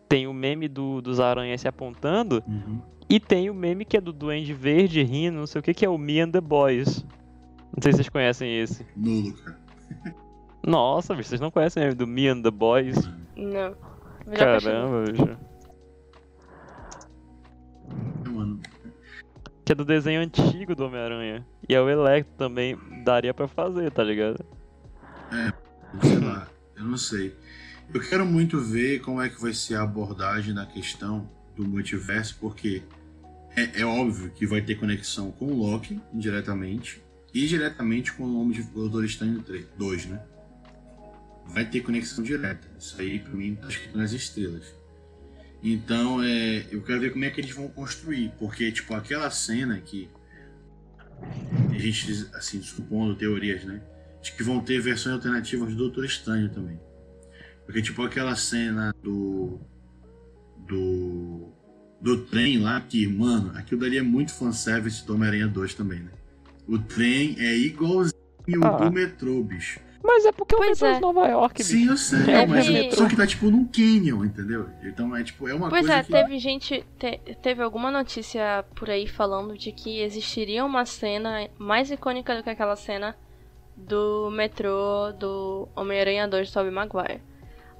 Tem 0.09 0.27
o 0.27 0.33
meme 0.33 0.67
do, 0.67 1.01
dos 1.01 1.19
aranhas 1.19 1.61
se 1.61 1.67
apontando 1.67 2.43
Uhum. 2.47 2.81
e 3.09 3.19
tem 3.19 3.49
o 3.49 3.53
meme 3.53 3.85
que 3.85 3.95
é 3.97 4.01
do 4.01 4.11
Duende 4.11 4.53
Verde 4.53 5.01
rindo, 5.03 5.37
não 5.37 5.47
sei 5.47 5.59
o 5.59 5.63
que, 5.63 5.73
que 5.73 5.85
é 5.85 5.89
o 5.89 5.97
Me 5.97 6.19
and 6.19 6.31
the 6.31 6.41
Boys. 6.41 7.05
Não 7.75 7.81
sei 7.81 7.91
se 7.93 7.97
vocês 7.97 8.09
conhecem 8.09 8.59
esse. 8.59 8.85
Nulo, 8.95 9.33
cara. 9.37 9.59
Nossa, 10.65 11.15
bicho, 11.15 11.29
vocês 11.29 11.41
não 11.41 11.49
conhecem 11.51 11.81
o 11.81 11.85
meme 11.85 11.95
do 11.95 12.07
Me 12.07 12.27
and 12.27 12.41
the 12.41 12.51
Boys? 12.51 12.97
Não. 13.35 13.75
Caramba, 14.35 15.03
bicho. 15.11 15.37
Mano, 18.29 18.59
Que 19.65 19.71
é 19.71 19.75
do 19.75 19.85
desenho 19.85 20.21
antigo 20.21 20.75
do 20.75 20.85
Homem-Aranha. 20.85 21.45
E 21.71 21.73
é 21.73 21.79
o 21.79 21.89
Electro 21.89 22.33
também. 22.37 22.77
Daria 23.05 23.33
pra 23.33 23.47
fazer, 23.47 23.89
tá 23.91 24.03
ligado? 24.03 24.45
sei 26.01 26.19
lá, 26.19 26.45
eu 26.75 26.83
não 26.83 26.97
sei. 26.97 27.33
Eu 27.93 28.01
quero 28.01 28.25
muito 28.25 28.59
ver 28.59 28.99
como 28.99 29.21
é 29.21 29.29
que 29.29 29.39
vai 29.41 29.53
ser 29.53 29.75
a 29.75 29.83
abordagem 29.83 30.53
da 30.53 30.65
questão 30.65 31.31
do 31.55 31.65
multiverso, 31.65 32.35
porque 32.41 32.83
é, 33.55 33.79
é 33.79 33.85
óbvio 33.85 34.31
que 34.31 34.45
vai 34.45 34.61
ter 34.61 34.75
conexão 34.75 35.31
com 35.31 35.45
o 35.45 35.55
Loki, 35.55 35.97
indiretamente, 36.13 37.01
e 37.33 37.47
diretamente 37.47 38.11
com 38.11 38.25
o 38.25 38.27
nome 38.27 38.53
de 38.53 38.63
Doutor 38.63 39.05
Estranho 39.05 39.41
2, 39.77 40.07
né? 40.07 40.21
Vai 41.45 41.63
ter 41.63 41.79
conexão 41.79 42.21
direta. 42.21 42.67
Isso 42.77 42.99
aí, 42.99 43.17
pra 43.17 43.31
mim, 43.31 43.55
tá 43.55 43.69
escrito 43.69 43.97
nas 43.97 44.11
estrelas. 44.11 44.75
Então, 45.63 46.21
é, 46.21 46.65
eu 46.69 46.81
quero 46.81 46.99
ver 46.99 47.13
como 47.13 47.23
é 47.23 47.29
que 47.29 47.39
eles 47.39 47.55
vão 47.55 47.69
construir, 47.69 48.33
porque, 48.37 48.69
tipo, 48.73 48.93
aquela 48.93 49.31
cena 49.31 49.79
que 49.79 50.09
a 51.69 51.77
gente, 51.79 52.27
assim, 52.33 52.61
supondo 52.61 53.15
teorias, 53.15 53.63
né? 53.63 53.81
de 54.21 54.31
que 54.33 54.43
vão 54.43 54.59
ter 54.59 54.79
versões 54.79 55.15
alternativas 55.15 55.69
do 55.69 55.75
Doutor 55.75 56.05
Estranho 56.05 56.49
também. 56.49 56.79
Porque, 57.65 57.81
tipo, 57.81 58.03
aquela 58.03 58.35
cena 58.35 58.93
do. 59.01 59.59
do. 60.67 61.49
do 61.99 62.17
trem 62.25 62.59
lá, 62.59 62.79
que, 62.81 63.07
mano, 63.07 63.51
aquilo 63.57 63.81
dali 63.81 63.97
é 63.97 64.01
muito 64.01 64.33
fanservice 64.33 65.05
do 65.05 65.15
Homem-Aranha 65.15 65.47
2 65.47 65.73
também, 65.73 65.99
né? 65.99 66.11
O 66.67 66.77
trem 66.77 67.35
é 67.39 67.55
igualzinho 67.57 68.13
Ah. 68.63 68.85
do 68.85 68.91
metrô, 68.91 69.43
bicho. 69.43 69.79
Mas 70.03 70.25
é 70.25 70.31
porque 70.31 70.55
é 70.55 70.57
o 70.57 70.59
Pois 70.61 70.71
metrô 70.81 70.87
é. 70.87 70.93
de 70.95 71.01
Nova 71.01 71.27
York, 71.27 71.63
Sim, 71.63 71.77
bicho. 71.77 71.91
eu 71.91 71.97
sei, 71.97 72.33
É 72.33 72.45
mas 72.47 72.67
um 72.67 72.71
é- 72.71 72.73
metrô. 72.73 72.97
só 72.97 73.07
que 73.09 73.15
tá 73.15 73.27
tipo 73.27 73.49
num 73.51 73.65
canyon, 73.65 74.25
entendeu? 74.25 74.67
Então 74.83 75.15
é 75.15 75.23
tipo, 75.23 75.47
é 75.47 75.53
uma 75.53 75.69
Pois 75.69 75.85
coisa 75.85 75.99
é, 75.99 76.03
que... 76.03 76.11
teve 76.11 76.39
gente. 76.39 76.83
te- 76.97 77.19
teve 77.41 77.61
alguma 77.61 77.91
notícia 77.91 78.65
por 78.75 78.89
aí 78.89 79.07
falando 79.07 79.55
de 79.57 79.71
que 79.71 79.99
existiria 80.01 80.65
uma 80.65 80.85
cena 80.85 81.47
mais 81.57 81.91
icônica 81.91 82.35
do 82.35 82.41
que 82.43 82.49
aquela 82.49 82.75
cena 82.75 83.15
do 83.77 84.29
metrô 84.31 85.11
do 85.17 85.67
Homem-Aranha 85.75 86.27
2 86.27 86.47
de 86.47 86.53
Tobey 86.53 86.71
Maguire. 86.71 87.21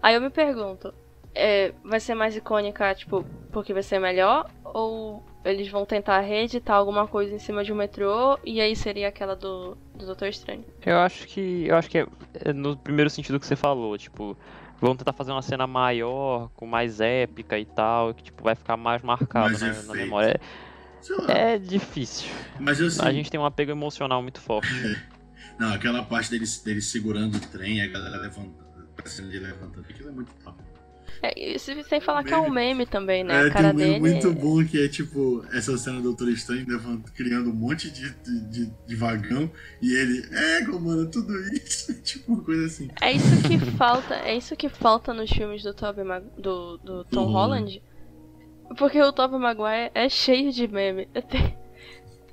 Aí 0.01 0.15
eu 0.15 0.21
me 0.21 0.29
pergunto, 0.29 0.93
é, 1.33 1.73
vai 1.83 1.99
ser 1.99 2.15
mais 2.15 2.35
icônica, 2.35 2.93
tipo, 2.95 3.25
porque 3.51 3.73
vai 3.73 3.83
ser 3.83 3.99
melhor? 3.99 4.49
Ou 4.63 5.23
eles 5.43 5.69
vão 5.69 5.85
tentar 5.85 6.19
reeditar 6.19 6.75
alguma 6.75 7.07
coisa 7.07 7.33
em 7.33 7.39
cima 7.39 7.63
de 7.63 7.73
um 7.73 7.75
metrô 7.75 8.37
e 8.43 8.61
aí 8.61 8.75
seria 8.75 9.07
aquela 9.07 9.35
do, 9.35 9.75
do 9.95 10.05
Doutor 10.05 10.27
Estranho? 10.27 10.63
Eu 10.85 10.97
acho 10.99 11.27
que. 11.27 11.65
Eu 11.67 11.75
acho 11.75 11.89
que 11.89 11.97
é, 11.97 12.07
é 12.45 12.53
no 12.53 12.77
primeiro 12.77 13.09
sentido 13.09 13.39
que 13.39 13.45
você 13.45 13.55
falou, 13.55 13.97
tipo, 13.97 14.37
vão 14.79 14.95
tentar 14.95 15.13
fazer 15.13 15.31
uma 15.31 15.41
cena 15.41 15.65
maior, 15.65 16.49
com 16.55 16.65
mais 16.65 16.99
épica 16.99 17.57
e 17.57 17.65
tal, 17.65 18.13
que 18.13 18.23
tipo, 18.23 18.43
vai 18.43 18.55
ficar 18.55 18.77
mais 18.77 19.01
marcado 19.01 19.51
Mais 19.51 19.61
né, 19.61 19.83
na 19.87 19.93
memória. 19.93 20.39
É, 21.27 21.53
é 21.53 21.57
difícil. 21.57 22.29
Mas 22.59 22.79
assim, 22.79 23.01
A 23.01 23.11
gente 23.11 23.31
tem 23.31 23.39
um 23.39 23.45
apego 23.45 23.71
emocional 23.71 24.21
muito 24.21 24.39
forte. 24.39 24.69
não, 25.59 25.73
aquela 25.73 26.03
parte 26.03 26.29
deles, 26.29 26.61
deles 26.61 26.85
segurando 26.85 27.37
o 27.37 27.39
trem 27.39 27.77
e 27.77 27.81
a 27.81 27.87
galera 27.87 28.17
levantando, 28.17 28.87
parecendo 28.95 29.29
ele 29.29 29.39
levantando, 29.39 29.85
aquilo 29.89 30.09
é 30.09 30.11
muito 30.11 30.33
top. 30.43 30.70
É, 31.23 31.53
e 31.55 31.59
se- 31.59 31.83
sem 31.83 32.01
falar 32.01 32.23
que 32.23 32.33
é 32.33 32.37
um 32.37 32.49
meme 32.49 32.85
também, 32.85 33.23
né? 33.23 33.35
É, 33.35 33.39
a 33.39 33.43
tem 33.43 33.51
cara 33.51 33.67
um 33.69 33.73
meme 33.75 33.99
dele. 33.99 33.99
muito 33.99 34.33
bom 34.33 34.65
que 34.65 34.83
é 34.83 34.87
tipo 34.87 35.45
essa 35.53 35.77
cena 35.77 35.97
do 35.97 36.03
Doutor 36.03 36.29
Estranho 36.29 36.65
criando 37.15 37.51
um 37.51 37.53
monte 37.53 37.91
de, 37.91 38.09
de, 38.09 38.39
de- 38.49 38.71
de 38.87 38.95
vagão 38.95 39.51
e 39.81 39.93
ele, 39.93 40.25
é, 40.31 40.61
mano, 40.67 41.05
tudo 41.11 41.39
isso. 41.53 41.93
tipo 42.01 42.33
uma 42.33 42.43
coisa 42.43 42.65
assim. 42.65 42.89
É 42.99 43.11
isso 43.11 43.47
que 43.47 43.57
falta, 43.77 44.15
é 44.15 44.35
isso 44.35 44.55
que 44.55 44.67
falta 44.67 45.13
nos 45.13 45.29
filmes 45.29 45.61
do 45.61 45.73
Tobey 45.75 46.03
Mag 46.03 46.25
do, 46.37 46.77
do 46.79 47.03
Tom 47.05 47.25
Uhum. 47.27 47.31
Holland. 47.33 47.83
Porque 48.77 48.99
o 49.01 49.11
Tobey 49.11 49.37
Maguire 49.39 49.91
é 49.93 50.09
cheio 50.09 50.51
de 50.51 50.67
meme. 50.67 51.07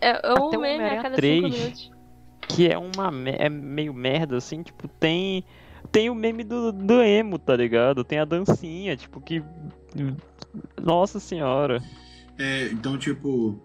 É, 0.01 0.29
é 0.29 0.33
um 0.41 0.47
Até 0.47 0.57
o 0.57 0.61
meme 0.61 0.85
a 0.85 1.03
cada 1.03 1.17
3. 1.17 1.43
5 1.45 1.49
minutos. 1.59 1.91
que 2.49 2.69
é 2.69 2.79
uma 2.79 3.11
é 3.31 3.49
meio 3.49 3.93
merda, 3.93 4.37
assim, 4.37 4.63
tipo, 4.63 4.87
tem. 4.87 5.45
Tem 5.91 6.11
o 6.11 6.15
meme 6.15 6.45
do, 6.45 6.73
do 6.73 7.03
emo, 7.03 7.39
tá 7.39 7.57
ligado? 7.57 8.05
Tem 8.05 8.19
a 8.19 8.25
dancinha, 8.25 8.97
tipo, 8.97 9.21
que. 9.21 9.43
Nossa 10.81 11.19
senhora. 11.19 11.83
É, 12.39 12.67
então, 12.67 12.99
tipo, 12.99 13.61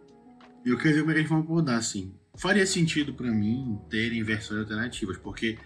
eu 0.65 0.77
quero 0.77 0.95
ver 0.95 0.99
como 1.01 1.11
é 1.11 1.13
que 1.13 1.19
eles 1.19 1.29
vão 1.29 1.39
abordar, 1.39 1.77
assim. 1.77 2.13
Faria 2.35 2.65
sentido 2.65 3.13
pra 3.13 3.29
mim 3.31 3.79
terem 3.89 4.23
versões 4.23 4.61
alternativas, 4.61 5.17
porque 5.17 5.57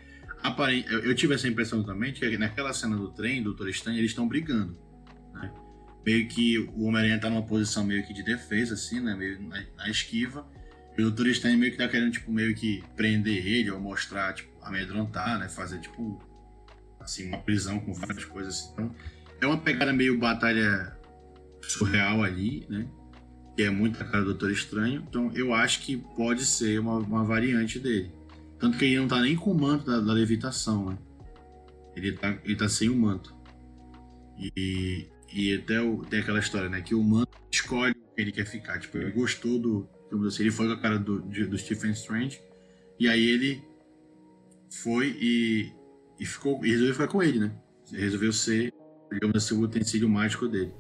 eu 1.02 1.16
tive 1.16 1.34
essa 1.34 1.48
impressão 1.48 1.84
também 1.84 2.12
que 2.14 2.38
naquela 2.38 2.74
cena 2.74 2.96
do 2.98 3.10
trem, 3.10 3.42
do 3.42 3.52
Doutor 3.52 3.70
Estranho, 3.70 4.00
eles 4.00 4.12
estão 4.12 4.28
brigando. 4.28 4.78
né? 5.34 5.52
Meio 6.06 6.28
que 6.28 6.58
o 6.76 6.84
Homem-Aranha 6.84 7.20
tá 7.20 7.30
numa 7.30 7.44
posição 7.44 7.86
meio 7.86 8.06
que 8.06 8.14
de 8.14 8.24
defesa, 8.24 8.74
assim, 8.74 9.00
né? 9.00 9.16
Meio 9.16 9.42
na, 9.42 9.64
na 9.78 9.90
esquiva. 9.90 10.46
E 10.98 11.02
o 11.02 11.06
Doutor 11.06 11.28
Estranho 11.28 11.58
meio 11.58 11.72
que 11.72 11.78
tá 11.78 11.88
querendo, 11.88 12.12
tipo, 12.12 12.32
meio 12.32 12.54
que 12.56 12.84
prender 12.96 13.46
ele 13.46 13.72
ou 13.72 13.80
mostrar, 13.80 14.34
tipo, 14.34 14.50
amedrontar, 14.62 15.40
né? 15.40 15.48
Fazer, 15.48 15.80
tipo, 15.80 16.20
assim, 17.08 17.28
uma 17.28 17.38
prisão 17.38 17.80
com 17.80 17.94
várias 17.94 18.26
coisas 18.26 18.54
assim. 18.54 18.74
Então, 18.74 18.96
é 19.42 19.48
uma 19.48 19.58
pegada 19.58 19.94
meio 19.94 20.18
batalha 20.20 20.96
surreal 21.62 22.24
ali, 22.24 22.66
né? 22.70 22.88
Que 23.56 23.64
é 23.64 23.70
muito 23.70 24.02
a 24.02 24.06
cara 24.06 24.20
do 24.20 24.32
Doutor 24.32 24.52
Estranho. 24.52 25.04
Então 25.08 25.32
eu 25.34 25.54
acho 25.54 25.82
que 25.82 25.98
pode 25.98 26.46
ser 26.46 26.80
uma, 26.80 26.98
uma 26.98 27.24
variante 27.24 27.80
dele. 27.80 28.12
Tanto 28.60 28.78
que 28.78 28.86
ele 28.86 29.00
não 29.00 29.08
tá 29.08 29.22
nem 29.22 29.36
com 29.36 29.52
o 29.52 29.60
manto 29.60 29.86
da, 29.86 30.00
da 30.00 30.14
levitação, 30.14 30.90
né? 30.90 30.98
Ele 31.96 32.12
tá, 32.12 32.38
ele 32.44 32.56
tá 32.56 32.70
sem 32.70 32.90
o 32.90 32.96
manto. 32.96 33.36
E, 34.38 35.08
e 35.34 35.56
até 35.56 35.82
o, 35.82 36.04
tem 36.06 36.20
aquela 36.20 36.40
história, 36.40 36.70
né? 36.70 36.82
Que 36.82 36.94
o 36.94 37.04
manto 37.04 37.38
escolhe 37.52 37.94
o 37.94 38.16
que 38.16 38.22
ele 38.22 38.32
quer 38.32 38.46
ficar. 38.46 38.80
Tipo, 38.80 38.98
ele 38.98 39.12
gostou 39.12 39.60
do. 39.60 39.90
Assim, 40.28 40.44
ele 40.44 40.52
foi 40.52 40.68
com 40.68 40.74
a 40.74 40.80
cara 40.80 41.00
do, 41.00 41.20
do 41.22 41.58
Stephen 41.58 41.92
Strange. 41.92 42.40
E 43.00 43.08
aí 43.08 43.28
ele 43.28 43.64
foi 44.70 45.18
e, 45.20 45.72
e 46.20 46.26
ficou. 46.26 46.64
E 46.66 46.70
resolveu 46.72 46.94
ficar 46.94 47.08
com 47.08 47.22
ele, 47.24 47.40
né? 47.40 47.52
Resolveu 47.92 48.34
ser, 48.34 48.74
digamos 49.12 49.36
assim, 49.38 49.56
o 49.56 49.62
utensílio 49.62 50.10
mágico 50.10 50.48
dele. 50.48 50.74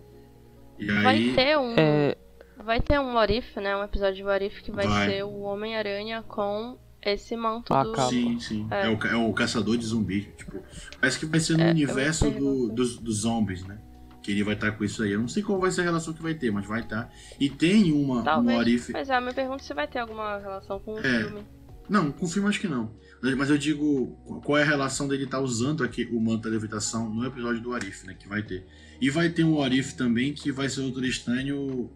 E 0.79 0.85
Vai 0.87 1.05
aí. 1.17 1.33
ter 1.35 1.57
um. 1.57 1.73
É. 1.77 2.15
Vai 2.63 2.81
ter 2.81 2.99
um 2.99 3.13
What 3.13 3.33
If, 3.37 3.55
né? 3.57 3.75
Um 3.77 3.83
episódio 3.83 4.15
de 4.15 4.23
What 4.23 4.45
If 4.45 4.61
que 4.61 4.71
vai, 4.71 4.87
Vai. 4.87 5.09
ser 5.09 5.23
o 5.23 5.41
Homem-Aranha 5.41 6.23
com 6.23 6.77
esse 7.01 7.35
manto 7.37 7.73
Ah, 7.73 7.83
do. 7.83 7.91
capa. 7.93 8.09
Sim, 8.09 8.39
sim. 8.39 8.67
É. 8.71 8.87
É. 8.87 8.89
o, 8.89 8.97
é 9.07 9.15
o 9.15 9.31
caçador 9.33 9.77
de 9.77 9.85
zumbis. 9.85 10.27
Tipo, 10.35 10.61
parece 10.99 11.19
que 11.19 11.25
vai 11.25 11.39
ser 11.39 11.55
no 11.57 11.63
É, 11.63 11.69
universo 11.71 12.29
do, 12.31 12.69
dos, 12.69 12.97
dos 12.97 13.19
zombies, 13.19 13.63
né? 13.65 13.79
Que 14.21 14.31
ele 14.31 14.43
vai 14.43 14.55
estar 14.55 14.71
com 14.71 14.83
isso 14.83 15.01
aí. 15.03 15.11
Eu 15.13 15.19
não 15.21 15.27
sei 15.27 15.41
qual 15.43 15.59
vai 15.59 15.71
ser 15.71 15.81
a 15.81 15.83
relação 15.85 16.13
que 16.13 16.21
vai 16.21 16.33
ter, 16.33 16.51
mas 16.51 16.65
vai 16.65 16.81
estar. 16.81 17.09
E 17.39 17.49
tem 17.49 17.93
uma, 17.93 18.19
um 18.19 18.23
Talvez. 18.23 18.57
what 18.57 18.73
if. 18.75 18.89
Mas 18.89 19.09
é, 19.09 19.17
eu 19.17 19.21
me 19.21 19.33
pergunto 19.33 19.63
se 19.63 19.73
vai 19.73 19.87
ter 19.87 19.99
alguma 19.99 20.37
relação 20.39 20.79
com 20.79 20.95
o 20.95 20.99
É. 20.99 21.23
filme. 21.23 21.45
Não, 21.87 22.11
com 22.11 22.25
o 22.25 22.27
filme 22.27 22.49
acho 22.49 22.59
que 22.59 22.67
não. 22.67 22.91
Mas 23.35 23.49
eu 23.49 23.57
digo, 23.57 24.15
qual 24.43 24.57
é 24.57 24.63
a 24.63 24.65
relação 24.65 25.07
dele 25.07 25.23
estar 25.23 25.39
usando 25.39 25.83
aqui 25.83 26.07
o 26.11 26.19
manto 26.19 26.43
da 26.43 26.49
levitação 26.49 27.09
no 27.09 27.25
episódio 27.25 27.61
do 27.61 27.73
Arif, 27.73 28.05
né? 28.05 28.13
Que 28.17 28.27
vai 28.27 28.43
ter. 28.43 28.65
E 29.01 29.09
vai 29.09 29.29
ter 29.29 29.43
um 29.43 29.61
Arif 29.61 29.95
também 29.95 30.33
que 30.33 30.51
vai 30.51 30.69
ser 30.69 30.81
outro 30.81 31.03
estranho, 31.05 31.89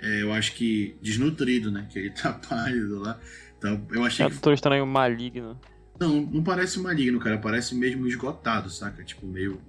é, 0.00 0.22
eu 0.22 0.32
acho 0.32 0.54
que 0.54 0.96
desnutrido, 1.00 1.70
né? 1.70 1.86
Que 1.90 1.98
ele 2.00 2.10
tá 2.10 2.32
pálido 2.48 2.98
lá. 2.98 3.18
Então, 3.58 3.80
eu 3.92 4.04
achei 4.04 4.24
É 4.24 4.28
que 4.28 4.34
Doutor 4.34 4.52
Estranho 4.54 4.86
maligno. 4.86 5.58
Não, 5.98 6.20
não 6.20 6.42
parece 6.42 6.78
maligno, 6.78 7.18
cara. 7.18 7.38
Parece 7.38 7.74
mesmo 7.74 8.06
esgotado, 8.06 8.68
saca? 8.68 9.02
Tipo, 9.04 9.26
meio. 9.26 9.60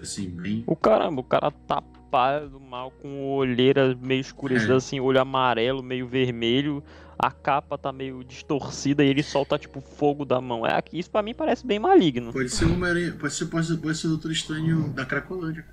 Assim, 0.00 0.28
bem. 0.28 0.62
O 0.66 0.76
caramba, 0.76 1.20
o 1.20 1.24
cara 1.24 1.50
tá 1.50 1.82
pálido, 2.10 2.60
mal, 2.60 2.92
com 2.92 3.32
olheira 3.32 3.98
meio 4.00 4.20
escurecida, 4.20 4.74
É. 4.74 4.76
assim, 4.76 5.00
olho 5.00 5.20
amarelo, 5.20 5.82
meio 5.82 6.06
vermelho. 6.06 6.84
A 7.18 7.30
capa 7.30 7.78
tá 7.78 7.92
meio 7.92 8.24
distorcida 8.24 9.04
e 9.04 9.08
ele 9.08 9.22
solta, 9.22 9.58
tipo, 9.58 9.80
fogo 9.80 10.24
da 10.24 10.40
mão. 10.40 10.66
É, 10.66 10.74
aqui- 10.74 10.98
isso 10.98 11.10
pra 11.10 11.22
mim 11.22 11.34
parece 11.34 11.66
bem 11.66 11.78
maligno. 11.78 12.32
Pode 12.32 12.48
ser 12.50 12.64
o 12.66 12.72
Homem-Aranha. 12.74 13.12
Pode 13.18 13.32
ser, 13.34 13.46
pode, 13.46 13.66
ser, 13.66 13.76
pode 13.78 13.96
ser 13.98 14.06
o 14.06 14.10
Doutor 14.10 14.32
Estranho 14.32 14.88
da 14.90 15.06
Cracolândia. 15.06 15.64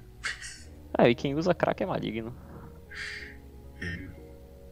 É, 0.98 1.10
e 1.10 1.16
quem 1.16 1.34
usa 1.36 1.54
crack 1.54 1.82
é 1.82 1.86
maligno. 1.86 2.36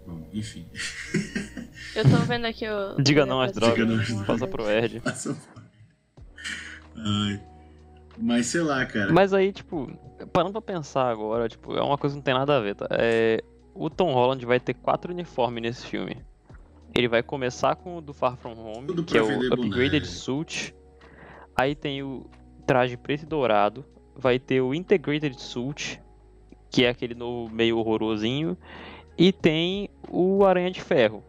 Bom, 0.05 0.27
enfim. 0.33 0.67
Eu 1.95 2.03
tô 2.03 2.17
vendo 2.27 2.45
aqui 2.45 2.65
o. 2.67 3.01
Diga 3.01 3.25
não 3.25 3.41
às 3.41 3.51
o- 3.51 3.55
drogas, 3.55 3.75
Diga 3.75 3.85
não 4.13 4.21
às 4.21 4.27
passa 4.27 4.47
pro 4.47 4.69
Erd. 4.69 4.99
Passa. 5.01 5.35
Ai. 6.95 7.41
Mas 8.17 8.47
sei 8.47 8.61
lá, 8.61 8.85
cara. 8.85 9.13
Mas 9.13 9.33
aí, 9.33 9.51
tipo, 9.53 9.87
parando 10.33 10.51
pra 10.51 10.61
pensar 10.61 11.09
agora, 11.09 11.47
tipo, 11.47 11.73
é 11.75 11.81
uma 11.81 11.97
coisa 11.97 12.13
que 12.15 12.17
não 12.17 12.23
tem 12.23 12.33
nada 12.33 12.57
a 12.57 12.59
ver, 12.59 12.75
tá? 12.75 12.87
É, 12.91 13.41
o 13.73 13.89
Tom 13.89 14.13
Holland 14.13 14.45
vai 14.45 14.59
ter 14.59 14.73
quatro 14.73 15.13
uniformes 15.13 15.61
nesse 15.63 15.85
filme. 15.85 16.17
Ele 16.99 17.07
vai 17.07 17.23
começar 17.23 17.77
com 17.77 17.95
o 17.97 18.01
do 18.01 18.13
Far 18.13 18.35
From 18.35 18.55
Home, 18.59 18.87
Tudo 18.87 19.03
que 19.05 19.17
é 19.17 19.21
o 19.21 19.25
Upgraded 19.53 19.91
boneco. 20.01 20.05
Suit. 20.05 20.75
Aí 21.55 21.73
tem 21.73 22.03
o 22.03 22.25
traje 22.67 22.97
preto 22.97 23.23
e 23.23 23.25
dourado. 23.25 23.85
Vai 24.15 24.37
ter 24.37 24.59
o 24.59 24.73
Integrated 24.73 25.39
Suit, 25.41 26.01
que 26.69 26.83
é 26.83 26.89
aquele 26.89 27.15
novo 27.15 27.49
meio 27.53 27.77
horrorosinho. 27.77 28.57
E 29.17 29.31
tem 29.31 29.89
o 30.09 30.43
Aranha 30.43 30.69
de 30.69 30.81
Ferro. 30.81 31.23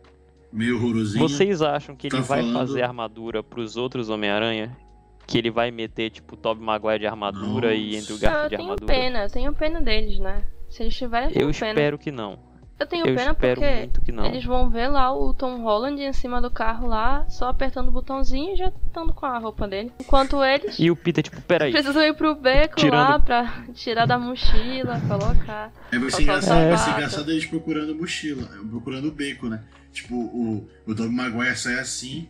Meio 0.53 0.75
horrorosinho. 0.77 1.29
Vocês 1.29 1.63
acham 1.63 1.95
que 1.95 2.09
ele 2.09 2.17
Tá 2.17 2.23
vai 2.23 2.41
falando- 2.41 2.59
fazer 2.59 2.83
armadura 2.83 3.41
pros 3.41 3.77
outros 3.77 4.09
Homem-Aranha? 4.09 4.77
Que 5.25 5.39
ele 5.39 5.53
vai 5.53 5.71
meter, 5.71 6.11
tipo, 6.11 6.37
Tobey 6.37 6.65
Maguire 6.65 6.99
de 6.99 7.07
armadura 7.07 7.73
e 7.77 7.95
Nossa. 7.95 8.13
Andrew 8.13 8.17
Ah, 8.17 8.21
Garfield 8.21 8.43
eu 8.43 8.49
de 8.51 8.57
tenho 8.57 8.63
armadura? 8.73 8.93
pena, 8.93 9.23
eu 9.25 9.31
tenho 9.31 9.53
pena 9.55 9.81
deles, 9.81 10.19
né? 10.19 10.45
Se 10.69 10.83
eles 10.83 10.97
tiverem, 10.97 11.29
eu 11.29 11.33
tenho 11.35 11.49
Eu 11.49 11.55
pena. 11.55 11.71
espero 11.71 11.97
que 11.99 12.11
não. 12.11 12.50
Eu 12.81 12.87
tenho 12.87 13.07
Eu 13.07 13.15
pena 13.15 13.33
espero 13.33 13.61
porque 13.61 13.77
muito 13.77 14.01
que 14.01 14.11
não. 14.11 14.25
eles 14.25 14.43
vão 14.45 14.71
ver 14.71 14.89
lá 14.89 15.13
o 15.15 15.35
Tom 15.35 15.61
Holland 15.63 16.03
em 16.03 16.13
cima 16.15 16.41
do 16.41 16.51
carro 16.51 16.87
lá, 16.89 17.27
só 17.29 17.49
apertando 17.51 17.89
o 17.89 17.93
botãozinho 17.93 18.55
e 18.55 18.57
já 18.57 18.73
estando 18.87 19.13
com 19.13 19.27
a 19.27 19.39
roupa 19.39 19.69
dele. 19.69 19.93
Enquanto 20.01 20.43
eles 20.43 20.79
E 20.79 20.91
o 20.91 20.97
Peter, 20.97 21.23
tipo, 21.23 21.41
peraí. 21.43 21.73
precisam 21.73 22.03
ir 22.03 22.15
pro 22.15 22.35
beco 22.35 22.77
Tirando- 22.77 23.11
lá 23.11 23.19
pra 23.19 23.65
tirar 23.75 24.07
da 24.07 24.19
mochila, 24.19 24.99
colocar. 25.07 25.71
É, 25.93 25.99
vai 25.99 26.11
ser 26.11 26.23
engraçado, 26.23 26.59
É. 26.59 26.69
vai 26.69 26.79
ser 26.79 26.85
sapato. 26.85 26.99
engraçado 27.01 27.31
eles 27.31 27.45
procurando 27.47 27.95
mochila, 27.95 28.49
procurando 28.71 29.09
o 29.09 29.13
beco, 29.13 29.49
né? 29.49 29.63
Tipo, 29.93 30.15
o, 30.15 30.67
o 30.87 30.95
Tobey 30.95 31.13
Maguire 31.15 31.57
sai 31.57 31.79
assim. 31.79 32.27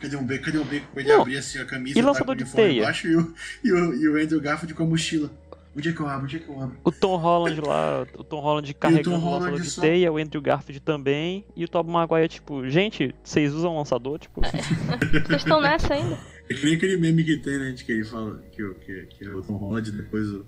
Cadê 0.00 0.16
um 0.16 0.24
beco? 0.26 0.46
Cadê 0.46 0.58
um 0.58 0.64
beco? 0.64 0.86
Pra 0.92 1.00
ele 1.00 1.12
Não. 1.12 1.20
abrir 1.20 1.36
assim 1.36 1.60
a 1.60 1.64
camisa 1.64 1.96
E 1.96 2.02
tá 2.02 2.08
lançador 2.08 2.34
com 2.34 2.42
o 2.42 2.44
de 2.44 2.50
teia? 2.52 2.80
embaixo 2.80 3.06
e 3.06 3.16
o, 3.16 3.34
e, 3.62 3.70
o, 3.72 3.94
e 3.94 4.08
o 4.08 4.16
Andrew 4.20 4.40
Garfield 4.40 4.74
com 4.74 4.82
a 4.82 4.86
mochila. 4.86 5.30
Onde 5.76 5.88
é 5.88 5.92
que 5.92 6.00
eu 6.00 6.06
abro? 6.06 6.24
Onde 6.24 6.36
é 6.36 6.38
que 6.38 6.48
eu 6.48 6.60
abro? 6.60 6.76
O 6.84 6.92
Tom 6.92 7.16
Holland 7.16 7.60
lá, 7.62 8.06
o 8.18 8.22
Tom 8.24 8.40
Holland 8.40 8.74
carregando 8.74 9.16
o 9.16 9.18
Holland 9.18 9.44
lançador 9.52 9.60
de 9.62 9.70
só- 9.70 9.80
teia, 9.80 10.12
o 10.12 10.18
Andrew 10.18 10.42
Garfield 10.42 10.80
também, 10.80 11.44
e 11.56 11.64
o 11.64 11.68
Tobey 11.68 11.92
Maguire, 11.92 12.28
tipo, 12.28 12.68
gente, 12.68 13.14
vocês 13.24 13.54
usam 13.54 13.76
lançador? 13.78 14.18
Tipo, 14.18 14.42
Vocês 15.26 15.40
estão 15.42 15.60
nessa 15.62 15.94
ainda? 15.94 16.18
É 16.50 16.54
que 16.54 16.64
nem 16.66 16.74
aquele 16.74 16.96
meme 16.98 17.24
que 17.24 17.38
tem, 17.38 17.58
né? 17.58 17.70
De 17.72 17.84
que 17.84 17.92
ele 17.92 18.04
fala 18.04 18.42
que, 18.52 18.62
o- 18.62 18.74
que, 18.74 19.06
que 19.06 19.28
o 19.28 19.40
Tom 19.42 19.54
Holland, 19.56 19.90
depois 19.92 20.28
o, 20.28 20.44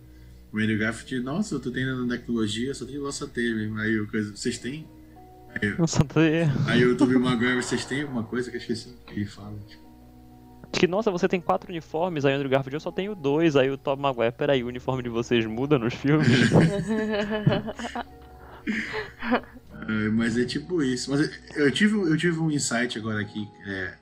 o 0.52 0.58
Andrew 0.58 0.78
Garfield, 0.78 1.24
nossa, 1.24 1.54
eu 1.54 1.60
tô 1.60 1.70
tendo 1.70 2.04
na 2.04 2.16
tecnologia, 2.18 2.74
só 2.74 2.84
tem 2.84 2.98
lança 2.98 3.26
teia 3.26 3.54
mesmo. 3.54 3.78
Aí 3.78 3.98
o 3.98 4.06
coisa, 4.10 4.36
vocês 4.36 4.58
têm? 4.58 4.86
lançador 5.78 6.22
é- 6.24 6.50
Aí 6.66 6.84
o 6.84 6.96
Tobey 6.96 7.16
Maguire, 7.16 7.62
vocês 7.62 7.84
têm 7.86 8.02
alguma 8.02 8.24
coisa 8.24 8.50
que 8.50 8.56
eu 8.56 8.60
esqueci 8.60 8.94
que 9.06 9.14
ele 9.14 9.24
fala? 9.24 9.56
Tipo, 9.68 9.83
Que, 10.78 10.86
nossa, 10.86 11.10
você 11.10 11.28
tem 11.28 11.40
quatro 11.40 11.70
uniformes, 11.70 12.24
aí 12.24 12.32
o 12.32 12.36
Andrew 12.36 12.50
Garfield 12.50 12.74
eu 12.74 12.80
só 12.80 12.90
tenho 12.90 13.14
dois, 13.14 13.56
aí 13.56 13.70
o 13.70 13.78
Tom 13.78 13.96
Maguire, 13.96 14.32
peraí, 14.32 14.62
o 14.62 14.68
uniforme 14.68 15.02
de 15.02 15.08
vocês 15.08 15.46
muda 15.46 15.78
nos 15.78 15.94
filmes? 15.94 16.28
É, 19.86 20.08
mas 20.08 20.38
é 20.38 20.44
tipo 20.44 20.82
isso. 20.82 21.10
Mas 21.10 21.30
eu 21.54 21.70
tive, 21.70 21.94
eu 21.96 22.16
tive 22.16 22.38
um 22.38 22.50
insight 22.50 22.98
agora 22.98 23.20
aqui, 23.20 23.46
é, 23.66 23.94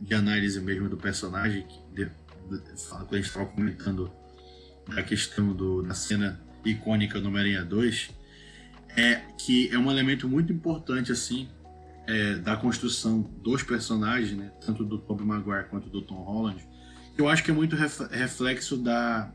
de 0.00 0.14
análise 0.14 0.60
mesmo 0.60 0.88
do 0.88 0.96
personagem, 0.96 1.66
que 1.66 1.78
de, 1.94 2.04
de, 2.06 2.10
quando 2.88 3.12
a 3.12 3.16
gente 3.16 3.26
estava 3.26 3.46
comentando 3.46 4.10
a 4.96 5.02
questão 5.02 5.52
do, 5.52 5.82
da 5.82 5.94
cena 5.94 6.40
icônica 6.64 7.20
do 7.20 7.28
Homem-Aranha 7.28 7.64
2, 7.64 8.10
é 8.96 9.16
que 9.38 9.68
é 9.72 9.78
um 9.78 9.90
elemento 9.90 10.28
muito 10.28 10.52
importante, 10.52 11.12
assim, 11.12 11.48
é, 12.06 12.34
da 12.36 12.56
construção 12.56 13.22
dos 13.42 13.62
personagens, 13.62 14.36
né, 14.36 14.50
tanto 14.64 14.84
do 14.84 14.98
Tobey 14.98 15.26
Maguire 15.26 15.68
quanto 15.68 15.88
do 15.88 16.02
Tom 16.02 16.22
Holland, 16.22 16.66
eu 17.16 17.28
acho 17.28 17.42
que 17.42 17.50
é 17.50 17.54
muito 17.54 17.74
reflexo 17.76 18.76
da 18.76 19.32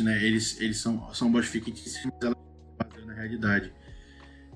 né, 0.00 0.24
eles, 0.24 0.60
eles 0.60 0.78
são, 0.78 1.12
são 1.12 1.30
boas 1.30 1.46
fictícias, 1.46 2.04
mas 2.04 2.14
elas 2.22 2.38
estão 2.80 3.06
na 3.06 3.12
realidade 3.12 3.72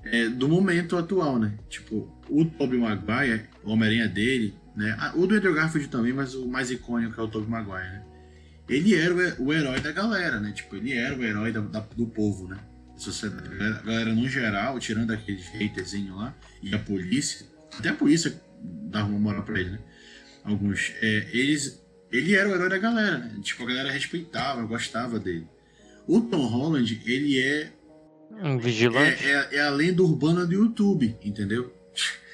é, 0.03 0.27
do 0.27 0.47
momento 0.47 0.97
atual, 0.97 1.37
né? 1.39 1.57
Tipo, 1.69 2.11
o 2.29 2.45
Tobey 2.45 2.79
Maguire, 2.79 3.45
o 3.63 3.71
Homem-Aranha 3.71 4.07
dele, 4.07 4.55
né? 4.75 4.95
O 5.15 5.27
do 5.27 5.35
Andrew 5.35 5.53
Garfield 5.53 5.89
também, 5.89 6.13
mas 6.13 6.33
o 6.35 6.47
mais 6.47 6.71
icônico 6.71 7.19
é 7.19 7.23
o 7.23 7.27
Tobey 7.27 7.49
Maguire, 7.49 7.89
né? 7.89 8.05
Ele 8.67 8.95
era 8.95 9.13
o, 9.13 9.47
o 9.47 9.53
herói 9.53 9.79
da 9.79 9.91
galera, 9.91 10.39
né? 10.39 10.51
Tipo, 10.51 10.75
ele 10.75 10.93
era 10.93 11.15
o 11.15 11.23
herói 11.23 11.51
da, 11.51 11.61
da, 11.61 11.79
do 11.79 12.07
povo, 12.07 12.47
né? 12.47 12.57
A 12.99 13.81
galera, 13.83 14.13
no 14.13 14.27
geral, 14.27 14.79
tirando 14.79 15.11
aqueles 15.11 15.47
haterzinhos 15.55 16.17
lá, 16.17 16.35
e 16.61 16.73
a 16.73 16.79
polícia, 16.79 17.45
até 17.77 17.89
a 17.89 17.93
polícia 17.93 18.41
dava 18.61 19.07
uma 19.07 19.19
moral 19.19 19.43
pra 19.43 19.59
ele, 19.59 19.71
né? 19.71 19.79
Alguns. 20.43 20.93
É, 21.01 21.27
eles, 21.31 21.81
ele 22.11 22.35
era 22.35 22.49
o 22.49 22.53
herói 22.53 22.69
da 22.69 22.77
galera, 22.77 23.19
né? 23.19 23.39
Tipo, 23.41 23.63
a 23.63 23.67
galera 23.67 23.91
respeitava, 23.91 24.63
gostava 24.63 25.19
dele. 25.19 25.47
O 26.07 26.21
Tom 26.21 26.45
Holland, 26.45 27.01
ele 27.05 27.39
é 27.39 27.71
um 28.41 28.57
vigilante? 28.57 29.25
É, 29.25 29.31
é, 29.31 29.55
é, 29.57 29.61
a 29.61 29.69
lenda 29.69 30.03
urbana 30.03 30.45
do 30.45 30.53
YouTube, 30.53 31.15
entendeu? 31.23 31.73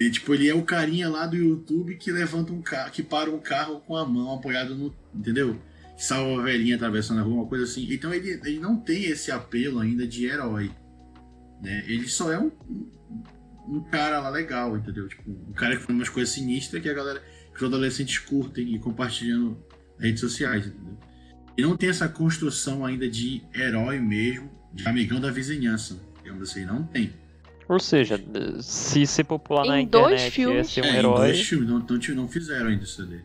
E, 0.00 0.10
tipo, 0.10 0.34
ele 0.34 0.48
é 0.48 0.52
o 0.52 0.64
carinha 0.64 1.08
lá 1.08 1.24
do 1.24 1.36
YouTube 1.36 1.94
que 1.94 2.10
levanta 2.10 2.52
um 2.52 2.60
carro, 2.60 2.90
que 2.90 3.00
para 3.00 3.30
um 3.30 3.38
carro 3.38 3.78
com 3.78 3.96
a 3.96 4.04
mão 4.04 4.34
apoiada 4.34 4.74
no. 4.74 4.92
Entendeu? 5.14 5.56
Que 5.96 6.04
salva 6.04 6.40
a 6.40 6.44
velhinha 6.44 6.76
atravessando 6.76 7.20
a 7.20 7.22
rua, 7.22 7.42
uma 7.42 7.46
coisa 7.46 7.64
assim. 7.64 7.86
Então 7.90 8.12
ele, 8.12 8.40
ele 8.44 8.58
não 8.58 8.76
tem 8.76 9.04
esse 9.04 9.30
apelo 9.30 9.78
ainda 9.78 10.06
de 10.06 10.26
herói. 10.26 10.70
Né? 11.62 11.84
Ele 11.86 12.08
só 12.08 12.32
é 12.32 12.38
um, 12.38 12.50
um 13.68 13.80
cara 13.90 14.20
lá 14.20 14.28
legal, 14.28 14.76
entendeu? 14.76 15.08
Tipo, 15.08 15.30
um 15.30 15.52
cara 15.52 15.76
que 15.76 15.82
faz 15.82 15.96
umas 15.96 16.08
coisas 16.08 16.34
sinistras 16.34 16.82
que 16.82 16.88
a 16.88 16.94
galera. 16.94 17.22
que 17.52 17.56
os 17.56 17.64
adolescentes 17.64 18.18
curtem 18.18 18.74
e 18.74 18.78
compartilhando 18.78 19.56
nas 19.96 20.06
redes 20.06 20.20
sociais, 20.20 20.66
entendeu? 20.66 20.98
E 21.56 21.62
não 21.62 21.76
tem 21.76 21.88
essa 21.88 22.08
construção 22.08 22.84
ainda 22.84 23.08
de 23.08 23.42
herói 23.54 24.00
mesmo 24.00 24.50
de 24.72 24.86
amigão 24.88 25.20
da 25.20 25.30
vizinhança. 25.30 26.00
Digamos 26.22 26.50
assim, 26.50 26.64
não 26.64 26.82
tem. 26.82 27.12
Ou 27.68 27.78
seja, 27.78 28.20
se 28.60 29.06
ser 29.06 29.24
popular 29.24 29.64
em 29.78 29.84
na 29.84 29.90
dois 29.90 30.20
internet 30.20 30.32
filmes, 30.32 30.58
é 30.58 30.64
ser 30.64 30.80
um 30.82 30.84
é, 30.84 30.98
herói. 30.98 31.28
Em 31.28 31.32
dois 31.32 31.46
filmes, 31.46 31.68
não, 31.68 31.78
não, 31.78 32.14
não 32.16 32.28
fizeram 32.28 32.66
ainda 32.66 32.84
isso 32.84 33.00
ali. 33.00 33.22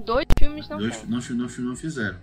Dois 0.00 0.26
filmes 0.38 0.68
não 0.68 0.78
dois. 0.78 1.02
Não, 1.08 1.20
não, 1.20 1.48
não 1.48 1.76
fizeram. 1.76 2.18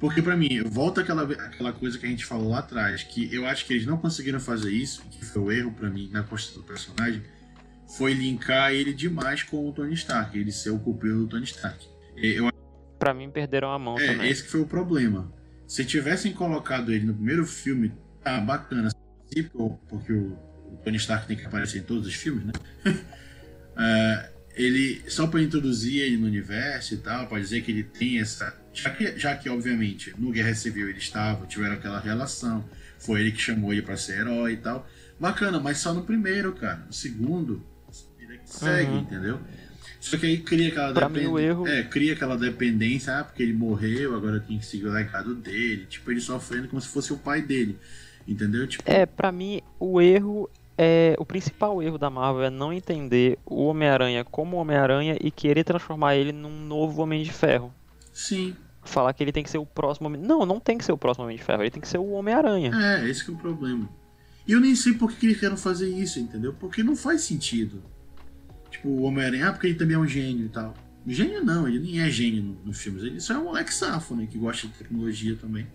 Porque 0.00 0.22
para 0.22 0.36
mim, 0.36 0.62
volta 0.62 1.00
aquela, 1.00 1.22
aquela 1.22 1.72
coisa 1.72 1.98
que 1.98 2.06
a 2.06 2.08
gente 2.08 2.24
falou 2.24 2.50
lá 2.50 2.60
atrás, 2.60 3.02
que 3.02 3.34
eu 3.34 3.46
acho 3.46 3.66
que 3.66 3.72
eles 3.72 3.86
não 3.86 3.96
conseguiram 3.96 4.38
fazer 4.38 4.70
isso, 4.70 5.02
que 5.10 5.24
foi 5.24 5.42
o 5.42 5.50
erro 5.50 5.72
para 5.72 5.90
mim 5.90 6.08
na 6.12 6.22
construção 6.22 6.62
do 6.62 6.66
personagem, 6.66 7.22
foi 7.96 8.12
linkar 8.12 8.72
ele 8.72 8.92
demais 8.92 9.42
com 9.42 9.68
o 9.68 9.72
Tony 9.72 9.94
Stark, 9.94 10.38
ele 10.38 10.52
ser 10.52 10.70
o 10.70 10.78
culpado 10.78 11.20
do 11.20 11.26
Tony 11.26 11.44
Stark. 11.44 11.84
Eu, 12.16 12.48
pra 12.98 13.12
mim 13.12 13.30
perderam 13.30 13.72
a 13.72 13.78
mão 13.78 13.98
é, 13.98 14.06
também. 14.06 14.30
esse 14.30 14.44
que 14.44 14.50
foi 14.50 14.60
o 14.60 14.66
problema. 14.66 15.32
Se 15.66 15.84
tivessem 15.84 16.32
colocado 16.32 16.92
ele 16.92 17.06
no 17.06 17.14
primeiro 17.14 17.44
filme, 17.44 17.92
tá 18.22 18.40
bacana, 18.40 18.90
porque 19.88 20.12
o, 20.12 20.36
Tony 20.84 20.96
Stark 20.96 21.26
tem 21.26 21.36
que 21.36 21.44
aparecer 21.44 21.78
em 21.78 21.82
todos 21.82 22.06
os 22.06 22.14
filmes, 22.14 22.44
né? 22.44 22.52
uh, 22.86 24.28
ele 24.58 25.00
só 25.08 25.26
para 25.28 25.40
introduzir 25.40 26.02
ele 26.02 26.16
no 26.16 26.26
universo 26.26 26.94
e 26.94 26.96
tal, 26.98 27.28
para 27.28 27.38
dizer 27.38 27.62
que 27.62 27.70
ele 27.70 27.84
tem 27.84 28.18
essa, 28.18 28.54
já 28.74 28.90
que, 28.90 29.16
já 29.16 29.36
que 29.36 29.48
obviamente 29.48 30.12
no 30.18 30.32
Guerra 30.32 30.54
Civil 30.54 30.88
ele 30.88 30.98
estava, 30.98 31.46
tiveram 31.46 31.74
aquela 31.74 32.00
relação, 32.00 32.68
foi 32.98 33.20
ele 33.20 33.32
que 33.32 33.40
chamou 33.40 33.72
ele 33.72 33.82
para 33.82 33.96
ser 33.96 34.20
herói 34.20 34.54
e 34.54 34.56
tal, 34.56 34.86
bacana, 35.18 35.60
mas 35.60 35.78
só 35.78 35.94
no 35.94 36.02
primeiro, 36.02 36.52
cara, 36.54 36.84
no 36.86 36.92
segundo 36.92 37.64
ele 38.18 38.34
é 38.34 38.38
que 38.38 38.50
segue, 38.50 38.90
uhum. 38.90 38.98
entendeu? 38.98 39.40
Só 40.00 40.16
que 40.16 40.26
aí 40.26 40.38
cria 40.38 40.68
aquela 40.68 40.92
dependência. 40.92 41.40
Erro... 41.40 41.66
É, 41.66 41.82
cria 41.82 42.12
aquela 42.12 42.36
dependência, 42.36 43.18
ah, 43.18 43.24
porque 43.24 43.42
ele 43.42 43.52
morreu, 43.52 44.16
agora 44.16 44.40
tem 44.40 44.58
que 44.58 44.66
seguir 44.66 44.86
o 44.86 44.92
legado 44.92 45.34
dele. 45.34 45.86
Tipo, 45.86 46.10
ele 46.10 46.20
sofrendo 46.20 46.68
como 46.68 46.80
se 46.80 46.88
fosse 46.88 47.12
o 47.12 47.16
pai 47.16 47.42
dele. 47.42 47.76
Entendeu? 48.26 48.66
Tipo... 48.66 48.82
É, 48.88 49.06
pra 49.06 49.32
mim, 49.32 49.60
o 49.78 50.00
erro 50.00 50.48
é. 50.78 51.14
O 51.18 51.26
principal 51.26 51.82
erro 51.82 51.98
da 51.98 52.08
Marvel 52.08 52.44
é 52.44 52.50
não 52.50 52.72
entender 52.72 53.38
o 53.44 53.64
Homem-Aranha 53.64 54.24
como 54.24 54.56
Homem-Aranha 54.56 55.16
e 55.20 55.30
querer 55.30 55.64
transformar 55.64 56.16
ele 56.16 56.32
num 56.32 56.64
novo 56.64 57.02
Homem 57.02 57.22
de 57.22 57.32
Ferro. 57.32 57.74
Sim. 58.12 58.54
Falar 58.82 59.12
que 59.12 59.22
ele 59.22 59.32
tem 59.32 59.42
que 59.42 59.50
ser 59.50 59.58
o 59.58 59.66
próximo 59.66 60.06
Homem. 60.06 60.20
Não, 60.20 60.46
não 60.46 60.58
tem 60.58 60.78
que 60.78 60.84
ser 60.84 60.92
o 60.92 60.98
próximo 60.98 61.24
Homem 61.24 61.36
de 61.36 61.42
Ferro, 61.42 61.62
ele 61.62 61.70
tem 61.70 61.82
que 61.82 61.88
ser 61.88 61.98
o 61.98 62.10
Homem-Aranha. 62.12 62.70
É, 62.74 63.08
esse 63.08 63.24
que 63.24 63.30
é 63.30 63.34
o 63.34 63.36
problema. 63.36 63.88
E 64.46 64.52
eu 64.52 64.60
nem 64.60 64.74
sei 64.74 64.94
por 64.94 65.12
que 65.12 65.26
eles 65.26 65.38
querem 65.38 65.56
fazer 65.58 65.90
isso, 65.90 66.18
entendeu? 66.18 66.54
Porque 66.54 66.82
não 66.82 66.96
faz 66.96 67.20
sentido. 67.20 67.82
Tipo, 68.70 68.88
o 68.88 69.02
Homem-Aranha, 69.02 69.48
ah, 69.48 69.52
porque 69.52 69.66
ele 69.66 69.76
também 69.76 69.96
é 69.96 69.98
um 69.98 70.06
gênio 70.06 70.46
e 70.46 70.48
tal. 70.48 70.72
Gênio 71.06 71.44
não, 71.44 71.66
ele 71.66 71.78
nem 71.78 72.00
é 72.00 72.10
gênio 72.10 72.56
nos 72.64 72.78
filmes. 72.78 73.02
Ele 73.02 73.20
só 73.20 73.34
é 73.34 73.38
um 73.38 73.44
moleque 73.44 73.72
safo, 73.72 74.14
né? 74.14 74.26
Que 74.30 74.38
gosta 74.38 74.66
de 74.66 74.74
tecnologia 74.74 75.36
também. 75.36 75.66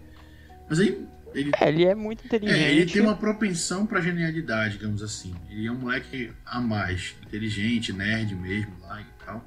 Mas 0.69 0.80
aí. 0.80 1.05
Ele, 1.34 1.51
é, 1.60 1.69
ele 1.69 1.85
é 1.85 1.95
muito 1.95 2.26
inteligente. 2.26 2.60
É, 2.60 2.72
ele 2.72 2.85
tem 2.91 3.01
uma 3.01 3.15
propensão 3.15 3.85
pra 3.85 4.01
genialidade, 4.01 4.77
digamos 4.77 5.01
assim. 5.01 5.34
Ele 5.49 5.68
é 5.68 5.72
um 5.72 5.76
moleque 5.76 6.31
a 6.45 6.60
mais. 6.60 7.15
Inteligente, 7.26 7.91
nerd 7.91 8.35
mesmo 8.35 8.73
lá 8.81 9.01
e 9.01 9.26
tal. 9.26 9.43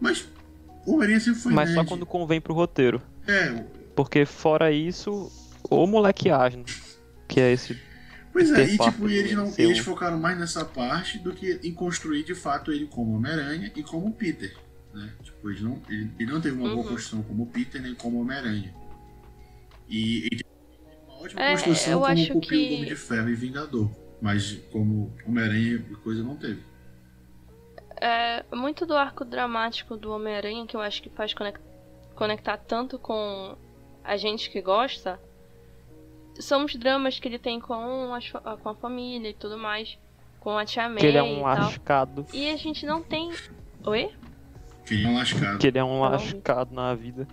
Mas 0.00 0.26
o 0.86 0.94
Homem-Aranha 0.94 1.20
sempre 1.20 1.40
foi 1.40 1.52
Mas 1.52 1.70
nerd. 1.70 1.80
só 1.80 1.84
quando 1.84 2.06
convém 2.06 2.40
pro 2.40 2.54
roteiro. 2.54 3.02
É. 3.26 3.64
Porque 3.94 4.24
fora 4.24 4.72
isso, 4.72 5.30
o 5.68 5.86
molequeagem. 5.86 6.64
Que 7.28 7.40
é 7.40 7.52
esse 7.52 7.78
Pois 8.32 8.50
é, 8.52 8.64
e 8.64 8.78
tipo, 8.78 9.08
eles, 9.08 9.32
não, 9.32 9.52
eles 9.58 9.78
focaram 9.78 10.18
mais 10.18 10.38
nessa 10.38 10.64
parte 10.64 11.18
do 11.18 11.32
que 11.32 11.58
em 11.64 11.74
construir 11.74 12.22
de 12.22 12.34
fato 12.34 12.70
ele 12.70 12.86
como 12.86 13.16
Homem-Aranha 13.16 13.72
e 13.74 13.82
como 13.82 14.12
Peter. 14.12 14.56
Né? 14.94 15.12
Tipo, 15.22 15.50
ele 15.50 15.60
não, 15.62 15.82
ele, 15.88 16.10
ele 16.18 16.32
não 16.32 16.40
teve 16.40 16.56
uma 16.56 16.68
uhum. 16.68 16.76
boa 16.76 16.88
construção 16.88 17.22
como 17.22 17.46
Peter 17.46 17.82
nem 17.82 17.94
como 17.94 18.20
Homem-Aranha. 18.20 18.72
E 19.88 20.28
ele 20.30 20.44
ótima 21.20 21.42
é, 21.42 21.52
construção 21.52 22.00
como 22.00 22.26
pupilo 22.26 22.40
que... 22.40 22.74
Homem 22.74 22.84
de 22.84 22.96
Ferro 22.96 23.28
e 23.28 23.34
Vingador. 23.34 23.90
Mas 24.20 24.52
como 24.70 25.12
Homem-Aranha 25.26 25.84
e 25.90 25.94
coisa 25.96 26.22
não 26.22 26.36
teve. 26.36 26.62
É 28.00 28.44
muito 28.54 28.84
do 28.86 28.94
arco 28.94 29.24
dramático 29.24 29.96
do 29.96 30.12
Homem-Aranha 30.12 30.66
que 30.66 30.76
eu 30.76 30.80
acho 30.80 31.02
que 31.02 31.10
faz 31.10 31.34
conectar 32.14 32.56
tanto 32.58 32.98
com 32.98 33.56
a 34.04 34.16
gente 34.16 34.50
que 34.50 34.60
gosta 34.60 35.18
são 36.40 36.64
os 36.64 36.74
dramas 36.74 37.18
que 37.18 37.28
ele 37.28 37.38
tem 37.38 37.60
com, 37.60 38.14
as, 38.14 38.30
com 38.30 38.68
a 38.68 38.74
família 38.74 39.30
e 39.30 39.34
tudo 39.34 39.58
mais. 39.58 39.98
Com 40.38 40.56
a 40.56 40.64
Tia 40.64 40.88
May 40.88 40.98
Que 40.98 41.06
ele 41.06 41.18
é 41.18 41.22
um 41.22 41.42
lascado. 41.42 42.26
E 42.32 42.48
a 42.50 42.56
gente 42.56 42.86
não 42.86 43.02
tem. 43.02 43.30
Oi? 43.84 44.10
Que 44.86 44.94
ele 44.94 45.04
é 45.04 45.08
um 45.08 45.16
lascado. 45.16 45.58
Que 45.58 45.66
ele 45.66 45.78
é 45.78 45.84
um 45.84 46.00
lascado 46.00 46.74
na 46.74 46.94
vida. 46.94 47.28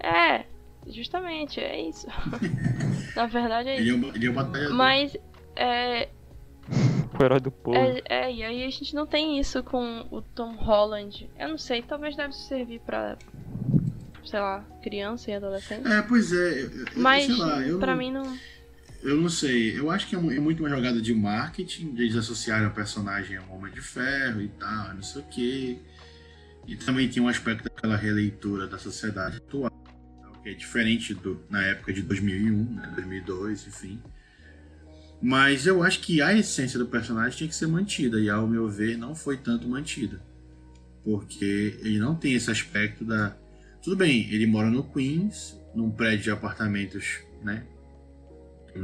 É, 0.00 0.44
justamente, 0.90 1.60
é 1.60 1.88
isso. 1.88 2.06
na 3.16 3.26
verdade 3.26 3.68
é 3.68 3.80
isso. 3.80 3.94
Ele 3.94 4.06
é, 4.06 4.08
ele 4.14 4.26
é 4.26 4.30
um 4.30 4.34
batalhador. 4.34 4.76
Mas. 4.76 5.16
É, 5.56 6.08
o 7.18 7.24
herói 7.24 7.40
do 7.40 7.50
povo. 7.50 7.76
É, 7.76 8.02
é, 8.08 8.32
e 8.32 8.42
aí 8.44 8.64
a 8.64 8.70
gente 8.70 8.94
não 8.94 9.06
tem 9.06 9.40
isso 9.40 9.62
com 9.62 10.06
o 10.10 10.22
Tom 10.22 10.54
Holland. 10.54 11.28
Eu 11.38 11.48
não 11.48 11.58
sei, 11.58 11.82
talvez 11.82 12.14
deve 12.16 12.32
servir 12.34 12.80
pra 12.80 13.16
sei 14.24 14.40
lá, 14.40 14.60
criança 14.82 15.30
e 15.30 15.34
adolescente. 15.34 15.86
É, 15.88 16.02
pois 16.02 16.32
é. 16.32 16.62
Eu, 16.62 16.70
Mas, 16.96 17.24
sei 17.24 17.36
lá, 17.36 17.62
eu 17.62 17.78
pra 17.78 17.92
não, 17.92 17.98
mim 17.98 18.12
não. 18.12 18.38
Eu 19.02 19.16
não 19.16 19.28
sei. 19.28 19.78
Eu 19.78 19.90
acho 19.90 20.06
que 20.06 20.14
é, 20.14 20.18
é 20.18 20.40
muito 20.40 20.62
uma 20.62 20.68
jogada 20.68 21.00
de 21.00 21.14
marketing, 21.14 21.94
de 21.94 22.02
eles 22.02 22.16
associarem 22.16 22.66
o 22.66 22.70
personagem 22.70 23.38
a 23.38 23.42
um 23.42 23.56
Homem 23.56 23.72
de 23.72 23.80
Ferro 23.80 24.42
e 24.42 24.48
tal, 24.48 24.94
não 24.94 25.02
sei 25.02 25.22
o 25.22 25.24
quê. 25.24 25.78
E 26.66 26.76
também 26.76 27.08
tem 27.08 27.22
um 27.22 27.28
aspecto 27.28 27.64
daquela 27.64 27.96
releitura 27.96 28.66
da 28.66 28.78
sociedade 28.78 29.38
atual, 29.38 29.72
que 30.42 30.50
é 30.50 30.54
diferente 30.54 31.14
do, 31.14 31.40
na 31.48 31.62
época 31.62 31.92
de 31.92 32.02
2001, 32.02 32.74
né, 32.74 32.92
2002, 32.94 33.66
enfim. 33.66 34.00
Mas 35.20 35.66
eu 35.66 35.82
acho 35.82 36.00
que 36.00 36.22
a 36.22 36.32
essência 36.32 36.78
do 36.78 36.86
personagem 36.86 37.36
tinha 37.36 37.48
que 37.48 37.56
ser 37.56 37.66
mantida, 37.66 38.20
e 38.20 38.30
ao 38.30 38.46
meu 38.46 38.68
ver 38.68 38.96
não 38.96 39.14
foi 39.14 39.36
tanto 39.36 39.68
mantida. 39.68 40.20
Porque 41.04 41.78
ele 41.80 41.98
não 41.98 42.14
tem 42.14 42.34
esse 42.34 42.50
aspecto 42.50 43.04
da, 43.04 43.36
tudo 43.82 43.96
bem, 43.96 44.28
ele 44.32 44.46
mora 44.46 44.70
no 44.70 44.84
Queens, 44.84 45.58
num 45.74 45.90
prédio 45.90 46.24
de 46.24 46.30
apartamentos, 46.30 47.20
né? 47.42 47.66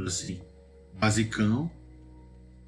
assim, 0.05 0.41
basicão. 0.99 1.71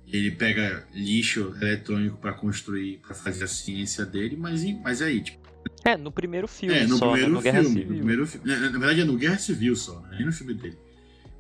Ele 0.06 0.32
pega 0.32 0.88
lixo 0.94 1.54
eletrônico 1.62 2.18
para 2.18 2.34
construir, 2.34 3.00
para 3.00 3.14
fazer 3.14 3.44
a 3.44 3.48
ciência 3.48 4.06
dele, 4.06 4.38
mas, 4.38 4.64
mas 4.82 5.02
aí, 5.02 5.22
tipo. 5.22 5.47
É, 5.88 5.96
no 5.98 6.12
primeiro 6.12 6.48
filme 6.48 6.76
É, 6.76 6.86
no 6.86 6.98
só, 6.98 7.06
né? 7.06 7.12
primeiro 7.14 7.34
No 7.36 7.42
Guerra 7.42 7.62
filme. 7.62 7.76
No 7.76 7.82
Civil. 7.82 7.98
primeiro 7.98 8.28
fi- 8.28 8.42
na, 8.44 8.60
na 8.60 8.78
verdade 8.80 9.02
é 9.02 9.06
no 9.06 9.16
Guerra 9.18 9.38
Civil 9.38 9.76
só, 9.76 10.00
né? 10.02 10.10
nem 10.18 10.26
no 10.26 10.34
filme 10.34 10.54
dele. 10.54 10.78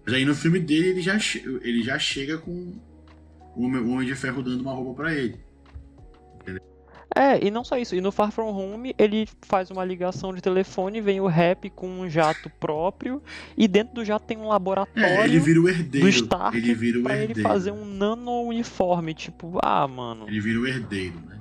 Mas 0.05 0.13
aí 0.15 0.23
no 0.25 0.33
filme 0.35 0.59
dele 0.59 0.87
ele 0.89 1.01
já, 1.01 1.19
che- 1.19 1.43
ele 1.63 1.83
já 1.83 1.99
chega 1.99 2.37
com 2.37 2.73
o 3.55 3.63
Homem, 3.65 3.81
o 3.81 3.89
Homem 3.89 4.07
de 4.07 4.15
Ferro 4.15 4.41
dando 4.41 4.61
uma 4.61 4.71
roupa 4.73 5.03
pra 5.03 5.13
ele. 5.13 5.35
É, 7.15 7.43
e 7.43 7.49
não 7.49 7.63
só 7.63 7.77
isso. 7.77 7.95
E 7.95 8.01
no 8.01 8.11
Far 8.11 8.31
From 8.31 8.49
Home, 8.55 8.93
ele 8.97 9.27
faz 9.41 9.71
uma 9.71 9.83
ligação 9.83 10.33
de 10.35 10.39
telefone, 10.41 11.01
vem 11.01 11.19
o 11.19 11.25
rap 11.25 11.67
com 11.71 11.87
um 12.01 12.07
jato 12.07 12.47
próprio, 12.59 13.23
e 13.57 13.67
dentro 13.67 13.95
do 13.95 14.05
jato 14.05 14.25
tem 14.27 14.37
um 14.37 14.47
laboratório 14.47 15.03
É, 15.03 15.23
ele 15.25 15.39
vira 15.39 15.59
o 15.59 15.67
herdeiro. 15.67 16.05
do 16.05 16.09
Stark 16.09 16.55
ele 16.55 16.75
vira 16.75 16.99
o 16.99 17.03
pra 17.03 17.13
herdeiro. 17.15 17.39
ele 17.39 17.41
fazer 17.47 17.71
um 17.71 17.85
nano 17.85 18.43
uniforme. 18.43 19.13
Tipo, 19.15 19.57
ah, 19.63 19.87
mano. 19.87 20.27
Ele 20.27 20.39
vira 20.39 20.59
o 20.59 20.67
herdeiro, 20.67 21.15
né? 21.27 21.39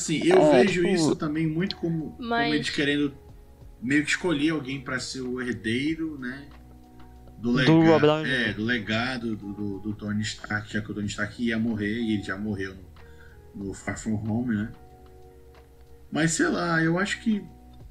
Assim, 0.00 0.22
eu 0.24 0.38
É, 0.38 0.50
vejo 0.62 0.80
tipo- 0.82 0.94
isso 0.94 1.14
também 1.14 1.46
muito 1.46 1.76
como, 1.76 2.12
como 2.12 2.28
Mas- 2.28 2.54
eles 2.54 2.70
querendo 2.70 3.12
meio 3.82 4.02
que 4.02 4.10
escolher 4.10 4.50
alguém 4.50 4.80
pra 4.80 4.98
ser 4.98 5.20
o 5.20 5.40
herdeiro, 5.42 6.18
né? 6.18 6.48
Do 7.36 7.52
Do 7.52 7.52
legado, 7.52 7.80
Robert 7.80 8.00
Downey 8.00 8.32
é, 8.32 8.52
do 8.54 8.64
legado 8.64 9.36
do, 9.36 9.52
do, 9.52 9.78
do 9.80 9.94
Tony 9.94 10.22
Stark, 10.22 10.72
já 10.72 10.80
que 10.80 10.90
o 10.90 10.94
Tony 10.94 11.06
Stark 11.06 11.42
ia 11.42 11.58
morrer 11.58 11.98
e 12.00 12.14
ele 12.14 12.22
já 12.22 12.36
morreu 12.36 12.74
no, 13.54 13.64
no 13.66 13.74
Far 13.74 13.98
From 13.98 14.14
Home, 14.26 14.54
né? 14.56 14.72
Mas 16.10 16.32
sei 16.32 16.48
lá, 16.48 16.82
eu 16.82 16.98
acho 16.98 17.20
que 17.22 17.42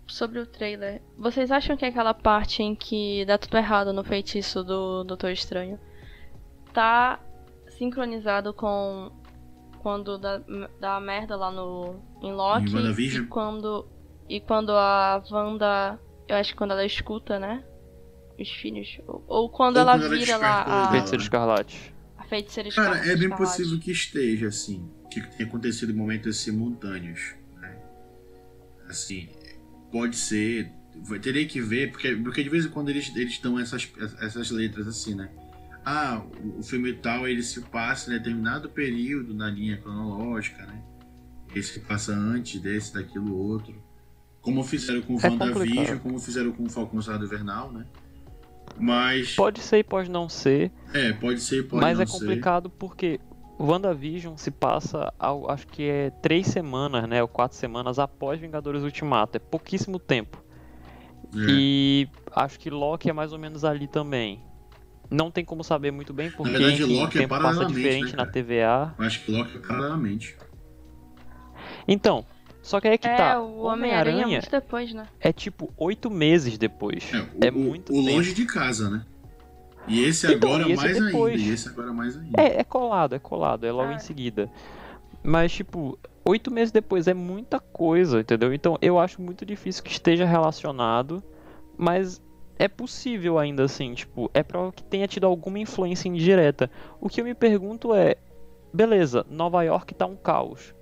Sobre 0.07 0.39
o 0.39 0.45
trailer, 0.47 1.01
vocês 1.15 1.51
acham 1.51 1.77
que 1.77 1.85
aquela 1.85 2.13
parte 2.15 2.63
em 2.63 2.73
que 2.75 3.23
dá 3.25 3.37
tudo 3.37 3.55
errado 3.57 3.93
no 3.93 4.03
feitiço 4.03 4.63
do 4.63 5.03
Doutor 5.03 5.29
Estranho 5.31 5.79
tá 6.73 7.19
sincronizado 7.77 8.51
com 8.53 9.11
quando 9.81 10.17
dá, 10.17 10.41
dá 10.79 10.99
merda 10.99 11.35
lá 11.35 11.51
no 11.51 12.01
em 12.21 12.31
Loki 12.33 12.75
Em 12.77 13.05
e 13.23 13.25
quando 13.27 13.87
e 14.29 14.39
quando 14.39 14.71
a 14.71 15.23
Wanda, 15.31 15.99
eu 16.27 16.35
acho 16.35 16.51
que 16.51 16.57
quando 16.57 16.71
ela 16.71 16.85
escuta, 16.85 17.39
né? 17.39 17.63
Os 18.39 18.49
filhos 18.49 18.99
ou, 19.07 19.23
ou 19.27 19.49
quando 19.49 19.77
Ou 19.77 19.81
ela 19.81 19.93
quando 19.93 20.05
ela 20.05 20.15
vira 20.17 20.37
lá 20.37 20.63
desperta 20.63 20.71
a, 20.71 20.87
o 20.87 20.91
Feiticeiro 20.91 21.23
Escarlate. 21.23 21.95
a 22.17 22.23
feiticeira 22.23 22.69
Cara, 22.69 22.89
escarlate- 22.95 23.09
é 23.09 23.15
bem 23.15 23.23
escarlate. 23.29 23.57
possível 23.57 23.79
que 23.79 23.91
esteja, 23.91 24.47
assim, 24.47 24.89
que 25.09 25.21
tenha 25.21 25.47
acontecido 25.49 25.91
em 25.91 25.95
momentos 25.95 26.37
simultâneos, 26.37 27.33
né? 27.59 27.77
Assim, 28.87 29.29
pode 29.91 30.15
ser, 30.15 30.71
teria 31.21 31.45
que 31.47 31.59
ver, 31.61 31.91
porque, 31.91 32.15
porque 32.15 32.43
de 32.43 32.49
vez 32.49 32.65
em 32.65 32.69
quando 32.69 32.89
eles, 32.89 33.13
eles 33.15 33.39
dão 33.39 33.59
essas, 33.59 33.89
essas 34.21 34.51
letras 34.51 34.87
assim, 34.87 35.15
né? 35.15 35.29
Ah, 35.85 36.21
o, 36.57 36.61
filme 36.61 36.93
tal, 36.93 37.27
ele 37.27 37.41
se 37.41 37.61
passa 37.61 38.11
em 38.11 38.13
determinado 38.17 38.69
período 38.69 39.33
na 39.33 39.49
linha 39.49 39.77
cronológica, 39.77 40.65
né? 40.65 40.81
Esse 41.55 41.79
que 41.79 41.85
passa 41.85 42.13
antes 42.13 42.61
desse, 42.61 42.93
daquilo, 42.93 43.35
outro. 43.35 43.75
Como 44.41 44.63
fizeram 44.63 45.01
com 45.01 45.15
o 45.15 45.19
É 45.19 45.29
WandaVision, 45.29 45.99
como 45.99 46.19
fizeram 46.19 46.51
com 46.51 46.63
o 46.63 46.69
Falcão 46.69 47.01
Soldado 47.01 47.25
Invernal, 47.25 47.71
né? 47.71 47.85
Mas, 48.77 49.35
Pode 49.35 49.59
ser 49.61 49.79
e 49.79 49.83
pode 49.83 50.09
não 50.09 50.29
ser, 50.29 50.71
é, 50.93 51.11
pode 51.11 51.41
ser, 51.41 51.67
pode 51.67 51.81
mas 51.81 51.97
não 51.97 52.03
é 52.03 52.05
ser. 52.05 52.19
complicado 52.19 52.69
porque 52.69 53.19
WandaVision 53.59 54.37
se 54.37 54.51
passa, 54.51 55.11
ao, 55.19 55.51
acho 55.51 55.67
que 55.67 55.83
é 55.83 56.09
três 56.21 56.47
semanas, 56.47 57.07
né? 57.09 57.21
Ou 57.21 57.27
quatro 57.27 57.57
semanas 57.57 57.99
após 57.99 58.39
Vingadores 58.39 58.83
Ultimato. 58.83 59.35
É 59.35 59.39
pouquíssimo 59.39 59.99
tempo. 59.99 60.41
É. 61.35 61.51
E 61.51 62.07
acho 62.33 62.57
que 62.57 62.69
Loki 62.69 63.09
é 63.09 63.13
mais 63.13 63.33
ou 63.33 63.39
menos 63.39 63.65
ali 63.65 63.87
também. 63.87 64.41
Não 65.09 65.31
tem 65.31 65.43
como 65.43 65.63
saber 65.63 65.91
muito 65.91 66.13
bem 66.13 66.29
porque 66.29 66.51
verdade, 66.51 66.83
enfim, 66.83 66.99
Loki 66.99 67.17
o 67.17 67.19
é 67.19 67.21
tempo 67.23 67.29
passa 67.29 67.43
paralelamente, 67.43 67.75
diferente 67.75 68.15
né, 68.15 68.23
na? 68.23 68.25
TVA. 68.31 68.95
Eu 68.99 69.05
acho 69.05 69.25
que 69.25 69.31
Loki 69.31 69.57
é 69.57 69.59
paralelamente. 69.59 70.37
Então, 71.87 72.25
só 72.61 72.79
que 72.79 72.87
aí 72.87 72.93
é 72.93 72.97
que 72.97 73.07
É, 73.07 73.15
tá. 73.17 73.39
o 73.39 73.61
Homem-Aranha 73.61 73.63
é 73.63 73.71
Homem-Aranha 73.73 74.27
muito 74.27 74.51
depois, 74.51 74.93
né? 74.93 75.07
é 75.19 75.31
tipo 75.33 75.71
oito 75.77 76.09
meses 76.11 76.57
depois. 76.57 77.09
É, 77.41 77.47
É 77.47 77.51
o, 77.51 77.55
muito 77.57 77.91
o 77.91 77.95
tempo. 78.03 78.15
longe 78.15 78.33
de 78.33 78.45
casa, 78.45 78.89
né? 78.89 79.05
E 79.87 80.03
esse 80.03 80.31
Então, 80.31 80.49
agora 80.53 80.69
e 80.69 80.73
esse 80.73 80.85
é 80.85 80.85
mais 80.93 81.03
depois. 81.05 81.35
ainda. 81.35 81.49
E 81.49 81.53
esse 81.53 81.69
agora 81.69 81.93
mais 81.93 82.15
ainda. 82.17 82.39
É, 82.41 82.59
é 82.59 82.63
colado, 82.63 83.15
é 83.15 83.19
colado, 83.19 83.65
é 83.65 83.71
logo 83.71 83.89
Ah. 83.91 83.95
em 83.95 83.99
seguida. 83.99 84.49
Mas, 85.23 85.51
tipo, 85.51 85.97
oito 86.23 86.51
meses 86.51 86.71
depois 86.71 87.07
é 87.07 87.13
muita 87.13 87.59
coisa, 87.59 88.19
entendeu? 88.19 88.53
Então 88.53 88.77
eu 88.81 88.99
acho 88.99 89.19
muito 89.21 89.43
difícil 89.45 89.83
que 89.83 89.91
esteja 89.91 90.25
relacionado, 90.25 91.23
mas 91.75 92.21
é 92.59 92.67
possível 92.67 93.39
ainda 93.39 93.63
assim, 93.63 93.93
tipo, 93.93 94.29
é 94.33 94.43
provável 94.43 94.73
que 94.73 94.83
tenha 94.83 95.07
tido 95.07 95.25
alguma 95.25 95.57
influência 95.57 96.09
indireta. 96.09 96.69
O 96.99 97.07
que 97.07 97.21
eu 97.21 97.25
me 97.25 97.33
pergunto 97.33 97.95
é, 97.95 98.17
beleza, 98.73 99.25
Nova 99.29 99.63
York 99.63 99.95
tá 99.95 100.05
um 100.05 100.17
caos. 100.17 100.75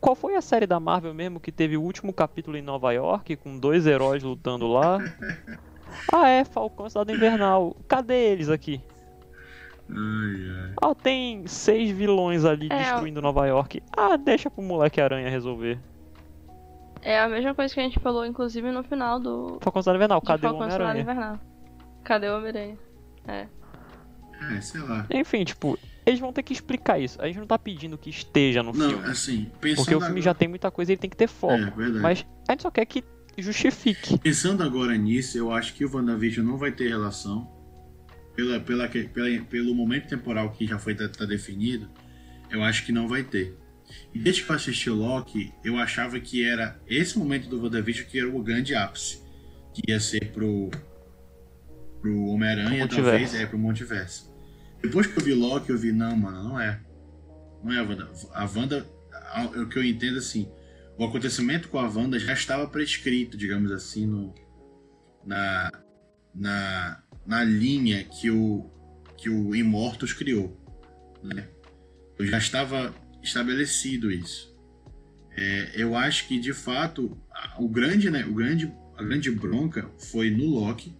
Qual 0.00 0.16
foi 0.16 0.34
a 0.34 0.40
série 0.40 0.66
da 0.66 0.80
Marvel 0.80 1.14
mesmo 1.14 1.38
que 1.38 1.52
teve 1.52 1.76
o 1.76 1.82
último 1.82 2.12
capítulo 2.12 2.56
em 2.56 2.62
Nova 2.62 2.90
York, 2.92 3.36
com 3.36 3.58
dois 3.58 3.86
heróis 3.86 4.22
lutando 4.22 4.66
lá? 4.66 4.98
Ah, 6.10 6.26
é, 6.26 6.42
Falcão 6.42 6.86
e 6.86 6.90
Cidade 6.90 7.12
Invernal. 7.12 7.76
Cadê 7.86 8.32
eles 8.32 8.48
aqui? 8.48 8.80
Ai, 9.90 10.64
ai. 10.64 10.72
Ah, 10.82 10.94
tem 10.94 11.46
seis 11.46 11.90
vilões 11.90 12.46
ali 12.46 12.66
É, 12.70 12.78
destruindo 12.78 13.20
Nova 13.20 13.46
York. 13.46 13.82
Ah, 13.94 14.16
deixa 14.16 14.50
pro 14.50 14.62
moleque 14.62 15.02
aranha 15.02 15.28
resolver. 15.28 15.78
É 17.02 17.18
a 17.20 17.28
mesma 17.28 17.54
coisa 17.54 17.74
que 17.74 17.80
a 17.80 17.82
gente 17.82 17.98
falou, 17.98 18.24
inclusive, 18.24 18.70
no 18.70 18.82
final 18.84 19.18
do. 19.18 19.58
Falcão 19.60 19.82
Cidade 19.82 19.96
Invernal, 19.96 20.20
cadê 20.22 20.46
o 20.46 20.50
Falcão 20.50 20.70
Soldado 20.70 20.90
Homem-Aranha? 20.90 21.02
Invernal. 21.02 21.40
Cadê 22.04 22.28
o 22.28 22.36
Homem-Aranha? 22.36 22.78
É. 23.26 23.46
É, 24.56 24.60
sei 24.60 24.80
lá. 24.80 25.06
Enfim, 25.12 25.44
tipo, 25.44 25.78
eles 26.06 26.18
vão 26.20 26.32
ter 26.32 26.42
que 26.42 26.52
explicar 26.52 26.98
isso. 27.00 27.20
A 27.20 27.26
gente 27.26 27.38
não 27.38 27.46
tá 27.46 27.58
pedindo 27.58 27.98
que 27.98 28.10
esteja 28.10 28.62
no 28.62 28.72
Não, 28.72 28.88
filme. 28.90 29.04
assim, 29.08 29.50
pensando 29.60 29.76
Porque 29.84 29.94
o 29.94 30.00
filme 30.00 30.04
agora... 30.06 30.20
já 30.22 30.34
tem 30.34 30.48
muita 30.48 30.70
coisa 30.70 30.90
e 30.90 30.94
ele 30.94 31.00
tem 31.00 31.10
que 31.10 31.16
ter 31.16 31.28
foco. 31.28 31.54
É, 31.54 31.70
verdade. 31.70 32.00
Mas 32.00 32.26
a 32.48 32.52
gente 32.52 32.62
só 32.62 32.70
quer 32.70 32.84
que 32.86 33.04
justifique. 33.38 34.18
Pensando 34.18 34.62
agora 34.62 34.96
nisso, 34.96 35.36
eu 35.38 35.52
acho 35.52 35.74
que 35.74 35.84
o 35.84 35.92
WandaVision 35.94 36.46
não 36.46 36.56
vai 36.56 36.70
ter 36.72 36.88
relação. 36.88 37.50
Pela, 38.34 38.58
pela, 38.60 38.88
pela- 38.88 39.44
pelo 39.44 39.74
momento 39.74 40.08
temporal 40.08 40.50
que 40.50 40.66
já 40.66 40.78
foi 40.78 40.94
tá, 40.94 41.08
tá 41.08 41.24
definido, 41.24 41.88
eu 42.50 42.62
acho 42.64 42.84
que 42.86 42.90
não 42.92 43.06
vai 43.06 43.22
ter. 43.22 43.56
E 44.14 44.18
desde 44.18 44.44
que 44.44 44.50
eu 44.50 44.56
assisti 44.56 44.90
o 44.90 44.94
Loki, 44.94 45.52
eu 45.64 45.76
achava 45.76 46.18
que 46.20 46.44
era 46.44 46.80
esse 46.86 47.18
momento 47.18 47.48
do 47.48 47.62
WandaVision 47.62 48.06
que 48.06 48.18
era 48.18 48.28
o 48.28 48.42
grande 48.42 48.74
ápice. 48.74 49.22
Que 49.74 49.90
ia 49.90 49.98
ser 49.98 50.32
pro, 50.32 50.70
pro 52.00 52.26
Homem-Aranha, 52.26 52.86
talvez, 52.88 53.34
é, 53.34 53.46
pro 53.46 53.58
multiverso. 53.58 54.32
Depois 54.82 55.06
que 55.06 55.18
eu 55.18 55.22
vi 55.22 55.32
Loki, 55.32 55.70
eu 55.70 55.78
vi, 55.78 55.92
não, 55.92 56.16
mano, 56.16 56.42
não 56.42 56.60
é. 56.60 56.80
Não 57.62 57.72
é 57.72 57.78
a 57.78 57.82
Wanda. 57.82 58.10
A 58.34 58.44
Wanda, 58.44 58.86
o 59.56 59.66
que 59.66 59.78
eu 59.78 59.84
entendo 59.84 60.18
assim, 60.18 60.50
o 60.98 61.04
acontecimento 61.04 61.68
com 61.68 61.78
a 61.78 61.88
Wanda 61.88 62.18
já 62.18 62.32
estava 62.32 62.66
prescrito, 62.66 63.36
digamos 63.36 63.70
assim, 63.70 64.06
no, 64.06 64.34
na, 65.24 65.70
na, 66.34 67.02
na 67.24 67.44
linha 67.44 68.04
que 68.04 68.30
o, 68.30 68.70
que 69.16 69.30
o 69.30 69.54
Immortus 69.54 70.12
criou. 70.12 70.60
Né? 71.22 71.48
Eu 72.18 72.26
já 72.26 72.38
estava 72.38 72.94
estabelecido 73.22 74.10
isso. 74.10 74.52
É, 75.36 75.72
eu 75.74 75.96
acho 75.96 76.28
que, 76.28 76.38
de 76.38 76.52
fato, 76.52 77.16
o 77.58 77.68
grande, 77.68 78.10
né, 78.10 78.24
o 78.24 78.34
grande, 78.34 78.72
a 78.96 79.02
grande 79.02 79.30
bronca 79.30 79.90
foi 80.10 80.30
no 80.30 80.46
Loki. 80.46 80.94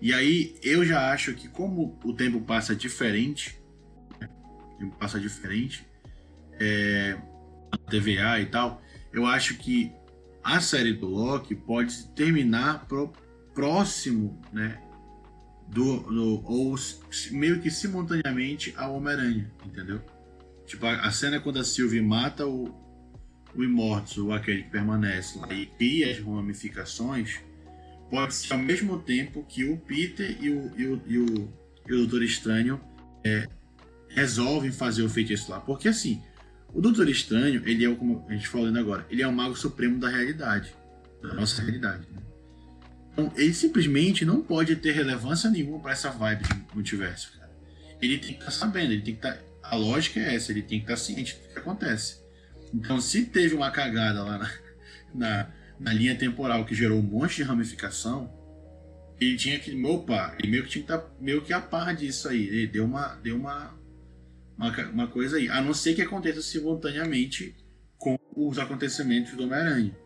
E 0.00 0.14
aí 0.14 0.56
eu 0.62 0.84
já 0.84 1.12
acho 1.12 1.34
que 1.34 1.48
como 1.48 1.98
o 2.02 2.14
tempo 2.14 2.40
passa 2.40 2.74
diferente, 2.74 3.60
né, 4.18 4.28
o 4.74 4.78
tempo 4.78 4.96
passa 4.96 5.20
diferente, 5.20 5.86
é, 6.58 7.18
a 7.70 7.76
TVA 7.76 8.40
e 8.40 8.46
tal, 8.46 8.82
eu 9.12 9.26
acho 9.26 9.58
que 9.58 9.92
a 10.42 10.60
série 10.60 10.94
do 10.94 11.06
Loki 11.06 11.54
pode 11.54 12.06
terminar 12.14 12.86
pro 12.86 13.12
próximo, 13.54 14.40
né, 14.52 14.80
do, 15.68 16.00
do 16.00 16.44
ou 16.46 16.74
meio 17.30 17.60
que 17.60 17.70
simultaneamente 17.70 18.72
ao 18.76 18.96
Homem-Aranha, 18.96 19.50
entendeu? 19.66 20.02
Tipo, 20.70 20.86
a, 20.86 21.00
a 21.00 21.10
cena 21.10 21.40
quando 21.40 21.58
a 21.58 21.64
Sylvie 21.64 22.00
mata 22.00 22.46
o, 22.46 22.72
o 23.56 23.64
Immortus, 23.64 24.16
ou 24.18 24.32
aquele 24.32 24.62
que 24.62 24.70
permanece 24.70 25.36
lá, 25.36 25.52
e 25.52 25.66
cria 25.66 26.12
as 26.12 26.18
ramificações, 26.20 27.40
pode 28.08 28.34
ser 28.34 28.52
ao 28.52 28.58
mesmo 28.60 29.00
tempo 29.00 29.44
que 29.48 29.64
o 29.64 29.76
Peter 29.78 30.36
e 30.40 30.48
o, 30.48 30.72
e 30.78 30.86
o, 30.86 31.02
e 31.08 31.18
o, 31.18 31.52
e 31.88 31.92
o 31.92 31.96
Doutor 31.98 32.22
Estranho 32.22 32.80
é, 33.24 33.48
resolvem 34.10 34.70
fazer 34.70 35.02
o 35.02 35.08
feitiço 35.08 35.50
lá. 35.50 35.58
Porque 35.58 35.88
assim, 35.88 36.22
o 36.72 36.80
Doutor 36.80 37.08
Estranho, 37.08 37.62
ele 37.68 37.84
é, 37.84 37.88
o- 37.88 37.96
como 37.96 38.24
a 38.28 38.32
gente 38.32 38.46
falando 38.46 38.78
agora, 38.78 39.04
ele 39.10 39.22
é 39.22 39.26
o 39.26 39.32
mago 39.32 39.56
supremo 39.56 39.98
da 39.98 40.08
realidade, 40.08 40.72
da 41.20 41.34
nossa 41.34 41.62
realidade. 41.62 42.06
né? 42.12 42.22
Então, 43.12 43.32
ele 43.36 43.52
simplesmente 43.52 44.24
não 44.24 44.40
pode 44.40 44.76
ter 44.76 44.92
relevância 44.92 45.50
nenhuma 45.50 45.80
para 45.80 45.90
essa 45.92 46.10
vibe 46.10 46.44
de 46.44 46.62
multiverso, 46.72 47.32
cara. 47.36 47.50
Ele 48.00 48.18
tem 48.18 48.34
que 48.34 48.38
estar 48.38 48.52
sabendo, 48.52 48.92
ele 48.92 49.02
tem 49.02 49.16
que 49.16 49.26
estar. 49.26 49.49
A 49.70 49.76
lógica 49.76 50.18
é 50.18 50.34
essa, 50.34 50.50
ele 50.50 50.62
tem 50.62 50.80
que 50.80 50.84
estar 50.84 50.96
ciente 50.96 51.36
do 51.36 51.52
que 51.52 51.58
acontece. 51.58 52.20
Então, 52.74 53.00
se 53.00 53.24
teve 53.24 53.54
uma 53.54 53.70
cagada 53.70 54.22
lá 54.24 54.38
na, 54.38 54.50
na, 55.14 55.52
na 55.78 55.92
linha 55.92 56.16
temporal 56.16 56.64
que 56.64 56.74
gerou 56.74 56.98
um 56.98 57.02
monte 57.02 57.36
de 57.36 57.42
ramificação, 57.44 58.32
ele 59.20 59.36
tinha 59.36 59.58
que. 59.60 59.72
Opa, 59.84 60.34
ele 60.38 60.50
meio 60.50 60.64
que 60.64 60.70
tinha 60.70 60.84
que 60.84 60.92
estar 60.92 61.08
meio 61.20 61.42
que 61.42 61.52
a 61.52 61.60
par 61.60 61.94
disso 61.94 62.28
aí. 62.28 62.48
Ele 62.48 62.66
deu 62.66 62.84
uma. 62.84 63.14
Deu 63.16 63.36
uma, 63.36 63.78
uma, 64.58 64.90
uma 64.90 65.06
coisa 65.06 65.36
aí. 65.36 65.48
A 65.48 65.60
não 65.60 65.72
ser 65.72 65.94
que 65.94 66.02
aconteça 66.02 66.42
simultaneamente 66.42 67.54
com 67.96 68.18
os 68.34 68.58
acontecimentos 68.58 69.34
do 69.34 69.44
Homem-Aranha. 69.44 69.96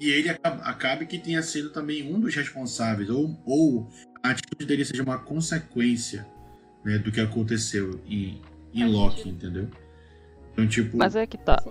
e 0.00 0.08
ele 0.08 0.30
acabe, 0.30 0.62
acabe 0.62 1.06
que 1.06 1.18
tenha 1.18 1.42
sido 1.42 1.70
também 1.70 2.10
um 2.10 2.18
dos 2.20 2.34
responsáveis, 2.34 3.10
ou, 3.10 3.38
ou 3.44 3.90
a 4.22 4.30
atitude 4.30 4.64
dele 4.64 4.84
seja 4.84 5.02
uma 5.02 5.18
consequência 5.18 6.26
né, 6.84 6.96
do 6.96 7.10
que 7.10 7.20
aconteceu 7.20 8.00
em, 8.06 8.40
em 8.74 8.80
Faz 8.80 8.92
Loki, 8.92 9.16
sentido. 9.16 9.46
entendeu? 9.46 9.68
Então, 10.52 10.68
tipo, 10.68 10.96
Mas 10.96 11.16
é 11.16 11.26
que 11.26 11.38
tá. 11.38 11.62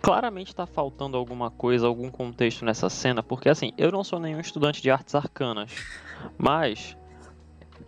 Claramente 0.00 0.54
tá 0.54 0.64
faltando 0.64 1.16
alguma 1.16 1.50
coisa, 1.50 1.86
algum 1.86 2.08
contexto 2.08 2.64
nessa 2.64 2.88
cena, 2.88 3.20
porque 3.20 3.48
assim, 3.48 3.72
eu 3.76 3.90
não 3.90 4.04
sou 4.04 4.20
nenhum 4.20 4.38
estudante 4.38 4.80
de 4.80 4.90
artes 4.90 5.12
arcanas, 5.14 5.72
mas 6.38 6.96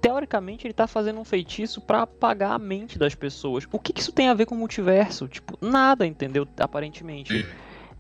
teoricamente 0.00 0.66
ele 0.66 0.74
tá 0.74 0.88
fazendo 0.88 1.20
um 1.20 1.24
feitiço 1.24 1.80
pra 1.80 2.02
apagar 2.02 2.52
a 2.52 2.58
mente 2.58 2.98
das 2.98 3.14
pessoas. 3.14 3.66
O 3.70 3.78
que, 3.78 3.92
que 3.92 4.00
isso 4.00 4.12
tem 4.12 4.28
a 4.28 4.34
ver 4.34 4.46
com 4.46 4.56
o 4.56 4.58
multiverso? 4.58 5.28
Tipo, 5.28 5.56
nada, 5.64 6.04
entendeu? 6.04 6.48
Aparentemente. 6.58 7.46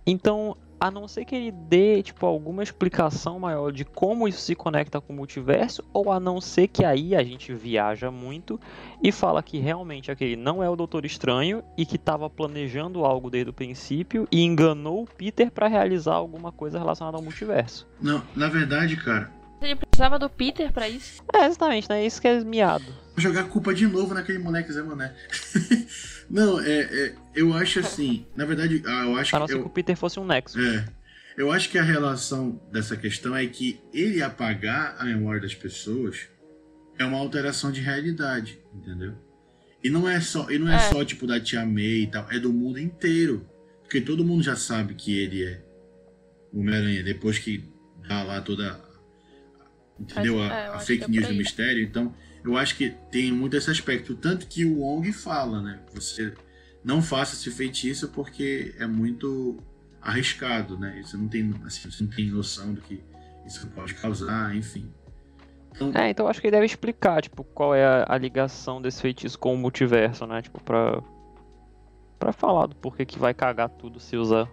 Então, 0.04 0.56
a 0.80 0.90
não 0.90 1.06
ser 1.06 1.26
que 1.26 1.36
ele 1.36 1.52
dê, 1.52 2.02
tipo, 2.02 2.24
alguma 2.24 2.62
explicação 2.62 3.38
maior 3.38 3.70
de 3.70 3.84
como 3.84 4.26
isso 4.26 4.40
se 4.40 4.54
conecta 4.54 5.00
com 5.00 5.12
o 5.12 5.16
multiverso, 5.16 5.84
ou 5.92 6.10
a 6.10 6.18
não 6.18 6.40
ser 6.40 6.68
que 6.68 6.84
aí 6.84 7.14
a 7.14 7.22
gente 7.22 7.52
viaja 7.52 8.10
muito 8.10 8.58
e 9.02 9.12
fala 9.12 9.42
que 9.42 9.58
realmente 9.58 10.10
aquele 10.10 10.36
não 10.36 10.62
é 10.62 10.70
o 10.70 10.76
Doutor 10.76 11.04
Estranho 11.04 11.62
e 11.76 11.84
que 11.84 11.98
tava 11.98 12.30
planejando 12.30 13.04
algo 13.04 13.30
desde 13.30 13.50
o 13.50 13.54
princípio 13.54 14.26
e 14.32 14.42
enganou 14.42 15.02
o 15.02 15.06
Peter 15.06 15.50
pra 15.50 15.68
realizar 15.68 16.14
alguma 16.14 16.50
coisa 16.50 16.78
relacionada 16.78 17.16
ao 17.16 17.22
multiverso. 17.22 17.86
não, 18.00 18.22
na 18.34 18.48
verdade, 18.48 18.96
cara, 18.96 19.30
Ele 19.60 19.76
precisava 19.76 20.18
do 20.18 20.30
Peter 20.30 20.72
pra 20.72 20.88
isso. 20.88 21.22
É, 21.34 21.44
exatamente, 21.44 21.88
né? 21.90 22.06
Isso 22.06 22.20
que 22.20 22.28
é 22.28 22.42
miado. 22.42 22.86
Jogar 23.20 23.42
a 23.42 23.44
culpa 23.44 23.72
de 23.74 23.86
novo 23.86 24.14
naquele 24.14 24.38
moleque 24.38 24.72
Zé 24.72 24.82
Mané. 24.82 25.14
não, 26.28 26.60
é, 26.60 26.80
é, 26.80 27.14
eu 27.34 27.52
acho 27.54 27.80
assim, 27.80 28.26
na 28.36 28.44
verdade, 28.44 28.82
ah, 28.86 29.04
eu 29.04 29.16
acho 29.16 29.36
A 29.36 29.46
que 29.46 29.52
eu, 29.52 29.60
que 29.62 29.66
o 29.66 29.70
Peter 29.70 29.96
fosse 29.96 30.18
um 30.18 30.24
Nexus. 30.24 30.60
É. 30.62 30.84
Eu 31.36 31.52
acho 31.52 31.68
que 31.70 31.78
a 31.78 31.82
relação 31.82 32.60
dessa 32.72 32.96
questão 32.96 33.36
é 33.36 33.46
que 33.46 33.80
ele 33.94 34.22
apagar 34.22 34.96
a 34.98 35.04
memória 35.04 35.40
das 35.40 35.54
pessoas 35.54 36.28
é 36.98 37.04
uma 37.04 37.18
alteração 37.18 37.70
de 37.70 37.80
realidade, 37.80 38.58
entendeu? 38.74 39.14
E 39.82 39.88
não 39.88 40.08
é 40.08 40.20
só, 40.20 40.50
e 40.50 40.58
não 40.58 40.70
é, 40.70 40.76
É. 40.76 40.78
só 40.78 41.04
tipo 41.04 41.26
da 41.26 41.40
tia 41.40 41.64
May 41.64 42.02
e 42.02 42.06
tal, 42.08 42.30
é 42.30 42.38
do 42.38 42.52
mundo 42.52 42.78
inteiro. 42.78 43.48
Porque 43.82 44.00
todo 44.00 44.24
mundo 44.24 44.42
já 44.42 44.54
sabe 44.54 44.94
que 44.94 45.18
ele 45.18 45.42
é 45.44 45.62
o 46.52 46.60
Homem-Aranha, 46.60 47.02
depois 47.02 47.38
que 47.38 47.64
dá 48.06 48.22
lá 48.22 48.40
toda 48.40 48.80
entendeu? 50.00 50.38
Mas, 50.38 50.50
A, 50.50 50.54
é, 50.54 50.66
a 50.66 50.74
acho 50.74 50.86
fake 50.86 51.04
é 51.04 51.08
news 51.08 51.28
do 51.28 51.34
mistério. 51.34 51.82
Então, 51.82 52.14
eu 52.44 52.56
acho 52.56 52.76
que 52.76 52.90
tem 53.10 53.32
muito 53.32 53.56
esse 53.56 53.70
aspecto. 53.70 54.14
Tanto 54.14 54.46
que 54.46 54.64
o 54.64 54.80
Wong 54.80 55.12
fala, 55.12 55.60
né? 55.60 55.80
Você 55.94 56.34
não 56.84 57.02
faça 57.02 57.34
esse 57.34 57.50
feitiço 57.50 58.08
porque 58.08 58.74
é 58.78 58.86
muito 58.86 59.58
arriscado, 60.00 60.78
né? 60.78 61.00
Você 61.04 61.16
não 61.16 61.28
tem, 61.28 61.54
assim, 61.64 61.90
você 61.90 62.02
não 62.04 62.10
tem 62.10 62.30
noção 62.30 62.72
do 62.72 62.80
que 62.80 63.02
isso 63.46 63.66
pode 63.68 63.94
causar, 63.94 64.54
enfim. 64.56 64.90
Então, 65.74 65.92
É, 65.94 66.10
então 66.10 66.26
acho 66.28 66.40
que 66.40 66.46
ele 66.46 66.56
deve 66.56 66.66
explicar, 66.66 67.22
tipo, 67.22 67.44
qual 67.44 67.74
é 67.74 67.84
a, 67.84 68.06
a 68.08 68.18
ligação 68.18 68.80
desse 68.80 69.00
feitiço 69.00 69.38
com 69.38 69.54
o 69.54 69.58
multiverso, 69.58 70.26
né? 70.26 70.42
Tipo, 70.42 70.62
pra. 70.62 71.02
Pra 72.18 72.32
falar 72.32 72.66
do 72.66 72.76
porquê 72.76 73.06
que 73.06 73.18
vai 73.18 73.32
cagar 73.32 73.70
tudo 73.70 73.98
se 73.98 74.14
usar. 74.16 74.46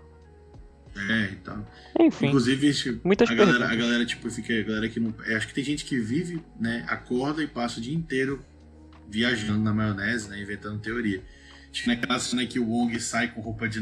É, 0.95 1.29
então. 1.31 1.65
Enfim, 1.99 2.27
Inclusive, 2.27 2.67
esse- 2.67 3.01
muitas 3.03 3.29
a 3.29 3.33
galera, 3.33 3.57
perguntas. 3.59 3.71
a 3.71 3.81
galera, 3.81 4.05
tipo, 4.05 4.29
fica. 4.29 4.53
A 4.59 4.63
galera 4.63 4.89
que 4.89 4.99
não. 4.99 5.13
é, 5.25 5.35
acho 5.35 5.47
que 5.47 5.53
tem 5.53 5.63
gente 5.63 5.85
que 5.85 5.99
vive, 5.99 6.41
né? 6.59 6.85
Acorda 6.87 7.41
e 7.43 7.47
passa 7.47 7.79
o 7.79 7.81
dia 7.81 7.93
inteiro 7.95 8.43
viajando 9.09 9.59
na 9.63 9.73
maionese, 9.73 10.29
né? 10.29 10.41
Inventando 10.41 10.79
teoria. 10.79 11.23
Acho 11.71 11.83
que 11.83 11.87
naquela 11.89 12.19
cena 12.19 12.45
que 12.45 12.59
o 12.59 12.65
Wong 12.67 12.99
sai 12.99 13.27
com 13.33 13.41
roupa 13.41 13.67
de, 13.67 13.79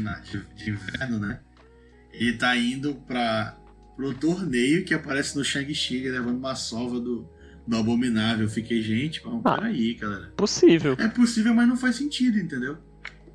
de, 0.54 0.70
inverno, 0.70 1.18
né? 1.18 1.40
Ele 2.12 2.32
tá 2.34 2.56
indo 2.56 2.94
pra, 3.06 3.56
pro 3.96 4.12
torneio 4.14 4.84
que 4.84 4.94
aparece 4.94 5.36
no 5.36 5.44
Shang-Chi, 5.44 6.08
levando 6.08 6.38
uma 6.38 6.54
sova 6.54 6.98
do, 7.00 7.28
do 7.66 7.76
Abominável. 7.76 8.46
Eu 8.46 8.50
fiquei, 8.50 8.82
gente, 8.82 9.22
Ah. 9.44 9.54
peraí, 9.56 9.94
galera. 9.94 10.32
Possível. 10.36 10.96
É 10.98 11.08
possível, 11.08 11.54
mas 11.54 11.68
não 11.68 11.76
faz 11.76 11.96
sentido, 11.96 12.38
entendeu? 12.38 12.78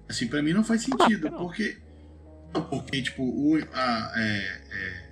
Assim, 0.08 0.28
pra 0.28 0.42
mim 0.42 0.52
não 0.54 0.64
faz 0.64 0.82
sentido, 0.82 1.30
não. 1.32 1.38
porque. 1.40 1.78
Não, 2.54 2.64
porque, 2.64 3.02
tipo, 3.02 3.24
o, 3.24 3.58
a, 3.74 4.14
é, 4.16 4.62
é, 4.72 5.12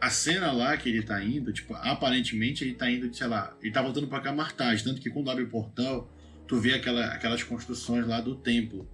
a 0.00 0.10
cena 0.10 0.50
lá 0.52 0.76
que 0.76 0.88
ele 0.88 1.02
tá 1.02 1.22
indo, 1.22 1.52
tipo, 1.52 1.74
aparentemente 1.74 2.64
ele 2.64 2.74
tá 2.74 2.90
indo, 2.90 3.12
sei 3.14 3.26
lá, 3.26 3.54
ele 3.62 3.72
tá 3.72 3.82
voltando 3.82 4.06
pra 4.06 4.20
Camartage, 4.20 4.82
tanto 4.82 5.00
que 5.00 5.10
quando 5.10 5.30
abre 5.30 5.44
o 5.44 5.48
portal, 5.48 6.10
tu 6.46 6.58
vê 6.58 6.74
aquela, 6.74 7.06
aquelas 7.06 7.42
construções 7.42 8.06
lá 8.06 8.20
do 8.20 8.34
templo. 8.34 8.88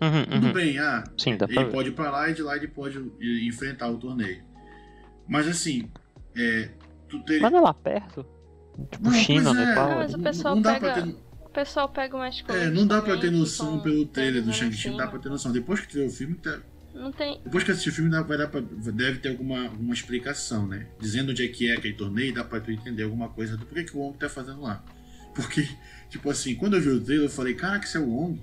Uhum, 0.00 0.24
Tudo 0.26 0.46
uhum. 0.48 0.52
bem, 0.52 0.78
ah, 0.78 1.04
Sim, 1.16 1.38
ele 1.48 1.64
pode 1.70 1.88
ir 1.88 1.92
pra 1.92 2.10
lá 2.10 2.28
e 2.28 2.34
de 2.34 2.42
lá 2.42 2.56
ele 2.56 2.68
pode 2.68 2.98
enfrentar 3.46 3.88
o 3.88 3.96
torneio. 3.96 4.42
Mas 5.26 5.48
assim, 5.48 5.88
é, 6.36 6.68
tu 7.08 7.18
teria. 7.24 7.42
Mas 7.42 7.52
não 7.52 7.58
é 7.60 7.62
lá 7.62 7.72
perto? 7.72 8.26
Tipo, 8.90 9.04
Não, 9.04 9.12
China, 9.12 9.50
é. 9.50 9.54
Nepal. 9.66 9.90
Ah, 9.92 9.96
mas 9.96 10.12
o 10.14 10.18
pessoal 10.18 10.54
não 10.54 10.62
dá 10.62 10.74
pega- 10.74 10.92
pra 10.92 11.02
ter, 11.02 11.16
pessoal 11.56 11.88
pega 11.88 12.14
umas 12.16 12.40
coisas. 12.42 12.66
É, 12.66 12.70
não 12.70 12.86
dá 12.86 13.00
pra 13.02 13.16
ter 13.16 13.30
noção 13.32 13.80
pelo 13.80 14.06
trailer 14.06 14.42
do 14.44 14.52
Shang-Chi, 14.52 14.90
não 14.90 14.96
dá 14.98 15.06
pra 15.06 15.18
ter 15.18 15.28
noção. 15.28 15.50
Depois 15.52 15.80
que 15.80 15.94
vê 15.94 16.04
o 16.04 16.10
filme, 16.10 16.34
tá- 16.36 16.60
Não 16.94 17.10
tem. 17.10 17.40
depois 17.42 17.64
que 17.64 17.70
assistir 17.70 17.90
o 17.90 17.92
filme, 17.92 18.10
dá, 18.10 18.22
vai 18.22 18.38
dar 18.38 18.48
pra, 18.48 18.60
deve 18.60 19.18
ter 19.18 19.30
alguma, 19.30 19.64
alguma 19.64 19.94
explicação, 19.94 20.66
né? 20.68 20.86
Dizendo 21.00 21.30
onde 21.32 21.44
é 21.44 21.48
que 21.48 21.70
é 21.70 21.74
aquele 21.76 21.94
torneio, 21.94 22.34
dá 22.34 22.44
pra 22.44 22.60
tu 22.60 22.70
entender 22.70 23.02
alguma 23.02 23.28
coisa 23.28 23.56
do 23.56 23.64
porquê 23.66 23.84
que 23.84 23.96
o 23.96 24.00
Wong 24.00 24.16
tá 24.18 24.28
fazendo 24.28 24.60
lá. 24.62 24.84
Porque, 25.34 25.68
tipo 26.10 26.30
assim, 26.30 26.54
quando 26.54 26.76
eu 26.76 26.80
vi 26.80 26.88
o 26.90 27.00
trailer, 27.00 27.26
eu 27.26 27.30
falei, 27.30 27.54
caraca, 27.54 27.84
isso 27.84 27.96
é 27.96 28.00
o 28.00 28.08
Wong? 28.08 28.40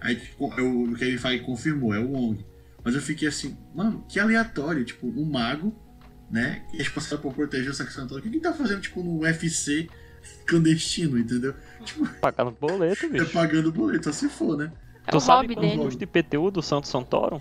Aí 0.00 0.20
eu, 0.58 0.82
o 0.84 0.94
Kevin 0.94 1.18
Feige 1.18 1.44
confirmou, 1.44 1.94
é 1.94 1.98
o 1.98 2.08
Wong. 2.12 2.44
Mas 2.84 2.94
eu 2.94 3.00
fiquei 3.02 3.28
assim, 3.28 3.56
mano, 3.74 4.04
que 4.08 4.18
aleatório, 4.20 4.84
tipo, 4.84 5.06
um 5.08 5.24
mago, 5.24 5.76
né? 6.30 6.62
Que 6.70 6.76
é 6.76 6.78
responsável 6.80 7.18
por 7.18 7.34
proteger 7.34 7.70
o 7.70 7.74
Saque 7.74 7.92
Santoro. 7.92 8.20
O 8.20 8.22
que 8.22 8.28
ele 8.28 8.40
tá 8.40 8.52
fazendo, 8.52 8.80
tipo, 8.80 9.02
no 9.02 9.20
UFC 9.20 9.88
clandestino, 10.46 11.18
entendeu? 11.18 11.54
Pagando 12.20 12.50
boleto, 12.52 13.04
É 13.06 13.08
bicho. 13.08 13.32
pagando 13.32 13.70
boleto, 13.72 14.04
só 14.04 14.12
se 14.12 14.28
for, 14.28 14.56
né? 14.56 14.72
É 15.06 15.10
tu 15.10 15.20
sabe 15.20 15.54
quanto 15.54 15.60
dele. 15.66 15.82
custa 15.82 16.04
IPTU 16.04 16.50
do 16.50 16.62
Santos 16.62 16.90
Santoro? 16.90 17.40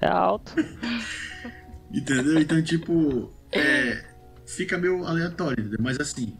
É 0.00 0.06
alto. 0.08 0.52
Entendeu? 1.92 2.40
Então, 2.40 2.60
tipo, 2.62 3.32
é, 3.52 4.04
fica 4.46 4.76
meio 4.76 5.04
aleatório, 5.04 5.60
entendeu? 5.60 5.78
Mas 5.80 6.00
assim, 6.00 6.36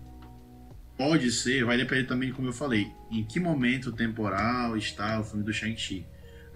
pode 0.98 1.30
ser, 1.30 1.64
vai 1.64 1.76
depender 1.76 2.04
também, 2.08 2.32
como 2.32 2.48
eu 2.48 2.52
falei, 2.52 2.88
em 3.10 3.24
que 3.24 3.38
momento 3.38 3.92
temporal 3.92 4.76
está 4.76 5.20
o 5.20 5.24
filme 5.24 5.44
do 5.44 5.52
Shang-Chi, 5.52 6.06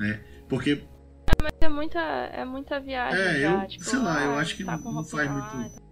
né? 0.00 0.20
Porque, 0.48 0.82
Mas 1.40 1.52
é 1.60 1.68
muita, 1.68 2.00
é 2.00 2.44
muita 2.44 2.80
viagem. 2.80 3.20
É, 3.20 3.40
já, 3.40 3.62
eu- 3.62 3.68
tipo, 3.68 3.84
sei 3.84 3.98
lá, 4.00 4.24
eu 4.24 4.32
ah, 4.32 4.40
acho 4.40 4.56
que 4.56 4.64
tá 4.64 4.76
não- 4.78 4.92
não 4.94 5.04
faz 5.04 5.30
muito-. 5.30 5.87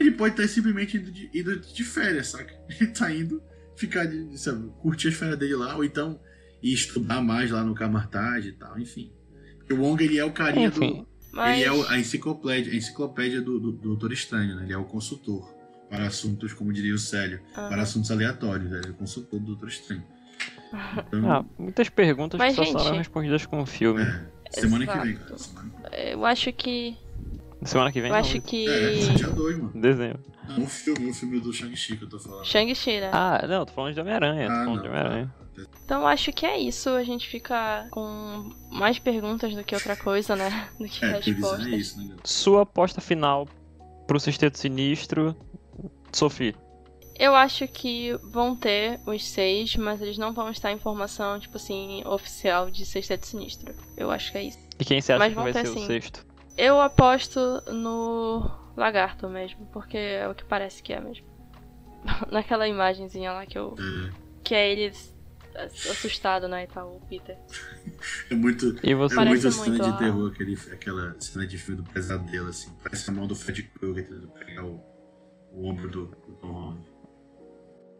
Ele 0.00 0.10
pode 0.12 0.34
estar 0.34 0.48
simplesmente 0.48 0.96
indo 0.96 1.10
de, 1.12 1.30
indo 1.34 1.60
de 1.60 1.84
férias, 1.84 2.28
saca? 2.28 2.52
Ele 2.68 2.86
tá 2.90 3.12
indo 3.12 3.42
ficar, 3.76 4.06
de, 4.06 4.36
sabe, 4.38 4.68
curtir 4.80 5.08
as 5.08 5.14
férias 5.14 5.38
dele 5.38 5.54
lá, 5.56 5.76
ou 5.76 5.84
então 5.84 6.18
ir 6.62 6.72
estudar 6.72 7.20
mais 7.20 7.50
lá 7.50 7.62
no 7.62 7.74
Camartage 7.74 8.48
e 8.48 8.52
tal, 8.52 8.78
enfim. 8.78 9.12
Porque 9.58 9.72
o 9.74 9.80
Wong, 9.82 10.02
ele 10.02 10.18
é 10.18 10.24
o 10.24 10.32
carinha 10.32 10.68
Enfim. 10.68 11.04
do... 11.04 11.10
Mas 11.32 11.56
Ele 11.58 11.64
é 11.64 11.72
o- 11.72 11.86
a 11.88 11.98
enciclopédia, 11.98 12.72
a 12.72 12.76
enciclopédia 12.76 13.40
do, 13.40 13.60
do, 13.60 13.72
do 13.72 13.78
Doutor 13.90 14.12
Estranho, 14.12 14.56
né? 14.56 14.64
Ele 14.64 14.72
é 14.72 14.76
o 14.76 14.84
consultor 14.84 15.48
para 15.88 16.06
assuntos, 16.06 16.52
como 16.52 16.72
diria 16.72 16.94
o 16.94 16.98
Célio, 16.98 17.40
ah, 17.54 17.68
para 17.68 17.82
assuntos 17.82 18.10
aleatórios, 18.10 18.68
né? 18.70 18.78
Ele 18.78 18.88
é 18.88 18.90
o 18.90 18.94
consultor 18.94 19.38
do 19.38 19.46
Doutor 19.46 19.68
Estranho. 19.68 20.02
Então, 21.06 21.30
Ah, 21.30 21.44
muitas 21.58 21.88
perguntas 21.88 22.38
Mas, 22.38 22.56
que 22.56 22.64
só 22.64 22.64
serão 22.72 22.84
gente- 22.86 22.98
respondidas 22.98 23.46
com 23.46 23.60
o 23.60 23.66
filme. 23.66 24.02
é, 24.02 24.26
semana 24.50 24.86
que 24.86 24.98
vem, 24.98 25.12
Exato. 25.12 25.24
cara. 25.26 25.38
Semana, 25.38 25.72
eu 25.96 26.24
acho 26.26 26.52
que. 26.52 26.96
Semana 27.62 27.92
que 27.92 28.00
vem 28.00 28.08
Eu 28.10 28.14
não, 28.14 28.20
acho 28.20 28.36
isso. 28.38 28.46
que. 28.46 28.68
é, 28.68 28.92
esse 28.94 29.12
dia 29.14 29.28
2, 29.28 29.58
mano. 29.58 29.72
Desenho. 29.74 30.18
Não, 30.48 30.64
o 30.64 30.66
filme, 30.66 31.10
o 31.10 31.14
filme 31.14 31.40
do 31.40 31.52
Shang-Chi 31.52 31.96
que 31.96 32.04
eu 32.04 32.08
tô 32.08 32.18
falando. 32.18 32.44
Shang-Chi, 32.44 33.00
né? 33.00 33.10
Ah, 33.12 33.46
não, 33.46 33.64
tô 33.66 33.72
falando 33.72 33.94
de 33.94 34.00
Homem-Aranha. 34.00 34.46
Tô 34.46 34.52
Ah, 34.52 34.56
falando 34.56 34.74
não. 34.76 34.82
de 34.82 34.88
Homem-Aranha. 34.88 35.34
Então 35.84 36.00
eu 36.00 36.06
acho 36.06 36.32
que 36.32 36.46
é 36.46 36.58
isso. 36.58 36.88
A 36.90 37.04
gente 37.04 37.28
fica 37.28 37.86
com 37.90 38.50
mais 38.70 38.98
perguntas 38.98 39.54
do 39.54 39.62
que 39.62 39.74
outra 39.74 39.94
coisa, 39.94 40.34
né? 40.34 40.68
Do 40.80 40.86
que 40.88 41.04
É, 41.04 41.18
respostas. 41.20 41.66
é 41.66 41.70
isso, 41.76 41.98
né, 41.98 42.04
galera? 42.04 42.20
Sua 42.24 42.62
aposta 42.62 43.00
final 43.00 43.46
pro 44.06 44.18
Sexteto 44.18 44.58
Sinistro, 44.58 45.36
Sophie. 46.12 46.56
Eu 47.18 47.34
acho 47.34 47.68
que 47.68 48.16
vão 48.32 48.56
ter 48.56 48.98
os 49.06 49.22
seis, 49.28 49.76
mas 49.76 50.00
eles 50.00 50.16
não 50.16 50.32
vão 50.32 50.48
estar 50.50 50.72
em 50.72 50.78
formação, 50.78 51.38
tipo 51.38 51.56
assim, 51.58 52.02
oficial 52.06 52.70
de 52.70 52.86
Sexteto 52.86 53.26
Sinistro. 53.26 53.74
Eu 53.94 54.10
acho 54.10 54.32
que 54.32 54.38
é 54.38 54.44
isso. 54.44 54.58
E 54.78 54.84
quem 54.86 55.00
você 55.02 55.12
acha 55.12 55.18
Mas 55.18 55.28
que 55.28 55.34
vão 55.34 55.44
vai 55.44 55.52
ter 55.52 55.66
ser 55.66 55.76
o 55.76 55.80
sim. 55.80 55.86
sexto? 55.86 56.26
Eu 56.60 56.78
aposto 56.78 57.40
no 57.72 58.50
Lagarto 58.76 59.30
mesmo, 59.30 59.64
porque 59.72 59.96
é 59.96 60.28
o 60.28 60.34
que 60.34 60.44
parece 60.44 60.82
que 60.82 60.92
é 60.92 61.00
mesmo. 61.00 61.26
Naquela 62.30 62.68
imagenzinha 62.68 63.32
lá 63.32 63.46
que 63.46 63.56
eu. 63.56 63.74
É, 63.78 64.10
Que 64.44 64.54
é 64.54 64.70
ele 64.70 64.92
assustado, 65.90 66.46
né? 66.48 66.64
E 66.64 66.66
tal, 66.66 66.96
o 66.96 67.00
Peter. 67.08 67.38
é 68.30 68.34
muito. 68.34 68.76
E 68.82 68.94
você? 68.94 69.14
É 69.14 69.16
Parece 69.16 69.46
muito 69.46 69.52
cena 69.52 69.76
muito, 69.78 69.90
de 69.90 69.98
terror, 69.98 70.30
aquele, 70.30 70.58
aquela 70.70 71.16
cena 71.18 71.46
de 71.46 71.56
filme 71.56 71.80
do 71.80 71.90
pesadelo, 71.90 72.48
assim. 72.48 72.70
Parece 72.82 73.08
a 73.08 73.12
mão 73.14 73.26
do 73.26 73.34
Fred 73.34 73.62
Krueger 73.62 74.06
tentando 74.06 74.28
pegar 74.28 74.64
o, 74.66 74.84
o 75.52 75.66
ombro 75.66 75.88
do, 75.88 76.06
do 76.08 76.32
Tom 76.42 76.52
Holland. 76.52 76.80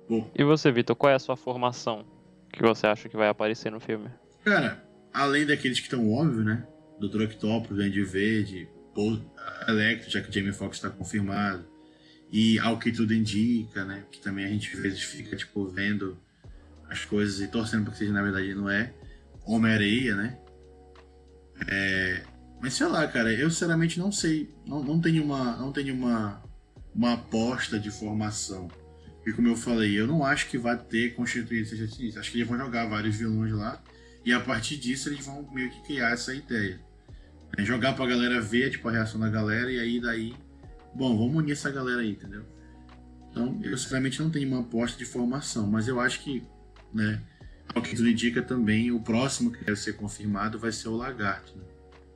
Pô, 0.06 0.24
E 0.34 0.44
você, 0.44 0.70
Vitor, 0.70 0.94
qual 0.94 1.10
é 1.10 1.14
a 1.14 1.18
sua 1.18 1.34
formação 1.34 2.04
que 2.52 2.60
você 2.62 2.86
acha 2.86 3.08
que 3.08 3.16
vai 3.16 3.28
aparecer 3.28 3.72
no 3.72 3.80
filme? 3.80 4.10
Cara, 4.44 4.84
além 5.14 5.46
daqueles 5.46 5.78
que 5.80 5.86
estão 5.86 6.12
óbvios, 6.12 6.44
né? 6.44 6.66
Doutor 7.00 7.22
Octopus, 7.22 7.76
Duende 7.76 8.04
Verde, 8.04 8.68
Paul 8.94 9.20
Electro, 9.66 10.10
já 10.10 10.20
que 10.20 10.32
Jamie 10.32 10.52
Foxx 10.52 10.76
está 10.76 10.90
confirmado. 10.90 11.64
E 12.30 12.58
ao 12.60 12.78
que 12.78 12.92
tudo 12.92 13.12
indica, 13.12 13.84
né? 13.84 14.04
Que 14.12 14.20
também 14.20 14.44
a 14.44 14.48
gente 14.48 14.72
às 14.76 14.82
vezes 14.82 15.02
fica, 15.02 15.36
tipo, 15.36 15.66
vendo 15.66 16.16
as 16.88 17.04
coisas 17.04 17.40
e 17.40 17.48
torcendo 17.48 17.84
para 17.84 17.92
que 17.92 17.98
seja, 17.98 18.12
na 18.12 18.22
verdade, 18.22 18.54
não 18.54 18.68
é. 18.68 18.92
Homem-Areia, 19.44 20.14
né? 20.14 20.38
É... 21.66 22.22
Mas 22.60 22.74
sei 22.74 22.86
lá, 22.86 23.06
cara, 23.08 23.32
eu 23.32 23.50
sinceramente 23.50 23.98
não 23.98 24.12
sei. 24.12 24.52
Não, 24.66 24.84
não 24.84 25.00
tenho, 25.00 25.24
uma, 25.24 25.56
não 25.56 25.72
tenho 25.72 25.94
uma, 25.94 26.42
uma 26.94 27.14
aposta 27.14 27.78
de 27.78 27.90
formação. 27.90 28.68
E 29.26 29.32
como 29.32 29.48
eu 29.48 29.56
falei, 29.56 29.98
eu 29.98 30.06
não 30.06 30.24
acho 30.24 30.48
que 30.48 30.58
vai 30.58 30.76
ter 30.76 31.14
constituído 31.14 31.68
seja 31.68 31.84
isso. 31.84 32.18
Acho 32.18 32.30
que 32.30 32.38
eles 32.38 32.48
vão 32.48 32.58
jogar 32.58 32.86
vários 32.86 33.16
vilões 33.16 33.52
lá. 33.52 33.82
E 34.24 34.32
a 34.32 34.40
partir 34.40 34.76
disso 34.76 35.08
eles 35.08 35.24
vão 35.24 35.48
meio 35.52 35.70
que 35.70 35.82
criar 35.82 36.10
essa 36.10 36.34
ideia. 36.34 36.78
É 37.56 37.64
jogar 37.64 37.94
pra 37.94 38.06
galera 38.06 38.40
ver, 38.40 38.70
tipo, 38.70 38.88
a 38.88 38.92
reação 38.92 39.20
da 39.20 39.28
galera, 39.28 39.70
e 39.70 39.78
aí 39.78 40.00
daí. 40.00 40.34
Bom, 40.94 41.16
vamos 41.16 41.36
unir 41.36 41.52
essa 41.52 41.70
galera 41.70 42.00
aí, 42.00 42.12
entendeu? 42.12 42.44
Então, 43.30 43.60
eu 43.62 43.76
sinceramente 43.76 44.20
não 44.20 44.30
tenho 44.30 44.48
uma 44.48 44.60
aposta 44.60 44.98
de 44.98 45.04
formação, 45.04 45.66
mas 45.66 45.86
eu 45.86 46.00
acho 46.00 46.20
que, 46.20 46.42
né, 46.92 47.20
ao 47.74 47.82
que 47.82 47.94
tudo 47.94 48.08
indica 48.08 48.42
também, 48.42 48.90
o 48.90 49.00
próximo 49.00 49.52
que 49.52 49.64
deve 49.64 49.78
ser 49.78 49.92
confirmado 49.92 50.58
vai 50.58 50.72
ser 50.72 50.88
o 50.88 50.96
Lagarto, 50.96 51.56
né, 51.56 51.64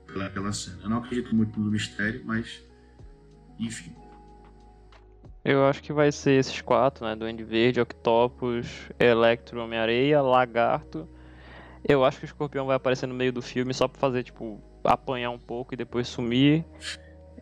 pela, 0.07 0.31
pela 0.31 0.53
cena. 0.53 0.79
Eu 0.83 0.91
não 0.91 0.99
acredito 0.99 1.35
muito 1.35 1.59
no 1.59 1.71
mistério, 1.71 2.23
mas. 2.25 2.63
Enfim. 3.59 3.93
Eu 5.45 5.67
acho 5.67 5.83
que 5.83 5.93
vai 5.93 6.11
ser 6.11 6.33
esses 6.33 6.61
quatro, 6.63 7.05
né? 7.05 7.15
Duende 7.15 7.45
Verde, 7.45 7.81
Octopus, 7.81 8.67
Electro, 8.99 9.63
Homem-Areia, 9.63 10.23
Lagarto. 10.23 11.09
Eu 11.87 12.03
acho 12.03 12.19
que 12.19 12.25
o 12.25 12.27
Escorpião 12.27 12.67
vai 12.67 12.77
aparecer 12.77 13.07
no 13.07 13.15
meio 13.15 13.31
do 13.31 13.43
filme 13.43 13.75
só 13.75 13.87
pra 13.87 14.01
fazer, 14.01 14.23
tipo, 14.23 14.59
apanhar 14.85 15.31
um 15.31 15.39
pouco 15.39 15.75
e 15.75 15.77
depois 15.77 16.07
sumir. 16.09 16.65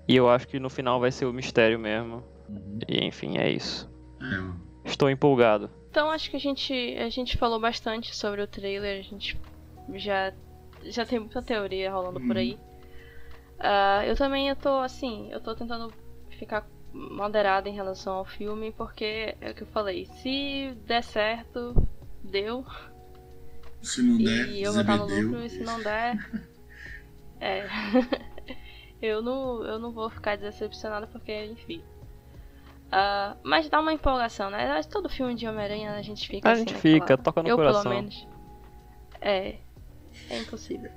E 0.09 0.17
eu 0.17 0.29
acho 0.29 0.49
que 0.49 0.59
no 0.59 0.69
final 0.71 0.99
vai 1.01 1.11
ser 1.13 1.27
o 1.27 1.33
mistério 1.33 1.79
mesmo. 1.79 2.23
Uhum. 2.49 2.79
E 2.89 3.05
enfim, 3.05 3.39
é 3.39 3.51
isso. 3.51 3.91
É. 4.21 4.89
Estou 4.89 5.09
empolgado. 5.11 5.71
Então 5.91 6.11
acho 6.11 6.31
que 6.31 6.37
a 6.37 6.41
gente, 6.41 6.73
a 6.99 7.09
gente 7.11 7.37
falou 7.37 7.61
bastante 7.61 8.15
sobre 8.17 8.41
o 8.43 8.47
trailer, 8.47 8.99
a 8.99 9.03
gente 9.03 9.39
já, 9.95 10.33
já 10.85 11.05
tem 11.05 11.19
muita 11.19 11.43
teoria 11.43 11.93
rolando 11.93 12.19
por 12.21 12.31
Uhum. 12.31 12.37
aí. 12.37 12.59
Ah, 13.59 14.03
eu 14.07 14.17
também 14.17 14.49
eu 14.49 14.57
tô 14.57 14.79
assim, 14.79 15.29
eu 15.31 15.41
tô 15.41 15.55
tentando 15.55 15.93
ficar 16.39 16.67
moderada 16.93 17.69
em 17.69 17.75
relação 17.75 18.15
ao 18.15 18.25
filme, 18.25 18.73
porque 18.73 19.35
é 19.41 19.51
o 19.51 19.55
que 19.55 19.63
eu 19.63 19.67
falei, 19.69 20.07
se 20.07 20.75
der 20.87 21.03
certo, 21.05 21.75
deu. 22.25 22.67
Se 23.81 24.03
não 24.03 24.17
der, 24.19 24.49
E 24.49 24.63
eu 24.63 24.73
vou 24.73 24.81
estar 24.83 24.97
no 24.97 25.07
lucro, 25.07 25.43
e 25.43 25.49
se 25.49 25.63
não 25.63 25.81
der. 25.83 26.17
É. 27.43 27.67
eu, 29.03 29.21
não, 29.21 29.65
eu 29.65 29.79
não 29.79 29.91
vou 29.93 30.09
ficar 30.09 30.37
decepcionada 30.37 31.07
porque, 31.09 31.45
enfim. 31.47 31.83
Ah, 32.91 33.37
mas 33.43 33.69
dá 33.69 33.81
uma 33.81 33.93
empolgação, 33.93 34.49
né? 34.51 34.81
Todo 34.85 35.09
filme 35.09 35.35
de 35.35 35.47
Homem-Aranha 35.49 35.93
a 35.95 36.03
gente 36.03 36.29
fica 36.29 36.49
A 36.49 36.53
assim, 36.53 36.61
gente 36.61 36.75
naquela- 36.75 36.95
fica, 37.01 37.19
toca 37.19 37.43
no 37.43 37.49
eu, 37.49 37.57
coração. 37.57 37.83
pelo 37.83 37.95
menos. 37.95 38.29
É. 39.21 39.57
É 40.31 40.39
impossível. 40.39 40.91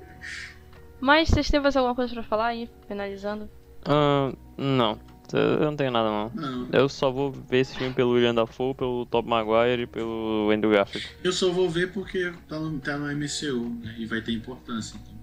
Mas 1.00 1.30
vocês 1.30 1.50
têm 1.50 1.60
mais 1.60 1.76
alguma 1.76 1.96
coisa 1.96 2.14
pra 2.14 2.24
falar 2.24 2.48
aí, 2.48 2.70
finalizando? 2.88 3.50
Ahn, 3.88 4.34
não, 4.58 5.00
eu 5.34 5.60
não 5.60 5.76
tenho 5.76 5.92
nada 5.92 6.10
não. 6.10 6.30
Não, 6.34 6.70
Eu 6.74 6.90
só 6.90 7.12
vou 7.12 7.32
ver 7.32 7.60
esse 7.60 7.78
filme 7.78 7.94
pelo 7.94 8.12
William 8.12 8.34
Dafoe, 8.36 8.74
pelo 8.74 9.06
Tobey 9.06 9.30
Maguire 9.30 9.84
e 9.84 9.88
pelo 9.88 10.50
Andrew 10.52 10.72
Garfield. 10.74 11.08
eu 11.24 11.32
só 11.32 11.50
vou 11.50 11.70
ver 11.70 11.92
porque 11.94 12.32
tá 12.48 12.60
no, 12.60 12.80
tá 12.80 12.98
no 12.98 13.06
MCU, 13.16 13.70
né? 13.84 13.96
E 13.98 14.06
vai 14.06 14.22
ter 14.22 14.32
importância. 14.34 14.98
Então. 15.02 15.16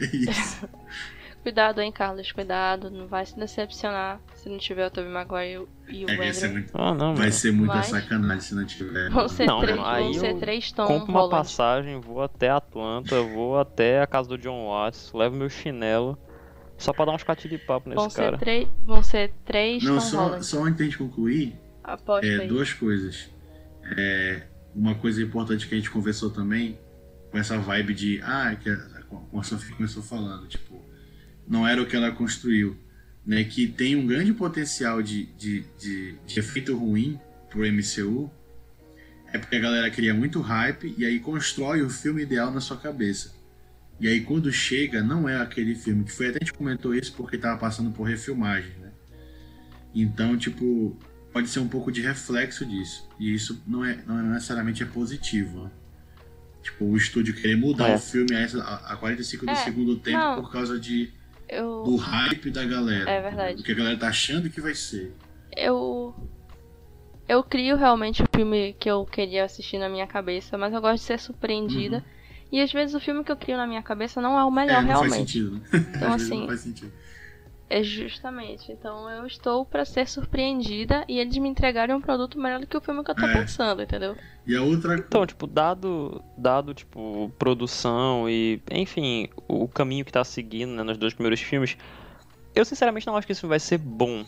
É 0.00 0.04
isso. 0.16 0.68
Cuidado, 1.42 1.80
hein, 1.80 1.92
Carlos, 1.92 2.32
cuidado. 2.32 2.90
Não 2.90 3.06
vai 3.06 3.24
se 3.24 3.38
decepcionar 3.38 4.18
se 4.34 4.48
não 4.48 4.58
tiver 4.58 4.84
o 4.88 4.90
Tobey 4.90 5.08
Maguire 5.12 5.64
e 5.88 6.04
o 6.04 6.10
É 6.10 6.16
vai 6.16 6.32
ser 6.32 6.48
muito, 6.48 6.72
Ah, 6.74 6.92
não, 6.92 7.14
vai 7.14 7.30
ser 7.30 7.52
muita 7.52 7.74
Mas- 7.76 7.86
sacanagem 7.86 8.40
se 8.40 8.54
não 8.56 8.64
tiver. 8.66 9.10
Vão 9.10 9.28
ser, 9.28 9.46
Não, 9.46 9.60
três, 9.60 9.78
aí 9.78 10.02
vão 10.02 10.14
ser 10.14 10.30
eu 10.32 10.38
três 10.40 10.72
Tom 10.72 10.86
Compro 10.88 11.12
uma 11.12 11.20
Holland. 11.20 11.36
passagem, 11.36 12.00
vou 12.00 12.20
até 12.20 12.50
Atlanta, 12.50 13.22
vou 13.22 13.60
até 13.60 14.02
a 14.02 14.08
casa 14.08 14.28
do 14.30 14.36
John 14.38 14.66
Watts, 14.66 15.12
levo 15.14 15.36
meu 15.36 15.48
chinelo, 15.48 16.18
só 16.76 16.92
pra 16.92 17.04
dar 17.04 17.12
uns 17.12 17.22
catiripapo 17.22 17.90
Vão 17.94 18.04
nesse 18.06 18.16
ser, 18.16 18.22
cara. 18.24 18.38
três, 18.38 18.68
vão 18.84 19.02
ser 19.04 19.32
três 19.44 19.84
Não, 19.84 20.00
só, 20.00 20.24
Holland. 20.24 20.44
só 20.44 20.64
antes 20.64 20.78
de 20.78 20.84
gente 20.86 20.98
concluir, 20.98 21.54
é, 22.24 22.40
aí. 22.40 22.48
duas 22.48 22.72
coisas. 22.72 23.30
É, 23.96 24.42
uma 24.74 24.96
coisa 24.96 25.22
importante 25.22 25.68
que 25.68 25.76
a 25.76 25.78
gente 25.78 25.90
conversou 25.92 26.28
também, 26.28 26.76
com 27.30 27.38
essa 27.38 27.56
vibe 27.56 27.94
de, 27.94 28.20
ah, 28.24 28.56
que 28.60 28.68
a, 29.16 29.30
como 29.30 29.40
a 29.40 29.44
Sofia 29.44 29.74
começou 29.74 30.02
falando, 30.02 30.46
tipo, 30.46 30.82
não 31.46 31.66
era 31.66 31.80
o 31.80 31.86
que 31.86 31.96
ela 31.96 32.10
construiu, 32.10 32.76
né? 33.24 33.44
Que 33.44 33.66
tem 33.66 33.96
um 33.96 34.06
grande 34.06 34.32
potencial 34.32 35.02
de, 35.02 35.26
de, 35.26 35.64
de, 35.78 36.16
de 36.26 36.38
efeito 36.38 36.76
ruim 36.76 37.18
pro 37.50 37.60
MCU, 37.60 38.30
é 39.32 39.38
porque 39.38 39.56
a 39.56 39.60
galera 39.60 39.90
cria 39.90 40.14
muito 40.14 40.40
hype 40.40 40.94
e 40.96 41.04
aí 41.04 41.18
constrói 41.20 41.82
o 41.82 41.90
filme 41.90 42.22
ideal 42.22 42.50
na 42.50 42.60
sua 42.60 42.76
cabeça. 42.76 43.34
E 43.98 44.06
aí 44.08 44.20
quando 44.20 44.52
chega, 44.52 45.02
não 45.02 45.28
é 45.28 45.40
aquele 45.40 45.74
filme, 45.74 46.04
que 46.04 46.12
foi 46.12 46.28
até 46.28 46.38
a 46.40 46.44
gente 46.44 46.52
comentou 46.52 46.94
isso 46.94 47.12
porque 47.14 47.38
tava 47.38 47.58
passando 47.58 47.90
por 47.90 48.04
refilmagem, 48.04 48.72
né? 48.78 48.92
Então, 49.94 50.36
tipo, 50.36 50.98
pode 51.32 51.48
ser 51.48 51.60
um 51.60 51.68
pouco 51.68 51.90
de 51.90 52.02
reflexo 52.02 52.66
disso. 52.66 53.08
E 53.18 53.34
isso 53.34 53.62
não 53.66 53.84
é, 53.84 53.98
não 54.06 54.18
é 54.18 54.22
necessariamente 54.22 54.82
é 54.82 54.86
positivo. 54.86 55.64
né? 55.64 55.70
Tipo, 56.66 56.84
o 56.84 56.96
estúdio 56.96 57.32
querer 57.34 57.56
mudar 57.56 57.90
É. 57.90 57.94
o 57.94 57.98
filme 57.98 58.34
a, 58.34 58.44
a 58.60 58.92
a 58.92 58.96
45 58.96 59.46
do 59.46 59.52
É, 59.52 59.54
segundo 59.56 59.96
tempo 59.96 60.18
não. 60.18 60.42
por 60.42 60.50
causa 60.50 60.78
de, 60.80 61.10
Eu, 61.48 61.84
do 61.84 61.94
hype 61.96 62.50
da 62.50 62.64
galera. 62.64 63.08
É 63.08 63.20
verdade. 63.22 63.56
Do 63.58 63.62
que 63.62 63.70
a 63.72 63.74
galera 63.74 63.96
tá 63.96 64.08
achando 64.08 64.50
que 64.50 64.60
vai 64.60 64.74
ser. 64.74 65.12
eu, 65.56 66.12
eu 67.28 67.42
crio 67.44 67.76
realmente 67.76 68.22
o 68.22 68.26
filme 68.34 68.74
que 68.80 68.90
eu 68.90 69.04
queria 69.06 69.44
assistir 69.44 69.78
na 69.78 69.88
minha 69.88 70.06
cabeça, 70.06 70.58
mas 70.58 70.72
eu 70.74 70.80
gosto 70.80 70.96
de 71.02 71.06
ser 71.06 71.18
surpreendida. 71.20 72.04
E 72.50 72.60
às 72.60 72.72
vezes 72.72 72.94
o 72.94 73.00
filme 73.00 73.22
que 73.24 73.30
eu 73.32 73.36
crio 73.36 73.56
na 73.56 73.66
minha 73.66 73.82
cabeça 73.82 74.20
não 74.20 74.38
é 74.38 74.44
o 74.44 74.50
melhor 74.50 74.82
Uhum. 74.82 74.90
é, 74.90 74.92
não 74.92 74.98
faz 75.00 75.10
realmente. 75.12 75.32
sentido, 75.32 75.50
né? 75.52 75.60
Então, 75.72 76.08
Às 76.14 76.16
vezes 76.16 76.26
assim, 76.32 76.40
não 76.40 76.46
faz 76.48 76.60
sentido. 76.60 76.92
É 77.68 77.82
justamente. 77.82 78.70
Então 78.70 79.10
eu 79.10 79.26
estou 79.26 79.64
pra 79.64 79.84
ser 79.84 80.08
surpreendida 80.08 81.04
e 81.08 81.18
eles 81.18 81.36
me 81.38 81.48
entregarem 81.48 81.94
um 81.94 82.00
produto 82.00 82.38
melhor 82.38 82.60
do 82.60 82.66
que 82.66 82.76
o 82.76 82.80
filme 82.80 83.02
que 83.02 83.10
eu 83.10 83.14
tô 83.14 83.26
É. 83.26 83.32
pensando, 83.32 83.82
entendeu? 83.82 84.16
E 84.46 84.54
a 84.54 84.62
outra. 84.62 84.94
Então, 84.94 85.26
tipo, 85.26 85.46
dado, 85.46 86.22
dado, 86.38 86.72
tipo, 86.72 87.30
produção 87.38 88.30
e, 88.30 88.60
enfim, 88.70 89.28
o 89.48 89.66
caminho 89.66 90.04
que 90.04 90.12
tá 90.12 90.22
seguindo, 90.22 90.70
né, 90.72 90.82
nos 90.84 90.96
dois 90.96 91.12
primeiros 91.14 91.40
filmes, 91.40 91.76
eu 92.54 92.64
sinceramente 92.64 93.06
não 93.06 93.16
acho 93.16 93.26
que 93.26 93.32
esse 93.32 93.40
filme 93.40 93.50
vai 93.52 93.60
ser 93.60 93.78
bom. 93.78 94.24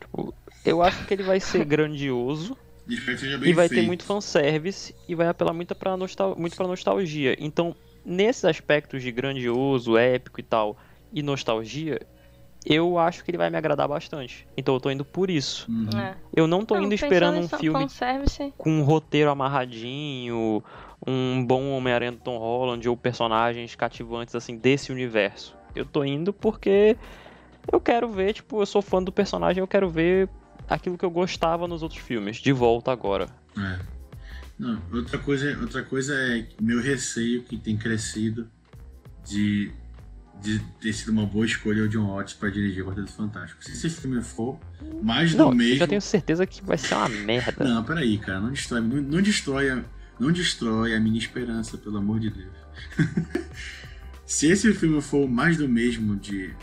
Tipo, 0.00 0.34
eu 0.64 0.82
acho 0.82 1.04
que 1.06 1.12
ele 1.12 1.22
vai 1.22 1.38
ser 1.40 1.64
grandioso 1.66 2.56
bem 2.86 2.96
e 3.44 3.52
vai 3.52 3.68
feito. 3.68 3.80
ter 3.80 3.86
muito 3.86 4.04
fanservice 4.04 4.94
e 5.06 5.14
vai 5.14 5.28
apelar 5.28 5.52
muito 5.52 5.74
pra, 5.74 5.96
nostal 5.96 6.34
muito 6.36 6.56
pra 6.56 6.66
nostalgia. 6.66 7.36
Então, 7.38 7.74
nesses 8.04 8.44
aspectos 8.46 9.02
de 9.02 9.12
grandioso, 9.12 9.96
épico 9.98 10.40
e 10.40 10.42
tal, 10.42 10.76
e 11.12 11.22
nostalgia, 11.22 12.00
eu 12.64 12.98
acho 12.98 13.24
que 13.24 13.30
ele 13.30 13.38
vai 13.38 13.50
me 13.50 13.56
agradar 13.56 13.88
bastante. 13.88 14.46
Então 14.56 14.74
eu 14.74 14.80
tô 14.80 14.90
indo 14.90 15.04
por 15.04 15.30
isso. 15.30 15.70
Uhum. 15.70 15.98
É. 15.98 16.14
Eu 16.34 16.46
não 16.46 16.64
tô 16.64 16.76
Não, 16.76 16.84
indo 16.84 16.94
esperando 16.94 17.38
um 17.38 17.48
filme 17.48 17.86
com 18.56 18.70
um 18.70 18.82
roteiro 18.82 19.30
amarradinho, 19.30 20.62
um 21.06 21.44
bom 21.44 21.70
Homem-Aranha 21.70 22.12
do 22.12 22.18
Tom 22.18 22.38
Holland 22.38 22.88
ou 22.88 22.96
personagens 22.96 23.74
cativantes 23.74 24.34
assim 24.34 24.56
desse 24.56 24.92
universo. 24.92 25.56
Eu 25.74 25.84
tô 25.84 26.04
indo 26.04 26.32
porque 26.32 26.96
eu 27.70 27.80
quero 27.80 28.08
ver, 28.08 28.34
tipo, 28.34 28.60
eu 28.60 28.66
sou 28.66 28.82
fã 28.82 29.02
do 29.02 29.12
personagem, 29.12 29.60
eu 29.60 29.68
quero 29.68 29.88
ver 29.88 30.28
aquilo 30.68 30.96
que 30.96 31.04
eu 31.04 31.10
gostava 31.10 31.66
nos 31.66 31.82
outros 31.82 32.00
filmes, 32.00 32.36
de 32.36 32.52
volta 32.52 32.92
agora. 32.92 33.28
É. 33.58 33.78
Não, 34.58 34.80
outra 34.92 35.18
coisa, 35.18 35.58
outra 35.60 35.82
coisa 35.82 36.14
é 36.14 36.46
meu 36.60 36.80
receio 36.80 37.42
que 37.42 37.56
tem 37.56 37.76
crescido 37.76 38.48
de, 39.24 39.72
de 40.40 40.58
ter 40.80 40.92
sido 40.92 41.12
uma 41.12 41.24
boa 41.26 41.46
escolha 41.46 41.84
o 41.84 41.88
John 41.88 42.06
Watts 42.16 42.34
para 42.34 42.50
dirigir 42.50 42.82
o 42.82 42.86
Quarteto 42.88 43.12
Fantástico. 43.12 43.62
Se 43.64 43.72
esse 43.72 43.90
filme 43.90 44.22
for 44.22 44.58
mais 45.02 45.34
Não, 45.34 45.50
do 45.50 45.56
mesmo. 45.56 45.74
eu 45.74 45.78
já 45.78 45.86
tenho 45.86 46.00
certeza 46.00 46.46
que 46.46 46.64
vai 46.64 46.76
ser 46.78 46.94
uma 46.94 47.08
merda. 47.08 47.64
Não, 47.64 47.84
peraí, 47.84 48.18
cara, 48.18 48.40
não 48.40 48.50
destrói, 48.50 48.80
não, 48.80 49.02
não 49.02 49.22
destrói, 49.22 49.70
a, 49.70 49.84
não 50.18 50.32
destrói 50.32 50.94
a 50.96 51.00
minha 51.00 51.18
esperança, 51.18 51.78
pelo 51.78 51.98
amor 51.98 52.18
de 52.18 52.30
Deus. 52.30 52.52
Se 54.26 54.46
esse 54.50 54.72
filme 54.74 55.00
for 55.02 55.28
mais 55.28 55.56
do 55.56 55.68
mesmo 55.68 56.16
de 56.16 56.54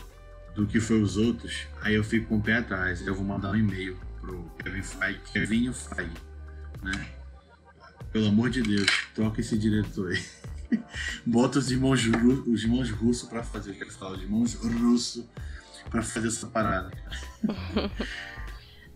do 0.54 0.66
que 0.66 0.80
foi 0.80 1.00
os 1.00 1.16
outros, 1.16 1.66
aí 1.80 1.94
eu 1.94 2.02
fico 2.02 2.26
com 2.26 2.38
o 2.38 2.42
pé 2.42 2.56
atrás. 2.56 3.06
Eu 3.06 3.14
vou 3.14 3.24
mandar 3.24 3.52
um 3.52 3.56
e-mail 3.56 3.96
pro 4.20 4.42
Kevin 4.62 4.82
Feige, 4.82 5.20
Kevin 5.32 5.72
Feige, 5.72 6.10
né? 6.82 7.06
Pelo 8.12 8.26
amor 8.26 8.50
de 8.50 8.60
Deus, 8.60 8.88
troca 9.14 9.40
esse 9.40 9.56
diretor 9.56 10.10
aí. 10.10 10.20
Bota 11.26 11.58
os 11.58 11.70
irmãos, 11.70 12.04
Ru- 12.06 12.44
os 12.52 12.62
irmãos 12.64 12.90
russos 12.90 13.28
pra 13.28 13.42
fazer, 13.42 13.70
eu 13.70 13.74
quero 13.74 13.90
falar, 13.92 14.12
os 14.12 14.22
irmãos 14.22 14.54
russos 14.54 15.24
pra 15.90 16.02
fazer 16.02 16.28
essa 16.28 16.46
parada. 16.46 16.90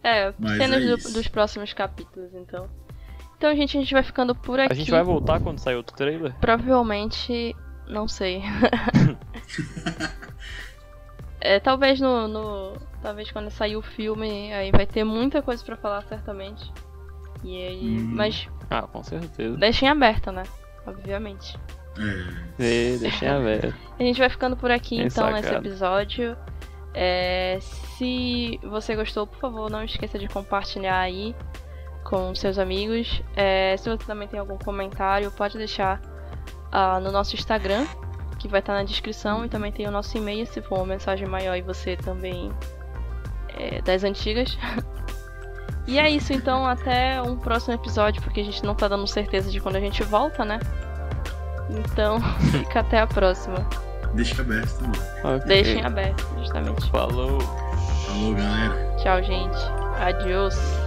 é, 0.02 0.32
Mas 0.38 0.58
cenas 0.58 0.82
é 0.82 0.96
do- 0.96 1.12
dos 1.14 1.28
próximos 1.28 1.72
capítulos, 1.72 2.32
então. 2.34 2.68
Então, 3.36 3.54
gente, 3.56 3.76
a 3.76 3.80
gente 3.80 3.92
vai 3.92 4.02
ficando 4.02 4.34
por 4.34 4.58
aqui. 4.60 4.72
A 4.72 4.76
gente 4.76 4.90
vai 4.90 5.02
voltar 5.02 5.40
quando 5.40 5.58
sair 5.58 5.74
outro 5.74 5.94
trailer? 5.96 6.32
Provavelmente, 6.40 7.54
não 7.88 8.06
sei. 8.08 8.42
é, 11.40 11.60
talvez 11.60 12.00
no, 12.00 12.28
no. 12.28 12.76
Talvez 13.02 13.30
quando 13.30 13.50
sair 13.50 13.76
o 13.76 13.82
filme, 13.82 14.52
aí 14.54 14.70
vai 14.70 14.86
ter 14.86 15.04
muita 15.04 15.42
coisa 15.42 15.62
pra 15.64 15.76
falar, 15.76 16.02
certamente. 16.04 16.72
E 17.42 17.56
aí. 17.66 17.98
Hum. 17.98 18.12
Mas 18.14 18.48
Ah, 18.70 18.82
com 18.82 19.02
certeza. 19.02 19.56
deixem 19.58 19.88
aberta, 19.88 20.32
né? 20.32 20.44
Obviamente. 20.86 21.58
E 22.58 22.96
deixem 22.98 23.28
aberto. 23.28 23.74
A 23.98 24.02
gente 24.02 24.18
vai 24.18 24.28
ficando 24.28 24.56
por 24.56 24.70
aqui 24.70 24.96
Bem 24.96 25.06
então 25.06 25.30
nesse 25.30 25.48
sacado. 25.48 25.66
episódio. 25.66 26.36
É, 26.92 27.58
se 27.60 28.60
você 28.62 28.94
gostou, 28.94 29.26
por 29.26 29.38
favor, 29.38 29.70
não 29.70 29.84
esqueça 29.84 30.18
de 30.18 30.28
compartilhar 30.28 30.98
aí 30.98 31.34
com 32.04 32.34
seus 32.34 32.58
amigos. 32.58 33.22
É, 33.34 33.76
se 33.76 33.88
você 33.88 34.04
também 34.04 34.28
tem 34.28 34.38
algum 34.38 34.58
comentário, 34.58 35.30
pode 35.32 35.58
deixar 35.58 36.00
ah, 36.70 37.00
no 37.00 37.10
nosso 37.10 37.34
Instagram, 37.34 37.86
que 38.38 38.46
vai 38.46 38.60
estar 38.60 38.74
na 38.74 38.84
descrição, 38.84 39.44
e 39.44 39.48
também 39.48 39.72
tem 39.72 39.86
o 39.88 39.90
nosso 39.90 40.16
e-mail 40.16 40.46
se 40.46 40.60
for 40.62 40.76
uma 40.76 40.86
mensagem 40.86 41.26
maior 41.26 41.56
e 41.56 41.62
você 41.62 41.96
também 41.96 42.52
é 43.56 43.80
das 43.82 44.04
antigas. 44.04 44.56
e 45.86 45.98
é 45.98 46.10
isso, 46.10 46.32
então, 46.32 46.66
até 46.66 47.20
um 47.20 47.36
próximo 47.36 47.74
episódio, 47.74 48.22
porque 48.22 48.40
a 48.40 48.44
gente 48.44 48.64
não 48.64 48.74
tá 48.74 48.88
dando 48.88 49.06
certeza 49.06 49.50
de 49.50 49.60
quando 49.60 49.76
a 49.76 49.80
gente 49.80 50.02
volta, 50.02 50.44
né? 50.44 50.58
Então, 51.70 52.20
fica 52.52 52.80
até 52.80 53.00
a 53.00 53.06
próxima. 53.06 53.56
deixa 54.14 54.42
aberto 54.42 54.78
também. 54.78 55.00
Ok. 55.24 55.46
Deixem 55.46 55.84
aberto, 55.84 56.26
justamente. 56.38 56.90
Falou. 56.90 57.40
Falou, 57.40 58.34
galera. 58.34 58.96
Tchau, 59.02 59.22
gente. 59.22 59.58
Adiós. 59.98 60.83